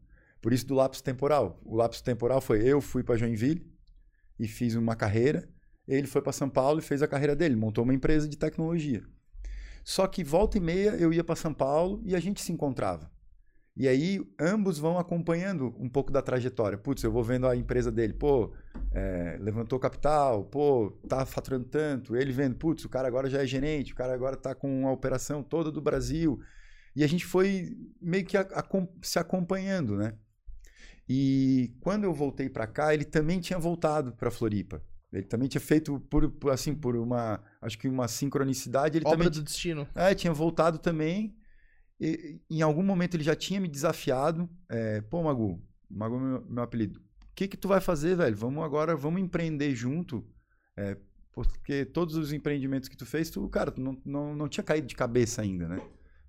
Por 0.41 0.53
isso 0.53 0.65
do 0.65 0.73
lapso 0.73 1.03
temporal. 1.03 1.59
O 1.65 1.75
lapso 1.75 2.01
temporal 2.01 2.39
foi 2.39 2.63
eu 2.63 2.79
fui 2.79 3.03
para 3.03 3.17
Joinville 3.17 3.69
e 4.39 4.47
fiz 4.47 4.75
uma 4.75 4.95
carreira, 4.95 5.49
ele 5.85 6.07
foi 6.07 6.21
para 6.21 6.31
São 6.31 6.49
Paulo 6.49 6.79
e 6.79 6.81
fez 6.81 7.01
a 7.01 7.09
carreira 7.09 7.35
dele, 7.35 7.57
montou 7.57 7.83
uma 7.83 7.93
empresa 7.93 8.25
de 8.25 8.37
tecnologia. 8.37 9.03
Só 9.83 10.07
que 10.07 10.23
volta 10.23 10.57
e 10.57 10.61
meia 10.61 10.91
eu 10.91 11.11
ia 11.11 11.25
para 11.25 11.35
São 11.35 11.53
Paulo 11.53 12.01
e 12.05 12.15
a 12.15 12.21
gente 12.21 12.41
se 12.41 12.53
encontrava. 12.53 13.11
E 13.79 13.87
aí 13.87 14.19
ambos 14.39 14.79
vão 14.79 14.97
acompanhando 14.97 15.75
um 15.77 15.87
pouco 15.87 16.11
da 16.11 16.21
trajetória. 16.21 16.77
Putz, 16.79 17.03
eu 17.03 17.11
vou 17.11 17.23
vendo 17.23 17.47
a 17.47 17.55
empresa 17.55 17.91
dele, 17.91 18.11
pô, 18.13 18.51
é, 18.91 19.37
levantou 19.39 19.79
capital, 19.79 20.43
pô, 20.45 20.91
tá 21.07 21.25
faturando 21.27 21.65
tanto. 21.65 22.15
Ele 22.15 22.31
vendo, 22.31 22.55
putz, 22.55 22.83
o 22.85 22.89
cara 22.89 23.07
agora 23.07 23.29
já 23.29 23.43
é 23.43 23.45
gerente, 23.45 23.93
o 23.93 23.95
cara 23.95 24.13
agora 24.15 24.35
tá 24.35 24.55
com 24.55 24.87
a 24.87 24.91
operação 24.91 25.43
toda 25.43 25.71
do 25.71 25.79
Brasil. 25.79 26.39
E 26.95 27.03
a 27.03 27.07
gente 27.07 27.23
foi 27.23 27.77
meio 28.01 28.25
que 28.25 28.35
a- 28.35 28.41
acom- 28.41 28.87
se 29.01 29.19
acompanhando, 29.19 29.95
né? 29.95 30.15
E 31.07 31.73
quando 31.79 32.03
eu 32.03 32.13
voltei 32.13 32.49
para 32.49 32.67
cá, 32.67 32.93
ele 32.93 33.05
também 33.05 33.39
tinha 33.39 33.59
voltado 33.59 34.11
para 34.13 34.31
Floripa. 34.31 34.81
Ele 35.13 35.23
também 35.23 35.47
tinha 35.47 35.61
feito 35.61 35.99
por, 36.09 36.29
por, 36.31 36.51
assim 36.51 36.75
por 36.75 36.95
uma, 36.97 37.41
acho 37.61 37.77
que 37.77 37.87
uma 37.87 38.07
sincronicidade, 38.07 38.97
ele 38.97 39.05
Obra 39.05 39.17
também 39.17 39.31
do 39.31 39.43
destino. 39.43 39.87
é, 39.95 40.13
tinha 40.13 40.33
voltado 40.33 40.77
também. 40.79 41.33
E, 41.99 42.39
em 42.49 42.61
algum 42.61 42.83
momento 42.83 43.15
ele 43.15 43.23
já 43.23 43.35
tinha 43.35 43.59
me 43.59 43.67
desafiado. 43.67 44.49
É, 44.69 45.01
Pô, 45.01 45.23
Magu, 45.23 45.61
Magu 45.89 46.15
é 46.15 46.19
meu, 46.19 46.45
meu 46.49 46.63
apelido. 46.63 46.99
O 46.99 47.35
que 47.35 47.47
que 47.47 47.57
tu 47.57 47.67
vai 47.67 47.79
fazer, 47.81 48.15
velho? 48.15 48.35
Vamos 48.35 48.63
agora, 48.63 48.95
vamos 48.95 49.21
empreender 49.21 49.75
junto. 49.75 50.25
É, 50.75 50.97
porque 51.31 51.85
todos 51.85 52.15
os 52.15 52.33
empreendimentos 52.33 52.89
que 52.89 52.97
tu 52.97 53.05
fez, 53.05 53.29
tu, 53.29 53.47
cara, 53.49 53.71
tu 53.71 53.79
não, 53.81 53.95
não, 54.03 54.35
não 54.35 54.47
tinha 54.49 54.63
caído 54.63 54.87
de 54.87 54.95
cabeça 54.95 55.41
ainda, 55.41 55.67
né? 55.67 55.79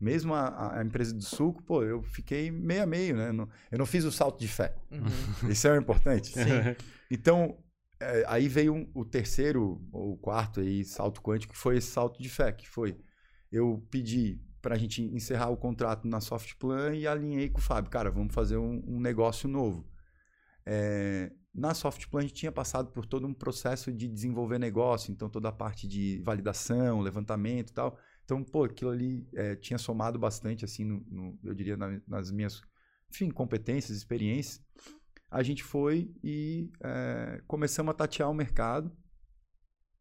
Mesmo 0.01 0.33
a, 0.35 0.79
a 0.79 0.85
empresa 0.85 1.13
do 1.15 1.25
suco, 1.25 1.63
pô, 1.63 1.83
eu 1.83 2.03
fiquei 2.03 2.51
meio 2.51 2.83
a 2.83 2.87
meio, 2.87 3.17
né? 3.17 3.33
Não- 3.33 3.49
eu 3.73 3.79
não 3.79 3.87
fiz 3.87 4.05
o 4.05 4.13
salto 4.13 4.39
de 4.39 4.47
fé. 4.47 4.75
Uhum. 4.93 5.01
Isso 5.51 5.67
é 5.67 5.73
o 5.73 5.81
importante. 5.81 6.29
Sim. 6.29 6.77
Então, 7.11 7.59
é, 7.99 8.25
aí 8.29 8.49
veio 8.49 8.75
um- 8.75 8.89
o 8.95 9.05
terceiro 9.05 9.81
ou 9.91 10.13
o 10.13 10.17
quarto 10.17 10.61
aí, 10.61 10.85
salto 10.85 11.21
quântico, 11.23 11.53
que 11.55 11.59
foi 11.59 11.79
esse 11.79 11.89
salto 11.91 12.23
de 12.23 12.29
fé, 12.29 12.53
que 12.53 12.69
foi 12.69 12.97
eu 13.51 13.83
pedi 13.91 14.41
para 14.61 14.75
a 14.75 14.79
gente 14.79 15.03
encerrar 15.03 15.51
o 15.51 15.57
contrato 15.57 16.07
na 16.07 16.21
Softplan 16.21 16.95
e 16.95 17.07
alinhei 17.07 17.49
com 17.49 17.59
o 17.59 17.63
Fábio. 17.63 17.91
Cara, 17.91 18.11
vamos 18.11 18.35
fazer 18.35 18.57
um, 18.57 18.83
um 18.87 19.01
negócio 19.01 19.49
novo. 19.49 19.87
É, 20.67 21.33
na 21.55 21.75
Softplan 21.75 22.21
a 22.21 22.23
gente 22.23 22.35
tinha 22.35 22.53
passado 22.53 22.91
por 22.93 23.07
todo 23.07 23.27
um 23.27 23.33
processo 23.35 23.93
de 23.93 24.07
desenvolver 24.09 24.59
negócio, 24.59 25.11
então 25.13 25.29
toda 25.29 25.49
a 25.49 25.53
parte 25.53 25.89
de 25.89 26.21
validação, 26.25 27.01
levantamento 27.01 27.71
e 27.71 27.73
tal. 27.75 27.99
Então, 28.25 28.45
pô, 28.45 28.65
aquilo 28.65 28.91
ali 28.91 29.27
é, 29.35 29.57
tinha 29.57 29.79
somado 29.79 30.19
bastante, 30.19 30.65
assim, 30.65 30.85
no, 30.85 31.01
no- 31.09 31.39
eu 31.43 31.55
diria, 31.55 31.77
na- 31.77 32.01
nas 32.07 32.31
minhas, 32.31 32.61
enfim, 33.11 33.31
competências, 33.31 33.97
experiências. 33.97 34.63
A 35.31 35.43
gente 35.43 35.63
foi 35.65 36.15
e 36.23 36.71
é, 36.83 37.43
começamos 37.47 37.91
a 37.91 37.95
tatear 37.95 38.31
o 38.31 38.35
mercado. 38.35 38.95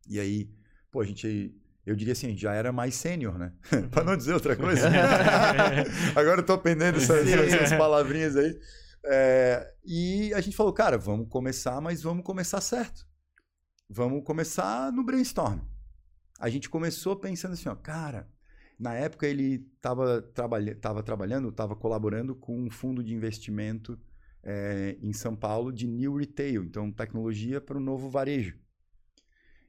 E 0.09 0.19
aí, 0.19 0.49
pô, 0.91 1.01
a 1.01 1.05
gente, 1.05 1.53
eu 1.87 1.95
diria 1.95 2.11
assim, 2.11 2.35
já 2.35 2.53
era 2.53 2.69
mais 2.69 2.95
sênior, 2.95 3.39
né? 3.39 3.53
Para 3.91 4.03
não 4.03 4.17
dizer 4.17 4.33
outra 4.33 4.57
coisa. 4.57 4.89
Agora 6.13 6.41
eu 6.41 6.45
tô 6.45 6.51
aprendendo 6.51 6.97
essas, 6.97 7.25
essas 7.25 7.77
palavrinhas 7.77 8.35
aí. 8.35 8.59
É, 9.05 9.73
e 9.85 10.33
a 10.33 10.41
gente 10.41 10.57
falou, 10.57 10.73
cara, 10.73 10.97
vamos 10.97 11.29
começar, 11.29 11.79
mas 11.79 12.03
vamos 12.03 12.25
começar 12.25 12.59
certo. 12.59 13.07
Vamos 13.89 14.21
começar 14.25 14.91
no 14.91 15.01
brainstorm. 15.01 15.61
A 16.37 16.49
gente 16.49 16.69
começou 16.69 17.15
pensando 17.15 17.53
assim, 17.53 17.69
ó, 17.69 17.75
cara, 17.75 18.27
na 18.77 18.93
época 18.93 19.25
ele 19.25 19.65
estava 19.77 20.21
trabalha 20.21 20.75
tava 20.75 21.01
trabalhando, 21.01 21.47
estava 21.47 21.73
colaborando 21.73 22.35
com 22.35 22.59
um 22.59 22.69
fundo 22.69 23.01
de 23.01 23.13
investimento 23.13 23.97
é, 24.43 24.97
em 25.01 25.13
São 25.13 25.37
Paulo 25.37 25.71
de 25.71 25.87
New 25.87 26.17
Retail, 26.17 26.65
então 26.65 26.91
tecnologia 26.91 27.61
para 27.61 27.77
o 27.77 27.81
novo 27.81 28.09
varejo. 28.09 28.57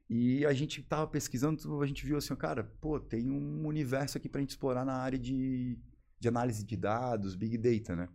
E 0.08 0.46
a 0.46 0.52
gente 0.54 0.80
estava 0.80 1.06
pesquisando, 1.06 1.82
a 1.82 1.86
gente 1.86 2.06
viu 2.06 2.16
assim, 2.16 2.34
cara, 2.34 2.64
pô, 2.80 2.98
tem 2.98 3.30
um 3.30 3.66
universo 3.66 4.16
aqui 4.16 4.28
para 4.28 4.38
a 4.38 4.42
gente 4.42 4.50
explorar 4.50 4.84
na 4.84 4.94
área 4.94 5.18
de, 5.18 5.78
de 6.18 6.28
análise 6.28 6.64
de 6.64 6.76
dados, 6.76 7.34
Big 7.34 7.58
Data, 7.58 7.94
né? 7.94 8.08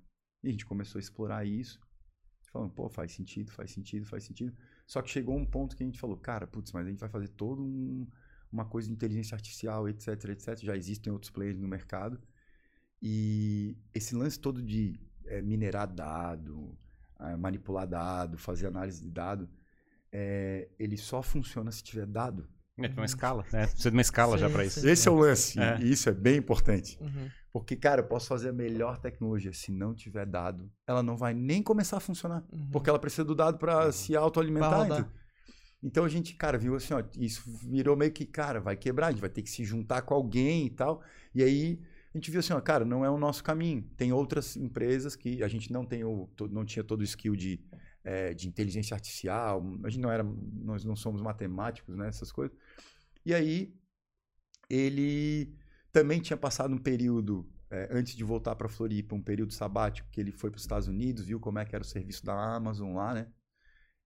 E 0.44 0.48
a 0.48 0.52
gente 0.52 0.66
começou 0.66 0.98
a 0.98 1.02
explorar 1.02 1.46
isso. 1.46 1.80
Falando, 2.52 2.72
pô, 2.72 2.90
faz 2.90 3.12
sentido, 3.12 3.52
faz 3.52 3.72
sentido, 3.72 4.06
faz 4.06 4.24
sentido. 4.24 4.56
Só 4.88 5.02
que 5.02 5.10
chegou 5.10 5.38
um 5.38 5.46
ponto 5.46 5.76
que 5.76 5.84
a 5.84 5.86
gente 5.86 6.00
falou, 6.00 6.18
cara, 6.18 6.48
putz, 6.48 6.72
mas 6.72 6.86
a 6.86 6.90
gente 6.90 7.00
vai 7.00 7.10
fazer 7.10 7.30
todo 7.30 7.64
um, 7.64 8.08
uma 8.52 8.66
coisa 8.66 8.88
de 8.88 8.94
inteligência 8.94 9.36
artificial, 9.36 9.88
etc, 9.88 10.08
etc. 10.30 10.58
Já 10.58 10.76
existem 10.76 11.14
outros 11.14 11.32
players 11.32 11.60
no 11.60 11.68
mercado. 11.68 12.20
E 13.02 13.78
esse 13.94 14.16
lance 14.16 14.40
todo 14.40 14.62
de 14.62 15.00
eh, 15.26 15.42
minerar 15.42 15.88
dado, 15.94 16.78
ah, 17.18 17.38
manipular 17.38 17.88
dado, 17.88 18.38
fazer 18.38 18.68
análise 18.68 19.02
de 19.02 19.10
dado, 19.10 19.50
eh, 20.14 20.70
ele 20.80 20.96
só 20.96 21.22
funciona 21.24 21.72
se 21.72 21.84
tiver 21.84 22.06
dado. 22.06 22.48
É, 22.78 22.88
tem 22.88 22.98
uma 22.98 23.06
escala, 23.06 23.44
né? 23.52 23.68
Precisa 23.68 23.92
de 23.92 23.96
uma 23.98 24.02
escala 24.02 24.38
já 24.38 24.48
Sim, 24.48 24.54
pra 24.54 24.66
isso. 24.66 24.80
sim. 24.82 24.90
Esse 24.90 25.08
é 25.08 25.12
o 25.12 25.16
lance, 25.16 25.60
É. 25.60 25.80
e 25.82 25.92
isso 25.92 26.10
é 26.10 26.12
bem 26.12 26.38
importante. 26.38 26.98
Uhum. 27.02 27.30
Porque, 27.52 27.76
cara, 27.76 28.02
eu 28.02 28.08
posso 28.08 28.28
fazer 28.28 28.50
a 28.50 28.54
melhor 28.54 28.98
tecnologia, 28.98 29.54
se 29.54 29.72
não 29.72 29.94
tiver 29.94 30.26
dado, 30.26 30.72
ela 30.88 31.04
não 31.04 31.16
vai 31.16 31.34
nem 31.36 31.62
começar 31.62 31.98
a 31.98 32.00
funcionar. 32.00 32.44
Uhum. 32.52 32.70
Porque 32.72 32.90
ela 32.90 32.98
precisa 32.98 33.24
do 33.24 33.36
dado 33.36 33.58
para 33.60 33.92
se 33.92 34.14
Pra 34.14 34.22
autoalimentar. 34.22 34.86
Então, 34.86 35.06
então 35.84 36.06
a 36.06 36.10
gente, 36.10 36.34
cara, 36.34 36.58
viu 36.58 36.76
assim, 36.76 36.94
ó, 36.96 37.04
isso 37.16 37.44
virou 37.70 37.96
meio 37.96 38.12
que, 38.12 38.26
cara, 38.26 38.60
vai 38.60 38.76
quebrar, 38.76 39.08
a 39.08 39.12
gente 39.12 39.22
vai 39.22 39.30
ter 39.30 39.44
que 39.44 39.50
se 39.52 39.64
juntar 39.64 40.02
com 40.02 40.16
alguém 40.16 40.66
e 40.66 40.70
tal. 40.72 41.04
E 41.36 41.44
aí 41.44 41.80
a 42.14 42.18
gente 42.18 42.32
viu 42.32 42.40
assim, 42.40 42.54
ó, 42.54 42.62
cara, 42.62 42.84
não 42.86 43.06
é 43.06 43.10
o 43.10 43.18
nosso 43.20 43.44
caminho. 43.44 43.84
Tem 43.98 44.12
outras 44.12 44.56
empresas 44.58 45.16
que 45.16 45.44
a 45.44 45.48
gente 45.48 45.72
não 45.72 45.86
tem 45.86 46.04
o, 46.04 46.28
não 46.50 46.66
tinha 46.66 46.84
todo 46.84 47.02
o 47.02 47.04
skill 47.04 47.36
de, 47.36 47.60
eh, 48.04 48.34
de 48.34 48.48
inteligência 48.48 48.96
artificial, 48.96 49.64
a 49.84 49.90
gente 49.90 50.02
não 50.02 50.12
era, 50.12 50.24
nós 50.24 50.84
não 50.84 50.96
somos 50.96 51.22
matemáticos, 51.22 51.96
né, 51.96 52.08
essas 52.08 52.32
coisas. 52.32 52.56
E 53.26 53.34
aí 53.34 53.74
ele 54.70 55.56
também 55.92 56.20
tinha 56.20 56.38
passado 56.38 56.74
um 56.74 56.78
período 56.78 57.50
eh, 57.70 57.88
antes 57.92 58.16
de 58.16 58.24
voltar 58.24 58.56
para 58.56 58.68
Floripa, 58.70 59.16
um 59.16 59.22
período 59.22 59.54
sabático 59.54 60.10
que 60.12 60.20
ele 60.20 60.32
foi 60.32 60.50
para 60.50 60.58
os 60.58 60.64
Estados 60.64 60.88
Unidos, 60.88 61.26
viu 61.26 61.40
como 61.40 61.60
é 61.60 61.66
que 61.66 61.76
era 61.76 61.84
o 61.84 61.88
serviço 61.88 62.26
da 62.26 62.34
Amazon 62.34 62.94
lá, 62.96 63.14
né? 63.14 63.28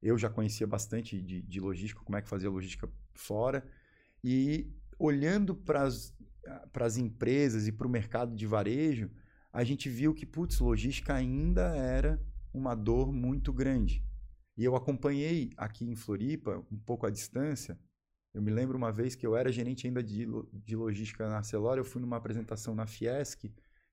Eu 0.02 0.18
já 0.18 0.30
conhecia 0.30 0.68
bastante 0.68 1.20
de, 1.22 1.42
de 1.42 1.60
logística, 1.60 2.02
como 2.04 2.18
é 2.18 2.22
que 2.22 2.30
fazia 2.30 2.50
logística 2.50 2.88
fora. 3.14 3.68
E 4.24 4.72
olhando 5.00 5.56
para 5.56 5.84
as 5.86 6.98
empresas 6.98 7.68
e 7.68 7.72
para 7.72 7.88
o 7.88 7.90
mercado 7.90 8.36
de 8.36 8.46
varejo, 8.46 9.10
a 9.52 9.64
gente 9.64 9.90
viu 9.90 10.14
que, 10.14 10.26
putz, 10.26 10.60
logística 10.60 11.14
ainda 11.14 11.76
era 11.76 12.22
uma 12.54 12.76
dor 12.76 13.12
muito 13.12 13.52
grande. 13.54 14.04
E 14.58 14.64
eu 14.64 14.76
acompanhei 14.76 15.52
aqui 15.58 15.86
em 15.86 15.96
Floripa, 15.96 16.64
um 16.72 16.78
pouco 16.80 17.06
à 17.06 17.10
distância. 17.10 17.80
Eu 18.34 18.42
me 18.42 18.52
lembro 18.52 18.78
uma 18.78 18.92
vez 18.92 19.16
que 19.16 19.26
eu 19.26 19.36
era 19.36 19.52
gerente 19.52 19.88
ainda 19.88 20.02
de, 20.04 20.28
de 20.66 20.76
logística 20.76 21.28
na 21.28 21.38
Arcelor, 21.38 21.78
eu 21.78 21.86
fui 21.86 22.02
numa 22.02 22.18
apresentação 22.18 22.74
na 22.76 22.86
Fiesc 22.88 23.46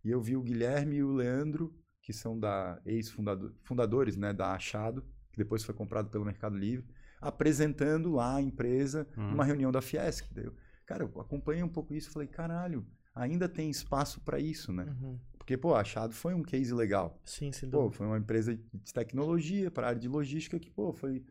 e 0.05 0.11
eu 0.11 0.21
vi 0.21 0.37
o 0.37 0.43
Guilherme 0.43 0.97
e 0.97 1.03
o 1.03 1.13
Leandro, 1.13 1.75
que 2.03 2.13
são 2.13 2.39
da 2.39 2.81
ex-fundadores 2.85 4.17
né, 4.17 4.33
da 4.33 4.53
Achado, 4.53 5.03
que 5.33 5.39
depois 5.39 5.65
foi 5.65 5.75
comprado 5.75 6.11
pelo 6.11 6.25
Mercado 6.25 6.57
Livre, 6.57 6.87
apresentando 7.21 8.13
lá 8.13 8.37
a 8.37 8.43
empresa 8.43 9.07
Uhum. 9.17 9.31
numa 9.31 9.45
reunião 9.45 9.73
da 9.73 9.81
Fiesc. 9.81 10.33
Daí 10.33 10.45
eu, 10.45 10.55
cara, 10.87 11.05
eu 11.05 11.21
acompanhei 11.21 11.63
um 11.63 11.69
pouco 11.69 11.95
isso 11.95 12.11
e 12.11 12.13
falei, 12.13 12.29
caralho, 12.29 12.87
ainda 13.15 13.49
tem 13.49 13.71
espaço 13.71 14.21
para 14.21 14.39
isso, 14.39 14.73
né? 14.73 14.85
Uhum. 15.01 15.19
Porque, 15.45 15.59
pô, 15.59 15.75
a 15.75 15.83
Achado 15.83 16.15
foi 16.15 16.33
um 16.33 16.43
case 16.43 16.73
legal. 16.73 17.21
Sim, 17.23 17.53
sem 17.53 17.69
Pô, 17.69 17.91
foi 17.91 18.07
uma 18.07 18.17
empresa 18.17 18.55
de 18.55 18.93
tecnologia 18.95 19.71
para 19.71 19.87
a 19.87 19.89
área 19.91 20.01
de 20.01 20.09
logística 20.09 20.59
que, 20.59 20.71
pô, 20.71 20.91
foi. 20.91 21.23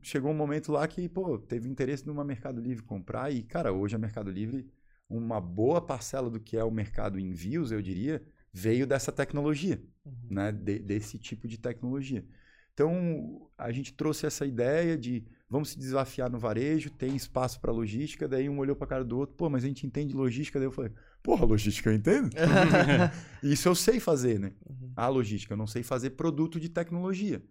Chegou 0.00 0.30
um 0.30 0.34
momento 0.34 0.70
lá 0.70 0.86
que, 0.86 1.08
pô, 1.08 1.36
teve 1.36 1.68
interesse 1.68 2.06
numa 2.06 2.24
Mercado 2.24 2.60
Livre 2.60 2.84
comprar 2.84 3.32
e, 3.32 3.42
cara, 3.42 3.72
hoje 3.72 3.96
a 3.96 3.98
Mercado 3.98 4.30
Livre, 4.30 4.70
uma 5.08 5.40
boa 5.40 5.80
parcela 5.80 6.30
do 6.30 6.38
que 6.38 6.56
é 6.56 6.62
o 6.62 6.70
mercado 6.70 7.18
em 7.18 7.30
envios, 7.30 7.72
eu 7.72 7.82
diria, 7.82 8.22
veio 8.52 8.86
dessa 8.86 9.10
tecnologia, 9.10 9.82
Uhum. 10.04 10.12
né? 10.30 10.52
de- 10.52 10.78
desse 10.78 11.18
tipo 11.18 11.48
de 11.48 11.58
tecnologia. 11.58 12.24
Então, 12.74 13.50
a 13.56 13.72
gente 13.72 13.92
trouxe 13.94 14.26
essa 14.26 14.46
ideia 14.46 14.96
de 14.96 15.24
vamos 15.48 15.70
se 15.70 15.78
desafiar 15.78 16.28
no 16.30 16.38
varejo, 16.38 16.90
tem 16.90 17.16
espaço 17.16 17.58
para 17.60 17.72
logística, 17.72 18.28
daí 18.28 18.48
um 18.48 18.58
olhou 18.58 18.76
para 18.76 18.84
a 18.84 18.88
cara 18.88 19.04
do 19.04 19.16
outro, 19.18 19.34
pô, 19.36 19.48
mas 19.48 19.64
a 19.64 19.68
gente 19.68 19.86
entende 19.86 20.14
logística, 20.14 20.58
daí 20.58 20.66
eu 20.66 20.72
falei, 20.72 20.92
porra, 21.26 21.44
logística 21.44 21.90
eu 21.90 21.94
entendo? 21.94 22.30
Isso 23.42 23.68
eu 23.68 23.74
sei 23.74 23.98
fazer, 23.98 24.38
né? 24.38 24.52
Uhum. 24.64 24.92
A 24.94 25.08
logística, 25.08 25.54
eu 25.54 25.56
não 25.56 25.66
sei 25.66 25.82
fazer 25.82 26.10
produto 26.10 26.60
de 26.60 26.68
tecnologia. 26.68 27.42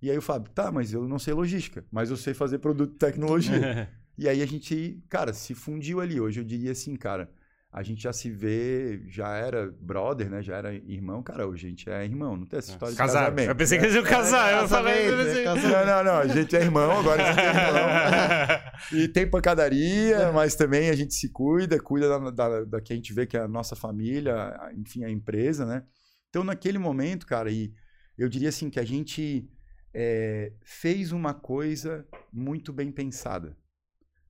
E 0.00 0.10
aí 0.10 0.16
o 0.16 0.22
Fábio, 0.22 0.50
tá, 0.54 0.72
mas 0.72 0.94
eu 0.94 1.06
não 1.06 1.18
sei 1.18 1.34
logística, 1.34 1.84
mas 1.92 2.08
eu 2.08 2.16
sei 2.16 2.32
fazer 2.32 2.58
produto 2.60 2.92
de 2.92 2.98
tecnologia. 2.98 3.90
e 4.16 4.26
aí 4.26 4.40
a 4.40 4.46
gente, 4.46 5.04
cara, 5.06 5.34
se 5.34 5.54
fundiu 5.54 6.00
ali. 6.00 6.18
Hoje 6.18 6.40
eu 6.40 6.44
diria 6.44 6.72
assim, 6.72 6.96
cara, 6.96 7.30
a 7.72 7.84
gente 7.84 8.02
já 8.02 8.12
se 8.12 8.28
vê, 8.28 9.00
já 9.06 9.36
era 9.36 9.70
brother, 9.80 10.28
né? 10.28 10.42
Já 10.42 10.56
era 10.56 10.74
irmão. 10.74 11.22
Cara, 11.22 11.46
hoje 11.46 11.66
a 11.66 11.70
gente 11.70 11.88
é 11.88 12.04
irmão, 12.04 12.36
não 12.36 12.44
tem 12.44 12.58
essa 12.58 12.72
história 12.72 12.92
de 12.92 12.98
Casar. 12.98 13.26
casamento. 13.26 13.48
Eu 13.48 13.54
pensei 13.54 13.78
que 13.78 13.82
né? 13.82 13.88
eles 13.90 13.96
iam 13.96 14.10
casar. 14.10 14.62
Eu 14.62 14.68
falei. 14.68 15.04
Casamento, 15.04 15.24
né? 15.24 15.46
assim. 15.46 15.68
Não, 15.68 15.86
não, 15.86 16.04
não, 16.04 16.16
a 16.18 16.26
gente 16.26 16.56
é 16.56 16.60
irmão, 16.60 16.98
agora 16.98 17.22
a 17.22 17.32
gente 17.32 17.40
é 17.40 17.48
irmão. 17.48 18.70
E 18.92 19.06
tem 19.06 19.28
pancadaria, 19.28 20.32
mas 20.32 20.56
também 20.56 20.88
a 20.88 20.96
gente 20.96 21.14
se 21.14 21.30
cuida, 21.30 21.78
cuida 21.78 22.08
da, 22.08 22.30
da, 22.30 22.64
da 22.64 22.80
que 22.80 22.92
a 22.92 22.96
gente 22.96 23.12
vê 23.12 23.26
que 23.26 23.36
é 23.36 23.40
a 23.40 23.46
nossa 23.46 23.76
família, 23.76 24.58
enfim, 24.74 25.04
a 25.04 25.10
empresa, 25.10 25.64
né? 25.64 25.84
Então, 26.28 26.42
naquele 26.42 26.78
momento, 26.78 27.26
cara, 27.26 27.50
e 27.52 27.72
eu 28.18 28.28
diria 28.28 28.48
assim 28.48 28.70
que 28.70 28.80
a 28.80 28.84
gente 28.84 29.48
é, 29.94 30.52
fez 30.62 31.12
uma 31.12 31.34
coisa 31.34 32.06
muito 32.32 32.72
bem 32.72 32.90
pensada, 32.90 33.56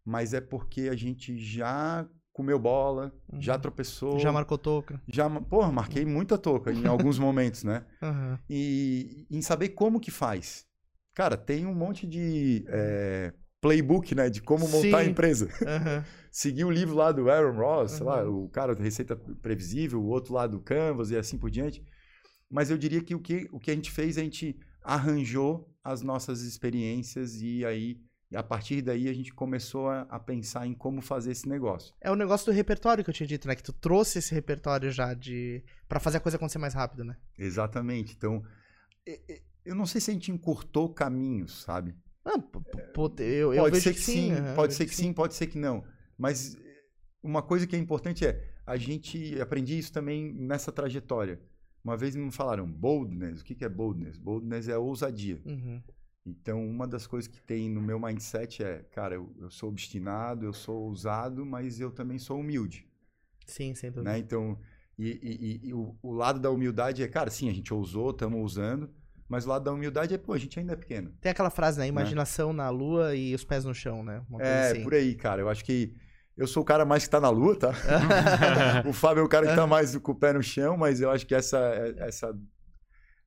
mas 0.04 0.34
é 0.34 0.40
porque 0.40 0.88
a 0.90 0.96
gente 0.96 1.38
já 1.38 2.06
comeu 2.32 2.58
bola, 2.58 3.12
já 3.38 3.54
Uhum. 3.54 3.60
tropeçou, 3.60 4.18
Já 4.18 4.32
marcou 4.32 4.56
toca. 4.56 5.00
já, 5.06 5.28
porra, 5.28 5.70
marquei 5.72 6.04
muita 6.04 6.38
toca 6.38 6.72
em 6.72 6.86
alguns 6.86 7.18
momentos, 7.18 7.64
né? 7.64 7.84
Uhum. 8.02 8.38
e 8.48 9.26
em 9.30 9.42
saber 9.42 9.70
como 9.70 10.00
que 10.00 10.10
faz. 10.10 10.66
Cara, 11.14 11.36
tem 11.36 11.66
um 11.66 11.74
monte 11.74 12.06
de 12.06 12.64
é, 12.68 13.32
playbook, 13.60 14.14
né, 14.14 14.30
de 14.30 14.40
como 14.40 14.66
montar 14.68 14.98
a 15.00 15.04
Sim. 15.04 15.10
empresa. 15.10 15.46
Uhum. 15.46 16.04
Seguir 16.30 16.64
o 16.64 16.70
livro 16.70 16.94
lá 16.94 17.10
do 17.12 17.28
Aaron 17.28 17.56
Ross, 17.58 17.90
sei 17.92 18.06
lá, 18.06 18.24
o 18.28 18.48
cara 18.48 18.74
da 18.74 18.82
Receita 18.82 19.16
Previsível, 19.16 20.00
o 20.00 20.06
outro 20.06 20.32
lá 20.32 20.46
do 20.46 20.60
Canvas 20.60 21.10
e 21.10 21.16
assim 21.16 21.36
por 21.36 21.50
diante. 21.50 21.82
Mas 22.48 22.70
eu 22.70 22.78
diria 22.78 23.02
que 23.02 23.14
o 23.14 23.20
que, 23.20 23.48
o 23.52 23.58
que 23.58 23.70
a 23.70 23.74
gente 23.74 23.90
fez, 23.90 24.16
a 24.16 24.22
gente 24.22 24.56
arranjou 24.82 25.68
as 25.82 26.02
nossas 26.02 26.42
experiências 26.42 27.40
e 27.42 27.64
aí, 27.64 27.98
a 28.34 28.42
partir 28.42 28.80
daí, 28.82 29.08
a 29.08 29.12
gente 29.12 29.32
começou 29.32 29.88
a, 29.88 30.02
a 30.02 30.18
pensar 30.20 30.66
em 30.66 30.72
como 30.74 31.00
fazer 31.00 31.32
esse 31.32 31.48
negócio. 31.48 31.94
É 32.00 32.10
o 32.10 32.14
negócio 32.16 32.46
do 32.46 32.52
repertório 32.54 33.02
que 33.02 33.10
eu 33.10 33.14
tinha 33.14 33.26
dito, 33.26 33.48
né? 33.48 33.54
Que 33.56 33.62
tu 33.62 33.72
trouxe 33.72 34.18
esse 34.20 34.32
repertório 34.34 34.90
já 34.90 35.12
de. 35.14 35.62
pra 35.88 35.98
fazer 35.98 36.18
a 36.18 36.20
coisa 36.20 36.36
acontecer 36.36 36.58
mais 36.58 36.74
rápido, 36.74 37.04
né? 37.04 37.16
Exatamente. 37.36 38.14
Então, 38.16 38.42
e- 39.06 39.20
e- 39.28 39.42
eu 39.64 39.74
não 39.74 39.84
sei 39.86 40.00
se 40.00 40.10
a 40.10 40.14
gente 40.14 40.30
encurtou 40.30 40.88
caminhos, 40.94 41.62
sabe? 41.62 41.94
Ah, 42.24 42.38
p- 42.38 42.60
pô, 42.94 43.12
eu, 43.18 43.52
eu 43.54 43.62
pode 43.62 43.74
vejo 43.74 43.82
ser 43.84 43.94
que 43.94 44.00
sim, 44.00 44.32
aham, 44.32 44.54
pode 44.54 44.74
ser 44.74 44.86
que 44.86 44.94
sim, 44.94 45.12
pode 45.12 45.34
ser 45.34 45.46
que 45.46 45.58
não. 45.58 45.82
Mas 46.16 46.56
uma 47.22 47.42
coisa 47.42 47.66
que 47.66 47.74
é 47.74 47.78
importante 47.78 48.24
é, 48.26 48.48
a 48.66 48.76
gente 48.76 49.40
aprendi 49.40 49.78
isso 49.78 49.92
também 49.92 50.32
nessa 50.32 50.70
trajetória. 50.70 51.40
Uma 51.82 51.96
vez 51.96 52.14
me 52.14 52.30
falaram 52.30 52.70
boldness. 52.70 53.40
O 53.40 53.44
que, 53.44 53.54
que 53.54 53.64
é 53.64 53.68
boldness? 53.68 54.18
Boldness 54.18 54.68
é 54.68 54.76
ousadia. 54.76 55.40
Uhum. 55.46 55.82
Então, 56.24 56.64
uma 56.64 56.86
das 56.86 57.06
coisas 57.06 57.26
que 57.26 57.40
tem 57.40 57.68
no 57.70 57.80
meu 57.80 57.98
mindset 57.98 58.62
é, 58.62 58.84
cara, 58.92 59.14
eu, 59.14 59.34
eu 59.38 59.50
sou 59.50 59.68
obstinado, 59.68 60.44
eu 60.44 60.52
sou 60.52 60.82
ousado, 60.82 61.46
mas 61.46 61.80
eu 61.80 61.90
também 61.90 62.18
sou 62.18 62.38
humilde. 62.38 62.86
Sim, 63.46 63.74
sem 63.74 63.90
dúvida. 63.90 64.12
Né? 64.12 64.18
Então, 64.18 64.58
e, 64.98 65.60
e, 65.62 65.68
e 65.68 65.74
o, 65.74 65.96
o, 66.02 66.12
lado 66.12 66.38
da 66.38 66.50
humildade 66.50 67.02
é, 67.02 67.08
cara, 67.08 67.30
sim, 67.30 67.48
a 67.48 67.52
gente 67.52 67.72
ousou, 67.72 68.10
estamos 68.10 68.38
ousando, 68.38 68.90
mas 69.26 69.46
o 69.46 69.48
lado 69.48 69.64
da 69.64 69.72
humildade 69.72 70.14
é, 70.14 70.18
pô, 70.18 70.34
a 70.34 70.38
gente 70.38 70.58
ainda 70.58 70.74
é 70.74 70.76
pequeno. 70.76 71.10
Tem 71.20 71.32
aquela 71.32 71.50
frase, 71.50 71.78
né? 71.78 71.86
Imaginação 71.86 72.52
na 72.52 72.68
lua 72.68 73.14
e 73.16 73.34
os 73.34 73.44
pés 73.44 73.64
no 73.64 73.74
chão, 73.74 74.04
né? 74.04 74.22
é, 74.38 74.72
assim. 74.72 74.82
por 74.82 74.92
aí, 74.92 75.14
cara. 75.14 75.40
Eu 75.40 75.48
acho 75.48 75.64
que 75.64 75.94
eu 76.36 76.46
sou 76.46 76.62
o 76.62 76.66
cara 76.66 76.84
mais 76.84 77.04
que 77.04 77.10
tá 77.10 77.20
na 77.20 77.30
lua, 77.30 77.58
tá? 77.58 77.72
o 78.86 78.92
Fábio 78.92 79.22
é 79.22 79.24
o 79.24 79.28
cara 79.28 79.46
que 79.46 79.54
tá 79.54 79.66
mais 79.66 79.96
com 79.96 80.12
o 80.12 80.14
pé 80.14 80.34
no 80.34 80.42
chão, 80.42 80.76
mas 80.76 81.00
eu 81.00 81.10
acho 81.10 81.26
que 81.26 81.34
essa, 81.34 81.58
essa, 81.96 82.38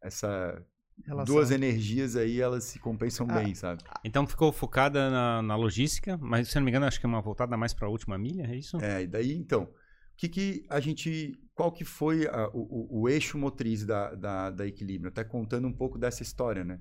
essa 0.02 0.64
Relação. 1.06 1.36
duas 1.36 1.52
energias 1.52 2.15
aí, 2.15 2.40
elas 2.40 2.64
se 2.65 2.80
compensam 2.80 3.26
ah, 3.30 3.40
bem, 3.40 3.53
sabe? 3.56 3.84
Então 4.03 4.26
ficou 4.28 4.52
focada 4.52 5.10
na, 5.10 5.41
na, 5.41 5.56
logística, 5.56 6.18
mas 6.18 6.48
se 6.48 6.56
não 6.56 6.64
me 6.64 6.72
engano, 6.72 6.86
acho 6.86 6.99
que 6.99 7.06
é 7.06 7.10
uma 7.10 7.22
voltada 7.22 7.57
mais 7.57 7.74
para 7.74 7.88
a 7.88 7.91
última 7.91 8.18
milha, 8.18 8.44
é 8.44 8.56
isso? 8.56 8.78
É, 8.78 9.03
e 9.03 9.07
daí 9.07 9.34
então, 9.34 9.64
o 9.64 10.15
que, 10.15 10.30
que 10.30 10.65
a 10.70 10.80
gente. 10.80 11.34
Qual 11.53 11.72
que 11.72 11.84
foi 11.84 12.28
a, 12.28 12.49
o, 12.53 13.02
o, 13.02 13.10
eixo 13.10 13.38
motriz 13.38 13.86
da, 13.86 14.15
da, 14.15 14.49
da 14.49 14.68
Equilíbrio? 14.68 15.10
Até 15.10 15.24
contando 15.24 15.68
um 15.68 15.74
pouco 15.74 15.98
dessa 15.98 16.24
história, 16.24 16.64
né? 16.64 16.80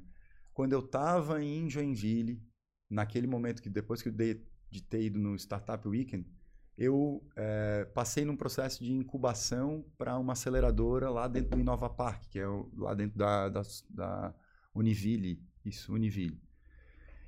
Quando 0.52 0.72
eu 0.72 0.80
estava 0.80 1.42
em 1.42 1.68
Joinville, 1.68 2.42
naquele 2.90 3.26
momento 3.26 3.62
que 3.62 3.68
depois 3.68 4.02
que 4.02 4.08
eu 4.08 4.12
dei, 4.12 4.42
de 4.70 4.82
ter 4.82 5.02
ido 5.02 5.18
no 5.18 5.34
Startup 5.36 5.86
Weekend, 5.86 6.26
eu 6.76 7.22
é, 7.36 7.84
passei 7.94 8.24
num 8.24 8.36
processo 8.36 8.82
de 8.82 8.92
incubação 8.92 9.84
para 9.98 10.18
uma 10.18 10.32
aceleradora 10.32 11.10
lá 11.10 11.28
dentro 11.28 11.50
do 11.50 11.60
Inova 11.60 11.88
Park, 11.88 12.24
que 12.30 12.38
é 12.38 12.48
o, 12.48 12.70
lá 12.76 12.94
dentro 12.94 13.18
da, 13.18 13.48
da, 13.48 13.62
da, 13.90 14.34
Univille, 14.74 15.42
isso, 15.64 15.92
Univille. 15.92 16.40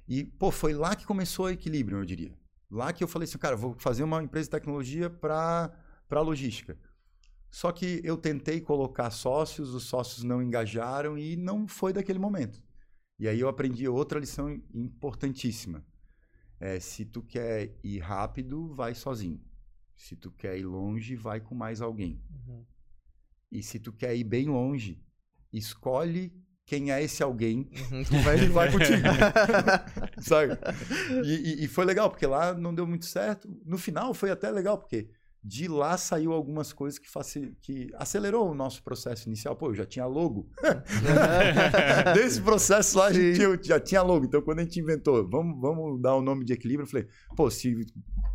E, 0.09 0.25
pô, 0.25 0.51
foi 0.51 0.73
lá 0.73 0.97
que 0.97 1.07
começou 1.07 1.47
o 1.47 1.51
equilíbrio, 1.51 1.99
eu 1.99 2.05
diria. 2.05 2.35
Lá 2.71 2.93
que 2.93 3.05
eu 3.05 3.09
falei 3.09 3.29
assim, 3.29 3.39
cara, 3.39 3.57
vou 3.57 3.75
fazer 3.79 4.03
uma 4.03 4.23
empresa 4.23 4.47
de 4.47 4.51
tecnologia 4.53 5.11
para 5.11 5.71
logística. 6.21 6.79
Só 7.51 7.71
que 7.71 8.01
eu 8.03 8.17
tentei 8.17 8.61
colocar 8.61 9.11
sócios, 9.11 9.75
os 9.75 9.85
sócios 9.85 10.25
não 10.25 10.43
engajaram 10.43 11.17
e 11.17 11.37
não 11.37 11.69
foi 11.69 11.93
daquele 11.93 12.19
momento. 12.19 12.61
E 13.19 13.29
aí 13.29 13.39
eu 13.39 13.49
aprendi 13.49 13.87
outra 13.87 14.19
lição 14.19 14.51
importantíssima 14.75 15.85
é, 16.65 16.81
se 16.81 17.05
tu 17.05 17.23
quer 17.23 17.79
ir 17.85 17.99
rápido, 17.99 18.75
vai 18.75 18.95
sozinho. 18.95 19.39
Se 19.95 20.17
tu 20.17 20.31
quer 20.31 20.57
ir 20.59 20.65
longe, 20.65 21.15
vai 21.15 21.39
com 21.39 21.55
mais 21.55 21.83
alguém. 21.83 22.19
Uhum. 22.31 22.65
E 23.53 23.63
se 23.63 23.79
tu 23.79 23.93
quer 23.93 24.17
ir 24.17 24.25
bem 24.25 24.49
longe, 24.49 24.99
escolhe 25.53 26.33
quem 26.65 26.91
é 26.91 27.03
esse 27.03 27.23
alguém 27.23 27.69
uhum, 27.91 28.03
que 28.03 28.17
vai, 28.17 28.37
vai 28.49 28.73
contigo. 28.73 29.03
Sabe? 30.23 30.59
E, 31.23 31.35
e, 31.35 31.65
e, 31.65 31.69
foi 31.69 31.85
legal, 31.85 32.09
porque 32.09 32.27
lá 32.27 32.55
não 32.55 32.75
deu 32.75 32.87
muito 32.87 33.05
certo. 33.05 33.47
No 33.67 33.77
final 33.77 34.15
foi 34.15 34.31
até 34.31 34.51
legal, 34.51 34.79
porque 34.79 35.11
de 35.45 35.69
lá 35.69 35.99
saiu 35.99 36.33
algumas 36.33 36.73
coisas 36.73 36.99
que, 36.99 37.11
facil... 37.11 37.55
que 37.61 37.91
acelerou 37.97 38.51
o 38.51 38.55
nosso 38.55 38.83
processo 38.83 39.29
inicial. 39.29 39.55
Pô, 39.55 39.69
eu 39.69 39.75
já 39.75 39.85
tinha 39.85 40.07
logo. 40.07 40.49
Desse 42.15 42.41
processo 42.41 42.97
lá, 42.97 43.07
a 43.09 43.13
gente 43.13 43.69
já 43.69 43.79
tinha 43.79 44.01
logo. 44.01 44.25
Então, 44.25 44.41
quando 44.41 44.61
a 44.61 44.63
gente 44.63 44.81
inventou, 44.81 45.29
vamos, 45.29 45.61
vamos 45.61 46.01
dar 46.01 46.15
o 46.15 46.23
nome 46.23 46.47
de 46.47 46.55
equilíbrio, 46.55 46.85
eu 46.85 46.91
falei, 46.91 47.07
pô, 47.37 47.51
se 47.51 47.87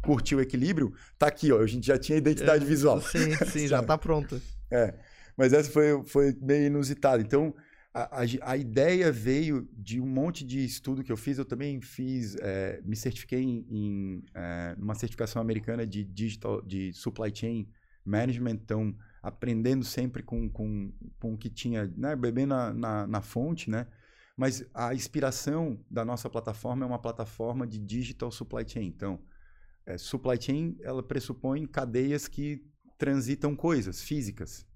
curtiu 0.04 0.38
o 0.38 0.42
equilíbrio, 0.42 0.94
tá 1.18 1.26
aqui, 1.26 1.52
ó. 1.52 1.60
A 1.60 1.66
gente 1.66 1.88
já 1.88 1.98
tinha 1.98 2.18
identidade 2.18 2.64
é, 2.64 2.68
visual. 2.68 3.02
Sim, 3.02 3.36
sim, 3.48 3.68
já 3.68 3.82
tá 3.84 3.98
pronto. 3.98 4.40
É. 4.70 4.94
Mas 5.36 5.52
essa 5.52 5.72
foi, 5.72 6.04
foi 6.06 6.38
meio 6.40 6.68
inusitada. 6.68 7.24
Então, 7.24 7.56
a, 7.94 8.22
a, 8.44 8.58
ideia 8.58 9.12
veio 9.12 9.68
de 9.74 10.00
um 10.00 10.08
monte 10.08 10.46
de 10.46 10.64
estudo 10.64 11.04
que 11.04 11.12
eu 11.12 11.18
fiz. 11.18 11.38
Eu 11.38 11.46
também 11.46 11.82
fiz, 11.82 12.36
é, 12.36 12.82
me 12.84 12.96
certifiquei 12.96 13.42
em, 13.42 13.66
em 13.70 14.24
é, 14.34 14.76
uma 14.78 14.94
certificação 14.94 15.42
americana 15.42 15.88
de 15.88 16.04
digital, 16.04 16.62
de 16.62 16.94
supply 16.94 17.34
chain 17.34 17.68
management. 18.06 18.60
Então, 18.64 18.96
aprendendo 19.24 19.84
sempre 19.84 20.22
com, 20.22 20.50
com, 20.50 20.94
com 21.20 21.34
o 21.34 21.38
que 21.38 21.50
tinha, 21.50 21.92
né, 21.98 22.16
bebendo 22.16 22.50
na, 22.50 22.74
na, 22.74 23.08
na 23.08 23.22
fonte, 23.22 23.70
né? 23.70 23.88
Mas 24.38 24.64
a 24.74 24.94
inspiração 24.94 25.84
da 25.90 26.06
nossa 26.06 26.30
plataforma 26.30 26.86
é 26.86 26.88
uma 26.88 27.02
plataforma 27.02 27.68
de 27.68 27.78
digital 27.78 28.32
supply 28.32 28.64
chain. 28.66 28.86
Então, 28.86 29.20
é, 29.86 29.98
supply 29.98 30.40
chain 30.40 30.78
ela 30.82 31.04
pressupõe 31.04 31.66
cadeias 31.66 32.28
que 32.28 32.64
transitam 32.98 33.56
coisas 33.56 34.02
físicas. 34.02 34.69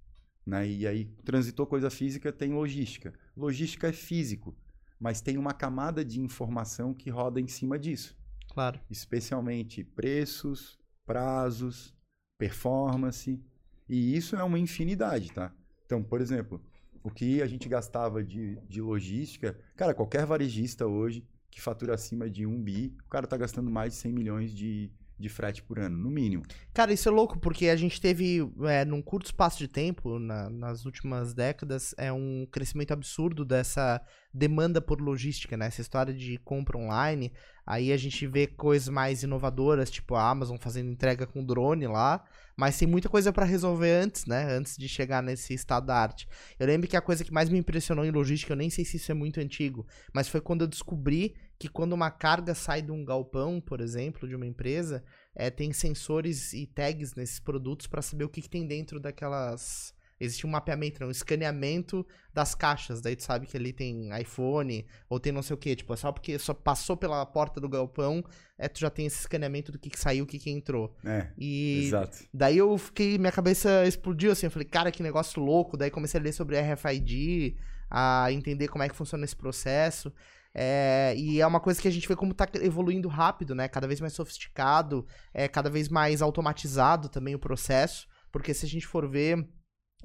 Né? 0.46 0.68
E 0.68 0.88
aí, 0.88 1.06
transitou 1.24 1.66
coisa 1.66 1.90
física, 1.90 2.32
tem 2.32 2.54
logística. 2.54 3.14
Logística 3.36 3.88
é 3.88 3.94
físico, 3.94 4.56
mas 5.00 5.22
tem 5.22 5.38
uma 5.38 5.54
camada 5.54 6.04
de 6.04 6.20
informação 6.20 6.94
que 6.94 7.10
roda 7.10 7.40
em 7.40 7.48
cima 7.48 7.80
disso. 7.80 8.18
Claro. 8.50 8.80
Especialmente 8.90 9.84
preços, 9.84 10.78
prazos, 11.06 11.94
performance. 12.38 13.42
E 13.88 14.16
isso 14.16 14.36
é 14.36 14.44
uma 14.44 14.60
infinidade, 14.60 15.32
tá? 15.32 15.54
Então, 15.86 16.04
por 16.04 16.22
exemplo, 16.22 16.62
o 17.04 17.10
que 17.10 17.42
a 17.42 17.48
gente 17.48 17.68
gastava 17.68 18.24
de, 18.24 18.56
de 18.68 18.82
logística, 18.82 19.58
cara, 19.76 19.94
qualquer 19.94 20.26
varejista 20.26 20.88
hoje 20.88 21.26
que 21.50 21.62
fatura 21.62 21.94
acima 21.94 22.30
de 22.30 22.48
um 22.48 22.62
bi, 22.62 22.96
o 23.06 23.10
cara 23.10 23.28
tá 23.28 23.38
gastando 23.38 23.70
mais 23.70 23.94
de 23.94 24.00
100 24.00 24.12
milhões 24.12 24.52
de, 24.52 24.92
de 25.20 25.30
frete 25.30 25.64
por 25.64 25.80
ano, 25.80 25.98
no 25.98 26.10
mínimo. 26.10 26.44
Cara, 26.74 26.92
isso 26.92 27.08
é 27.08 27.12
louco, 27.12 27.40
porque 27.40 27.68
a 27.68 27.76
gente 27.76 28.02
teve, 28.02 28.40
é, 28.64 28.84
num 28.84 29.02
curto 29.02 29.28
espaço 29.28 29.58
de 29.58 29.68
tempo, 29.68 30.20
na, 30.20 30.50
nas 30.50 30.86
últimas 30.86 31.34
décadas, 31.34 31.94
é 31.98 32.12
um 32.12 32.48
crescimento 32.52 32.92
absurdo 32.92 33.46
dessa 33.46 34.02
demanda 34.34 34.82
por 34.82 35.00
logística, 35.00 35.56
né? 35.56 35.68
Essa 35.68 35.82
história 35.82 36.14
de 36.14 36.38
compra 36.40 36.78
online. 36.78 37.32
Aí 37.66 37.94
a 37.94 37.98
gente 37.98 38.26
vê 38.28 38.48
coisas 38.48 38.90
mais 38.90 39.24
inovadoras, 39.24 39.92
tipo 39.92 40.16
a 40.16 40.30
Amazon 40.30 40.58
fazendo 40.58 40.92
entrega 40.92 41.28
com 41.28 41.46
drone 41.46 41.88
lá. 41.88 42.24
Mas 42.56 42.78
tem 42.78 42.88
muita 42.88 43.10
coisa 43.10 43.32
para 43.32 43.46
resolver 43.46 43.92
antes, 43.92 44.26
né? 44.26 44.52
Antes 44.52 44.78
de 44.78 44.88
chegar 44.88 45.24
nesse 45.24 45.54
estado 45.54 45.88
da 45.88 45.96
arte. 45.96 46.28
Eu 46.60 46.68
lembro 46.68 46.88
que 46.88 46.98
a 46.98 47.02
coisa 47.02 47.24
que 47.24 47.32
mais 47.32 47.50
me 47.50 47.58
impressionou 47.58 48.04
em 48.06 48.12
logística, 48.12 48.54
eu 48.54 48.58
nem 48.58 48.70
sei 48.70 48.84
se 48.84 48.98
isso 48.98 49.12
é 49.12 49.16
muito 49.16 49.40
antigo, 49.40 49.86
mas 50.14 50.28
foi 50.28 50.42
quando 50.42 50.62
eu 50.62 50.68
descobri 50.68 51.36
que 51.58 51.68
quando 51.68 51.94
uma 51.94 52.12
carga 52.12 52.54
sai 52.54 52.82
de 52.82 52.92
um 52.92 53.06
galpão, 53.06 53.62
por 53.62 53.80
exemplo, 53.80 54.28
de 54.28 54.36
uma 54.36 54.46
empresa, 54.46 55.04
é, 55.36 55.50
tem 55.50 55.72
sensores 55.72 56.54
e 56.54 56.68
tags 56.68 57.16
nesses 57.16 57.40
produtos 57.40 57.88
para 57.88 58.02
saber 58.02 58.26
o 58.26 58.30
que, 58.30 58.42
que, 58.42 58.50
tem 58.50 58.68
dentro 58.68 59.00
daquelas. 59.00 59.94
Existe 60.20 60.46
um 60.46 60.50
mapeamento, 60.50 61.02
não, 61.02 61.08
um 61.08 61.12
escaneamento 61.12 62.06
das 62.34 62.56
caixas. 62.56 63.02
Daí 63.02 63.16
tu 63.16 63.24
sabe 63.24 63.46
que 63.46 63.58
ali 63.58 63.74
tem 63.74 64.10
iPhone 64.22 64.86
ou 65.10 65.20
tem 65.20 65.34
não 65.34 65.42
sei 65.42 65.54
o 65.54 65.58
que. 65.58 65.76
Tipo, 65.76 65.94
é 65.94 65.98
só 65.98 66.12
porque 66.12 66.38
só 66.38 66.54
passou 66.54 66.96
pela 66.96 67.26
porta 67.26 67.60
do 67.60 67.68
galpão, 67.68 68.24
é, 68.58 68.68
tu 68.70 68.80
já 68.80 68.90
tem 68.90 69.06
esse 69.06 69.22
escaneamento 69.22 69.72
do 69.72 69.80
que, 69.80 69.90
que 69.90 70.00
saiu, 70.00 70.24
o 70.24 70.28
que, 70.28 70.40
que 70.40 70.50
entrou. 70.50 70.96
É. 71.04 71.28
E 71.38 71.88
exato. 71.88 72.18
daí 72.34 72.58
eu 72.58 72.78
fiquei, 72.78 73.18
minha 73.18 73.32
cabeça 73.32 73.86
explodiu 73.86 74.32
assim. 74.32 74.46
Eu 74.46 74.52
falei, 74.52 74.68
cara, 74.68 74.92
que 74.92 75.04
negócio 75.04 75.42
louco. 75.42 75.76
Daí 75.76 75.90
comecei 75.90 76.20
a 76.20 76.24
ler 76.24 76.32
sobre 76.32 76.62
RFID, 76.62 77.58
a 77.90 78.32
entender 78.32 78.68
como 78.68 78.84
é 78.84 78.90
que 78.90 78.96
funciona 78.96 79.26
esse 79.26 79.36
processo. 79.36 80.14
É, 80.56 81.16
e 81.18 81.42
é 81.42 81.48
uma 81.48 81.60
coisa 81.60 81.82
que 81.82 81.88
a 81.88 81.92
gente 81.92 82.08
vê 82.08 82.16
como 82.16 82.34
tá 82.34 82.48
evoluindo 82.62 83.08
rápido, 83.08 83.56
né? 83.56 83.68
Cada 83.68 83.88
vez 83.88 84.00
mais 84.00 84.14
sofisticado, 84.14 85.06
é 85.34 85.48
cada 85.48 85.70
vez 85.70 85.90
mais 85.90 86.22
automatizado 86.22 87.10
também 87.10 87.34
o 87.34 87.40
processo. 87.40 88.08
Porque 88.32 88.54
se 88.54 88.66
a 88.66 88.70
gente 88.70 88.86
for 88.86 89.08
ver, 89.10 89.48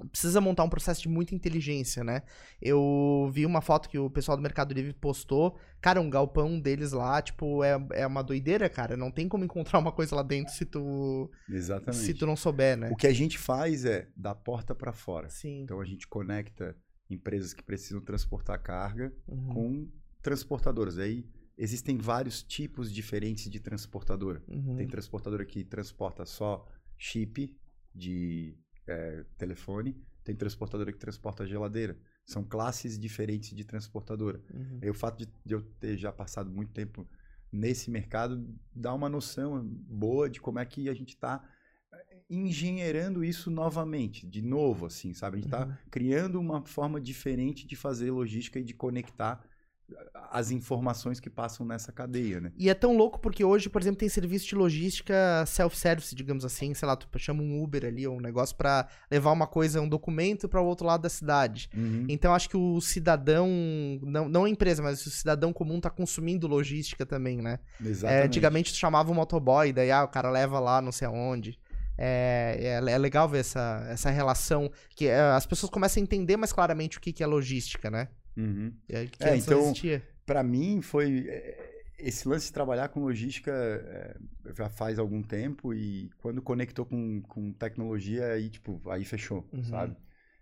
precisa 0.07 0.41
montar 0.41 0.65
um 0.65 0.69
processo 0.69 1.03
de 1.03 1.09
muita 1.09 1.35
inteligência, 1.35 2.05
né? 2.05 2.23
Eu 2.61 3.29
vi 3.33 3.45
uma 3.45 3.61
foto 3.61 3.89
que 3.89 3.99
o 3.99 4.11
pessoal 4.11 4.37
do 4.37 4.43
Mercado 4.43 4.73
Livre 4.73 4.93
postou. 4.93 5.59
Cara, 5.81 6.01
um 6.01 6.11
galpão 6.11 6.61
deles 6.61 6.93
lá, 6.93 7.21
tipo, 7.21 7.65
é, 7.65 7.79
é 7.93 8.07
uma 8.07 8.23
doideira, 8.23 8.69
cara. 8.69 8.97
Não 8.97 9.11
tem 9.11 9.29
como 9.29 9.45
encontrar 9.45 9.79
uma 9.79 9.93
coisa 9.93 10.15
lá 10.15 10.23
dentro 10.23 10.53
se 10.53 10.65
tu. 10.65 11.31
Exatamente. 11.49 12.05
Se 12.05 12.15
tu 12.15 12.27
não 12.27 12.37
souber, 12.37 12.77
né? 12.77 12.91
O 12.91 12.97
que 12.97 13.07
a 13.07 13.13
gente 13.13 13.39
faz 13.39 13.85
é 13.85 14.09
da 14.17 14.35
porta 14.35 14.75
para 14.75 14.93
fora. 14.93 15.29
Sim. 15.29 15.63
Então 15.63 15.81
a 15.81 15.85
gente 15.85 16.07
conecta 16.07 16.77
empresas 17.11 17.55
que 17.55 17.63
precisam 17.63 18.03
transportar 18.03 18.63
carga 18.63 19.13
uhum. 19.27 19.49
com 19.49 19.89
transportadoras. 20.23 20.99
Aí 20.99 21.25
existem 21.57 21.97
vários 21.99 22.43
tipos 22.43 22.93
diferentes 22.93 23.51
de 23.51 23.61
transportadora. 23.61 24.43
Uhum. 24.49 24.77
Tem 24.77 24.87
transportadora 24.87 25.45
que 25.45 25.65
transporta 25.65 26.25
só 26.25 26.67
chip 26.97 27.57
de 27.95 28.57
é, 28.87 29.25
telefone, 29.37 29.97
tem 30.25 30.35
transportadora 30.35 30.93
que 30.93 30.99
transporta 30.99 31.47
geladeira. 31.47 31.99
São 32.25 32.45
classes 32.45 32.99
diferentes 32.99 33.57
de 33.57 33.65
transportadora. 33.65 34.41
Uhum. 34.53 34.81
E 34.83 34.91
o 34.91 34.95
fato 34.95 35.19
de, 35.19 35.33
de 35.45 35.55
eu 35.55 35.63
ter 35.81 35.97
já 35.97 36.13
passado 36.13 36.51
muito 36.51 36.73
tempo 36.73 37.09
nesse 37.51 37.91
mercado 37.91 38.47
dá 38.75 38.93
uma 38.93 39.09
noção 39.09 39.65
boa 39.65 40.29
de 40.29 40.41
como 40.41 40.59
é 40.59 40.65
que 40.67 40.89
a 40.89 40.95
gente 40.95 41.11
está 41.15 41.43
é, 41.93 42.19
engenheirando 42.29 43.25
isso 43.25 43.51
novamente, 43.51 44.27
de 44.27 44.43
novo, 44.43 44.87
assim, 44.87 45.15
sabe? 45.15 45.39
A 45.39 45.41
gente 45.41 45.47
está 45.47 45.67
uhum. 45.67 45.75
criando 45.91 46.39
uma 46.39 46.65
forma 46.67 47.01
diferente 47.01 47.67
de 47.67 47.75
fazer 47.75 48.11
logística 48.11 48.61
e 48.61 48.65
de 48.65 48.75
conectar 48.75 49.48
as 50.31 50.51
informações 50.51 51.19
que 51.21 51.31
passam 51.31 51.65
nessa 51.65 51.91
cadeia, 51.91 52.41
né? 52.41 52.53
E 52.57 52.69
é 52.69 52.75
tão 52.75 52.97
louco 52.97 53.19
porque 53.19 53.43
hoje, 53.43 53.69
por 53.69 53.81
exemplo, 53.81 53.99
tem 53.99 54.09
serviço 54.09 54.47
de 54.47 54.55
logística 54.55 55.15
self-service, 55.47 56.15
digamos 56.15 56.45
assim, 56.45 56.75
sei 56.75 56.87
lá, 56.87 56.97
tu 56.97 57.09
chama 57.19 57.43
um 57.43 57.63
Uber 57.63 57.85
ali 57.85 58.07
ou 58.07 58.17
um 58.17 58.21
negócio 58.21 58.55
pra 58.57 58.87
levar 59.11 59.33
uma 59.33 59.47
coisa, 59.47 59.81
um 59.81 59.89
documento 59.89 60.49
para 60.49 60.61
o 60.61 60.67
outro 60.67 60.87
lado 60.87 61.03
da 61.03 61.09
cidade. 61.09 61.71
Uhum. 61.75 62.07
Então 62.09 62.35
acho 62.35 62.49
que 62.49 62.57
o 62.57 62.81
cidadão, 62.81 63.49
não, 64.03 64.29
não 64.29 64.45
a 64.45 64.51
empresa, 64.51 64.83
mas 64.83 65.05
o 65.07 65.11
cidadão 65.11 65.53
comum 65.53 65.81
tá 65.81 65.91
consumindo 65.91 66.47
logística 66.47 67.07
também, 67.07 67.41
né? 67.41 67.59
É, 67.83 67.89
Exatamente. 67.89 68.27
antigamente 68.27 68.73
tu 68.73 68.77
chamava 68.77 69.11
o 69.11 69.15
motoboy, 69.15 69.73
daí 69.73 69.91
ah, 69.91 70.05
o 70.05 70.09
cara 70.09 70.31
leva 70.31 70.61
lá 70.61 70.83
não 70.83 70.93
sei 70.93 71.09
aonde. 71.09 71.59
É, 72.01 72.81
é, 72.87 72.93
é 72.93 72.99
legal 72.99 73.29
ver 73.29 73.41
essa, 73.41 73.85
essa 73.91 74.09
relação, 74.09 74.71
que 74.95 75.09
é, 75.09 75.21
as 75.21 75.47
pessoas 75.47 75.69
começam 75.69 76.01
a 76.01 76.05
entender 76.05 76.37
mais 76.37 76.53
claramente 76.53 76.97
o 76.97 77.01
que, 77.01 77.13
que 77.13 77.25
é 77.25 77.27
logística, 77.27 77.91
né? 77.91 78.09
Uhum. 78.39 78.73
É, 78.89 79.07
que 79.07 79.23
É, 79.25 79.37
então- 79.37 79.61
existia. 79.63 80.03
Para 80.25 80.43
mim 80.43 80.81
foi 80.83 81.27
é, 81.29 81.83
esse 81.99 82.29
lance 82.29 82.47
de 82.47 82.53
trabalhar 82.53 82.89
com 82.91 83.01
logística 83.01 83.51
é, 83.51 84.17
já 84.55 84.69
faz 84.69 84.99
algum 84.99 85.23
tempo 85.23 85.75
e 85.75 86.11
quando 86.19 86.41
conectou 86.41 86.87
com, 86.87 87.21
com 87.23 87.53
tecnologia 87.53 88.27
aí 88.33 88.49
tipo 88.51 88.81
aí 88.91 89.05
fechou, 89.05 89.49
Uhum. 89.53 89.65
sabe? 89.65 89.97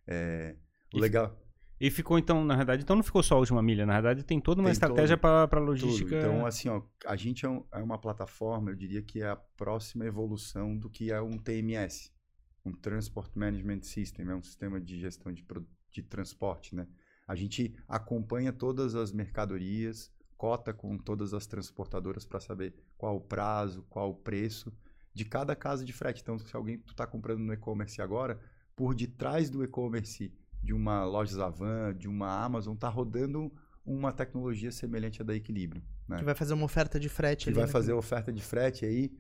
É, 0.07 0.55
o 0.93 0.99
E- 0.99 1.01
legal 1.01 1.37
E 1.81 1.91
ficou 1.91 2.19
então, 2.19 2.43
na 2.45 2.57
verdade, 2.57 2.83
então 2.83 2.97
não 2.97 3.03
ficou 3.03 3.23
só 3.23 3.35
a 3.37 3.39
última 3.39 3.63
milha, 3.63 3.85
na 3.87 3.93
verdade 3.95 4.23
tem 4.25 4.41
toda 4.41 4.61
uma 4.61 4.67
Tem 4.69 4.73
estratégia 4.73 5.17
para 5.17 5.47
tudo. 5.47 5.61
logística. 5.65 6.17
Então 6.19 6.45
assim 6.47 6.69
ó, 6.69 6.83
a 7.07 7.15
gente 7.17 7.45
é, 7.47 7.49
um- 7.49 7.65
é 7.73 7.79
uma 7.83 7.99
plataforma, 7.99 8.71
eu 8.71 8.75
diria 8.75 9.03
que 9.03 9.23
é 9.23 9.29
a 9.29 9.37
próxima 9.37 10.05
evolução 10.05 10.77
do 10.77 10.91
que 10.91 11.13
é 11.13 11.21
um 11.21 11.39
TMS, 11.39 12.11
um 12.65 12.73
Transport 12.73 13.31
Management 13.37 13.83
System, 13.83 14.29
é 14.31 14.35
um 14.35 14.43
sistema 14.43 14.81
de 14.81 14.99
gestão 14.99 15.33
de, 15.33 15.45
de 15.93 16.03
transporte, 16.03 16.75
né? 16.75 16.87
A 17.27 17.35
gente 17.35 17.75
acompanha 17.89 18.53
todas 18.53 18.95
as 18.95 19.13
mercadorias, 19.13 20.11
cota 20.37 20.73
com 20.73 20.97
todas 20.97 21.35
as 21.35 21.47
transportadoras 21.47 22.25
para 22.25 22.41
saber 22.41 22.75
qual 22.97 23.17
o 23.17 23.21
prazo, 23.21 23.83
qual 23.89 24.11
o 24.11 24.15
preço 24.15 24.73
de 25.13 25.25
cada 25.25 25.57
casa 25.57 25.85
de 25.85 25.93
frete. 25.93 26.23
Então, 26.23 26.39
se 26.39 26.55
alguém 26.55 26.79
tu 26.79 26.93
está 26.93 27.07
comprando 27.07 27.41
no 27.41 27.53
e-commerce 27.53 28.01
agora, 28.01 28.39
por 28.77 28.95
detrás 28.95 29.49
do 29.49 29.65
e-commerce 29.65 30.33
de 30.63 30.75
uma 30.75 31.05
loja 31.05 31.35
Zavan, 31.35 31.95
de 31.95 32.07
uma 32.07 32.45
Amazon, 32.45 32.77
tá 32.77 32.89
rodando 32.89 33.53
uma 33.85 34.13
tecnologia 34.13 34.71
semelhante 34.71 35.23
à 35.23 35.25
da 35.25 35.35
Equilíbrio, 35.35 35.83
né? 36.09 36.19
Que 36.19 36.25
vai 36.25 36.35
fazer 36.35 36.55
uma 36.55 36.65
oferta 36.65 37.01
de 37.01 37.09
frete 37.09 37.45
que 37.45 37.51
ali. 37.51 37.57
vai 37.57 37.67
né? 37.67 37.73
fazer 37.73 37.93
a 37.93 37.97
oferta 37.97 38.33
de 38.33 38.43
frete 38.43 38.85
aí. 38.85 39.17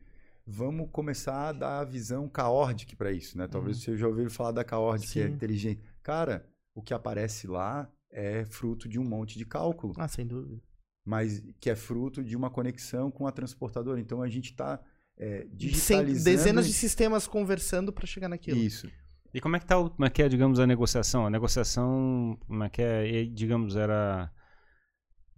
Vamos 0.46 0.88
começar 0.92 1.48
a 1.48 1.52
dar 1.52 1.80
a 1.80 1.84
visão 1.84 2.28
Caordic 2.28 2.94
para 2.94 3.10
isso, 3.10 3.38
né? 3.38 3.48
Talvez 3.48 3.78
você 3.78 3.96
já 3.96 4.06
ouviu 4.06 4.28
falar 4.30 4.52
da 4.52 4.64
Caordic, 4.64 5.12
que 5.12 5.20
é 5.20 5.26
inteligente. 5.26 5.82
Cara, 6.02 6.46
o 6.74 6.82
que 6.82 6.94
aparece 6.94 7.46
lá 7.46 7.90
é 8.16 8.44
fruto 8.46 8.88
de 8.88 8.98
um 8.98 9.04
monte 9.04 9.38
de 9.38 9.44
cálculo, 9.44 9.92
Ah, 9.98 10.08
sem 10.08 10.26
dúvida. 10.26 10.60
mas 11.04 11.42
que 11.60 11.70
é 11.70 11.76
fruto 11.76 12.24
de 12.24 12.34
uma 12.36 12.50
conexão 12.50 13.10
com 13.10 13.26
a 13.26 13.32
transportadora. 13.32 14.00
Então 14.00 14.22
a 14.22 14.28
gente 14.28 14.50
está 14.52 14.80
é, 15.18 15.40
Sem- 15.42 15.48
digitalizando 15.56 16.24
dezenas 16.24 16.66
de 16.66 16.72
sistemas 16.72 17.26
conversando 17.26 17.92
para 17.92 18.06
chegar 18.06 18.28
naquilo. 18.28 18.58
isso. 18.58 18.90
E 19.34 19.40
como 19.40 19.56
é 19.56 19.60
que 19.60 19.66
tá, 19.66 19.78
o- 19.78 19.90
como 19.90 20.04
é 20.06 20.10
que 20.10 20.22
é, 20.22 20.28
digamos, 20.28 20.58
a 20.58 20.66
negociação? 20.66 21.26
A 21.26 21.30
negociação, 21.30 22.38
como 22.46 22.64
é 22.64 22.68
que 22.70 22.82
é, 22.82 23.06
E, 23.06 23.26
digamos, 23.28 23.76
era 23.76 24.30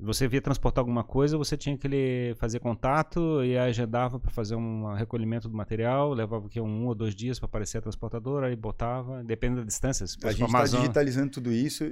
você 0.01 0.29
via 0.29 0.41
transportar 0.41 0.81
alguma 0.83 1.03
coisa, 1.03 1.37
você 1.37 1.57
tinha 1.57 1.77
que 1.77 1.85
ele 1.87 2.35
fazer 2.37 2.61
contato 2.61 3.43
e 3.45 3.59
agendava 3.59 4.21
para 4.21 4.31
fazer 4.31 4.55
um 4.55 4.95
recolhimento 4.95 5.49
do 5.49 5.57
material, 5.57 6.13
levava 6.13 6.47
o 6.47 6.49
quê? 6.49 6.61
um 6.61 6.87
ou 6.87 6.95
dois 6.95 7.17
dias 7.17 7.39
para 7.41 7.47
aparecer 7.47 7.79
a 7.79 7.83
transportadora, 7.83 8.47
aí 8.47 8.55
botava, 8.55 9.25
depende 9.25 9.57
da 9.57 9.65
distância. 9.65 10.05
A 10.23 10.31
gente 10.33 10.47
está 10.47 10.65
digitalizando 10.67 11.31
tudo 11.33 11.53
isso 11.53 11.85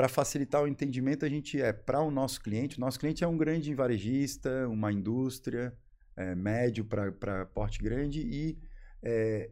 para 0.00 0.08
facilitar 0.08 0.62
o 0.62 0.66
entendimento. 0.66 1.26
A 1.26 1.28
gente 1.28 1.60
é 1.60 1.74
para 1.74 2.00
o 2.00 2.10
nosso 2.10 2.40
cliente. 2.40 2.78
O 2.78 2.80
nosso 2.80 2.98
cliente 2.98 3.22
é 3.22 3.28
um 3.28 3.36
grande 3.36 3.74
varejista, 3.74 4.66
uma 4.66 4.90
indústria, 4.90 5.76
é, 6.16 6.34
médio 6.34 6.86
para 6.86 7.44
porte 7.44 7.78
grande 7.82 8.22
e 8.22 8.58
é, 9.02 9.50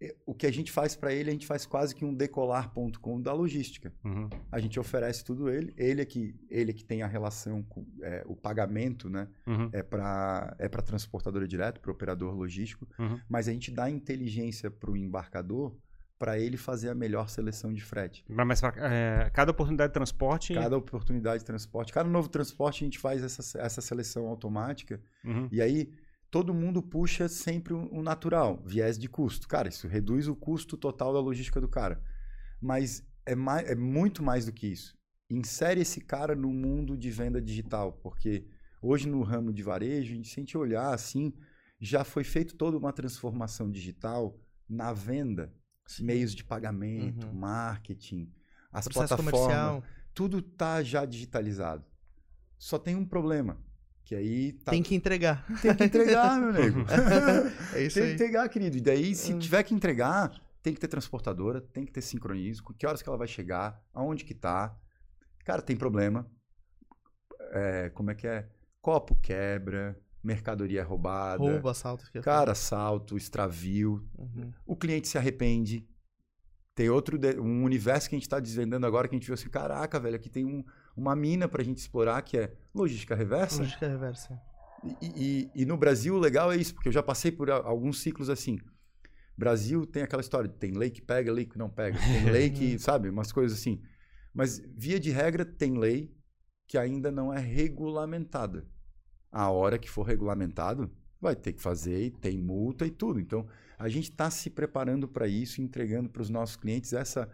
é, 0.00 0.16
o 0.24 0.34
que 0.34 0.46
a 0.46 0.50
gente 0.50 0.72
faz 0.72 0.96
para 0.96 1.12
ele, 1.12 1.28
a 1.28 1.32
gente 1.34 1.46
faz 1.46 1.66
quase 1.66 1.94
que 1.94 2.02
um 2.02 2.14
decolar.com 2.14 3.20
da 3.20 3.34
logística. 3.34 3.92
Uhum. 4.02 4.30
A 4.50 4.58
gente 4.58 4.80
oferece 4.80 5.22
tudo 5.22 5.50
ele, 5.50 5.74
ele 5.76 6.00
é 6.00 6.06
que 6.06 6.34
ele 6.48 6.70
é 6.70 6.74
que 6.74 6.82
tem 6.82 7.02
a 7.02 7.06
relação 7.06 7.62
com 7.62 7.86
é, 8.00 8.24
o 8.24 8.34
pagamento, 8.34 9.10
né? 9.10 9.28
Uhum. 9.46 9.68
É 9.70 9.82
para 9.82 10.56
é 10.58 10.66
para 10.66 10.80
transportadora 10.80 11.46
direto, 11.46 11.78
para 11.78 11.92
operador 11.92 12.34
logístico, 12.34 12.88
Uhum. 12.98 13.20
mas 13.28 13.48
a 13.48 13.52
gente 13.52 13.70
dá 13.70 13.90
inteligência 13.90 14.70
para 14.70 14.90
o 14.90 14.96
embarcador 14.96 15.76
para 16.20 16.38
ele 16.38 16.58
fazer 16.58 16.90
a 16.90 16.94
melhor 16.94 17.30
seleção 17.30 17.72
de 17.72 17.80
frete. 17.82 18.22
Mas 18.28 18.60
pra- 18.60 18.74
é, 18.76 19.30
cada 19.30 19.50
oportunidade 19.52 19.88
de 19.90 19.94
transporte. 19.94 20.52
Cada 20.52 20.76
oportunidade 20.76 21.38
de 21.38 21.46
transporte, 21.46 21.94
cada 21.94 22.08
novo 22.10 22.28
transporte 22.28 22.84
a 22.84 22.86
gente 22.86 22.98
faz 22.98 23.24
essa, 23.24 23.58
essa 23.58 23.80
seleção 23.80 24.26
automática 24.28 25.00
Uhum. 25.24 25.48
e 25.50 25.62
aí 25.62 25.90
todo 26.30 26.52
mundo 26.52 26.82
puxa 26.82 27.26
sempre 27.26 27.72
o 27.72 27.88
o 27.90 28.02
natural, 28.02 28.62
viés 28.66 28.98
de 28.98 29.08
custo. 29.08 29.48
Cara, 29.48 29.68
isso 29.70 29.88
reduz 29.88 30.28
o 30.28 30.36
custo 30.36 30.76
total 30.76 31.14
da 31.14 31.20
logística 31.20 31.58
do 31.58 31.66
cara. 31.68 32.02
Mas 32.60 33.02
é, 33.24 33.34
mais, 33.34 33.66
é 33.70 33.74
muito 33.74 34.22
mais 34.22 34.44
do 34.44 34.52
que 34.52 34.66
isso. 34.66 34.94
Insere 35.30 35.80
esse 35.80 36.02
cara 36.02 36.34
no 36.36 36.50
mundo 36.52 36.98
de 36.98 37.10
venda 37.10 37.40
digital, 37.40 37.94
porque 38.02 38.46
hoje 38.82 39.08
no 39.08 39.22
ramo 39.22 39.52
de 39.54 39.62
varejo, 39.62 40.12
a 40.12 40.16
gente, 40.16 40.28
se 40.28 40.38
a 40.38 40.42
gente 40.42 40.58
olhar 40.58 40.92
assim, 40.92 41.32
já 41.80 42.04
foi 42.04 42.24
feito 42.24 42.56
toda 42.56 42.76
uma 42.76 42.92
transformação 42.92 43.70
digital 43.70 44.38
na 44.68 44.92
venda, 44.92 45.50
meios 45.98 46.34
de 46.34 46.44
pagamento, 46.44 47.26
Uhum. 47.26 47.32
marketing, 47.34 48.30
as 48.72 48.84
Processo 48.86 49.08
plataformas 49.16 49.32
comercial. 49.40 49.84
tudo 50.14 50.40
tá 50.42 50.82
já 50.82 51.04
digitalizado. 51.04 51.84
Só 52.58 52.78
tem 52.78 52.94
um 52.94 53.04
problema, 53.06 53.58
que 54.04 54.14
aí 54.14 54.52
tá... 54.52 54.70
Tem 54.70 54.82
que 54.82 54.94
entregar. 54.94 55.44
tem 55.62 55.74
que 55.74 55.84
entregar, 55.84 56.38
meu 56.38 56.52
nego. 56.52 56.80
É 57.74 57.82
isso 57.82 57.94
tem 57.94 58.02
que 58.04 58.08
aí. 58.10 58.14
entregar, 58.14 58.48
querido. 58.48 58.76
E 58.76 58.80
daí, 58.80 59.14
se 59.14 59.32
Hum. 59.32 59.38
tiver 59.38 59.62
que 59.62 59.74
entregar, 59.74 60.30
tem 60.62 60.74
que 60.74 60.80
ter 60.80 60.88
transportadora, 60.88 61.60
tem 61.60 61.84
que 61.86 61.90
ter 61.92 62.02
sincronismo, 62.02 62.74
que 62.74 62.86
horas 62.86 63.00
que 63.02 63.08
ela 63.08 63.16
vai 63.18 63.26
chegar, 63.26 63.82
aonde 63.94 64.24
que 64.24 64.34
tá. 64.34 64.76
Cara, 65.44 65.62
tem 65.62 65.74
problema. 65.76 66.30
É, 67.52 67.90
como 67.90 68.10
é 68.10 68.14
que 68.14 68.26
é? 68.26 68.46
Copo 68.80 69.14
quebra, 69.16 69.98
mercadoria 70.22 70.84
roubada, 70.84 71.42
Roubo, 71.42 71.68
assalto. 71.68 72.04
cara, 72.22 72.52
assalto, 72.52 73.16
extravio. 73.16 74.06
Uhum. 74.18 74.52
o 74.66 74.76
cliente 74.76 75.08
se 75.08 75.16
arrepende. 75.18 75.86
Tem 76.74 76.88
outro, 76.88 77.18
um 77.42 77.64
universo 77.64 78.08
que 78.08 78.14
a 78.14 78.18
gente 78.18 78.26
está 78.26 78.38
desvendando 78.40 78.86
agora 78.86 79.06
que 79.08 79.14
a 79.14 79.18
gente 79.18 79.26
viu 79.26 79.34
assim, 79.34 79.48
caraca, 79.50 79.98
velho, 80.00 80.16
aqui 80.16 80.30
tem 80.30 80.44
um- 80.46 80.64
uma 80.96 81.14
mina 81.16 81.46
para 81.48 81.60
a 81.62 81.64
gente 81.64 81.78
explorar 81.78 82.22
que 82.22 82.38
é 82.38 82.54
logística 82.74 83.14
reversa. 83.14 83.58
Logística 83.58 83.88
reversa. 83.88 84.40
E, 84.82 84.96
e- 85.02 85.50
e 85.62 85.66
no 85.66 85.76
Brasil 85.76 86.14
o 86.14 86.18
legal 86.18 86.50
é 86.50 86.56
isso, 86.56 86.72
porque 86.74 86.88
eu 86.88 86.92
já 86.92 87.02
passei 87.02 87.30
por 87.30 87.50
alguns 87.50 88.00
ciclos 88.00 88.30
assim. 88.30 88.58
Brasil 89.36 89.84
tem 89.86 90.02
aquela 90.02 90.20
história, 90.22 90.48
tem 90.48 90.72
lei 90.72 90.90
que 90.90 91.02
pega, 91.02 91.32
lei 91.32 91.44
que 91.44 91.58
não 91.58 91.68
pega. 91.68 91.98
Tem 91.98 92.30
lei 92.30 92.50
que, 92.50 92.78
sabe, 92.78 93.08
umas 93.10 93.32
coisas 93.32 93.58
assim. 93.58 93.82
Mas, 94.32 94.58
via 94.76 94.98
de 95.00 95.10
regra, 95.10 95.44
tem 95.44 95.76
lei 95.76 96.14
que 96.68 96.78
ainda 96.78 97.10
não 97.10 97.32
é 97.34 97.40
regulamentada. 97.40 98.66
A 99.30 99.50
hora 99.50 99.78
que 99.78 99.88
for 99.90 100.02
regulamentado, 100.02 100.90
vai 101.20 101.36
ter 101.36 101.52
que 101.52 101.62
fazer, 101.62 102.06
e 102.06 102.10
tem 102.10 102.38
multa 102.38 102.86
e 102.86 102.90
tudo. 102.90 103.20
Então, 103.20 103.46
a 103.78 103.88
gente 103.88 104.10
está 104.10 104.30
se 104.30 104.50
preparando 104.50 105.06
para 105.06 105.28
isso, 105.28 105.60
entregando 105.60 106.08
para 106.08 106.22
os 106.22 106.30
nossos 106.30 106.56
clientes 106.56 106.92
essa 106.92 107.28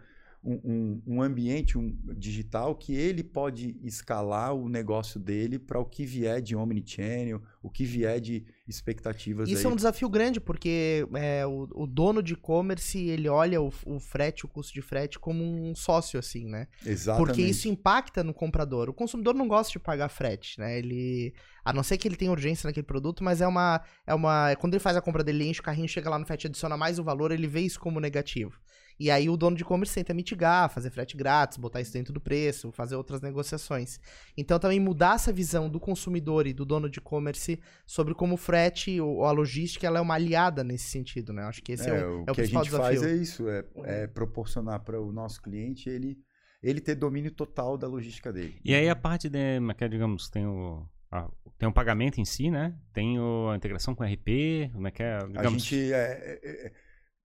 um, 0.47 0.59
um- 0.63 1.01
um 1.17 1.21
ambiente 1.21 1.77
um, 1.77 1.93
digital 2.15 2.73
que 2.73 2.95
ele 2.95 3.21
pode 3.23 3.77
escalar 3.83 4.53
o 4.55 4.69
negócio 4.69 5.19
dele 5.19 5.59
para 5.59 5.77
o 5.79 5.83
que 5.85 6.05
vier 6.05 6.41
de 6.41 6.55
omnichannel, 6.55 7.41
o 7.61 7.69
que 7.69 7.83
vier 7.83 8.21
de 8.21 8.45
expectativas 8.67 9.49
Isso 9.49 9.59
aí. 9.59 9.65
é 9.65 9.69
um 9.69 9.75
desafio 9.75 10.09
grande, 10.09 10.39
porque 10.39 11.05
é, 11.15 11.45
o, 11.45 11.67
o 11.73 11.87
dono 11.87 12.21
de 12.23 12.33
e-commerce, 12.33 12.97
ele 12.97 13.27
olha 13.27 13.61
o, 13.61 13.71
o 13.85 13.99
frete, 13.99 14.45
o 14.45 14.47
custo 14.47 14.73
de 14.73 14.81
frete, 14.81 15.19
como 15.19 15.43
um 15.43 15.75
sócio, 15.75 16.19
assim, 16.19 16.45
né? 16.47 16.67
Exatamente. 16.85 17.27
Porque 17.27 17.41
isso 17.41 17.67
impacta 17.67 18.23
no 18.23 18.33
comprador. 18.33 18.89
O 18.89 18.93
consumidor 18.93 19.33
não 19.35 19.47
gosta 19.47 19.71
de 19.73 19.79
pagar 19.79 20.09
frete, 20.09 20.59
né? 20.59 20.77
Ele. 20.77 21.33
A 21.65 21.73
não 21.73 21.83
ser 21.83 21.97
que 21.97 22.07
ele 22.07 22.15
tenha 22.15 22.31
urgência 22.31 22.67
naquele 22.67 22.85
produto, 22.85 23.23
mas 23.23 23.41
é 23.41 23.47
uma. 23.47 23.81
É 24.05 24.13
uma. 24.13 24.55
Quando 24.55 24.73
ele 24.73 24.79
faz 24.79 24.95
a 24.95 25.01
compra 25.01 25.23
dele, 25.23 25.43
ele 25.43 25.49
enche 25.49 25.59
o 25.59 25.63
carrinho, 25.63 25.87
chega 25.87 26.09
lá 26.09 26.17
no 26.19 26.25
frete, 26.25 26.47
adiciona 26.47 26.77
mais 26.77 26.99
o 26.99 27.03
valor, 27.03 27.31
ele 27.31 27.47
vê 27.47 27.61
isso 27.61 27.79
como 27.79 27.99
negativo. 27.99 28.53
E 28.99 29.11
aí 29.11 29.29
o 29.29 29.37
dono 29.37 29.55
de 29.55 29.61
e-commerce 29.63 29.93
tenta 29.93 30.13
mitigar, 30.13 30.69
fazer 30.69 30.89
frete 30.89 31.15
grátis, 31.15 31.57
botar 31.57 31.81
isso 31.81 31.93
dentro 31.93 32.11
do 32.11 32.19
preço, 32.19 32.71
fazer 32.71 32.95
outras 32.95 33.21
negociações. 33.21 33.99
Então 34.35 34.57
também 34.59 34.79
mudar 34.79 35.15
essa 35.15 35.31
visão 35.31 35.69
do 35.69 35.79
consumidor 35.79 36.47
e 36.47 36.53
do 36.53 36.65
dono 36.65 36.89
de 36.89 36.99
e-commerce 36.99 37.59
sobre 37.85 38.13
como 38.15 38.33
o 38.33 38.37
frete 38.37 38.99
ou 38.99 39.23
a 39.25 39.31
logística 39.31 39.85
ela 39.85 39.99
é 39.99 40.01
uma 40.01 40.15
aliada 40.15 40.63
nesse 40.63 40.89
sentido, 40.89 41.31
né? 41.31 41.43
Acho 41.43 41.61
que 41.61 41.73
esse 41.73 41.89
é, 41.89 41.99
É, 41.99 42.05
o, 42.07 42.23
o 42.23 42.25
é 42.27 42.31
o 42.31 42.33
que 42.35 42.41
a 42.41 42.43
principal 42.43 42.63
gente 42.63 42.71
desafio. 42.71 42.99
faz 43.01 43.11
é 43.11 43.15
isso, 43.15 43.47
é, 43.49 43.63
é 43.83 44.07
proporcionar 44.07 44.79
para 44.83 44.99
o 44.99 45.11
nosso 45.11 45.41
cliente 45.41 45.89
ele, 45.89 46.17
ele 46.63 46.81
ter 46.81 46.95
domínio 46.95 47.31
total 47.31 47.77
da 47.77 47.87
logística 47.87 48.33
dele. 48.33 48.59
E 48.65 48.73
aí 48.73 48.89
a 48.89 48.95
parte 48.95 49.29
de, 49.29 49.57
como 49.59 49.71
é 49.71 49.73
que 49.75 49.83
é, 49.83 49.87
digamos, 49.87 50.29
tem 50.29 50.45
o, 50.47 50.83
a- 51.11 51.29
tem 51.57 51.69
o 51.69 51.71
pagamento 51.73 52.19
em 52.19 52.25
si, 52.25 52.49
né? 52.49 52.75
Tem 52.93 53.19
o- 53.19 53.49
a 53.51 53.55
integração 53.55 53.93
com 53.95 54.03
o 54.03 54.07
RP, 54.07 54.71
como 54.73 54.87
é 54.87 54.91
que 54.91 55.03
é, 55.03 55.17
A 55.17 55.27
digamos, 55.27 55.61
gente, 55.63 55.93
é, 55.93 56.39
é, 56.43 56.67
é, 56.67 56.73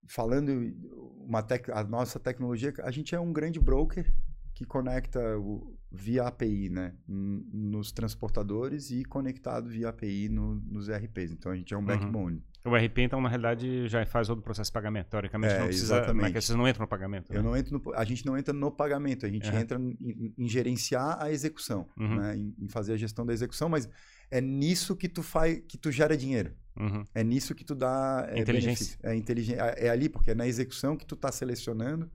falando 0.07 0.75
uma 1.19 1.43
tec, 1.43 1.69
a 1.71 1.85
nossa 1.85 2.19
tecnologia, 2.19 2.73
a 2.83 2.91
gente 2.91 3.15
é 3.15 3.21
um 3.21 3.33
grande 3.33 3.61
broker 3.61 4.13
que 4.63 4.69
conecta 4.69 5.39
o, 5.39 5.77
via 5.91 6.25
API, 6.25 6.69
né? 6.71 6.95
Nos 7.07 7.93
transportadores 7.93 8.91
e 8.91 9.05
conectado 9.05 9.69
via 9.69 9.89
API 9.91 10.29
no- 10.29 10.55
nos 10.55 10.89
RPs. 10.89 11.33
Então 11.33 11.53
a 11.53 11.57
gente 11.57 11.73
é 11.73 11.77
um 11.77 11.81
Uhum. 11.81 11.87
backbone. 11.87 12.43
O 12.65 12.77
RP, 12.77 12.99
então, 13.03 13.21
na 13.21 13.29
realidade, 13.29 13.89
já 13.89 14.07
faz 14.07 14.29
todo 14.29 14.39
o 14.39 14.43
processo 14.43 14.71
de 14.71 14.73
pagamento. 14.73 15.09
Teoricamente, 15.09 15.53
É, 15.55 15.59
não 15.59 15.67
precisa. 15.67 15.97
exatamente. 15.97 16.33
Mas 16.33 16.45
vocês 16.45 16.57
não 16.57 16.69
entram 16.69 16.85
no 16.85 16.89
pagamento. 16.89 17.33
Eu 17.33 17.43
né? 17.43 17.49
não 17.49 17.57
entro 17.57 17.81
no- 17.85 17.95
a 17.95 18.05
gente 18.05 18.25
não 18.25 18.39
entra 18.39 18.53
no 18.55 18.71
pagamento, 18.71 19.27
a 19.27 19.29
gente 19.29 19.49
Aham. 19.49 19.61
entra 19.61 19.79
em, 19.81 20.33
em 20.39 20.49
gerenciar 20.49 21.21
a 21.21 21.31
execução, 21.33 21.89
Uhum. 21.99 22.17
né? 22.17 22.37
em, 22.37 22.55
em 22.61 22.69
fazer 22.69 22.93
a 22.93 22.97
gestão 22.97 23.27
da 23.27 23.33
execução, 23.33 23.69
mas 23.69 23.89
é 24.31 24.41
nisso 24.41 24.95
que 24.97 25.09
tu 25.09 25.23
faz, 25.25 25.61
que 25.67 25.77
tu 25.77 25.91
gera 25.91 26.17
dinheiro. 26.17 26.53
Uhum. 26.79 27.05
É 27.15 27.23
nisso 27.25 27.53
que 27.55 27.65
tu 27.65 27.75
dá 27.75 28.27
é, 28.31 28.41
Inteligência. 28.41 28.97
benefício. 28.97 28.99
É, 29.03 29.15
inteligen- 29.17 29.57
é 29.59 29.87
é 29.89 29.91
ali, 29.91 30.09
porque 30.09 30.31
é 30.31 30.35
na 30.35 30.47
execução 30.47 30.97
que 30.97 31.05
tu 31.05 31.17
tá 31.17 31.31
selecionando 31.33 32.09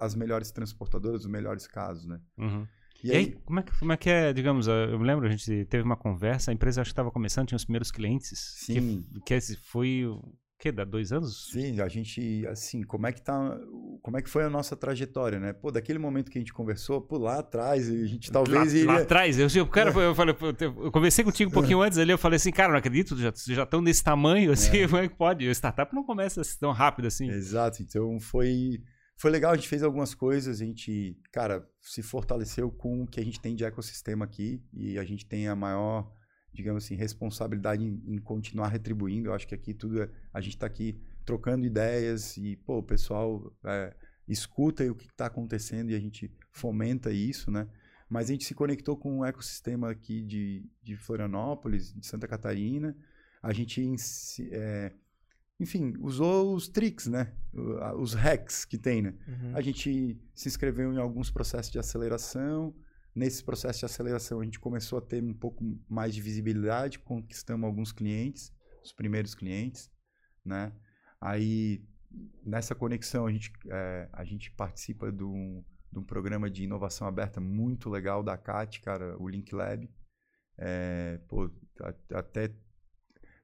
as 0.00 0.14
melhores 0.14 0.50
transportadoras, 0.50 1.22
os 1.22 1.30
melhores 1.30 1.66
casos, 1.66 2.06
né? 2.06 2.20
Uhum. 2.38 2.66
E, 3.02 3.08
E, 3.08 3.10
aí, 3.10 3.16
aí, 3.16 3.32
como 3.44 3.60
é, 3.60 3.62
que, 3.62 3.78
como 3.78 3.92
é 3.92 3.96
que 3.96 4.10
é, 4.10 4.32
digamos, 4.32 4.68
eu 4.68 4.98
me 4.98 5.04
lembro, 5.04 5.26
a 5.26 5.30
gente 5.30 5.64
teve 5.66 5.82
uma 5.82 5.96
conversa, 5.96 6.50
a 6.50 6.54
empresa 6.54 6.80
acho 6.80 6.90
que 6.90 6.92
estava 6.92 7.10
começando, 7.10 7.48
tinha 7.48 7.56
os 7.56 7.64
primeiros 7.64 7.90
clientes. 7.90 8.38
Sim. 8.58 9.04
Que, 9.26 9.40
que 9.40 9.56
foi, 9.56 10.04
o 10.06 10.22
quê, 10.62 10.70
dá 10.70 10.84
dois 10.84 11.12
anos? 11.12 11.50
sim, 11.50 11.80
a 11.80 11.88
gente, 11.88 12.46
assim, 12.46 12.84
como 12.84 13.04
é 13.08 13.12
que 13.12 13.20
tá, 13.20 13.58
como 14.00 14.16
é 14.16 14.22
que 14.22 14.30
foi 14.30 14.44
a 14.44 14.50
nossa 14.50 14.76
trajetória, 14.76 15.40
né? 15.40 15.52
Pô, 15.52 15.72
daquele 15.72 15.98
momento 15.98 16.30
que 16.30 16.38
a 16.38 16.40
gente 16.40 16.52
conversou, 16.52 17.00
pô, 17.00 17.18
lá 17.18 17.40
atrás, 17.40 17.90
a 17.90 18.06
gente 18.06 18.30
talvez 18.30 18.56
lá, 18.56 18.78
iria... 18.78 18.86
lá 18.86 18.98
atrás, 19.00 19.36
eu, 19.36 19.48
eu, 19.52 19.66
cara, 19.66 19.90
eu 19.98 20.14
falei, 20.14 20.36
eu 20.60 20.92
conversei 20.92 21.24
contigo 21.24 21.50
um 21.50 21.54
pouquinho 21.54 21.82
antes 21.82 21.98
ali, 21.98 22.12
eu 22.12 22.18
falei 22.18 22.36
assim, 22.36 22.52
cara, 22.52 22.70
não 22.70 22.78
acredito, 22.78 23.16
já, 23.16 23.32
já 23.48 23.64
estão 23.64 23.82
desse 23.82 24.04
tamanho, 24.04 24.52
assim, 24.52 24.86
como 24.86 24.98
é 24.98 25.08
que 25.08 25.16
pode? 25.16 25.48
O 25.48 25.50
startup 25.50 25.92
não 25.92 26.04
começa 26.04 26.40
assim 26.40 26.56
tão 26.60 26.70
rápido 26.70 27.08
assim. 27.08 27.28
Exato, 27.28 27.82
então 27.82 28.20
foi 28.20 28.80
foi 29.16 29.30
legal, 29.30 29.52
a 29.52 29.56
gente 29.56 29.68
fez 29.68 29.82
algumas 29.82 30.14
coisas, 30.14 30.60
a 30.60 30.64
gente, 30.64 31.16
cara, 31.30 31.68
se 31.80 32.02
fortaleceu 32.02 32.70
com 32.70 33.02
o 33.02 33.06
que 33.06 33.20
a 33.20 33.24
gente 33.24 33.40
tem 33.40 33.54
de 33.54 33.64
ecossistema 33.64 34.24
aqui 34.24 34.62
e 34.72 34.98
a 34.98 35.04
gente 35.04 35.24
tem 35.26 35.46
a 35.48 35.54
maior, 35.54 36.12
digamos 36.52 36.84
assim, 36.84 36.94
responsabilidade 36.94 37.84
em, 37.84 38.02
em 38.06 38.18
continuar 38.18 38.68
retribuindo. 38.68 39.28
Eu 39.28 39.34
acho 39.34 39.46
que 39.46 39.54
aqui 39.54 39.72
tudo 39.72 40.02
é, 40.02 40.10
a 40.32 40.40
gente 40.40 40.54
está 40.54 40.66
aqui 40.66 41.00
trocando 41.24 41.64
ideias 41.64 42.36
e, 42.36 42.56
pô, 42.56 42.78
o 42.78 42.82
pessoal 42.82 43.54
é, 43.64 43.94
escuta 44.26 44.90
o 44.90 44.94
que 44.94 45.06
está 45.06 45.26
acontecendo 45.26 45.90
e 45.90 45.94
a 45.94 46.00
gente 46.00 46.30
fomenta 46.50 47.10
isso, 47.12 47.50
né? 47.50 47.68
Mas 48.08 48.28
a 48.28 48.32
gente 48.32 48.44
se 48.44 48.54
conectou 48.54 48.96
com 48.96 49.20
o 49.20 49.24
ecossistema 49.24 49.90
aqui 49.90 50.20
de, 50.20 50.68
de 50.82 50.96
Florianópolis, 50.96 51.94
de 51.94 52.06
Santa 52.06 52.28
Catarina. 52.28 52.94
A 53.42 53.52
gente 53.52 53.80
é, 54.50 54.92
enfim, 55.60 55.94
usou 56.00 56.54
os 56.54 56.68
tricks, 56.68 57.06
né? 57.06 57.32
Os 57.98 58.14
hacks 58.14 58.64
que 58.64 58.78
tem, 58.78 59.02
né? 59.02 59.14
Uhum. 59.28 59.56
A 59.56 59.60
gente 59.60 60.20
se 60.34 60.48
inscreveu 60.48 60.92
em 60.92 60.98
alguns 60.98 61.30
processos 61.30 61.70
de 61.70 61.78
aceleração. 61.78 62.74
Nesse 63.14 63.44
processo 63.44 63.80
de 63.80 63.84
aceleração, 63.84 64.40
a 64.40 64.44
gente 64.44 64.58
começou 64.58 64.98
a 64.98 65.02
ter 65.02 65.22
um 65.22 65.34
pouco 65.34 65.62
mais 65.88 66.14
de 66.14 66.22
visibilidade, 66.22 66.98
conquistamos 66.98 67.66
alguns 67.66 67.92
clientes, 67.92 68.52
os 68.82 68.92
primeiros 68.92 69.34
clientes, 69.34 69.90
né? 70.44 70.72
Aí, 71.20 71.84
nessa 72.44 72.74
conexão, 72.74 73.26
a 73.26 73.30
gente, 73.30 73.52
eh, 73.68 74.08
a 74.12 74.24
gente 74.24 74.50
participa 74.50 75.12
de 75.12 75.22
um, 75.22 75.62
de 75.92 75.98
um 75.98 76.02
programa 76.02 76.50
de 76.50 76.64
inovação 76.64 77.06
aberta 77.06 77.38
muito 77.40 77.90
legal 77.90 78.22
da 78.22 78.36
CAT, 78.36 78.80
cara, 78.80 79.16
o 79.20 79.28
Link 79.28 79.54
Lab. 79.54 79.88
Eh, 80.58 81.20
pô, 81.28 81.50
até 82.14 82.50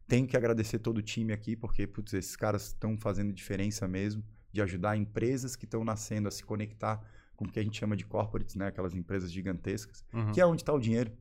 tenho 0.08 0.26
que 0.26 0.36
agradecer 0.36 0.78
todo 0.78 0.98
o 0.98 1.02
time 1.02 1.32
aqui, 1.32 1.54
porque 1.54 1.86
putz, 1.86 2.12
esses 2.14 2.34
caras 2.34 2.68
estão 2.68 2.98
fazendo 2.98 3.32
diferença 3.32 3.86
mesmo, 3.86 4.24
de 4.50 4.60
ajudar 4.62 4.96
empresas 4.96 5.54
que 5.54 5.66
estão 5.66 5.84
nascendo 5.84 6.26
a 6.26 6.30
se 6.30 6.42
conectar 6.42 7.00
com 7.36 7.44
o 7.44 7.48
que 7.48 7.60
a 7.60 7.62
gente 7.62 7.78
chama 7.78 7.94
de 7.96 8.04
corporates, 8.04 8.56
né? 8.56 8.66
Aquelas 8.68 8.94
empresas 8.94 9.30
gigantescas, 9.30 10.02
Uhum, 10.12 10.32
que 10.32 10.40
é 10.40 10.46
onde 10.46 10.62
está 10.62 10.72
o 10.72 10.80
dinheiro. 10.80 11.12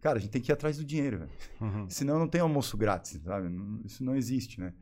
Cara, 0.00 0.18
a 0.18 0.20
gente 0.20 0.30
tem 0.30 0.40
que 0.40 0.50
ir 0.50 0.54
atrás 0.54 0.78
do 0.78 0.84
dinheiro, 0.84 1.18
velho. 1.18 1.30
uhum. 1.60 1.90
Senão 1.90 2.18
não 2.18 2.26
tem 2.28 2.40
almoço 2.40 2.76
grátis, 2.76 3.20
sabe? 3.22 3.48
Isso 3.84 4.02
não 4.02 4.16
existe, 4.16 4.58
né? 4.60 4.72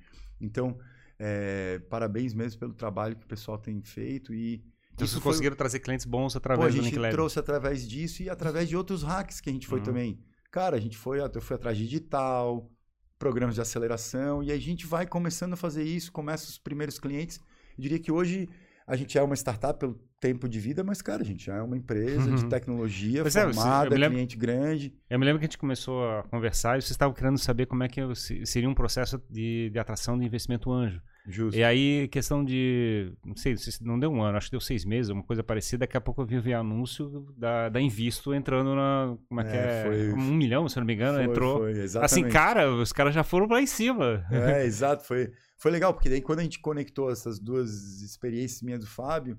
Então, 0.40 0.78
é, 1.18 1.78
parabéns 1.90 2.32
mesmo 2.34 2.58
pelo 2.60 2.72
trabalho 2.72 3.16
que 3.16 3.24
o 3.24 3.28
pessoal 3.28 3.58
tem 3.58 3.82
feito 3.82 4.32
e 4.32 4.62
Então 4.94 5.06
vocês 5.06 5.20
foi- 5.22 5.32
conseguiram 5.32 5.56
trazer 5.56 5.80
clientes 5.80 6.06
bons 6.06 6.32
Pô, 6.34 6.38
a 6.38 6.40
através 6.40 6.74
do 6.74 6.82
gente 6.82 6.98
trouxe 7.10 7.38
através 7.38 7.86
disso 7.88 8.22
e 8.22 8.30
através 8.30 8.68
de 8.68 8.76
outros 8.76 9.02
hacks 9.02 9.40
que 9.40 9.50
a 9.50 9.52
gente 9.52 9.66
foi 9.66 9.78
Uhum. 9.80 9.84
também. 9.84 10.20
Cara, 10.50 10.76
a 10.76 10.80
gente 10.80 10.96
foi, 10.96 11.20
eu 11.20 11.40
fui 11.40 11.56
atrás 11.56 11.76
de 11.76 11.84
digital, 11.84 12.70
programas 13.20 13.54
de 13.54 13.60
aceleração, 13.60 14.42
e 14.42 14.50
a 14.50 14.58
gente 14.58 14.86
vai 14.86 15.06
começando 15.06 15.52
a 15.52 15.56
fazer 15.56 15.84
isso, 15.84 16.10
começa 16.10 16.48
os 16.48 16.56
primeiros 16.56 16.98
clientes. 16.98 17.38
Eu 17.76 17.82
diria 17.82 17.98
que 17.98 18.10
hoje 18.10 18.48
a 18.90 18.96
gente 18.96 19.16
é 19.16 19.22
uma 19.22 19.34
startup 19.36 19.78
pelo 19.78 19.94
tempo 20.20 20.48
de 20.48 20.58
vida, 20.60 20.84
mas, 20.84 21.00
cara, 21.00 21.22
a 21.22 21.24
gente 21.24 21.50
é 21.50 21.62
uma 21.62 21.76
empresa 21.76 22.30
de 22.30 22.42
Uhum. 22.42 22.48
tecnologia 22.48 23.22
Pois 23.22 23.34
é, 23.36 23.42
formada, 23.44 23.90
me 23.90 23.96
lembro- 23.96 24.16
cliente 24.16 24.36
grande. 24.36 24.92
Eu 25.08 25.18
me 25.18 25.24
lembro 25.24 25.38
que 25.38 25.44
a 25.44 25.48
gente 25.48 25.56
começou 25.58 26.06
a 26.10 26.22
conversar 26.24 26.76
e 26.78 26.82
vocês 26.82 26.90
estavam 26.90 27.14
querendo 27.14 27.38
saber 27.38 27.66
como 27.66 27.82
é 27.82 27.88
que 27.88 28.00
seria 28.44 28.68
um 28.68 28.74
processo 28.74 29.22
de, 29.30 29.70
de 29.70 29.78
atração 29.78 30.18
de 30.18 30.26
investimento 30.26 30.70
anjo. 30.70 31.00
Justo. 31.26 31.56
E 31.58 31.62
aí, 31.62 32.08
questão 32.08 32.42
de. 32.44 33.12
Não 33.24 33.36
sei, 33.36 33.54
se 33.56 33.84
não 33.84 33.98
deu 33.98 34.10
um 34.10 34.22
ano, 34.22 34.36
acho 34.38 34.46
que 34.46 34.52
deu 34.52 34.60
seis 34.60 34.84
meses, 34.86 35.10
uma 35.10 35.22
coisa 35.22 35.42
parecida. 35.44 35.80
Daqui 35.80 35.96
a 35.96 36.00
pouco 36.00 36.22
eu 36.22 36.26
vi, 36.26 36.40
vi 36.40 36.54
anúncio 36.54 37.26
da, 37.36 37.68
da 37.68 37.80
Invisto 37.80 38.34
entrando 38.34 38.74
na. 38.74 39.16
Como 39.28 39.40
é 39.40 39.44
que 39.44 39.50
É, 39.50 39.54
é? 39.54 39.84
foi- 39.84 40.12
um 40.14 40.32
milhão, 40.34 40.66
se 40.68 40.78
eu 40.78 40.80
não 40.80 40.86
me 40.86 40.94
engano, 40.94 41.18
Foi, 41.18 41.24
entrou. 41.26 41.58
foi, 41.58 42.02
assim, 42.02 42.26
cara, 42.28 42.72
os 42.74 42.90
caras 42.92 43.14
já 43.14 43.22
foram 43.22 43.46
lá 43.46 43.60
em 43.60 43.66
cima. 43.66 44.24
É, 44.30 44.64
exato. 44.64 45.04
Foi, 45.04 45.30
foi 45.60 45.70
legal, 45.70 45.92
porque 45.92 46.08
daí 46.08 46.22
quando 46.22 46.38
a 46.40 46.42
gente 46.42 46.58
conectou 46.58 47.10
essas 47.10 47.38
duas 47.38 48.00
experiências 48.00 48.62
minhas 48.62 48.80
do 48.80 48.86
Fábio, 48.86 49.38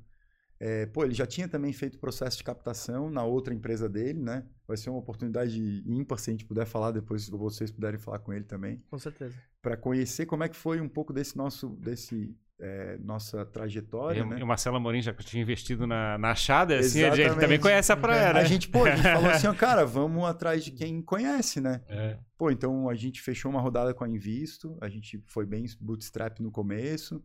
é, 0.60 0.86
pô, 0.86 1.04
ele 1.04 1.16
já 1.16 1.26
tinha 1.26 1.48
também 1.48 1.74
feito 1.74 1.98
processo 1.98 2.38
de 2.38 2.44
captação 2.44 3.10
na 3.10 3.24
outra 3.24 3.52
empresa 3.52 3.90
dele, 3.90 4.20
né? 4.20 4.46
Vai 4.68 4.78
ser 4.78 4.92
uma 4.92 5.00
oportunidade 5.00 5.60
ímpar 5.88 6.20
se 6.20 6.30
a 6.30 6.34
gente 6.34 6.46
puder 6.46 6.68
falar 6.68 6.92
depois, 6.92 7.24
se 7.24 7.32
vocês 7.32 7.72
puderem 7.72 8.00
falar 8.00 8.20
com 8.20 8.32
ele 8.32 8.46
também, 8.46 8.80
Com 8.88 9.00
certeza. 9.00 9.36
para 9.60 9.76
conhecer 9.76 10.28
como 10.28 10.44
é 10.44 10.50
que 10.50 10.56
foi 10.56 10.80
um 10.80 10.88
pouco 10.88 11.12
desse 11.12 11.36
nosso, 11.36 11.70
desse 11.70 12.38
é, 12.62 12.98
nossa 13.00 13.44
trajetória, 13.46 14.22
E, 14.22 14.26
né? 14.26 14.40
e 14.40 14.44
o 14.44 14.48
Marcelo 14.48 14.78
Amorim 14.78 15.02
já 15.02 15.14
tinha 15.14 15.42
investido 15.42 15.88
na, 15.88 16.18
na 16.18 16.32
Achada, 16.32 16.78
assim, 16.78 17.00
ele, 17.00 17.08
ele 17.08 17.22
Exatamente. 17.22 17.42
também 17.42 17.60
conhece 17.60 17.92
a 17.92 17.98
praia, 17.98 18.34
né? 18.34 18.40
A 18.40 18.44
gente, 18.46 18.70
pô, 18.70 18.86
a 18.86 18.96
gente 18.96 19.02
falou 19.04 19.30
assim, 19.32 19.48
ó, 19.48 19.54
cara, 19.56 19.84
vamos 19.86 20.24
atrás 20.26 20.64
de 20.64 20.72
quem 20.72 21.02
conhece, 21.02 21.60
né? 21.60 21.82
É. 21.90 22.18
Pô, 22.38 22.52
então 22.52 22.88
a 22.88 22.94
gente 22.96 23.20
fechou 23.22 23.50
uma 23.52 23.60
rodada 23.60 23.94
com 23.94 24.04
a 24.04 24.08
Invisto, 24.10 24.78
a 24.80 24.88
gente 24.88 25.24
foi 25.26 25.46
bem 25.46 25.66
bootstrap 25.80 26.40
no 26.40 26.52
começo. 26.52 27.24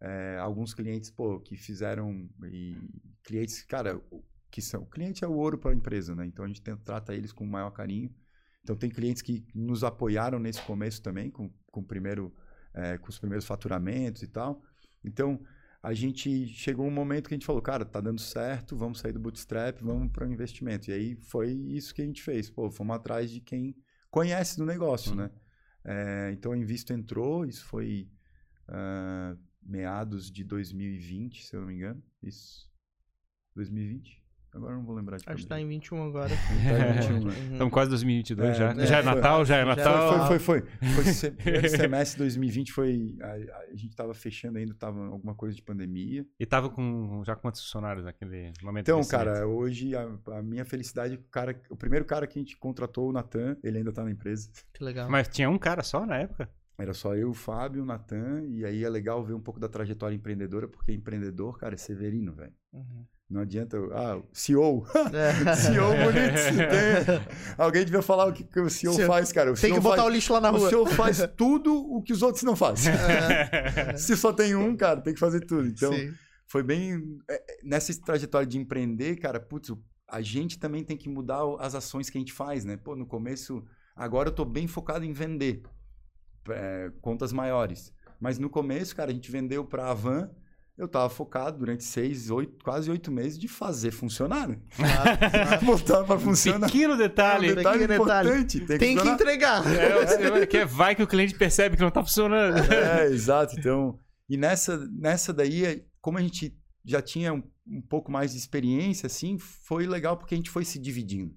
é, 0.00 0.36
alguns 0.40 0.72
clientes, 0.74 1.10
pô, 1.10 1.40
que 1.40 1.56
fizeram. 1.56 2.28
E 2.44 2.76
clientes, 3.24 3.62
cara, 3.64 4.00
que 4.50 4.60
são. 4.62 4.82
O 4.82 4.86
cliente 4.86 5.24
é 5.24 5.28
o 5.28 5.32
ouro 5.32 5.58
para 5.58 5.72
a 5.72 5.74
empresa, 5.74 6.14
né? 6.14 6.26
Então 6.26 6.44
a 6.44 6.48
gente 6.48 6.62
tenta, 6.62 6.80
trata 6.84 7.14
eles 7.14 7.32
com 7.32 7.44
o 7.44 7.48
maior 7.48 7.70
carinho. 7.70 8.14
Então 8.62 8.76
tem 8.76 8.90
clientes 8.90 9.22
que 9.22 9.44
nos 9.54 9.82
apoiaram 9.84 10.38
nesse 10.38 10.60
começo 10.62 11.02
também, 11.02 11.30
com, 11.30 11.50
com, 11.70 11.82
primeiro, 11.82 12.32
é, 12.74 12.98
com 12.98 13.08
os 13.08 13.18
primeiros 13.18 13.46
faturamentos 13.46 14.22
e 14.22 14.28
tal. 14.28 14.60
Então 15.06 15.40
a 15.82 15.94
gente 15.94 16.48
chegou 16.48 16.84
um 16.86 16.90
momento 16.90 17.28
que 17.28 17.34
a 17.34 17.36
gente 17.36 17.46
falou, 17.46 17.62
cara, 17.62 17.84
tá 17.84 18.00
dando 18.00 18.20
certo, 18.20 18.76
vamos 18.76 18.98
sair 18.98 19.12
do 19.12 19.20
bootstrap, 19.20 19.80
vamos 19.80 20.10
para 20.10 20.26
o 20.26 20.32
investimento. 20.32 20.90
E 20.90 20.92
aí 20.92 21.16
foi 21.16 21.52
isso 21.52 21.94
que 21.94 22.02
a 22.02 22.04
gente 22.04 22.22
fez. 22.22 22.50
Pô, 22.50 22.70
fomos 22.70 22.96
atrás 22.96 23.30
de 23.30 23.40
quem 23.40 23.74
conhece 24.10 24.56
do 24.56 24.66
negócio, 24.66 25.12
Uhum. 25.12 25.18
né? 25.18 25.30
É, 25.84 26.30
então 26.32 26.50
a 26.50 26.58
Invisto 26.58 26.92
entrou, 26.92 27.46
isso 27.46 27.64
foi 27.64 28.10
ah, 28.66 29.36
meados 29.62 30.30
de 30.30 30.42
2020, 30.42 31.44
se 31.44 31.54
eu 31.54 31.60
não 31.60 31.68
me 31.68 31.74
engano. 31.74 32.02
Isso. 32.22 32.68
2020? 33.54 34.25
Agora 34.56 34.72
eu 34.72 34.78
não 34.78 34.84
vou 34.84 34.94
lembrar 34.96 35.16
de 35.18 35.24
Acho 35.26 35.42
que 35.42 35.46
tá 35.48 35.60
em 35.60 35.68
21 35.68 36.02
agora. 36.02 36.30
Tá 36.36 36.88
em 36.88 36.92
21, 37.00 37.20
né? 37.20 37.34
Uhum. 37.36 37.52
Estamos 37.52 37.72
quase 37.72 37.88
em 37.88 37.90
2022 37.90 38.48
É, 38.48 38.54
já. 38.54 38.70
é, 38.72 38.86
já 38.86 38.98
é 38.98 39.02
foi- 39.02 39.14
Natal, 39.14 39.44
já 39.44 39.56
é 39.56 39.60
já- 39.60 39.66
Natal. 39.66 40.26
Foi, 40.28 40.38
foi, 40.38 40.60
foi. 40.60 41.02
Foi 41.04 41.30
primeiro 41.32 41.68
semestre 41.68 42.12
de 42.16 42.18
2020 42.24 42.72
foi. 42.72 43.16
A, 43.20 43.32
a 43.72 43.74
gente 43.76 43.94
tava 43.94 44.14
fechando 44.14 44.58
ainda, 44.58 44.74
tava 44.74 45.06
alguma 45.06 45.34
coisa 45.34 45.54
de 45.54 45.62
pandemia. 45.62 46.26
E 46.40 46.46
tava 46.46 46.70
com 46.70 47.22
já 47.24 47.36
quantos 47.36 47.60
funcionários 47.62 48.04
naquele 48.04 48.52
momento? 48.62 48.84
Então, 48.88 49.04
cara, 49.04 49.46
hoje 49.46 49.94
a, 49.94 50.08
a 50.32 50.42
minha 50.42 50.64
felicidade, 50.64 51.14
o, 51.16 51.22
cara, 51.30 51.60
o 51.70 51.76
primeiro 51.76 52.04
cara 52.04 52.26
que 52.26 52.38
a 52.38 52.42
gente 52.42 52.56
contratou, 52.56 53.08
o 53.08 53.12
Natan, 53.12 53.56
ele 53.62 53.78
ainda 53.78 53.92
tá 53.92 54.02
na 54.02 54.10
empresa. 54.10 54.50
Que 54.72 54.82
legal. 54.82 55.08
Mas 55.10 55.28
tinha 55.28 55.48
um 55.50 55.58
cara 55.58 55.82
só 55.82 56.04
na 56.06 56.16
época? 56.16 56.48
Era 56.78 56.92
só 56.92 57.14
eu, 57.16 57.30
o 57.30 57.34
Fábio, 57.34 57.82
o 57.82 57.86
Natan, 57.86 58.42
e 58.48 58.62
aí 58.62 58.84
é 58.84 58.88
legal 58.90 59.24
ver 59.24 59.32
um 59.32 59.40
pouco 59.40 59.58
da 59.58 59.66
trajetória 59.66 60.14
empreendedora, 60.14 60.68
porque 60.68 60.92
empreendedor, 60.92 61.56
cara, 61.58 61.72
é 61.74 61.78
severino, 61.78 62.34
velho. 62.34 62.52
Uhum. 62.70 63.06
Não 63.28 63.40
adianta. 63.40 63.76
Ah, 63.92 64.22
CEO. 64.32 64.86
CEO 65.56 65.90
bonito. 65.96 66.38
se 66.38 66.56
tem. 66.56 67.54
Alguém 67.58 67.84
devia 67.84 68.00
falar 68.02 68.26
o 68.26 68.32
que, 68.32 68.44
que 68.44 68.60
o 68.60 68.70
CEO 68.70 68.92
CEO. 68.94 69.06
faz, 69.08 69.32
cara. 69.32 69.50
O 69.50 69.54
Tem 69.54 69.62
CEO 69.70 69.74
que 69.76 69.80
botar 69.80 69.96
faz, 70.02 70.08
o 70.08 70.12
lixo 70.14 70.32
lá 70.32 70.40
na 70.40 70.52
o 70.52 70.58
rua. 70.58 70.68
CEO 70.68 70.86
faz 70.86 71.18
tudo 71.36 71.74
o 71.74 72.00
que 72.02 72.12
os 72.12 72.22
outros 72.22 72.44
não 72.44 72.54
fazem. 72.54 72.92
É, 72.94 73.96
Se 73.98 74.16
só 74.16 74.32
tem 74.32 74.54
um, 74.54 74.76
cara, 74.76 75.00
tem 75.00 75.12
que 75.12 75.18
fazer 75.20 75.40
tudo. 75.40 75.66
Então, 75.66 75.92
sim. 75.92 76.12
foi 76.46 76.62
bem. 76.62 77.18
é, 77.28 77.34
é, 77.34 77.58
Nessa 77.64 77.92
trajetória 78.00 78.46
de 78.46 78.58
empreender, 78.58 79.16
cara, 79.16 79.40
putz, 79.40 79.70
o- 79.70 79.82
a 80.08 80.20
gente 80.20 80.56
também 80.56 80.84
tem 80.84 80.96
que 80.96 81.08
mudar 81.08 81.44
o- 81.44 81.56
as 81.58 81.74
ações 81.74 82.08
que 82.08 82.16
a 82.16 82.20
gente 82.20 82.32
faz, 82.32 82.64
né? 82.64 82.76
Pô, 82.76 82.94
no 82.94 83.06
começo, 83.06 83.64
agora 83.96 84.28
eu 84.28 84.32
tô 84.32 84.44
bem 84.44 84.68
focado 84.68 85.04
em 85.04 85.12
vender 85.12 85.62
é, 86.48 86.92
contas 87.00 87.32
maiores. 87.32 87.92
Mas 88.20 88.38
no 88.38 88.48
começo, 88.48 88.94
cara, 88.94 89.10
a 89.10 89.14
gente 89.14 89.32
vendeu 89.32 89.64
para 89.64 89.90
a 89.90 89.94
Van 89.94 90.30
eu 90.78 90.86
tava 90.86 91.08
focado 91.08 91.58
durante 91.58 91.82
seis, 91.84 92.30
oito, 92.30 92.62
quase 92.62 92.90
oito 92.90 93.10
meses 93.10 93.38
de 93.38 93.48
fazer 93.48 93.90
funcionar, 93.90 94.46
né? 94.46 94.58
Botar 95.64 96.04
pra 96.04 96.18
funcionar. 96.18 96.66
Pequeno 96.66 96.96
detalhe. 96.96 97.48
É 97.48 97.52
um 97.52 97.54
detalhe 97.54 97.78
pequeno 97.78 98.04
detalhe. 98.04 98.28
importante. 98.28 98.58
Tem 98.60 98.66
que, 98.66 98.78
Tem 98.78 98.98
que 98.98 99.08
entregar. 99.08 99.62
É, 99.66 100.42
é, 100.42 100.46
que 100.46 100.58
é- 100.58 100.64
vai 100.66 100.94
que 100.94 101.02
o 101.02 101.06
cliente 101.06 101.34
percebe 101.34 101.76
que 101.76 101.82
não 101.82 101.90
tá 101.90 102.02
funcionando. 102.02 102.58
É, 102.72 103.06
exato. 103.06 103.58
Então, 103.58 103.98
e 104.28 104.36
nessa, 104.36 104.76
nessa 104.92 105.32
daí, 105.32 105.82
como 106.00 106.18
a 106.18 106.22
gente 106.22 106.54
já 106.84 107.00
tinha 107.00 107.32
um, 107.32 107.42
um 107.66 107.80
pouco 107.80 108.12
mais 108.12 108.32
de 108.32 108.38
experiência, 108.38 109.06
assim, 109.06 109.38
foi 109.38 109.86
legal 109.86 110.16
porque 110.18 110.34
a 110.34 110.36
gente 110.36 110.50
foi 110.50 110.64
se 110.64 110.78
dividindo. 110.78 111.34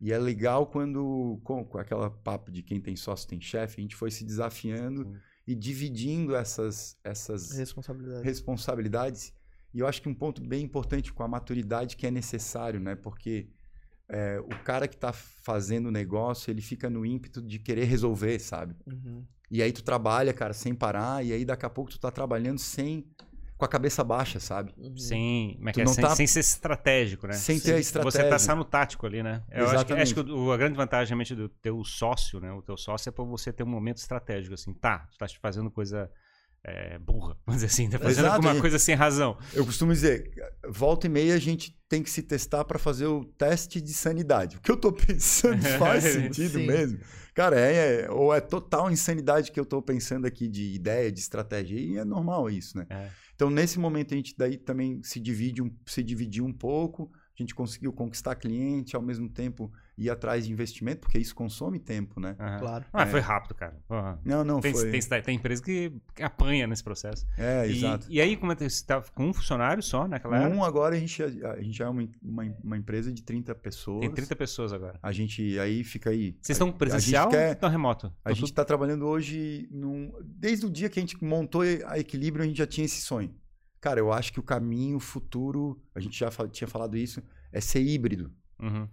E 0.00 0.12
é 0.12 0.18
legal 0.18 0.66
quando, 0.66 1.40
com, 1.44 1.64
com 1.64 1.78
aquela 1.78 2.10
papo 2.10 2.50
de 2.50 2.62
quem 2.62 2.80
tem 2.80 2.96
sócio 2.96 3.28
tem 3.28 3.40
chefe, 3.40 3.76
a 3.78 3.82
gente 3.82 3.96
foi 3.96 4.10
se 4.10 4.24
desafiando 4.24 5.04
Sim. 5.04 5.16
E 5.46 5.54
dividindo 5.54 6.34
essas, 6.34 6.98
essas 7.04 7.52
Responsabilidade. 7.52 8.24
responsabilidades. 8.24 9.32
E 9.72 9.78
eu 9.78 9.86
acho 9.86 10.02
que 10.02 10.08
um 10.08 10.14
ponto 10.14 10.42
bem 10.42 10.64
importante 10.64 11.12
com 11.12 11.22
a 11.22 11.28
maturidade 11.28 11.96
que 11.96 12.06
é 12.06 12.10
necessário, 12.10 12.80
né? 12.80 12.94
Porque 12.94 13.48
é, 14.08 14.40
o 14.40 14.64
cara 14.64 14.88
que 14.88 14.94
está 14.94 15.12
fazendo 15.12 15.86
o 15.86 15.90
negócio, 15.90 16.50
ele 16.50 16.62
fica 16.62 16.88
no 16.88 17.04
ímpeto 17.04 17.42
de 17.42 17.58
querer 17.58 17.84
resolver, 17.84 18.38
sabe? 18.38 18.74
Uhum. 18.86 19.24
E 19.50 19.62
aí 19.62 19.72
tu 19.72 19.84
trabalha, 19.84 20.32
cara, 20.32 20.52
sem 20.52 20.74
parar, 20.74 21.24
e 21.24 21.32
aí 21.32 21.44
daqui 21.44 21.64
a 21.66 21.70
pouco 21.70 21.90
tu 21.90 22.00
tá 22.00 22.10
trabalhando 22.10 22.58
sem 22.58 23.06
com 23.56 23.64
a 23.64 23.68
cabeça 23.68 24.04
baixa, 24.04 24.38
sabe? 24.38 24.72
Uhum. 24.76 24.96
Sim, 24.96 25.56
mas 25.60 25.76
é 25.78 25.84
não 25.84 25.92
sem, 25.94 26.04
tá- 26.04 26.14
sem 26.14 26.26
ser 26.26 26.40
estratégico, 26.40 27.26
né? 27.26 27.32
Sem 27.32 27.58
ter 27.58 27.70
a 27.72 27.74
Você 27.76 27.80
estratégia. 27.80 28.28
pensar 28.30 28.54
no 28.54 28.64
tático 28.64 29.06
ali, 29.06 29.22
né? 29.22 29.42
Eu 29.50 29.68
acho 29.68 29.86
que, 29.86 29.92
acho 29.94 30.14
que 30.14 30.20
a 30.52 30.56
grande 30.56 30.76
vantagem 30.76 31.08
realmente 31.10 31.34
do 31.34 31.48
teu 31.48 31.82
sócio, 31.84 32.38
né? 32.40 32.52
O 32.52 32.60
teu 32.62 32.76
sócio 32.76 33.08
é 33.08 33.12
pra 33.12 33.24
você 33.24 33.52
ter 33.52 33.62
um 33.62 33.66
momento 33.68 33.96
estratégico, 33.98 34.54
assim, 34.54 34.74
tá, 34.74 35.06
tu 35.10 35.16
tá 35.18 35.26
fazendo 35.40 35.70
coisa 35.70 36.10
é, 36.64 36.98
burra, 36.98 37.36
vamos 37.46 37.62
dizer 37.62 37.66
assim, 37.72 37.88
tá 37.88 37.98
fazendo 37.98 38.24
Exato, 38.26 38.34
alguma 38.36 38.56
e- 38.56 38.60
coisa 38.60 38.78
sem 38.78 38.94
razão. 38.94 39.38
Eu 39.54 39.64
costumo 39.64 39.92
dizer, 39.92 40.30
volta 40.68 41.06
e 41.06 41.10
meia 41.10 41.34
a 41.34 41.38
gente 41.38 41.74
tem 41.88 42.02
que 42.02 42.10
se 42.10 42.22
testar 42.22 42.64
para 42.64 42.78
fazer 42.78 43.06
o 43.06 43.24
teste 43.24 43.80
de 43.80 43.94
sanidade. 43.94 44.56
O 44.56 44.60
que 44.60 44.70
eu 44.70 44.76
tô 44.76 44.92
pensando 44.92 45.62
faz 45.78 46.02
sentido 46.12 46.58
Sim. 46.58 46.66
mesmo. 46.66 46.98
Cara, 47.36 47.60
é, 47.60 48.04
é- 48.04 48.10
ou 48.10 48.34
é 48.34 48.40
total 48.40 48.90
insanidade 48.90 49.52
que 49.52 49.60
eu 49.60 49.66
tô 49.66 49.82
pensando 49.82 50.26
aqui 50.26 50.48
de 50.48 50.72
ideia, 50.72 51.12
de 51.12 51.20
estratégia, 51.20 51.78
e 51.78 51.98
é 51.98 52.04
normal 52.04 52.48
isso, 52.48 52.78
né? 52.78 52.86
É. 52.88 53.10
Então, 53.34 53.50
nesse 53.50 53.78
momento, 53.78 54.14
a 54.14 54.16
gente 54.16 54.34
daí 54.38 54.56
também 54.56 55.02
se 55.02 55.20
divide 55.20 55.62
se 55.84 56.02
dividiu 56.02 56.46
um 56.46 56.52
pouco, 56.52 57.12
a 57.38 57.42
gente 57.42 57.54
conseguiu 57.54 57.92
conquistar 57.92 58.36
cliente, 58.36 58.96
ao 58.96 59.02
mesmo 59.02 59.28
tempo 59.28 59.70
ir 59.98 60.10
atrás 60.10 60.44
de 60.46 60.52
investimento, 60.52 61.00
porque 61.00 61.18
isso 61.18 61.34
consome 61.34 61.78
tempo, 61.78 62.20
né? 62.20 62.36
Aham. 62.38 62.58
Claro. 62.58 62.84
Ah, 62.92 63.02
É. 63.02 63.06
foi 63.06 63.20
rápido, 63.20 63.54
cara. 63.54 63.80
Porra. 63.88 64.20
Não, 64.24 64.44
não, 64.44 64.60
Tem, 64.60 64.72
foi... 64.74 64.90
tem, 64.90 65.00
tem 65.22 65.36
empresa 65.36 65.62
que 65.62 65.90
apanha 66.20 66.66
nesse 66.66 66.84
processo. 66.84 67.26
É, 67.38 67.66
e, 67.66 67.76
exato. 67.78 68.06
e 68.10 68.20
aí, 68.20 68.36
como 68.36 68.52
é 68.52 68.56
que 68.56 68.68
você 68.68 68.84
tá 68.84 69.00
com 69.14 69.24
um 69.28 69.32
funcionário 69.32 69.82
só 69.82 70.06
naquela 70.06 70.36
era? 70.38 70.54
Um 70.54 70.62
agora 70.62 70.96
a 70.96 70.98
gente, 70.98 71.22
a 71.22 71.62
gente 71.62 71.82
é 71.82 71.88
uma, 71.88 72.06
uma, 72.22 72.56
uma 72.62 72.76
empresa 72.76 73.10
de 73.10 73.22
30 73.22 73.54
pessoas. 73.54 74.00
Tem 74.00 74.10
30 74.10 74.36
pessoas 74.36 74.72
agora. 74.72 74.98
A 75.02 75.12
gente 75.12 75.58
aí 75.58 75.82
fica 75.82 76.10
aí. 76.10 76.36
Vocês 76.42 76.56
estão 76.56 76.70
presencial 76.70 77.24
gente, 77.30 77.34
ou 77.34 77.40
quer, 77.42 77.52
estão 77.52 77.70
remoto? 77.70 78.06
a 78.22 78.28
Tão 78.28 78.34
gente 78.34 78.44
está 78.50 78.64
trabalhando 78.66 79.06
hoje 79.06 79.66
num, 79.70 80.12
desde 80.24 80.66
o 80.66 80.70
dia 80.70 80.90
que 80.90 80.98
a 80.98 81.02
gente 81.02 81.22
montou 81.24 81.62
a 81.86 81.98
Equilíbrio, 81.98 82.44
a 82.44 82.46
gente 82.46 82.58
já 82.58 82.66
tinha 82.66 82.84
esse 82.84 83.00
sonho. 83.00 83.34
Cara, 83.80 83.98
eu 84.00 84.12
acho 84.12 84.32
que 84.32 84.40
o 84.40 84.42
caminho 84.42 84.98
futuro, 84.98 85.80
a 85.94 86.00
gente 86.00 86.18
já 86.18 86.30
fa- 86.30 86.48
tinha 86.48 86.66
falado 86.68 86.96
isso, 86.98 87.22
é 87.52 87.60
ser 87.60 87.80
híbrido. 87.80 88.30
Uhum. 88.60 88.88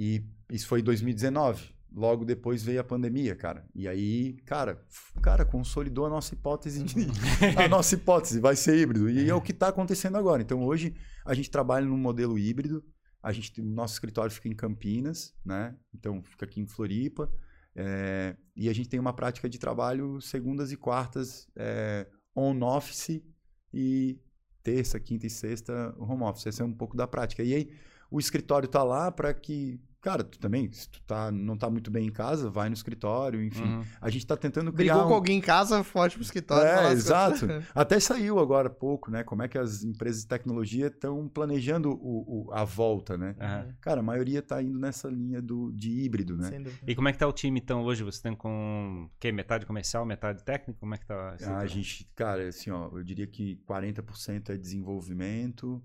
E 0.00 0.24
isso 0.50 0.66
foi 0.66 0.80
em 0.80 0.82
2019. 0.82 1.74
Logo 1.94 2.24
depois 2.24 2.62
veio 2.62 2.80
a 2.80 2.84
pandemia, 2.84 3.36
cara. 3.36 3.66
E 3.74 3.86
aí, 3.86 4.32
cara, 4.46 4.82
cara, 5.20 5.44
consolidou 5.44 6.06
a 6.06 6.08
nossa 6.08 6.32
hipótese 6.32 6.82
de, 6.82 7.06
a 7.62 7.68
nossa 7.68 7.96
hipótese 7.96 8.40
vai 8.40 8.56
ser 8.56 8.78
híbrido. 8.78 9.10
E 9.10 9.28
é 9.28 9.34
o 9.34 9.42
que 9.42 9.52
está 9.52 9.68
acontecendo 9.68 10.16
agora. 10.16 10.40
Então, 10.40 10.64
hoje 10.64 10.94
a 11.22 11.34
gente 11.34 11.50
trabalha 11.50 11.84
num 11.84 11.98
modelo 11.98 12.38
híbrido. 12.38 12.82
A 13.22 13.30
gente, 13.30 13.60
nosso 13.60 13.92
escritório 13.92 14.32
fica 14.32 14.48
em 14.48 14.54
Campinas, 14.54 15.34
né? 15.44 15.76
Então 15.92 16.22
fica 16.22 16.46
aqui 16.46 16.62
em 16.62 16.66
Floripa. 16.66 17.30
É, 17.76 18.34
e 18.56 18.70
a 18.70 18.72
gente 18.72 18.88
tem 18.88 18.98
uma 18.98 19.12
prática 19.12 19.50
de 19.50 19.58
trabalho 19.58 20.18
segundas 20.22 20.72
e 20.72 20.78
quartas 20.78 21.46
é, 21.54 22.06
on 22.34 22.58
office 22.62 23.22
e 23.70 24.18
terça, 24.62 24.98
quinta 24.98 25.26
e 25.26 25.30
sexta 25.30 25.94
home 25.98 26.22
office. 26.22 26.46
Essa 26.46 26.62
é 26.62 26.66
um 26.66 26.72
pouco 26.72 26.96
da 26.96 27.06
prática. 27.06 27.42
E 27.42 27.52
aí 27.52 27.70
o 28.10 28.18
escritório 28.18 28.68
tá 28.68 28.82
lá 28.82 29.10
para 29.10 29.32
que, 29.32 29.80
cara, 30.00 30.24
tu 30.24 30.38
também, 30.38 30.70
se 30.72 30.88
tu 30.88 31.00
tá, 31.02 31.30
não 31.30 31.56
tá 31.56 31.68
muito 31.68 31.90
bem 31.90 32.06
em 32.06 32.10
casa, 32.12 32.48
vai 32.50 32.68
no 32.68 32.74
escritório, 32.74 33.42
enfim. 33.42 33.62
Uhum. 33.62 33.84
A 34.00 34.08
gente 34.10 34.26
tá 34.26 34.36
tentando 34.36 34.72
criar 34.72 34.94
Brigou 34.94 35.06
um... 35.06 35.08
com 35.10 35.14
alguém 35.14 35.38
em 35.38 35.40
casa, 35.40 35.84
foge 35.84 36.14
pro 36.14 36.22
escritório. 36.22 36.66
É, 36.66 36.92
exato. 36.92 37.46
coisas. 37.46 37.64
Até 37.74 38.00
saiu 38.00 38.38
agora 38.38 38.68
há 38.68 38.70
pouco, 38.70 39.10
né? 39.10 39.22
Como 39.22 39.42
é 39.42 39.48
que 39.48 39.58
as 39.58 39.82
empresas 39.84 40.22
de 40.22 40.28
tecnologia 40.28 40.86
estão 40.86 41.28
planejando 41.28 41.90
o, 41.92 42.46
o- 42.48 42.52
a 42.52 42.64
volta, 42.64 43.18
né? 43.18 43.36
Aham. 43.38 43.74
Cara, 43.80 44.00
a 44.00 44.02
maioria 44.02 44.40
tá 44.42 44.62
indo 44.62 44.78
nessa 44.78 45.08
linha 45.08 45.42
do, 45.42 45.70
de 45.72 45.90
híbrido, 45.90 46.36
né? 46.36 46.50
E 46.86 46.94
como 46.94 47.08
é 47.08 47.12
que 47.12 47.18
tá 47.18 47.26
o 47.28 47.32
time 47.32 47.60
então 47.60 47.82
hoje? 47.82 48.02
Você 48.02 48.22
tem 48.22 48.34
com 48.34 49.08
que 49.18 49.30
metade 49.32 49.66
comercial, 49.66 50.06
metade 50.06 50.42
técnico? 50.44 50.80
Como 50.80 50.94
é 50.94 50.98
que 50.98 51.06
tá? 51.06 51.36
Ah, 51.44 51.58
a 51.58 51.66
gente, 51.66 52.08
cara, 52.14 52.48
assim, 52.48 52.70
ó, 52.70 52.88
eu 52.92 53.02
diria 53.04 53.26
que 53.26 53.56
40% 53.68 54.50
é 54.50 54.56
desenvolvimento, 54.56 55.82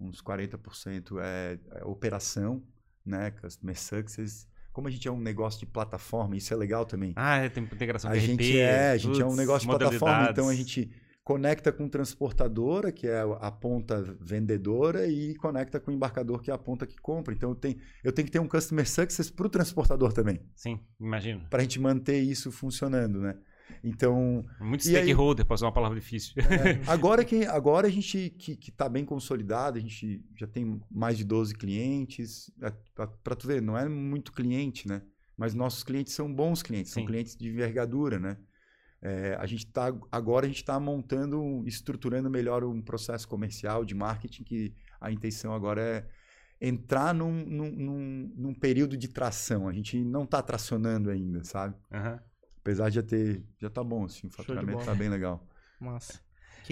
uns 0.00 0.22
40% 0.22 1.18
é, 1.20 1.58
é 1.72 1.84
operação, 1.84 2.62
né? 3.04 3.30
Customer 3.30 3.78
success. 3.78 4.48
Como 4.72 4.86
a 4.86 4.90
gente 4.90 5.08
é 5.08 5.10
um 5.10 5.20
negócio 5.20 5.60
de 5.60 5.66
plataforma, 5.66 6.36
isso 6.36 6.54
é 6.54 6.56
legal 6.56 6.86
também. 6.86 7.12
Ah, 7.16 7.38
é, 7.38 7.48
tem 7.48 7.64
integração 7.64 8.10
a 8.10 8.14
de 8.14 8.20
gente 8.20 8.52
RP, 8.52 8.56
é, 8.58 8.90
a 8.90 8.96
gente 8.96 9.20
é 9.20 9.24
um 9.24 9.28
putz, 9.28 9.38
negócio 9.38 9.68
de 9.68 9.76
plataforma, 9.76 10.28
então 10.30 10.48
a 10.48 10.54
gente 10.54 10.90
conecta 11.24 11.72
com 11.72 11.88
transportadora, 11.88 12.90
que 12.90 13.06
é 13.06 13.20
a 13.40 13.50
ponta 13.50 14.02
vendedora, 14.20 15.06
e 15.06 15.34
conecta 15.36 15.78
com 15.78 15.90
o 15.90 15.94
embarcador, 15.94 16.40
que 16.40 16.50
é 16.50 16.54
a 16.54 16.58
ponta 16.58 16.86
que 16.86 16.96
compra. 16.98 17.34
Então 17.34 17.50
eu 17.50 17.54
tenho, 17.54 17.76
eu 18.02 18.12
tenho 18.12 18.26
que 18.26 18.32
ter 18.32 18.38
um 18.38 18.48
customer 18.48 18.88
success 18.88 19.30
para 19.30 19.46
o 19.46 19.50
transportador 19.50 20.12
também, 20.12 20.40
Sim, 20.54 20.80
imagino. 21.00 21.46
para 21.50 21.60
a 21.60 21.62
gente 21.62 21.80
manter 21.80 22.20
isso 22.20 22.50
funcionando, 22.50 23.20
né? 23.20 23.36
Então, 23.82 24.44
Muito 24.60 24.84
stakeholder, 24.84 25.44
para 25.46 25.54
usar 25.54 25.66
uma 25.66 25.72
palavra 25.72 25.98
difícil. 25.98 26.34
é, 26.36 26.80
agora 26.90 27.24
que 27.24 27.44
agora 27.46 27.86
a 27.86 27.90
gente 27.90 28.30
que, 28.30 28.56
que 28.56 28.70
tá 28.70 28.88
bem 28.88 29.04
consolidado, 29.04 29.78
a 29.78 29.80
gente 29.80 30.22
já 30.36 30.46
tem 30.46 30.80
mais 30.90 31.16
de 31.16 31.24
12 31.24 31.54
clientes, 31.54 32.50
para 33.24 33.36
tu 33.36 33.46
ver, 33.46 33.62
não 33.62 33.76
é 33.76 33.88
muito 33.88 34.32
cliente, 34.32 34.86
né? 34.86 35.02
Mas 35.36 35.54
nossos 35.54 35.82
clientes 35.82 36.12
são 36.12 36.32
bons 36.32 36.62
clientes, 36.62 36.92
são 36.92 37.02
Sim. 37.02 37.06
clientes 37.06 37.36
de 37.36 37.48
envergadura, 37.48 38.18
né? 38.18 38.36
É, 39.02 39.34
a 39.40 39.46
gente 39.46 39.66
tá 39.66 39.90
agora 40.12 40.44
a 40.44 40.48
gente 40.48 40.58
está 40.58 40.78
montando, 40.78 41.64
estruturando 41.66 42.28
melhor 42.28 42.62
um 42.64 42.82
processo 42.82 43.26
comercial 43.26 43.82
de 43.82 43.94
marketing 43.94 44.44
que 44.44 44.74
a 45.00 45.10
intenção 45.10 45.54
agora 45.54 45.80
é 45.80 46.06
entrar 46.60 47.14
num, 47.14 47.32
num, 47.46 47.70
num, 47.70 48.34
num 48.36 48.54
período 48.54 48.96
de 48.96 49.08
tração. 49.08 49.66
A 49.66 49.72
gente 49.72 50.04
não 50.04 50.24
está 50.24 50.42
tracionando 50.42 51.10
ainda, 51.10 51.42
sabe? 51.42 51.74
Aham. 51.90 52.20
Apesar 52.70 52.88
de 52.88 52.94
já 52.94 53.02
ter, 53.02 53.42
já 53.58 53.68
tá 53.68 53.82
bom 53.82 54.04
assim, 54.04 54.28
o 54.28 54.30
faturamento 54.30 54.84
tá 54.84 54.94
bem 54.94 55.08
legal. 55.08 55.44
Massa. 55.80 56.20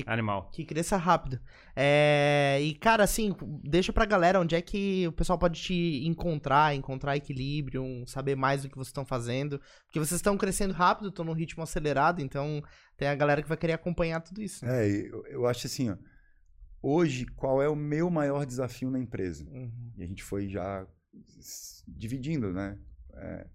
Animal. 0.07 0.49
Que 0.53 0.65
cresça 0.65 0.97
rápido. 0.97 1.41
É, 1.75 2.59
e, 2.63 2.73
cara, 2.75 3.03
assim, 3.03 3.35
deixa 3.65 3.93
pra 3.93 4.05
galera 4.05 4.39
onde 4.41 4.55
é 4.55 4.63
que 4.63 5.09
o 5.09 5.13
pessoal 5.13 5.37
pode 5.37 5.61
te 5.61 6.07
encontrar, 6.07 6.73
encontrar 6.73 7.17
equilíbrio, 7.17 8.05
saber 8.07 8.37
mais 8.37 8.63
do 8.63 8.69
que 8.69 8.77
vocês 8.77 8.89
estão 8.89 9.05
fazendo. 9.05 9.61
Porque 9.87 9.99
vocês 9.99 10.19
estão 10.19 10.37
crescendo 10.37 10.73
rápido, 10.73 11.09
estão 11.09 11.25
num 11.25 11.33
ritmo 11.33 11.65
acelerado, 11.65 12.21
então 12.23 12.63
tem 12.97 13.09
a 13.09 13.15
galera 13.17 13.43
que 13.43 13.49
vai 13.49 13.57
querer 13.57 13.73
acompanhar 13.73 14.21
tudo 14.21 14.41
isso. 14.41 14.65
né? 14.65 14.87
É, 14.87 14.89
eu, 14.89 15.27
eu 15.27 15.47
acho 15.47 15.67
assim, 15.67 15.91
ó. 15.91 15.97
Hoje, 16.81 17.27
qual 17.27 17.61
é 17.61 17.69
o 17.69 17.75
meu 17.75 18.09
maior 18.09 18.47
desafio 18.47 18.91
na 18.91 19.01
empresa? 19.01 19.45
Uhum. 19.51 19.93
E 19.97 20.05
a 20.05 20.07
gente 20.07 20.23
foi 20.23 20.49
já 20.49 20.87
dividindo, 21.89 22.53
né? 22.53 22.79
É, 23.15 23.47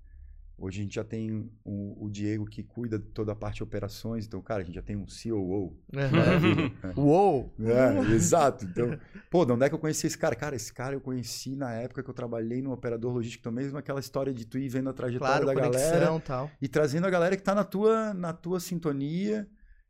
hoje 0.58 0.80
a 0.80 0.84
gente 0.84 0.96
já 0.96 1.04
tem 1.04 1.50
o, 1.64 2.06
o 2.06 2.10
Diego 2.10 2.46
que 2.46 2.64
cuida 2.64 2.98
de 3.00 3.06
toda 3.10 3.32
a 3.32 3.36
parte 3.36 3.58
de 3.58 3.64
operações. 3.64 4.26
Então, 4.26 4.42
cara, 4.42 4.62
a 4.62 4.66
gente 4.66 4.76
já 4.76 4.82
tem 4.82 4.96
um 4.96 5.06
COO. 5.06 5.78
Maravilha. 5.92 6.70
né? 6.84 6.94
Uou! 6.96 7.54
É, 7.60 8.12
exato. 8.14 8.66
Então, 8.66 8.98
pô, 9.30 9.46
de 9.46 9.52
onde 9.52 9.66
é 9.66 9.70
que 9.70 9.76
eu 9.76 9.80
conheci 9.80 10.08
esse 10.08 10.18
cara? 10.18 10.36
Cara, 10.36 10.56
esse 10.56 10.72
cara 10.74 10.96
eu 10.96 11.02
conheci 11.02 11.56
na 11.56 11.74
época 11.74 12.02
que 12.04 12.10
eu 12.10 12.14
trabalhei 12.14 12.62
no 12.62 12.72
operador 12.72 13.14
logístico. 13.14 13.42
Então, 13.42 13.52
mesmo 13.52 13.78
aquela 13.78 14.00
história 14.00 14.34
de 14.34 14.46
tu 14.46 14.58
ir 14.58 14.70
vendo 14.70 14.90
a 14.90 14.94
trajetória 14.94 15.44
Claro, 15.44 15.46
da 15.46 15.54
galera 15.54 15.90
conexão 15.90 16.18
e 16.18 16.22
tal. 16.22 16.52
e 16.62 16.68
trazendo 16.68 17.06
a 17.08 17.10
galera 17.10 17.36
que 17.36 17.44
tá 17.44 17.54
na 17.56 17.64
tua, 17.64 18.14
na 18.14 18.34
tua 18.34 18.60
sintonia. 18.60 19.48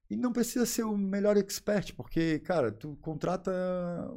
E 0.10 0.18
não 0.18 0.32
precisa 0.34 0.64
ser 0.66 0.84
o 0.84 0.96
melhor 0.96 1.38
expert, 1.38 1.94
porque, 1.96 2.38
cara, 2.40 2.72
tu 2.72 2.96
contrata 3.02 3.52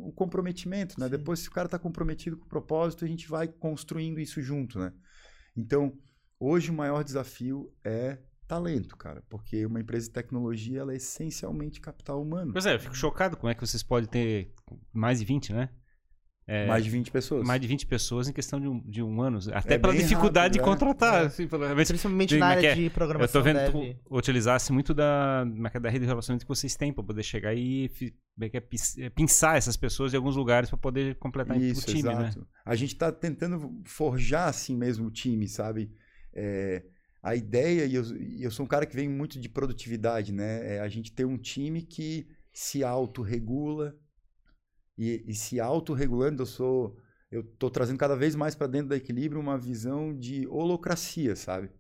o 0.00 0.12
comprometimento, 0.12 0.98
né? 1.00 1.06
Sim. 1.06 1.12
Depois, 1.12 1.38
se 1.40 1.48
o 1.48 1.50
cara 1.52 1.68
tá 1.68 1.78
comprometido 1.78 2.36
com 2.36 2.44
o 2.44 2.48
propósito, 2.48 3.04
a 3.04 3.08
gente 3.08 3.26
vai 3.28 3.48
construindo 3.48 4.20
isso 4.20 4.42
junto, 4.42 4.78
né? 4.78 4.92
Então, 5.56 5.96
hoje 6.38 6.70
o 6.70 6.74
maior 6.74 7.02
desafio 7.04 7.72
é 7.84 8.18
talento, 8.46 8.96
cara, 8.96 9.22
porque 9.28 9.66
uma 9.66 9.80
empresa 9.80 10.06
de 10.06 10.12
tecnologia, 10.12 10.80
ela 10.80 10.92
é 10.92 10.96
essencialmente 10.96 11.80
capital 11.80 12.22
humano. 12.22 12.52
Pois 12.52 12.64
é, 12.66 12.74
eu 12.74 12.80
fico 12.80 12.96
chocado 12.96 13.36
como 13.36 13.50
é 13.50 13.54
que 13.54 13.60
vocês 13.60 13.82
podem 13.82 14.08
ter 14.08 14.54
mais 14.92 15.18
de 15.18 15.24
20, 15.24 15.52
né? 15.52 15.70
É, 16.48 16.64
Mais 16.64 16.84
de 16.84 16.90
20 16.90 17.10
pessoas. 17.10 17.44
mais 17.44 17.60
de 17.60 17.66
20 17.66 17.86
pessoas 17.88 18.28
em 18.28 18.32
questão 18.32 18.60
de 18.60 18.68
um, 18.68 18.80
de 18.88 19.02
um 19.02 19.20
ano. 19.20 19.40
Até 19.52 19.74
É 19.74 19.78
pela 19.78 19.92
dificuldade 19.92 20.36
rápido, 20.36 20.52
de 20.52 20.60
é. 20.60 20.62
contratar. 20.62 21.22
É. 21.24 21.26
assim, 21.26 21.48
pelo 21.48 21.62
menos. 21.68 21.88
Principalmente 21.88 22.36
na 22.36 22.52
é 22.52 22.60
que 22.60 22.66
área 22.66 22.68
é? 22.70 22.74
de 22.76 22.84
Eu 22.84 22.90
programação. 22.92 23.40
tô 23.40 23.44
vendo 23.44 23.56
dev. 23.56 23.72
que 23.72 23.94
tu 24.04 24.14
utilizasse 24.16 24.72
muito 24.72 24.94
da, 24.94 25.44
é 25.44 25.76
é, 25.76 25.80
da 25.80 25.90
rede 25.90 26.04
de 26.04 26.06
relacionamento 26.06 26.44
que 26.44 26.48
vocês 26.48 26.76
têm 26.76 26.92
para 26.92 27.02
poder 27.02 27.24
chegar 27.24 27.52
e 27.52 27.90
é 28.40 28.46
é, 28.46 28.62
é, 29.06 29.10
pinçar 29.10 29.56
essas 29.56 29.76
pessoas 29.76 30.14
em 30.14 30.16
alguns 30.18 30.36
lugares 30.36 30.70
para 30.70 30.78
poder 30.78 31.16
completar 31.16 31.60
Isso, 31.60 31.82
o 31.82 31.84
time, 31.92 32.02
né? 32.04 32.28
exato. 32.28 32.46
A 32.64 32.76
gente 32.76 32.92
está 32.92 33.10
tentando 33.10 33.82
forjar 33.84 34.48
assim 34.48 34.76
mesmo 34.76 35.08
o 35.08 35.10
time, 35.10 35.48
sabe? 35.48 35.90
É, 36.36 36.84
a 37.22 37.34
ideia, 37.34 37.86
e 37.86 37.94
eu, 37.94 38.04
eu 38.38 38.50
sou 38.50 38.64
um 38.64 38.68
cara 38.68 38.84
que 38.86 38.94
vem 38.94 39.08
muito 39.08 39.40
de 39.40 39.48
produtividade, 39.48 40.32
né? 40.32 40.76
É 40.76 40.80
a 40.80 40.88
gente 40.88 41.10
ter 41.12 41.24
um 41.24 41.38
time 41.38 41.82
que 41.82 42.26
se 42.52 42.84
autorregula 42.84 43.94
e, 44.98 45.24
e 45.26 45.34
se 45.34 45.58
autorregulando, 45.60 46.42
eu 46.42 46.46
sou. 46.46 46.96
Eu 47.30 47.42
tô 47.42 47.68
trazendo 47.68 47.98
cada 47.98 48.14
vez 48.16 48.34
mais 48.36 48.54
para 48.54 48.66
dentro 48.68 48.88
da 48.88 48.96
equilíbrio 48.96 49.40
uma 49.40 49.58
visão 49.58 50.14
de 50.16 50.46
holocracia, 50.46 51.34
sabe? 51.34 51.70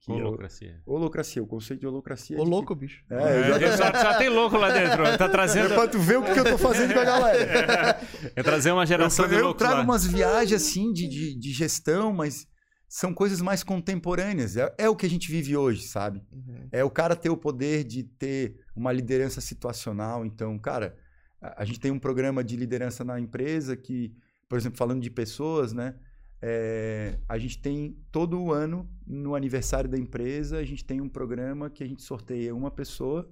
Que 0.00 0.10
eu- 0.10 0.16
Holocracia. 0.16 0.82
holocracia, 0.84 1.42
o 1.42 1.46
conceito 1.46 1.80
de 1.80 1.86
holocracia. 1.86 2.36
Ô, 2.36 2.40
de 2.40 2.44
que- 2.44 2.50
louco, 2.50 2.74
bicho. 2.74 3.04
É, 3.10 3.14
É, 3.14 3.40
exatamente. 3.48 3.76
só, 3.76 4.12
só 4.12 4.18
tem 4.18 4.28
louco 4.28 4.56
lá 4.56 4.70
dentro. 4.72 5.02
Tá 5.16 5.28
trazendo. 5.28 5.72
É 5.72 5.74
pra 5.74 5.88
tu 5.88 5.98
ver 5.98 6.18
o 6.18 6.22
que 6.24 6.38
eu 6.38 6.44
tô 6.44 6.58
fazendo 6.58 6.92
com 6.92 7.00
a 7.00 7.04
galera. 7.04 8.00
É 8.34 8.42
trazer 8.42 8.72
uma 8.72 8.84
geração 8.86 9.24
eu, 9.24 9.28
de 9.30 9.34
eu 9.36 9.44
loucos 9.44 9.58
trago 9.58 9.78
lá. 9.78 9.82
umas 9.84 10.04
viagens 10.06 10.60
assim 10.62 10.92
de, 10.92 11.08
de, 11.08 11.38
de 11.38 11.52
gestão, 11.52 12.12
mas 12.12 12.46
são 12.88 13.12
coisas 13.12 13.40
mais 13.40 13.62
contemporâneas. 13.62 14.56
É, 14.56 14.74
é 14.78 14.88
o 14.88 14.96
que 14.96 15.06
a 15.06 15.10
gente 15.10 15.30
vive 15.30 15.56
hoje, 15.56 15.82
sabe? 15.82 16.22
Uhum. 16.32 16.68
É 16.70 16.84
o 16.84 16.90
cara 16.90 17.16
ter 17.16 17.30
o 17.30 17.36
poder 17.36 17.84
de 17.84 18.02
ter 18.02 18.60
uma 18.74 18.92
liderança 18.92 19.40
situacional. 19.40 20.24
Então, 20.24 20.58
cara, 20.58 20.96
a, 21.40 21.62
a 21.62 21.64
gente 21.64 21.80
tem 21.80 21.90
um 21.90 21.98
programa 21.98 22.44
de 22.44 22.56
liderança 22.56 23.04
na 23.04 23.18
empresa 23.18 23.76
que, 23.76 24.14
por 24.48 24.58
exemplo, 24.58 24.78
falando 24.78 25.02
de 25.02 25.10
pessoas, 25.10 25.72
né? 25.72 25.94
é, 26.40 27.18
a 27.28 27.38
gente 27.38 27.58
tem 27.58 27.96
todo 28.12 28.40
o 28.40 28.52
ano, 28.52 28.88
no 29.06 29.34
aniversário 29.34 29.88
da 29.88 29.98
empresa, 29.98 30.58
a 30.58 30.64
gente 30.64 30.84
tem 30.84 31.00
um 31.00 31.08
programa 31.08 31.70
que 31.70 31.82
a 31.82 31.86
gente 31.86 32.02
sorteia 32.02 32.54
uma 32.54 32.70
pessoa, 32.70 33.28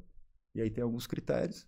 e 0.55 0.61
aí 0.61 0.71
tem 0.71 0.83
alguns 0.83 1.07
critérios, 1.07 1.67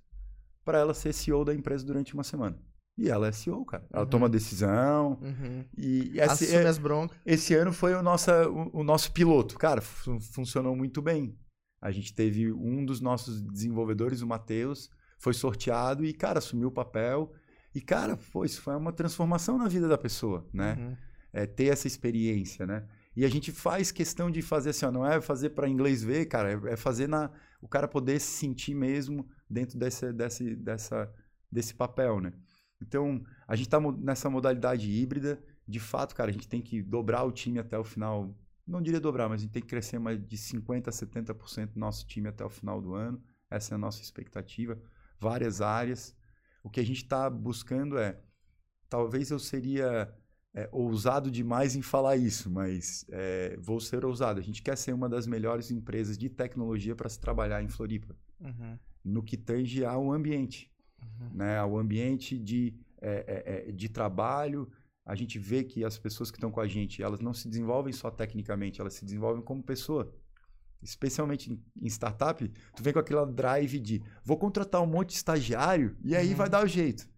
para 0.65 0.79
ela 0.79 0.95
ser 0.95 1.13
CEO 1.13 1.45
da 1.45 1.55
empresa 1.55 1.85
durante 1.85 2.15
uma 2.15 2.25
semana. 2.25 2.59
E 2.99 3.11
ela 3.11 3.29
é 3.29 3.33
CEO, 3.33 3.65
cara. 3.65 3.85
Ela 3.93 4.05
Uhum. 4.05 4.09
toma 4.11 4.29
decisão. 4.29 5.19
Uhum. 5.21 5.65
E 5.77 6.19
essa, 6.19 6.45
Assume 6.45 6.53
é- 6.65 6.67
as 6.67 6.79
broncas. 6.79 7.19
esse 7.27 7.55
ano 7.55 7.73
foi 7.73 7.95
o, 7.95 8.03
nossa, 8.03 8.49
o, 8.49 8.81
o 8.81 8.83
nosso 8.85 9.13
piloto. 9.13 9.59
Cara, 9.59 9.81
fu- 9.83 10.19
funcionou 10.21 10.75
muito 10.75 11.03
bem. 11.03 11.37
A 11.81 11.91
gente 11.91 12.15
teve 12.15 12.51
um 12.53 12.85
dos 12.85 13.01
nossos 13.01 13.43
desenvolvedores, 13.43 14.23
o 14.23 14.27
Matheus, 14.27 14.89
foi 15.19 15.35
sorteado 15.35 16.05
e, 16.05 16.13
cara, 16.15 16.39
assumiu 16.39 16.69
o 16.69 16.73
papel. 16.73 17.33
E, 17.75 17.81
cara, 17.83 18.17
pô, 18.33 18.45
isso 18.45 18.63
foi 18.63 18.75
uma 18.75 18.93
transformação 18.93 19.59
na 19.59 19.69
vida 19.69 19.87
da 19.87 19.99
pessoa, 19.99 20.49
né? 20.53 20.77
Uhum. 20.79 20.97
É, 21.35 21.45
ter 21.47 21.67
essa 21.67 21.87
experiência, 21.87 22.67
né? 22.67 22.87
E 23.15 23.25
a 23.25 23.29
gente 23.29 23.53
faz 23.53 23.93
questão 23.93 24.31
de 24.31 24.41
fazer 24.41 24.71
assim, 24.71 24.87
ó, 24.87 24.91
não 24.91 25.07
é 25.07 25.21
fazer 25.21 25.51
para 25.51 25.69
inglês 25.69 26.03
ver, 26.03 26.25
cara, 26.27 26.53
é- 26.53 26.73
é 26.73 26.77
fazer 26.77 27.07
na 27.09 27.31
o 27.61 27.69
cara 27.69 27.87
poder 27.89 28.19
se 28.21 28.39
sentir 28.39 28.75
mesmo 28.75 29.27
dentro 29.51 29.79
desse, 29.79 30.13
desse, 30.13 30.55
dessa, 30.57 31.13
desse 31.53 31.75
papel, 31.75 32.21
né? 32.21 32.33
Então, 32.81 33.23
a 33.49 33.57
gente 33.57 33.67
está 33.67 33.81
nessa 33.81 34.29
modalidade 34.31 34.91
híbrida. 34.91 35.43
De 35.67 35.81
fato, 35.81 36.15
cara, 36.15 36.31
a 36.31 36.33
gente 36.33 36.49
tem 36.49 36.61
que 36.61 36.83
dobrar 36.83 37.25
o 37.25 37.33
time 37.33 37.59
até 37.59 37.79
o 37.79 37.85
final. 37.85 38.35
Não 38.67 38.83
diria 38.83 39.01
dobrar, 39.01 39.29
mas 39.29 39.41
a 39.41 39.45
gente 39.45 39.53
tem 39.53 39.63
que 39.63 39.69
crescer 39.69 39.99
mais 39.99 40.19
de 40.25 40.37
50% 40.37 40.89
a 40.89 40.91
70% 40.91 41.73
do 41.73 41.81
nosso 41.81 42.07
time 42.07 42.29
até 42.29 42.45
o 42.45 42.51
final 42.51 42.81
do 42.81 42.95
ano. 42.95 43.23
Essa 43.51 43.75
é 43.75 43.77
a 43.77 43.79
nossa 43.79 44.03
expectativa. 44.03 44.79
Várias 45.19 45.61
áreas. 45.61 46.17
O 46.63 46.71
que 46.71 46.81
a 46.81 46.85
gente 46.85 47.03
está 47.03 47.31
buscando 47.31 47.99
é. 47.99 48.21
Talvez 48.89 49.31
eu 49.31 49.39
seria 49.39 50.13
é, 50.55 50.69
ousado 50.73 51.31
demais 51.31 51.75
em 51.77 51.83
falar 51.83 52.17
isso, 52.17 52.51
mas 52.51 53.05
é, 53.11 53.57
vou 53.59 53.81
ser 53.81 54.05
ousado. 54.05 54.39
A 54.39 54.43
gente 54.43 54.63
quer 54.63 54.77
ser 54.77 54.93
uma 54.93 55.09
das 55.09 55.27
melhores 55.27 55.71
empresas 55.71 56.17
de 56.17 56.29
tecnologia 56.29 56.95
para 56.95 57.09
se 57.09 57.19
trabalhar 57.21 57.63
em 57.63 57.69
Floripa 57.69 58.17
Uhum. 58.41 58.79
no 59.05 59.23
que 59.23 59.37
tange 59.37 59.85
ao 59.85 60.13
ambiente, 60.13 60.71
Uhum. 61.21 61.31
né? 61.35 61.59
Ao 61.59 61.77
ambiente 61.79 62.39
de, 62.39 62.75
é, 63.01 63.65
é, 63.67 63.69
é, 63.69 63.73
de 63.73 63.89
trabalho. 63.89 64.69
A 65.05 65.15
gente 65.15 65.39
vê 65.39 65.63
que 65.63 65.85
as 65.85 65.97
pessoas 65.99 66.31
que 66.31 66.37
estão 66.37 66.51
com 66.51 66.61
a 66.61 66.67
gente, 66.67 67.03
elas 67.03 67.21
não 67.21 67.33
se 67.33 67.49
desenvolvem 67.49 67.93
só 67.93 68.11
tecnicamente, 68.11 68.81
elas 68.81 68.95
se 68.95 69.05
desenvolvem 69.05 69.43
como 69.43 69.63
pessoa. 69.63 70.13
Especialmente 70.83 71.53
em- 71.53 71.63
em 71.83 71.87
startup, 71.89 72.47
tu 72.75 72.83
vem 72.83 72.93
com 72.93 72.99
aquela 72.99 73.25
drive 73.27 73.79
de 73.81 74.03
vou 74.25 74.37
contratar 74.37 74.83
um 74.83 74.87
monte 74.87 75.09
de 75.11 75.15
estagiário 75.15 75.97
e 76.05 76.15
aí 76.15 76.31
Uhum. 76.31 76.37
vai 76.37 76.49
dar 76.49 76.65
o 76.65 76.67
jeito. 76.69 77.09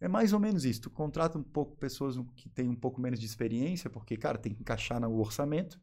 É 0.00 0.06
mais 0.06 0.32
ou 0.34 0.38
menos 0.40 0.64
isso. 0.64 0.82
Tu 0.82 0.90
contrata 0.90 1.38
um 1.38 1.42
pouco 1.42 1.74
pessoas 1.76 2.16
que 2.36 2.48
têm 2.50 2.68
um 2.68 2.74
pouco 2.74 3.00
menos 3.00 3.18
de 3.18 3.24
experiência, 3.26 3.88
porque, 3.88 4.16
cara, 4.16 4.36
tem 4.36 4.52
que 4.52 4.60
encaixar 4.60 5.00
no 5.00 5.18
orçamento. 5.18 5.80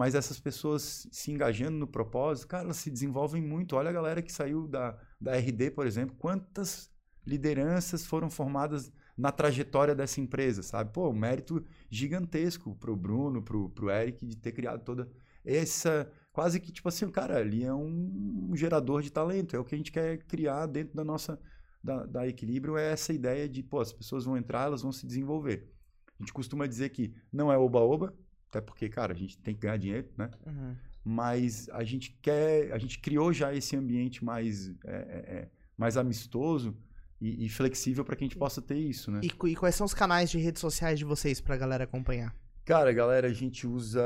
Mas 0.00 0.14
essas 0.14 0.40
pessoas 0.40 1.06
se 1.12 1.30
engajando 1.30 1.76
no 1.76 1.86
propósito, 1.86 2.48
cara, 2.48 2.64
elas 2.64 2.78
se 2.78 2.90
desenvolvem 2.90 3.42
muito. 3.42 3.76
Olha 3.76 3.90
a 3.90 3.92
galera 3.92 4.22
que 4.22 4.32
saiu 4.32 4.66
da, 4.66 4.98
da 5.20 5.36
RD, 5.36 5.72
por 5.72 5.86
exemplo, 5.86 6.16
quantas 6.16 6.90
lideranças 7.26 8.06
foram 8.06 8.30
formadas 8.30 8.90
na 9.14 9.30
trajetória 9.30 9.94
dessa 9.94 10.18
empresa, 10.18 10.62
sabe? 10.62 10.90
Pô, 10.90 11.10
um 11.10 11.12
mérito 11.12 11.62
gigantesco 11.90 12.74
pro 12.76 12.96
Bruno, 12.96 13.42
pro, 13.42 13.68
pro 13.68 13.90
Eric, 13.90 14.24
de 14.24 14.38
ter 14.38 14.52
criado 14.52 14.82
toda 14.82 15.06
essa. 15.44 16.10
Quase 16.32 16.60
que, 16.60 16.72
tipo 16.72 16.88
assim, 16.88 17.06
cara 17.10 17.36
ali 17.36 17.62
é 17.62 17.74
um 17.74 18.52
gerador 18.54 19.02
de 19.02 19.12
talento. 19.12 19.54
É 19.54 19.58
o 19.58 19.64
que 19.66 19.74
a 19.74 19.78
gente 19.78 19.92
quer 19.92 20.24
criar 20.24 20.64
dentro 20.64 20.96
da 20.96 21.04
nossa. 21.04 21.38
Da, 21.84 22.06
da 22.06 22.26
equilíbrio 22.26 22.78
é 22.78 22.90
essa 22.90 23.12
ideia 23.12 23.46
de, 23.46 23.62
pô, 23.62 23.80
as 23.80 23.92
pessoas 23.92 24.24
vão 24.24 24.34
entrar, 24.34 24.64
elas 24.64 24.80
vão 24.80 24.92
se 24.92 25.06
desenvolver. 25.06 25.70
A 26.18 26.22
gente 26.22 26.32
costuma 26.32 26.66
dizer 26.66 26.88
que 26.88 27.14
não 27.30 27.52
é 27.52 27.58
oba-oba, 27.58 28.14
até 28.50 28.60
porque, 28.60 28.88
cara, 28.88 29.12
a 29.12 29.16
gente 29.16 29.38
tem 29.38 29.54
que 29.54 29.60
ganhar 29.60 29.76
dinheiro, 29.76 30.08
né? 30.18 30.28
Uhum. 30.44 30.74
mas 31.04 31.68
a 31.70 31.84
gente 31.84 32.18
quer, 32.20 32.72
a 32.72 32.78
gente 32.78 32.98
criou 32.98 33.32
já 33.32 33.54
esse 33.54 33.76
ambiente 33.76 34.24
mais, 34.24 34.68
é, 34.84 34.92
é, 34.92 35.34
é, 35.36 35.48
mais 35.78 35.96
amistoso 35.96 36.76
e, 37.20 37.46
e 37.46 37.48
flexível 37.48 38.04
para 38.04 38.16
que 38.16 38.24
a 38.24 38.26
gente 38.26 38.36
possa 38.36 38.60
ter 38.60 38.76
isso, 38.76 39.10
né? 39.10 39.20
E, 39.22 39.48
e 39.48 39.56
quais 39.56 39.74
são 39.74 39.86
os 39.86 39.94
canais 39.94 40.30
de 40.30 40.38
redes 40.38 40.60
sociais 40.60 40.98
de 40.98 41.04
vocês 41.04 41.40
pra 41.40 41.56
galera 41.56 41.84
acompanhar? 41.84 42.34
Cara, 42.64 42.92
galera, 42.92 43.28
a 43.28 43.32
gente 43.32 43.66
usa 43.66 44.02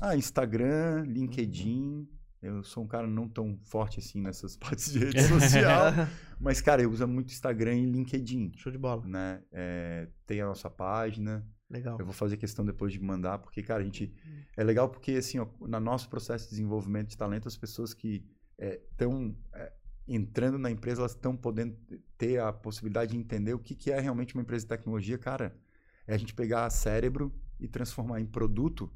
ah, 0.00 0.16
Instagram, 0.16 1.04
LinkedIn. 1.06 2.08
Eu 2.42 2.62
sou 2.62 2.84
um 2.84 2.86
cara 2.86 3.06
não 3.06 3.28
tão 3.28 3.58
forte 3.62 3.98
assim 3.98 4.20
nessas 4.20 4.54
partes 4.58 4.92
de 4.92 4.98
rede 4.98 5.22
social, 5.26 5.92
mas 6.38 6.60
cara, 6.60 6.82
eu 6.82 6.90
uso 6.90 7.06
muito 7.06 7.32
Instagram 7.32 7.74
e 7.74 7.86
LinkedIn, 7.86 8.52
Show 8.56 8.70
de 8.70 8.78
bola. 8.78 9.02
né? 9.06 9.42
É, 9.50 10.08
tem 10.26 10.40
a 10.40 10.46
nossa 10.46 10.68
página. 10.68 11.44
Legal. 11.68 11.98
Eu 11.98 12.04
vou 12.04 12.14
fazer 12.14 12.36
questão 12.36 12.64
depois 12.64 12.92
de 12.92 13.00
mandar, 13.00 13.38
porque, 13.38 13.62
cara, 13.62 13.80
a 13.82 13.84
gente. 13.84 14.12
É 14.56 14.62
legal 14.62 14.88
porque, 14.88 15.12
assim, 15.12 15.38
ó, 15.38 15.46
no 15.60 15.80
nosso 15.80 16.08
processo 16.08 16.44
de 16.44 16.50
desenvolvimento 16.50 17.08
de 17.08 17.16
talento, 17.16 17.48
as 17.48 17.56
pessoas 17.56 17.92
que 17.92 18.24
estão 18.58 19.36
entrando 20.06 20.58
na 20.58 20.70
empresa, 20.70 21.00
elas 21.00 21.12
estão 21.12 21.36
podendo 21.36 21.76
ter 22.16 22.40
a 22.40 22.52
possibilidade 22.52 23.12
de 23.12 23.18
entender 23.18 23.52
o 23.52 23.58
que, 23.58 23.74
que 23.74 23.90
é 23.90 23.98
realmente 24.00 24.34
uma 24.34 24.42
empresa 24.42 24.64
de 24.64 24.68
tecnologia, 24.68 25.18
cara. 25.18 25.56
É 26.06 26.14
a 26.14 26.18
gente 26.18 26.32
pegar 26.32 26.70
cérebro 26.70 27.34
e 27.58 27.66
transformar 27.66 28.20
em 28.20 28.26
produto 28.26 28.90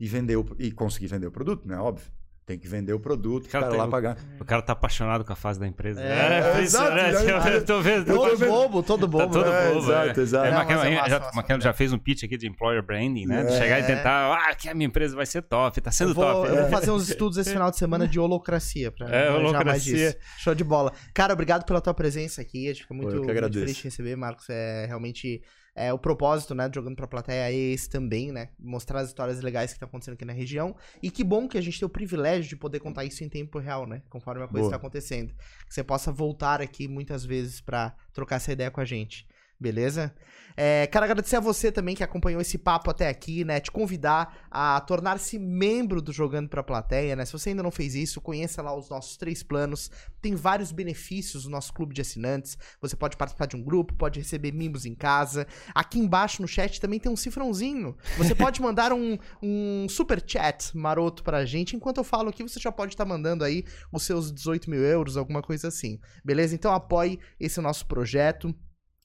e 0.00 0.08
vender 0.08 0.36
o, 0.36 0.56
e 0.58 0.72
conseguir 0.72 1.08
vender 1.08 1.26
o 1.26 1.32
produto, 1.32 1.68
né? 1.68 1.76
Óbvio. 1.76 2.10
Tem 2.46 2.56
que 2.56 2.68
vender 2.68 2.92
o 2.92 3.00
produto, 3.00 3.46
o 3.46 3.48
Cara, 3.48 3.64
cara, 3.64 3.72
tem 3.72 3.80
lá 3.84 3.88
pagar. 3.90 4.16
O 4.40 4.44
cara 4.44 4.62
tá 4.62 4.72
apaixonado 4.72 5.24
com 5.24 5.32
a 5.32 5.36
fase 5.36 5.58
da 5.58 5.66
empresa. 5.66 6.00
É, 6.00 6.60
exato, 6.62 6.92
impressionante. 6.92 7.26
já- 7.26 7.48
Eu, 7.50 7.54
eu 7.56 7.64
tô 7.64 7.80
vendo. 7.82 8.08
Eu 8.08 8.16
Todo 8.16 8.36
vendo- 8.36 8.48
bobo, 8.48 8.82
todo 8.84 9.08
bobo. 9.08 9.26
Tá 9.26 9.32
todo 9.32 9.50
né? 9.50 9.64
É, 9.64 9.68
bobo, 9.74 9.78
exato, 9.84 10.20
é. 10.20 10.22
exato. 10.22 10.46
É, 10.46 10.50
Não, 10.52 10.58
Maquena, 10.58 10.84
é 10.88 11.10
já- 11.10 11.18
massa, 11.34 11.60
já 11.60 11.72
fez 11.72 11.92
um 11.92 11.98
pitch 11.98 12.22
aqui 12.22 12.36
de 12.36 12.46
employer 12.46 12.80
branding, 12.84 13.26
né? 13.26 13.42
De 13.42 13.52
É. 13.52 13.58
chegar 13.58 13.80
e 13.80 13.82
tentar, 13.82 14.32
ah, 14.32 14.54
que 14.54 14.68
a 14.68 14.74
minha 14.74 14.86
empresa 14.86 15.16
vai 15.16 15.26
ser 15.26 15.42
top, 15.42 15.80
tá 15.80 15.90
sendo 15.90 16.10
Eu 16.10 16.14
vou, 16.14 16.24
top. 16.24 16.48
eu 16.48 16.56
vou 16.62 16.70
fazer 16.70 16.92
uns 16.92 17.08
estudos 17.08 17.36
esse 17.36 17.50
final 17.50 17.68
de 17.68 17.78
semana 17.78 18.06
de 18.06 18.20
holocracia. 18.20 18.92
Pra 18.92 19.08
É, 19.10 19.28
holocracia. 19.28 20.10
disso. 20.12 20.16
Show 20.38 20.54
de 20.54 20.62
bola. 20.62 20.92
Cara, 21.12 21.32
obrigado 21.32 21.64
pela 21.66 21.80
tua 21.80 21.94
presença 21.94 22.40
aqui. 22.40 22.66
A 22.66 22.72
gente 22.72 22.82
fica 22.82 22.94
muito, 22.94 23.08
eu 23.08 23.22
que 23.22 23.26
muito 23.32 23.52
feliz 23.58 23.76
de 23.76 23.82
receber, 23.82 24.14
Marcos. 24.14 24.48
É 24.50 24.86
realmente 24.86 25.42
é, 25.78 25.92
o 25.92 25.98
propósito, 25.98 26.54
né, 26.54 26.70
Jogando 26.74 26.96
Pra 26.96 27.06
Plateia 27.06 27.50
é 27.50 27.54
esse 27.54 27.90
também, 27.90 28.32
né? 28.32 28.48
Mostrar 28.58 29.00
as 29.00 29.08
histórias 29.08 29.42
legais 29.42 29.70
que 29.70 29.76
estão 29.76 29.86
acontecendo 29.86 30.14
aqui 30.14 30.24
na 30.24 30.32
região. 30.32 30.74
E 31.02 31.10
que 31.10 31.22
bom 31.22 31.46
que 31.46 31.58
a 31.58 31.60
gente 31.60 31.78
tem 31.78 31.84
o 31.84 31.90
privilégio 31.90 32.48
de 32.48 32.56
poder 32.56 32.80
contar 32.80 33.04
isso 33.04 33.22
em 33.22 33.28
tempo 33.28 33.58
real, 33.58 33.86
né? 33.86 34.00
Conforme 34.08 34.42
a 34.42 34.48
coisa 34.48 34.68
está 34.68 34.76
acontecendo. 34.76 35.34
Que 35.68 35.74
você 35.74 35.84
possa 35.84 36.10
voltar 36.10 36.62
aqui 36.62 36.88
muitas 36.88 37.26
vezes 37.26 37.60
pra 37.60 37.94
trocar 38.14 38.36
essa 38.36 38.50
ideia 38.50 38.70
com 38.70 38.80
a 38.80 38.86
gente. 38.86 39.28
Beleza? 39.58 40.14
É, 40.56 40.86
quero 40.86 41.04
agradecer 41.04 41.36
a 41.36 41.40
você 41.40 41.70
também 41.70 41.94
que 41.94 42.02
acompanhou 42.02 42.40
esse 42.40 42.56
papo 42.56 42.90
até 42.90 43.08
aqui, 43.08 43.44
né? 43.44 43.60
Te 43.60 43.70
convidar 43.70 44.46
a 44.50 44.80
tornar-se 44.80 45.38
membro 45.38 46.00
do 46.00 46.12
Jogando 46.12 46.48
Pra 46.48 46.62
Plateia, 46.62 47.14
né? 47.14 47.26
Se 47.26 47.32
você 47.32 47.50
ainda 47.50 47.62
não 47.62 47.70
fez 47.70 47.94
isso, 47.94 48.22
conheça 48.22 48.62
lá 48.62 48.74
os 48.74 48.88
nossos 48.88 49.18
três 49.18 49.42
planos. 49.42 49.90
Tem 50.22 50.34
vários 50.34 50.72
benefícios 50.72 51.44
no 51.44 51.50
nosso 51.50 51.74
clube 51.74 51.94
de 51.94 52.00
assinantes. 52.00 52.56
Você 52.80 52.96
pode 52.96 53.18
participar 53.18 53.46
de 53.46 53.54
um 53.54 53.62
grupo, 53.62 53.94
pode 53.94 54.18
receber 54.18 54.52
mimos 54.52 54.86
em 54.86 54.94
casa. 54.94 55.46
Aqui 55.74 55.98
embaixo 55.98 56.40
no 56.40 56.48
chat 56.48 56.80
também 56.80 56.98
tem 56.98 57.12
um 57.12 57.16
cifrãozinho. 57.16 57.94
Você 58.16 58.32
pode 58.36 58.62
mandar 58.62 58.94
um, 58.94 59.18
um 59.42 59.86
super 59.90 60.22
chat 60.26 60.74
maroto 60.74 61.22
pra 61.22 61.44
gente. 61.44 61.76
Enquanto 61.76 61.98
eu 61.98 62.04
falo 62.04 62.30
aqui, 62.30 62.42
você 62.42 62.58
já 62.58 62.72
pode 62.72 62.94
estar 62.94 63.04
mandando 63.04 63.44
aí 63.44 63.62
os 63.92 64.04
seus 64.04 64.32
18 64.32 64.70
mil 64.70 64.82
euros, 64.82 65.18
alguma 65.18 65.42
coisa 65.42 65.68
assim. 65.68 66.00
Beleza? 66.24 66.54
Então 66.54 66.72
apoie 66.72 67.18
esse 67.38 67.60
nosso 67.60 67.86
projeto. 67.86 68.54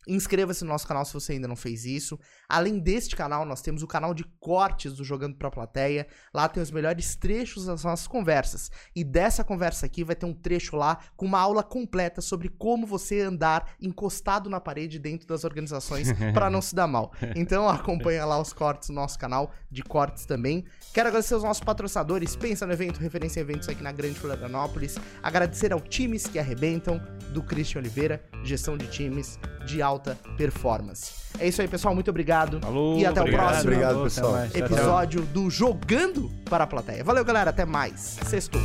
Inscreva-se 0.07 0.63
no 0.63 0.69
nosso 0.71 0.87
canal 0.87 1.05
se 1.05 1.13
você 1.13 1.33
ainda 1.33 1.47
não 1.47 1.55
fez 1.55 1.85
isso. 1.85 2.19
Além 2.51 2.79
deste 2.79 3.15
canal, 3.15 3.45
nós 3.45 3.61
temos 3.61 3.81
o 3.81 3.87
canal 3.87 4.13
de 4.13 4.25
cortes 4.37 4.91
do 4.91 5.05
Jogando 5.05 5.37
Pra 5.37 5.49
Plateia. 5.49 6.05
Lá 6.33 6.49
tem 6.49 6.61
os 6.61 6.69
melhores 6.69 7.15
trechos 7.15 7.65
das 7.65 7.85
nossas 7.85 8.07
conversas. 8.07 8.69
E 8.93 9.05
dessa 9.05 9.41
conversa 9.41 9.85
aqui 9.85 10.03
vai 10.03 10.17
ter 10.17 10.25
um 10.25 10.33
trecho 10.33 10.75
lá 10.75 10.97
com 11.15 11.25
uma 11.25 11.39
aula 11.39 11.63
completa 11.63 12.19
sobre 12.19 12.49
como 12.49 12.85
você 12.85 13.21
andar 13.21 13.69
encostado 13.79 14.49
na 14.49 14.59
parede 14.59 14.99
dentro 14.99 15.25
das 15.25 15.45
organizações 15.45 16.09
para 16.33 16.49
não 16.49 16.61
se 16.61 16.75
dar 16.75 16.87
mal. 16.87 17.13
Então 17.37 17.69
acompanha 17.69 18.25
lá 18.25 18.37
os 18.37 18.51
cortes 18.51 18.89
no 18.89 18.95
nosso 18.95 19.17
canal 19.17 19.53
de 19.71 19.81
cortes 19.81 20.25
também. 20.25 20.65
Quero 20.93 21.07
agradecer 21.07 21.35
aos 21.35 21.43
nossos 21.43 21.63
patrocinadores. 21.63 22.35
Pensa 22.35 22.67
no 22.67 22.73
evento, 22.73 22.99
referência 22.99 23.39
em 23.39 23.43
eventos 23.43 23.69
aqui 23.69 23.81
na 23.81 23.93
Grande 23.93 24.19
Florianópolis. 24.19 24.97
Agradecer 25.23 25.71
ao 25.71 25.79
times 25.79 26.27
que 26.27 26.37
arrebentam, 26.37 27.01
do 27.31 27.41
Christian 27.41 27.79
Oliveira, 27.79 28.21
gestão 28.43 28.77
de 28.77 28.87
times 28.87 29.39
de 29.65 29.81
alta 29.81 30.17
performance. 30.35 31.20
É 31.39 31.47
isso 31.47 31.61
aí, 31.61 31.67
pessoal. 31.67 31.93
Muito 31.95 32.09
obrigado. 32.09 32.59
Falou, 32.59 32.97
E 32.97 33.05
até 33.05 33.19
o 33.19 33.23
obrigado. 33.23 33.45
próximo 33.47 33.69
Obrigado, 33.71 33.89
Falou, 33.91 34.03
pessoal. 34.03 34.33
Tchau, 34.33 34.47
tchau. 34.49 34.61
episódio 34.65 35.21
do 35.23 35.49
Jogando 35.49 36.31
para 36.49 36.63
a 36.63 36.67
Plateia. 36.67 37.03
Valeu, 37.03 37.25
galera. 37.25 37.49
Até 37.49 37.65
mais. 37.65 38.17
Sextou. 38.25 38.61